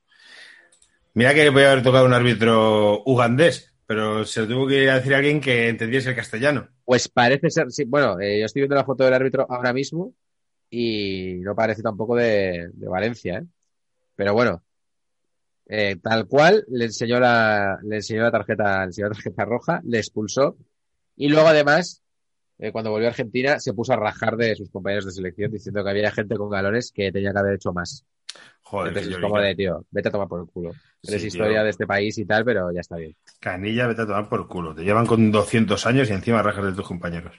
Mira 1.15 1.35
que 1.35 1.51
voy 1.51 1.63
a 1.63 1.73
haber 1.73 1.83
tocado 1.83 2.07
un 2.07 2.15
árbitro 2.15 3.03
ugandés, 3.05 3.73
pero 3.87 4.25
se 4.25 4.43
lo 4.43 4.49
tuvo 4.49 4.69
que 4.69 4.83
decir 4.83 5.15
a 5.15 5.19
alguien 5.19 5.41
que 5.41 5.69
entendiese 5.69 6.11
el 6.11 6.17
castellano. 6.17 6.69
Pues 6.85 7.09
parece 7.09 7.51
ser, 7.51 7.71
sí, 7.71 7.85
bueno, 7.85 8.21
eh, 8.21 8.39
yo 8.39 8.47
estoy 8.47 8.63
viendo 8.63 8.77
la 8.77 8.85
foto 8.85 9.05
del 9.05 9.15
árbitro 9.15 9.47
ahora 9.49 9.73
mismo 9.73 10.15
y 10.71 11.39
no 11.41 11.55
parece 11.55 11.83
tampoco 11.83 12.15
de, 12.17 12.71
de 12.73 12.89
Valencia, 12.89 13.39
¿eh? 13.39 13.47
Pero 14.15 14.35
bueno, 14.35 14.63
eh, 15.67 15.97
tal 16.03 16.27
cual 16.27 16.65
le 16.69 16.87
enseñó 16.87 17.19
la, 17.19 17.79
le 17.83 17.97
enseñó 17.97 18.23
la 18.23 18.31
tarjeta, 18.31 18.81
le 18.81 18.85
enseñó 18.87 19.09
la 19.09 19.15
tarjeta 19.15 19.45
roja, 19.45 19.81
le 19.85 19.99
expulsó 19.99 20.57
y 21.17 21.29
luego 21.29 21.49
además, 21.49 22.03
eh, 22.59 22.73
cuando 22.73 22.91
volvió 22.91 23.09
a 23.09 23.11
Argentina, 23.11 23.59
se 23.61 23.73
puso 23.73 23.93
a 23.93 23.97
rajar 23.97 24.37
de 24.37 24.57
sus 24.57 24.71
compañeros 24.71 25.07
de 25.07 25.13
selección 25.13 25.51
diciendo 25.51 25.83
que 25.83 25.91
había 25.91 26.11
gente 26.11 26.37
con 26.37 26.51
galones 26.51 26.93
que 26.93 27.13
tenía 27.13 27.33
que 27.33 27.39
haber 27.39 27.55
hecho 27.55 27.73
más. 27.73 28.05
Joder, 28.63 28.89
Entonces 28.89 29.13
es 29.15 29.19
como 29.21 29.39
de, 29.41 29.55
tío, 29.57 29.85
vete 29.91 30.09
a 30.09 30.13
tomar 30.13 30.29
por 30.29 30.41
el 30.41 30.47
culo. 30.47 30.73
Sí, 30.73 31.09
Eres 31.09 31.21
tío. 31.23 31.29
historia 31.29 31.65
de 31.65 31.71
este 31.71 31.87
país 31.87 32.17
y 32.19 32.25
tal, 32.25 32.45
pero 32.45 32.71
ya 32.73 32.81
está 32.81 32.97
bien. 32.97 33.17
Canilla, 33.41 33.87
vete 33.89 34.03
a 34.03 34.07
tomar 34.07 34.29
por 34.29 34.47
culo. 34.47 34.75
Te 34.75 34.85
llevan 34.85 35.07
con 35.07 35.33
200 35.33 35.85
años 35.87 36.09
y 36.09 36.13
encima 36.13 36.43
rajas 36.43 36.65
de 36.67 36.73
tus 36.73 36.87
compañeros. 36.87 37.35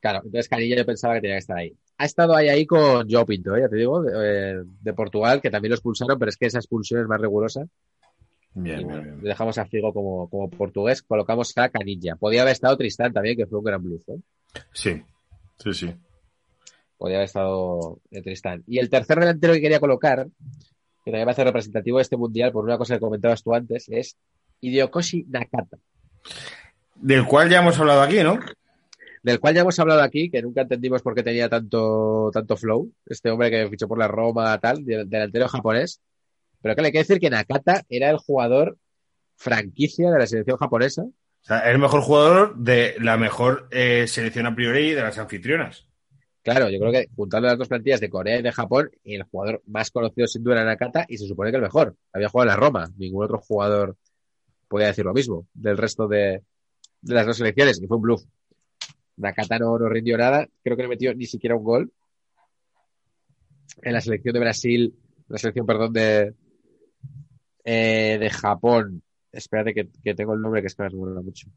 Claro, 0.00 0.20
entonces 0.24 0.48
Canilla 0.48 0.76
yo 0.76 0.84
pensaba 0.86 1.14
que 1.14 1.20
tenía 1.20 1.36
que 1.36 1.40
estar 1.40 1.56
ahí. 1.58 1.72
Ha 1.98 2.04
estado 2.04 2.34
ahí 2.34 2.48
ahí 2.48 2.66
con 2.66 3.08
Joe 3.08 3.24
Pinto, 3.24 3.54
¿eh? 3.54 3.60
ya 3.60 3.68
te 3.68 3.76
digo, 3.76 4.02
de, 4.02 4.12
eh, 4.60 4.62
de 4.80 4.92
Portugal, 4.92 5.40
que 5.40 5.50
también 5.50 5.70
lo 5.70 5.76
expulsaron, 5.76 6.18
pero 6.18 6.30
es 6.30 6.36
que 6.36 6.46
esa 6.46 6.58
expulsión 6.58 7.00
es 7.00 7.06
más 7.06 7.20
rigurosa. 7.20 7.64
Bien, 8.54 8.80
Y 8.80 8.84
bien, 8.84 8.88
bueno, 8.88 9.02
bien. 9.04 9.22
le 9.22 9.28
dejamos 9.28 9.56
a 9.58 9.66
Figo 9.66 9.92
como, 9.94 10.28
como 10.28 10.50
portugués, 10.50 11.02
colocamos 11.02 11.56
a 11.56 11.68
Canilla. 11.68 12.16
Podía 12.16 12.42
haber 12.42 12.52
estado 12.52 12.76
Tristán 12.76 13.12
también, 13.12 13.36
que 13.36 13.46
fue 13.46 13.60
un 13.60 13.64
gran 13.64 13.82
blues, 13.82 14.02
¿eh? 14.08 14.18
Sí, 14.72 15.00
sí, 15.58 15.72
sí. 15.72 15.94
Podía 17.02 17.16
haber 17.16 17.24
estado 17.24 17.98
eh, 18.12 18.22
Tristán. 18.22 18.62
Y 18.68 18.78
el 18.78 18.88
tercer 18.88 19.18
delantero 19.18 19.54
que 19.54 19.60
quería 19.60 19.80
colocar, 19.80 20.24
que 21.04 21.10
también 21.10 21.26
va 21.26 21.32
a 21.32 21.34
ser 21.34 21.46
representativo 21.46 21.98
de 21.98 22.02
este 22.02 22.16
mundial, 22.16 22.52
por 22.52 22.62
una 22.64 22.78
cosa 22.78 22.94
que 22.94 23.00
comentabas 23.00 23.42
tú 23.42 23.52
antes, 23.56 23.88
es 23.88 24.16
Hidiokoshi 24.60 25.26
Nakata, 25.28 25.78
Del 26.94 27.26
cual 27.26 27.50
ya 27.50 27.58
hemos 27.58 27.76
hablado 27.80 28.02
aquí, 28.02 28.22
¿no? 28.22 28.38
del 29.24 29.40
cual 29.40 29.52
ya 29.56 29.62
hemos 29.62 29.76
hablado 29.80 30.00
aquí, 30.02 30.30
que 30.30 30.42
nunca 30.42 30.60
entendimos 30.62 31.02
por 31.02 31.12
qué 31.16 31.24
tenía 31.24 31.48
tanto, 31.48 32.30
tanto 32.32 32.56
flow, 32.56 32.92
este 33.06 33.30
hombre 33.30 33.50
que 33.50 33.68
fichó 33.68 33.88
por 33.88 33.98
la 33.98 34.06
Roma, 34.06 34.56
tal, 34.58 34.84
del- 34.84 35.08
delantero 35.10 35.48
japonés. 35.48 36.00
Pero 36.60 36.76
que 36.76 36.82
le 36.82 36.92
que 36.92 36.98
decir 36.98 37.18
que 37.18 37.30
Nakata 37.30 37.82
era 37.88 38.10
el 38.10 38.18
jugador 38.18 38.76
franquicia 39.36 40.08
de 40.12 40.18
la 40.20 40.26
selección 40.28 40.56
japonesa. 40.56 41.02
O 41.02 41.12
sea, 41.44 41.68
el 41.68 41.80
mejor 41.80 42.02
jugador 42.02 42.56
de 42.56 42.94
la 43.00 43.16
mejor 43.16 43.66
eh, 43.72 44.06
selección 44.06 44.46
a 44.46 44.54
priori 44.54 44.92
de 44.92 45.02
las 45.02 45.18
anfitrionas. 45.18 45.88
Claro, 46.42 46.68
yo 46.68 46.78
creo 46.80 46.90
que 46.90 47.08
juntando 47.14 47.46
las 47.48 47.56
dos 47.56 47.68
plantillas 47.68 48.00
de 48.00 48.10
Corea 48.10 48.38
y 48.38 48.42
de 48.42 48.50
Japón, 48.50 48.90
el 49.04 49.22
jugador 49.22 49.62
más 49.66 49.92
conocido 49.92 50.26
sin 50.26 50.42
duda 50.42 50.56
era 50.56 50.64
Nakata 50.64 51.06
y 51.08 51.16
se 51.16 51.28
supone 51.28 51.50
que 51.50 51.56
el 51.56 51.62
mejor. 51.62 51.96
Había 52.12 52.28
jugado 52.28 52.50
en 52.50 52.56
la 52.56 52.60
Roma. 52.60 52.92
Ningún 52.96 53.24
otro 53.24 53.38
jugador 53.38 53.96
podía 54.66 54.88
decir 54.88 55.04
lo 55.04 55.14
mismo 55.14 55.46
del 55.54 55.78
resto 55.78 56.08
de, 56.08 56.42
las 57.02 57.26
dos 57.26 57.36
selecciones. 57.36 57.80
Y 57.80 57.86
fue 57.86 57.96
un 57.96 58.02
bluff. 58.02 58.24
Nakata 59.18 59.58
no, 59.60 59.78
no 59.78 59.88
rindió 59.88 60.18
nada. 60.18 60.48
Creo 60.64 60.76
que 60.76 60.82
no 60.82 60.88
metió 60.88 61.14
ni 61.14 61.26
siquiera 61.26 61.54
un 61.54 61.62
gol. 61.62 61.92
En 63.80 63.92
la 63.92 64.00
selección 64.00 64.34
de 64.34 64.40
Brasil, 64.40 64.94
la 65.28 65.38
selección, 65.38 65.64
perdón, 65.64 65.92
de, 65.92 66.34
eh, 67.64 68.18
de 68.18 68.30
Japón. 68.30 69.02
Espérate 69.30 69.72
que, 69.72 69.88
que 70.02 70.14
tengo 70.14 70.34
el 70.34 70.40
nombre 70.40 70.60
que 70.60 70.66
es 70.66 70.74
que 70.74 70.82
me 70.82 70.90
mucho. 71.22 71.48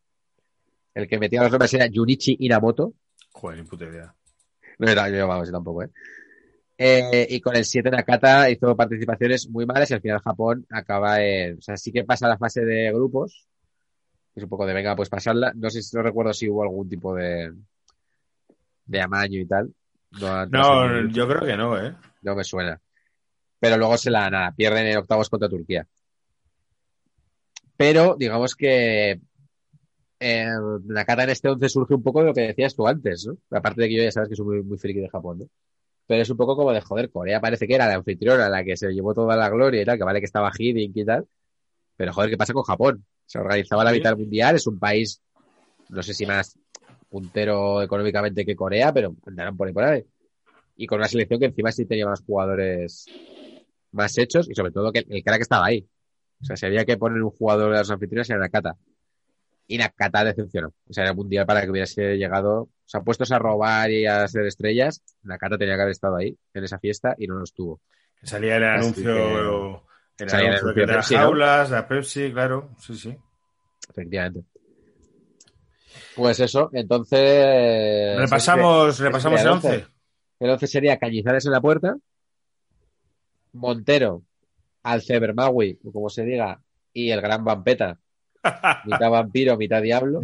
El 0.93 1.07
que 1.07 1.17
metía 1.17 1.41
los 1.41 1.51
nombres 1.51 1.73
era 1.73 1.89
Junichi 1.91 2.37
Inamoto. 2.39 2.93
Joder, 3.31 3.57
ni 3.57 3.63
puta 3.65 3.85
idea. 3.85 4.15
No 4.79 4.87
era 4.89 5.09
yo, 5.09 5.27
vamos, 5.27 5.51
tampoco, 5.51 5.83
¿eh? 5.83 5.89
Eh, 6.77 7.27
y 7.29 7.39
con 7.39 7.55
el 7.55 7.63
7 7.63 7.89
Nakata 7.89 8.49
hizo 8.49 8.75
participaciones 8.75 9.49
muy 9.49 9.65
malas 9.65 9.89
y 9.91 9.93
al 9.93 10.01
final 10.01 10.19
Japón 10.19 10.65
acaba 10.69 11.21
en... 11.23 11.57
O 11.57 11.61
sea, 11.61 11.77
sí 11.77 11.91
que 11.91 12.03
pasa 12.03 12.27
la 12.27 12.37
fase 12.37 12.65
de 12.65 12.91
grupos. 12.91 13.47
Es 14.35 14.43
un 14.43 14.49
poco 14.49 14.65
de 14.65 14.73
venga, 14.73 14.95
pues 14.95 15.09
pasarla. 15.09 15.53
No 15.55 15.69
sé 15.69 15.81
si 15.81 15.95
no 15.95 16.03
recuerdo 16.03 16.33
si 16.33 16.49
hubo 16.49 16.63
algún 16.63 16.89
tipo 16.89 17.15
de... 17.15 17.53
de 18.85 19.01
amaño 19.01 19.39
y 19.39 19.45
tal. 19.45 19.73
No, 20.19 20.45
No, 20.47 21.07
yo 21.07 21.27
creo 21.27 21.45
que 21.45 21.55
no, 21.55 21.81
¿eh? 21.81 21.95
no 22.21 22.35
me 22.35 22.43
suena. 22.43 22.79
Pero 23.59 23.77
luego 23.77 23.97
se 23.97 24.11
la 24.11 24.29
nada, 24.29 24.51
pierden 24.51 24.87
en 24.87 24.97
octavos 24.97 25.29
contra 25.29 25.47
Turquía. 25.47 25.87
Pero 27.77 28.15
digamos 28.17 28.55
que 28.55 29.19
eh, 30.19 30.47
Nakata 30.85 31.23
en 31.23 31.29
este 31.31 31.49
11 31.49 31.69
surge 31.69 31.93
un 31.93 32.03
poco 32.03 32.19
de 32.21 32.27
lo 32.27 32.33
que 32.33 32.41
decías 32.41 32.75
tú 32.75 32.87
antes, 32.87 33.27
¿no? 33.27 33.37
Aparte 33.57 33.81
de 33.81 33.89
que 33.89 33.95
yo 33.97 34.03
ya 34.03 34.11
sabes 34.11 34.29
que 34.29 34.35
soy 34.35 34.45
muy, 34.45 34.63
muy 34.63 34.77
friki 34.77 34.99
de 34.99 35.09
Japón, 35.09 35.39
¿no? 35.39 35.45
Pero 36.07 36.21
es 36.21 36.29
un 36.29 36.37
poco 36.37 36.55
como 36.55 36.71
de 36.71 36.81
joder, 36.81 37.09
Corea 37.09 37.41
parece 37.41 37.67
que 37.67 37.75
era 37.75 37.87
la 37.87 37.95
anfitriona, 37.95 38.47
la 38.49 38.63
que 38.63 38.77
se 38.77 38.91
llevó 38.91 39.13
toda 39.13 39.35
la 39.35 39.49
gloria 39.49 39.81
y 39.81 39.85
tal, 39.85 39.97
que 39.97 40.03
vale 40.03 40.19
que 40.19 40.25
estaba 40.25 40.51
Hiddink 40.55 40.95
y 40.95 41.05
tal. 41.05 41.27
Pero 41.97 42.13
joder, 42.13 42.29
¿qué 42.29 42.37
pasa 42.37 42.53
con 42.53 42.63
Japón? 42.63 43.05
Se 43.25 43.39
organizaba 43.39 43.83
la 43.83 43.91
mitad 43.91 44.15
mundial, 44.15 44.55
es 44.55 44.67
un 44.67 44.77
país, 44.77 45.21
no 45.89 46.03
sé 46.03 46.13
si 46.13 46.25
más 46.25 46.57
puntero 47.09 47.81
económicamente 47.81 48.45
que 48.45 48.55
Corea, 48.55 48.93
pero 48.93 49.15
andarán 49.25 49.57
por 49.57 49.67
ahí 49.67 49.73
por 49.73 49.83
ahí. 49.83 50.05
Y 50.75 50.85
con 50.85 50.99
una 50.99 51.07
selección 51.07 51.39
que 51.39 51.47
encima 51.47 51.71
sí 51.71 51.85
tenía 51.85 52.05
más 52.05 52.23
jugadores 52.23 53.05
más 53.91 54.17
hechos 54.17 54.49
y 54.49 54.53
sobre 54.53 54.71
todo 54.71 54.91
que 54.91 55.05
el 55.07 55.23
crack 55.23 55.41
estaba 55.41 55.65
ahí. 55.65 55.87
O 56.41 56.45
sea, 56.45 56.57
si 56.57 56.65
había 56.65 56.85
que 56.85 56.97
poner 56.97 57.21
un 57.23 57.31
jugador 57.31 57.71
de 57.71 57.77
las 57.77 57.89
anfitrionas 57.89 58.29
era 58.29 58.39
Nakata. 58.39 58.77
Y 59.67 59.77
Nakata 59.77 60.23
decepcionó. 60.23 60.73
O 60.87 60.93
sea, 60.93 61.03
era 61.03 61.11
el 61.11 61.17
mundial 61.17 61.45
para 61.45 61.63
que 61.63 61.71
hubiese 61.71 62.17
llegado, 62.17 62.61
o 62.61 62.69
sea, 62.85 63.01
puestos 63.01 63.31
a 63.31 63.39
robar 63.39 63.89
y 63.89 64.05
a 64.05 64.27
ser 64.27 64.45
estrellas, 64.45 65.01
Nakata 65.23 65.57
tenía 65.57 65.75
que 65.75 65.81
haber 65.81 65.91
estado 65.91 66.17
ahí 66.17 66.37
en 66.53 66.63
esa 66.63 66.79
fiesta 66.79 67.15
y 67.17 67.27
no 67.27 67.35
lo 67.35 67.43
estuvo. 67.43 67.81
Salía 68.21 68.57
el 68.57 68.63
Así 68.63 68.85
anuncio, 68.85 69.81
el 70.17 70.29
Salía 70.29 70.49
el 70.49 70.55
anuncio 70.55 70.69
anuncio 70.69 70.85
de 70.85 70.93
las 70.93 70.95
Pepsi, 70.95 71.13
¿no? 71.15 71.19
jaulas, 71.19 71.69
la 71.71 71.87
Pepsi, 71.87 72.31
claro, 72.31 72.69
sí, 72.79 72.95
sí. 72.95 73.17
Efectivamente. 73.89 74.43
Pues 76.15 76.39
eso, 76.39 76.69
entonces. 76.73 78.17
Repasamos, 78.17 78.99
repasamos 78.99 79.41
el 79.41 79.47
el 79.47 79.53
11. 79.53 79.87
El 80.39 80.49
11 80.49 80.67
sería 80.67 80.97
Cañizares 80.97 81.45
en 81.45 81.51
la 81.51 81.61
puerta, 81.61 81.95
Montero, 83.53 84.23
Alcebermawi, 84.83 85.79
como 85.91 86.09
se 86.09 86.23
diga, 86.23 86.61
y 86.93 87.11
el 87.11 87.21
gran 87.21 87.43
Vampeta, 87.43 87.99
mitad 88.85 89.09
vampiro, 89.09 89.57
mitad 89.57 89.81
diablo. 89.81 90.21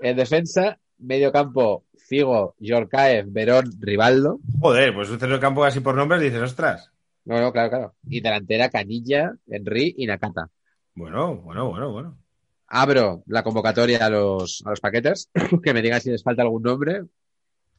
En 0.00 0.16
defensa, 0.16 0.78
medio 0.98 1.30
campo, 1.32 1.84
Figo, 1.96 2.54
Yorkaev, 2.58 3.26
Verón, 3.30 3.70
Rivaldo. 3.78 4.40
Joder, 4.60 4.94
pues 4.94 5.10
un 5.10 5.18
centro 5.18 5.40
campo 5.40 5.64
así 5.64 5.80
por 5.80 5.94
nombres 5.94 6.20
dices, 6.20 6.42
ostras. 6.42 6.90
No, 7.24 7.40
no, 7.40 7.52
claro, 7.52 7.70
claro. 7.70 7.94
Y 8.06 8.20
delantera, 8.20 8.68
Canilla, 8.68 9.32
Henry 9.48 9.94
y 9.96 10.06
Nakata. 10.06 10.48
Bueno, 10.94 11.36
bueno, 11.36 11.68
bueno, 11.68 11.92
bueno. 11.92 12.18
Abro 12.66 13.22
la 13.26 13.42
convocatoria 13.42 14.06
a 14.06 14.10
los, 14.10 14.62
a 14.66 14.70
los 14.70 14.80
paquetes, 14.80 15.30
que 15.62 15.74
me 15.74 15.82
digan 15.82 16.00
si 16.00 16.10
les 16.10 16.22
falta 16.22 16.42
algún 16.42 16.62
nombre 16.62 17.02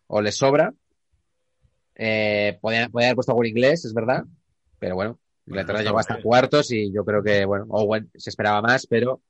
o 0.07 0.21
les 0.21 0.37
sobra. 0.37 0.73
Eh, 1.95 2.57
podía, 2.61 2.89
podía 2.89 3.07
haber 3.07 3.15
puesto 3.15 3.31
algún 3.33 3.47
inglés, 3.47 3.85
es 3.85 3.93
verdad, 3.93 4.23
pero 4.79 4.95
bueno, 4.95 5.19
Inglaterra 5.45 5.79
está 5.79 5.89
llegó 5.89 5.99
hasta 5.99 6.15
bien. 6.15 6.23
cuartos 6.23 6.71
y 6.71 6.93
yo 6.93 7.03
creo 7.03 7.21
que, 7.23 7.45
bueno, 7.45 7.65
Owen 7.69 8.09
se 8.15 8.29
esperaba 8.29 8.61
más, 8.61 8.87
pero 8.87 9.21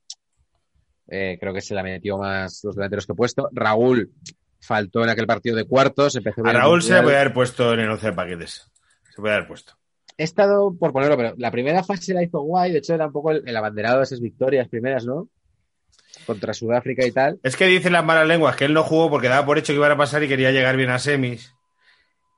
eh, 1.07 1.37
creo 1.39 1.53
que 1.53 1.61
se 1.61 1.75
la 1.75 1.83
metió 1.83 2.17
más 2.17 2.61
los 2.63 2.75
delanteros 2.75 3.05
que 3.05 3.13
he 3.13 3.15
puesto. 3.15 3.49
Raúl 3.51 4.11
faltó 4.59 5.03
en 5.03 5.09
aquel 5.09 5.27
partido 5.27 5.55
de 5.55 5.65
cuartos, 5.65 6.15
empezó 6.15 6.45
A 6.45 6.53
Raúl 6.53 6.81
se 6.81 7.01
puede 7.01 7.17
haber 7.17 7.33
puesto 7.33 7.73
en 7.73 7.81
el 7.81 7.89
11 7.89 8.07
de 8.07 8.13
paquetes. 8.13 8.71
Se 9.13 9.21
puede 9.21 9.35
haber 9.35 9.47
puesto. 9.47 9.73
He 10.17 10.23
estado 10.23 10.75
por 10.77 10.93
ponerlo, 10.93 11.17
pero 11.17 11.33
la 11.37 11.51
primera 11.51 11.83
fase 11.83 12.13
la 12.13 12.23
hizo 12.23 12.39
guay, 12.41 12.71
de 12.71 12.77
hecho 12.77 12.93
era 12.93 13.07
un 13.07 13.13
poco 13.13 13.31
el, 13.31 13.43
el 13.47 13.57
abanderado 13.57 13.97
de 13.97 14.03
esas 14.03 14.21
victorias 14.21 14.67
primeras, 14.69 15.05
¿no? 15.05 15.27
Contra 16.27 16.53
Sudáfrica 16.53 17.05
y 17.05 17.11
tal. 17.11 17.39
Es 17.41 17.57
que 17.57 17.65
dicen 17.65 17.93
las 17.93 18.05
malas 18.05 18.27
lenguas 18.27 18.55
que 18.55 18.65
él 18.65 18.73
no 18.73 18.83
jugó 18.83 19.09
porque 19.09 19.27
daba 19.27 19.45
por 19.45 19.57
hecho 19.57 19.73
que 19.73 19.77
iban 19.77 19.91
a 19.91 19.97
pasar 19.97 20.23
y 20.23 20.27
quería 20.27 20.51
llegar 20.51 20.77
bien 20.77 20.91
a 20.91 20.99
semis. 20.99 21.55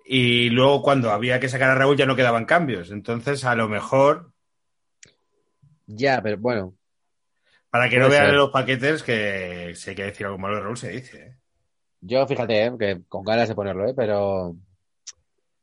Y 0.07 0.49
luego 0.51 0.83
cuando 0.83 1.09
había 1.11 1.39
que 1.39 1.49
sacar 1.49 1.71
a 1.71 1.75
Raúl 1.75 1.97
ya 1.97 2.05
no 2.05 2.15
quedaban 2.15 2.45
cambios. 2.45 2.91
Entonces, 2.91 3.43
a 3.43 3.55
lo 3.55 3.67
mejor, 3.67 4.31
Ya, 5.87 6.21
pero 6.21 6.37
bueno, 6.37 6.75
para 7.69 7.89
que 7.89 7.97
no 7.99 8.09
vean 8.09 8.27
ser. 8.27 8.35
los 8.35 8.51
paquetes, 8.51 9.03
que 9.03 9.73
si 9.75 9.89
hay 9.89 9.95
que 9.95 10.03
decir 10.05 10.25
algo 10.25 10.37
malo 10.37 10.55
de 10.55 10.61
Raúl, 10.61 10.77
se 10.77 10.89
dice. 10.91 11.17
¿eh? 11.25 11.37
Yo, 12.01 12.25
fíjate, 12.27 12.65
¿eh? 12.65 12.71
que 12.79 13.01
con 13.09 13.23
ganas 13.23 13.49
de 13.49 13.55
ponerlo, 13.55 13.87
¿eh? 13.89 13.93
pero, 13.95 14.55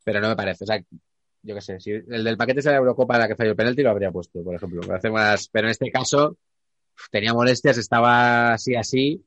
pero 0.05 0.21
no 0.21 0.29
me 0.29 0.37
parece. 0.37 0.65
O 0.65 0.67
sea, 0.67 0.83
yo 1.43 1.55
qué 1.55 1.61
sé, 1.61 1.81
si 1.81 1.91
el 1.93 2.25
del 2.25 2.37
paquete 2.37 2.61
es 2.61 2.67
la 2.67 2.77
Eurocopa 2.77 3.15
en 3.15 3.21
la 3.21 3.29
que 3.29 3.37
falló 3.37 3.51
el 3.51 3.57
penalti, 3.57 3.83
lo 3.83 3.91
habría 3.91 4.11
puesto, 4.13 4.43
por 4.45 4.55
ejemplo. 4.55 4.81
Para 4.83 4.99
hacer 4.99 5.11
más... 5.13 5.49
Pero 5.49 5.69
en 5.69 5.73
este 5.73 5.91
caso, 5.91 6.37
tenía 7.11 7.33
molestias, 7.35 7.79
estaba 7.79 8.53
así, 8.55 8.77
así, 8.77 9.25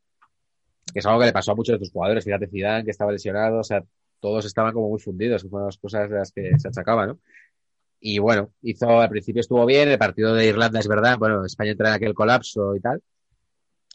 que 0.93 0.99
es 0.99 1.05
algo 1.05 1.19
que 1.19 1.25
le 1.27 1.33
pasó 1.33 1.53
a 1.53 1.55
muchos 1.55 1.73
de 1.73 1.79
tus 1.79 1.91
jugadores. 1.91 2.23
Fíjate, 2.23 2.47
Zidane, 2.47 2.85
que 2.85 2.91
estaba 2.91 3.11
lesionado, 3.11 3.59
o 3.59 3.63
sea, 3.63 3.83
todos 4.19 4.45
estaban 4.45 4.73
como 4.73 4.89
muy 4.89 4.99
fundidos, 4.99 5.43
que 5.43 5.49
fueron 5.49 5.67
las 5.67 5.77
cosas 5.77 6.09
de 6.09 6.17
las 6.17 6.31
que 6.31 6.57
se 6.57 6.67
achacaban, 6.67 7.09
¿no? 7.09 7.19
Y 7.99 8.19
bueno, 8.19 8.51
hizo, 8.61 8.99
al 8.99 9.09
principio 9.09 9.39
estuvo 9.39 9.65
bien, 9.65 9.89
el 9.89 9.97
partido 9.97 10.33
de 10.35 10.45
Irlanda 10.47 10.79
es 10.79 10.87
verdad, 10.87 11.17
bueno, 11.17 11.45
España 11.45 11.71
entra 11.71 11.89
en 11.89 11.95
aquel 11.95 12.13
colapso 12.13 12.75
y 12.75 12.79
tal, 12.79 13.01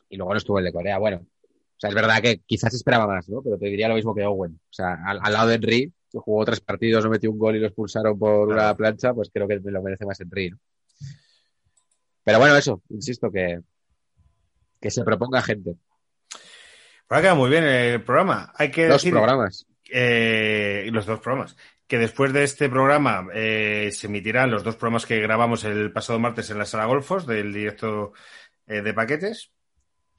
y 0.09 0.17
luego 0.17 0.33
no 0.33 0.39
estuvo 0.39 0.59
el 0.59 0.65
de 0.65 0.73
Corea, 0.73 0.99
bueno, 0.99 1.19
o 1.19 1.81
sea, 1.81 1.89
es 1.89 1.95
verdad 1.95 2.21
que 2.21 2.41
quizás 2.45 2.75
esperaba 2.75 3.07
más, 3.07 3.27
¿no? 3.31 3.41
Pero 3.43 3.57
te 3.57 3.67
diría 3.67 3.89
lo 3.89 3.95
mismo 3.95 4.15
que 4.15 4.23
Owen. 4.23 4.53
O 4.53 4.73
sea, 4.73 4.99
al, 5.03 5.19
al 5.23 5.33
lado 5.33 5.49
de 5.49 5.55
Henry, 5.55 5.91
que 6.11 6.19
jugó 6.19 6.45
tres 6.45 6.61
partidos, 6.61 7.03
no 7.03 7.11
metió 7.11 7.31
un 7.31 7.39
gol 7.39 7.57
y 7.57 7.59
lo 7.59 7.69
expulsaron 7.69 8.19
por 8.19 8.49
una 8.49 8.77
plancha, 8.77 9.15
pues 9.15 9.31
creo 9.33 9.49
que 9.49 9.61
me 9.61 9.71
lo 9.71 9.83
merece 9.83 10.05
más 10.05 10.21
Henry, 10.21 10.51
¿no? 10.51 10.59
Pero 12.23 12.39
bueno, 12.39 12.55
eso, 12.55 12.83
insisto, 12.91 13.31
que, 13.31 13.61
que 14.79 14.91
se 14.91 15.05
proponga 15.05 15.41
gente. 15.41 15.77
Ahora 17.09 17.23
queda 17.23 17.35
muy 17.35 17.49
bien 17.49 17.65
el 17.65 18.05
programa. 18.05 18.53
Hay 18.57 18.71
que 18.71 18.87
Los 18.87 18.99
decir, 18.99 19.13
programas. 19.13 19.67
Eh, 19.93 20.85
y 20.87 20.91
los 20.91 21.07
dos 21.07 21.21
programas. 21.21 21.57
Que 21.87 21.99
después 21.99 22.33
de 22.33 22.45
este 22.45 22.69
programa 22.69 23.27
eh, 23.35 23.91
se 23.93 24.07
emitirán 24.07 24.51
los 24.51 24.63
dos 24.63 24.77
programas 24.77 25.07
que 25.07 25.21
grabamos 25.21 25.65
el 25.65 25.93
pasado 25.93 26.19
martes 26.19 26.51
en 26.51 26.59
la 26.59 26.67
sala 26.67 26.87
Golfos 26.87 27.27
del 27.27 27.53
directo 27.53 28.13
eh, 28.67 28.83
de 28.83 28.95
paquetes. 28.95 29.51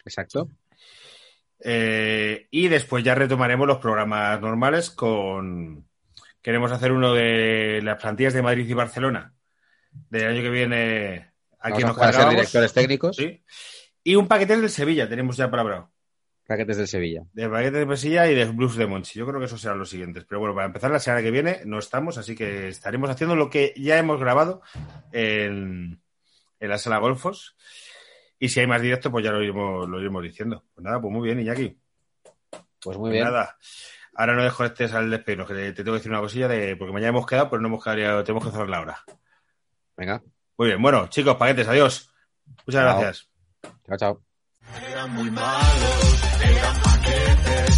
Exacto. 0.05 0.49
Eh, 1.63 2.47
y 2.49 2.67
después 2.67 3.03
ya 3.03 3.15
retomaremos 3.15 3.67
los 3.67 3.77
programas 3.77 4.41
normales 4.41 4.89
con... 4.89 5.87
Queremos 6.41 6.71
hacer 6.71 6.91
uno 6.91 7.13
de 7.13 7.81
las 7.83 8.01
plantillas 8.01 8.33
de 8.33 8.41
Madrid 8.41 8.67
y 8.67 8.73
Barcelona 8.73 9.33
del 10.09 10.27
año 10.27 10.41
que 10.41 10.49
viene. 10.49 11.31
Aquí 11.59 11.83
Vamos 11.83 11.97
nos 11.97 12.07
a 12.07 12.13
ser 12.13 12.29
directores 12.29 12.73
técnicos, 12.73 13.15
Sí. 13.15 13.43
Y 14.03 14.15
un 14.15 14.27
paquete 14.27 14.57
del 14.57 14.69
Sevilla, 14.69 15.07
tenemos 15.07 15.37
ya 15.37 15.51
palabrado. 15.51 15.90
Paquetes 16.51 16.77
del 16.77 16.87
Sevilla. 16.87 17.23
De 17.33 17.47
paquete 17.49 17.77
de 17.79 17.87
Pesilla 17.87 18.29
y 18.29 18.35
de 18.35 18.45
Blues 18.45 18.75
de 18.75 18.85
Monchi. 18.87 19.17
Yo 19.19 19.25
creo 19.25 19.39
que 19.39 19.45
esos 19.45 19.61
serán 19.61 19.79
los 19.79 19.89
siguientes. 19.89 20.25
Pero 20.25 20.39
bueno, 20.39 20.53
para 20.53 20.67
empezar 20.67 20.91
la 20.91 20.99
semana 20.99 21.21
que 21.23 21.31
viene 21.31 21.61
no 21.65 21.79
estamos, 21.79 22.17
así 22.17 22.35
que 22.35 22.67
estaremos 22.67 23.09
haciendo 23.09 23.35
lo 23.35 23.49
que 23.49 23.73
ya 23.77 23.97
hemos 23.97 24.19
grabado 24.19 24.61
en, 25.11 26.01
en 26.59 26.69
la 26.69 26.77
sala 26.77 26.97
Golfos. 26.99 27.55
Y 28.39 28.49
si 28.49 28.59
hay 28.59 28.67
más 28.67 28.81
directo, 28.81 29.11
pues 29.11 29.23
ya 29.23 29.31
lo 29.31 29.41
iremos, 29.41 29.87
lo 29.87 29.99
iremos 29.99 30.23
diciendo. 30.23 30.63
Pues 30.73 30.83
nada, 30.83 30.99
pues 30.99 31.13
muy 31.13 31.23
bien, 31.25 31.39
Iñaki. 31.39 31.77
Pues 32.81 32.97
muy 32.97 33.09
Pues 33.09 33.13
bien. 33.13 33.23
nada. 33.25 33.57
Ahora 34.15 34.33
no 34.35 34.43
dejo 34.43 34.65
este 34.65 34.85
al 34.85 35.09
despedirnos, 35.09 35.47
que 35.47 35.53
te, 35.53 35.71
te 35.71 35.83
tengo 35.83 35.91
que 35.93 35.99
decir 35.99 36.11
una 36.11 36.19
cosilla 36.21 36.47
de. 36.47 36.75
Porque 36.75 36.91
mañana 36.91 37.09
hemos 37.09 37.25
quedado, 37.27 37.49
pero 37.49 37.61
no 37.61 37.67
hemos 37.69 37.83
quedado, 37.83 38.23
tenemos 38.23 38.43
que 38.45 38.51
cerrar 38.51 38.67
la 38.69 38.81
hora. 38.81 39.03
Venga, 39.95 40.21
Muy 40.57 40.67
bien, 40.67 40.81
bueno, 40.81 41.07
chicos, 41.07 41.35
paquetes, 41.37 41.67
adiós. 41.67 42.11
Muchas 42.65 42.83
Chao. 42.83 42.99
gracias. 42.99 43.29
chao, 43.87 43.97
chao. 43.97 44.30
Eran 44.79 45.13
muy 45.13 45.29
malos, 45.31 46.15
eran 46.43 46.75
paquetes, 46.81 47.70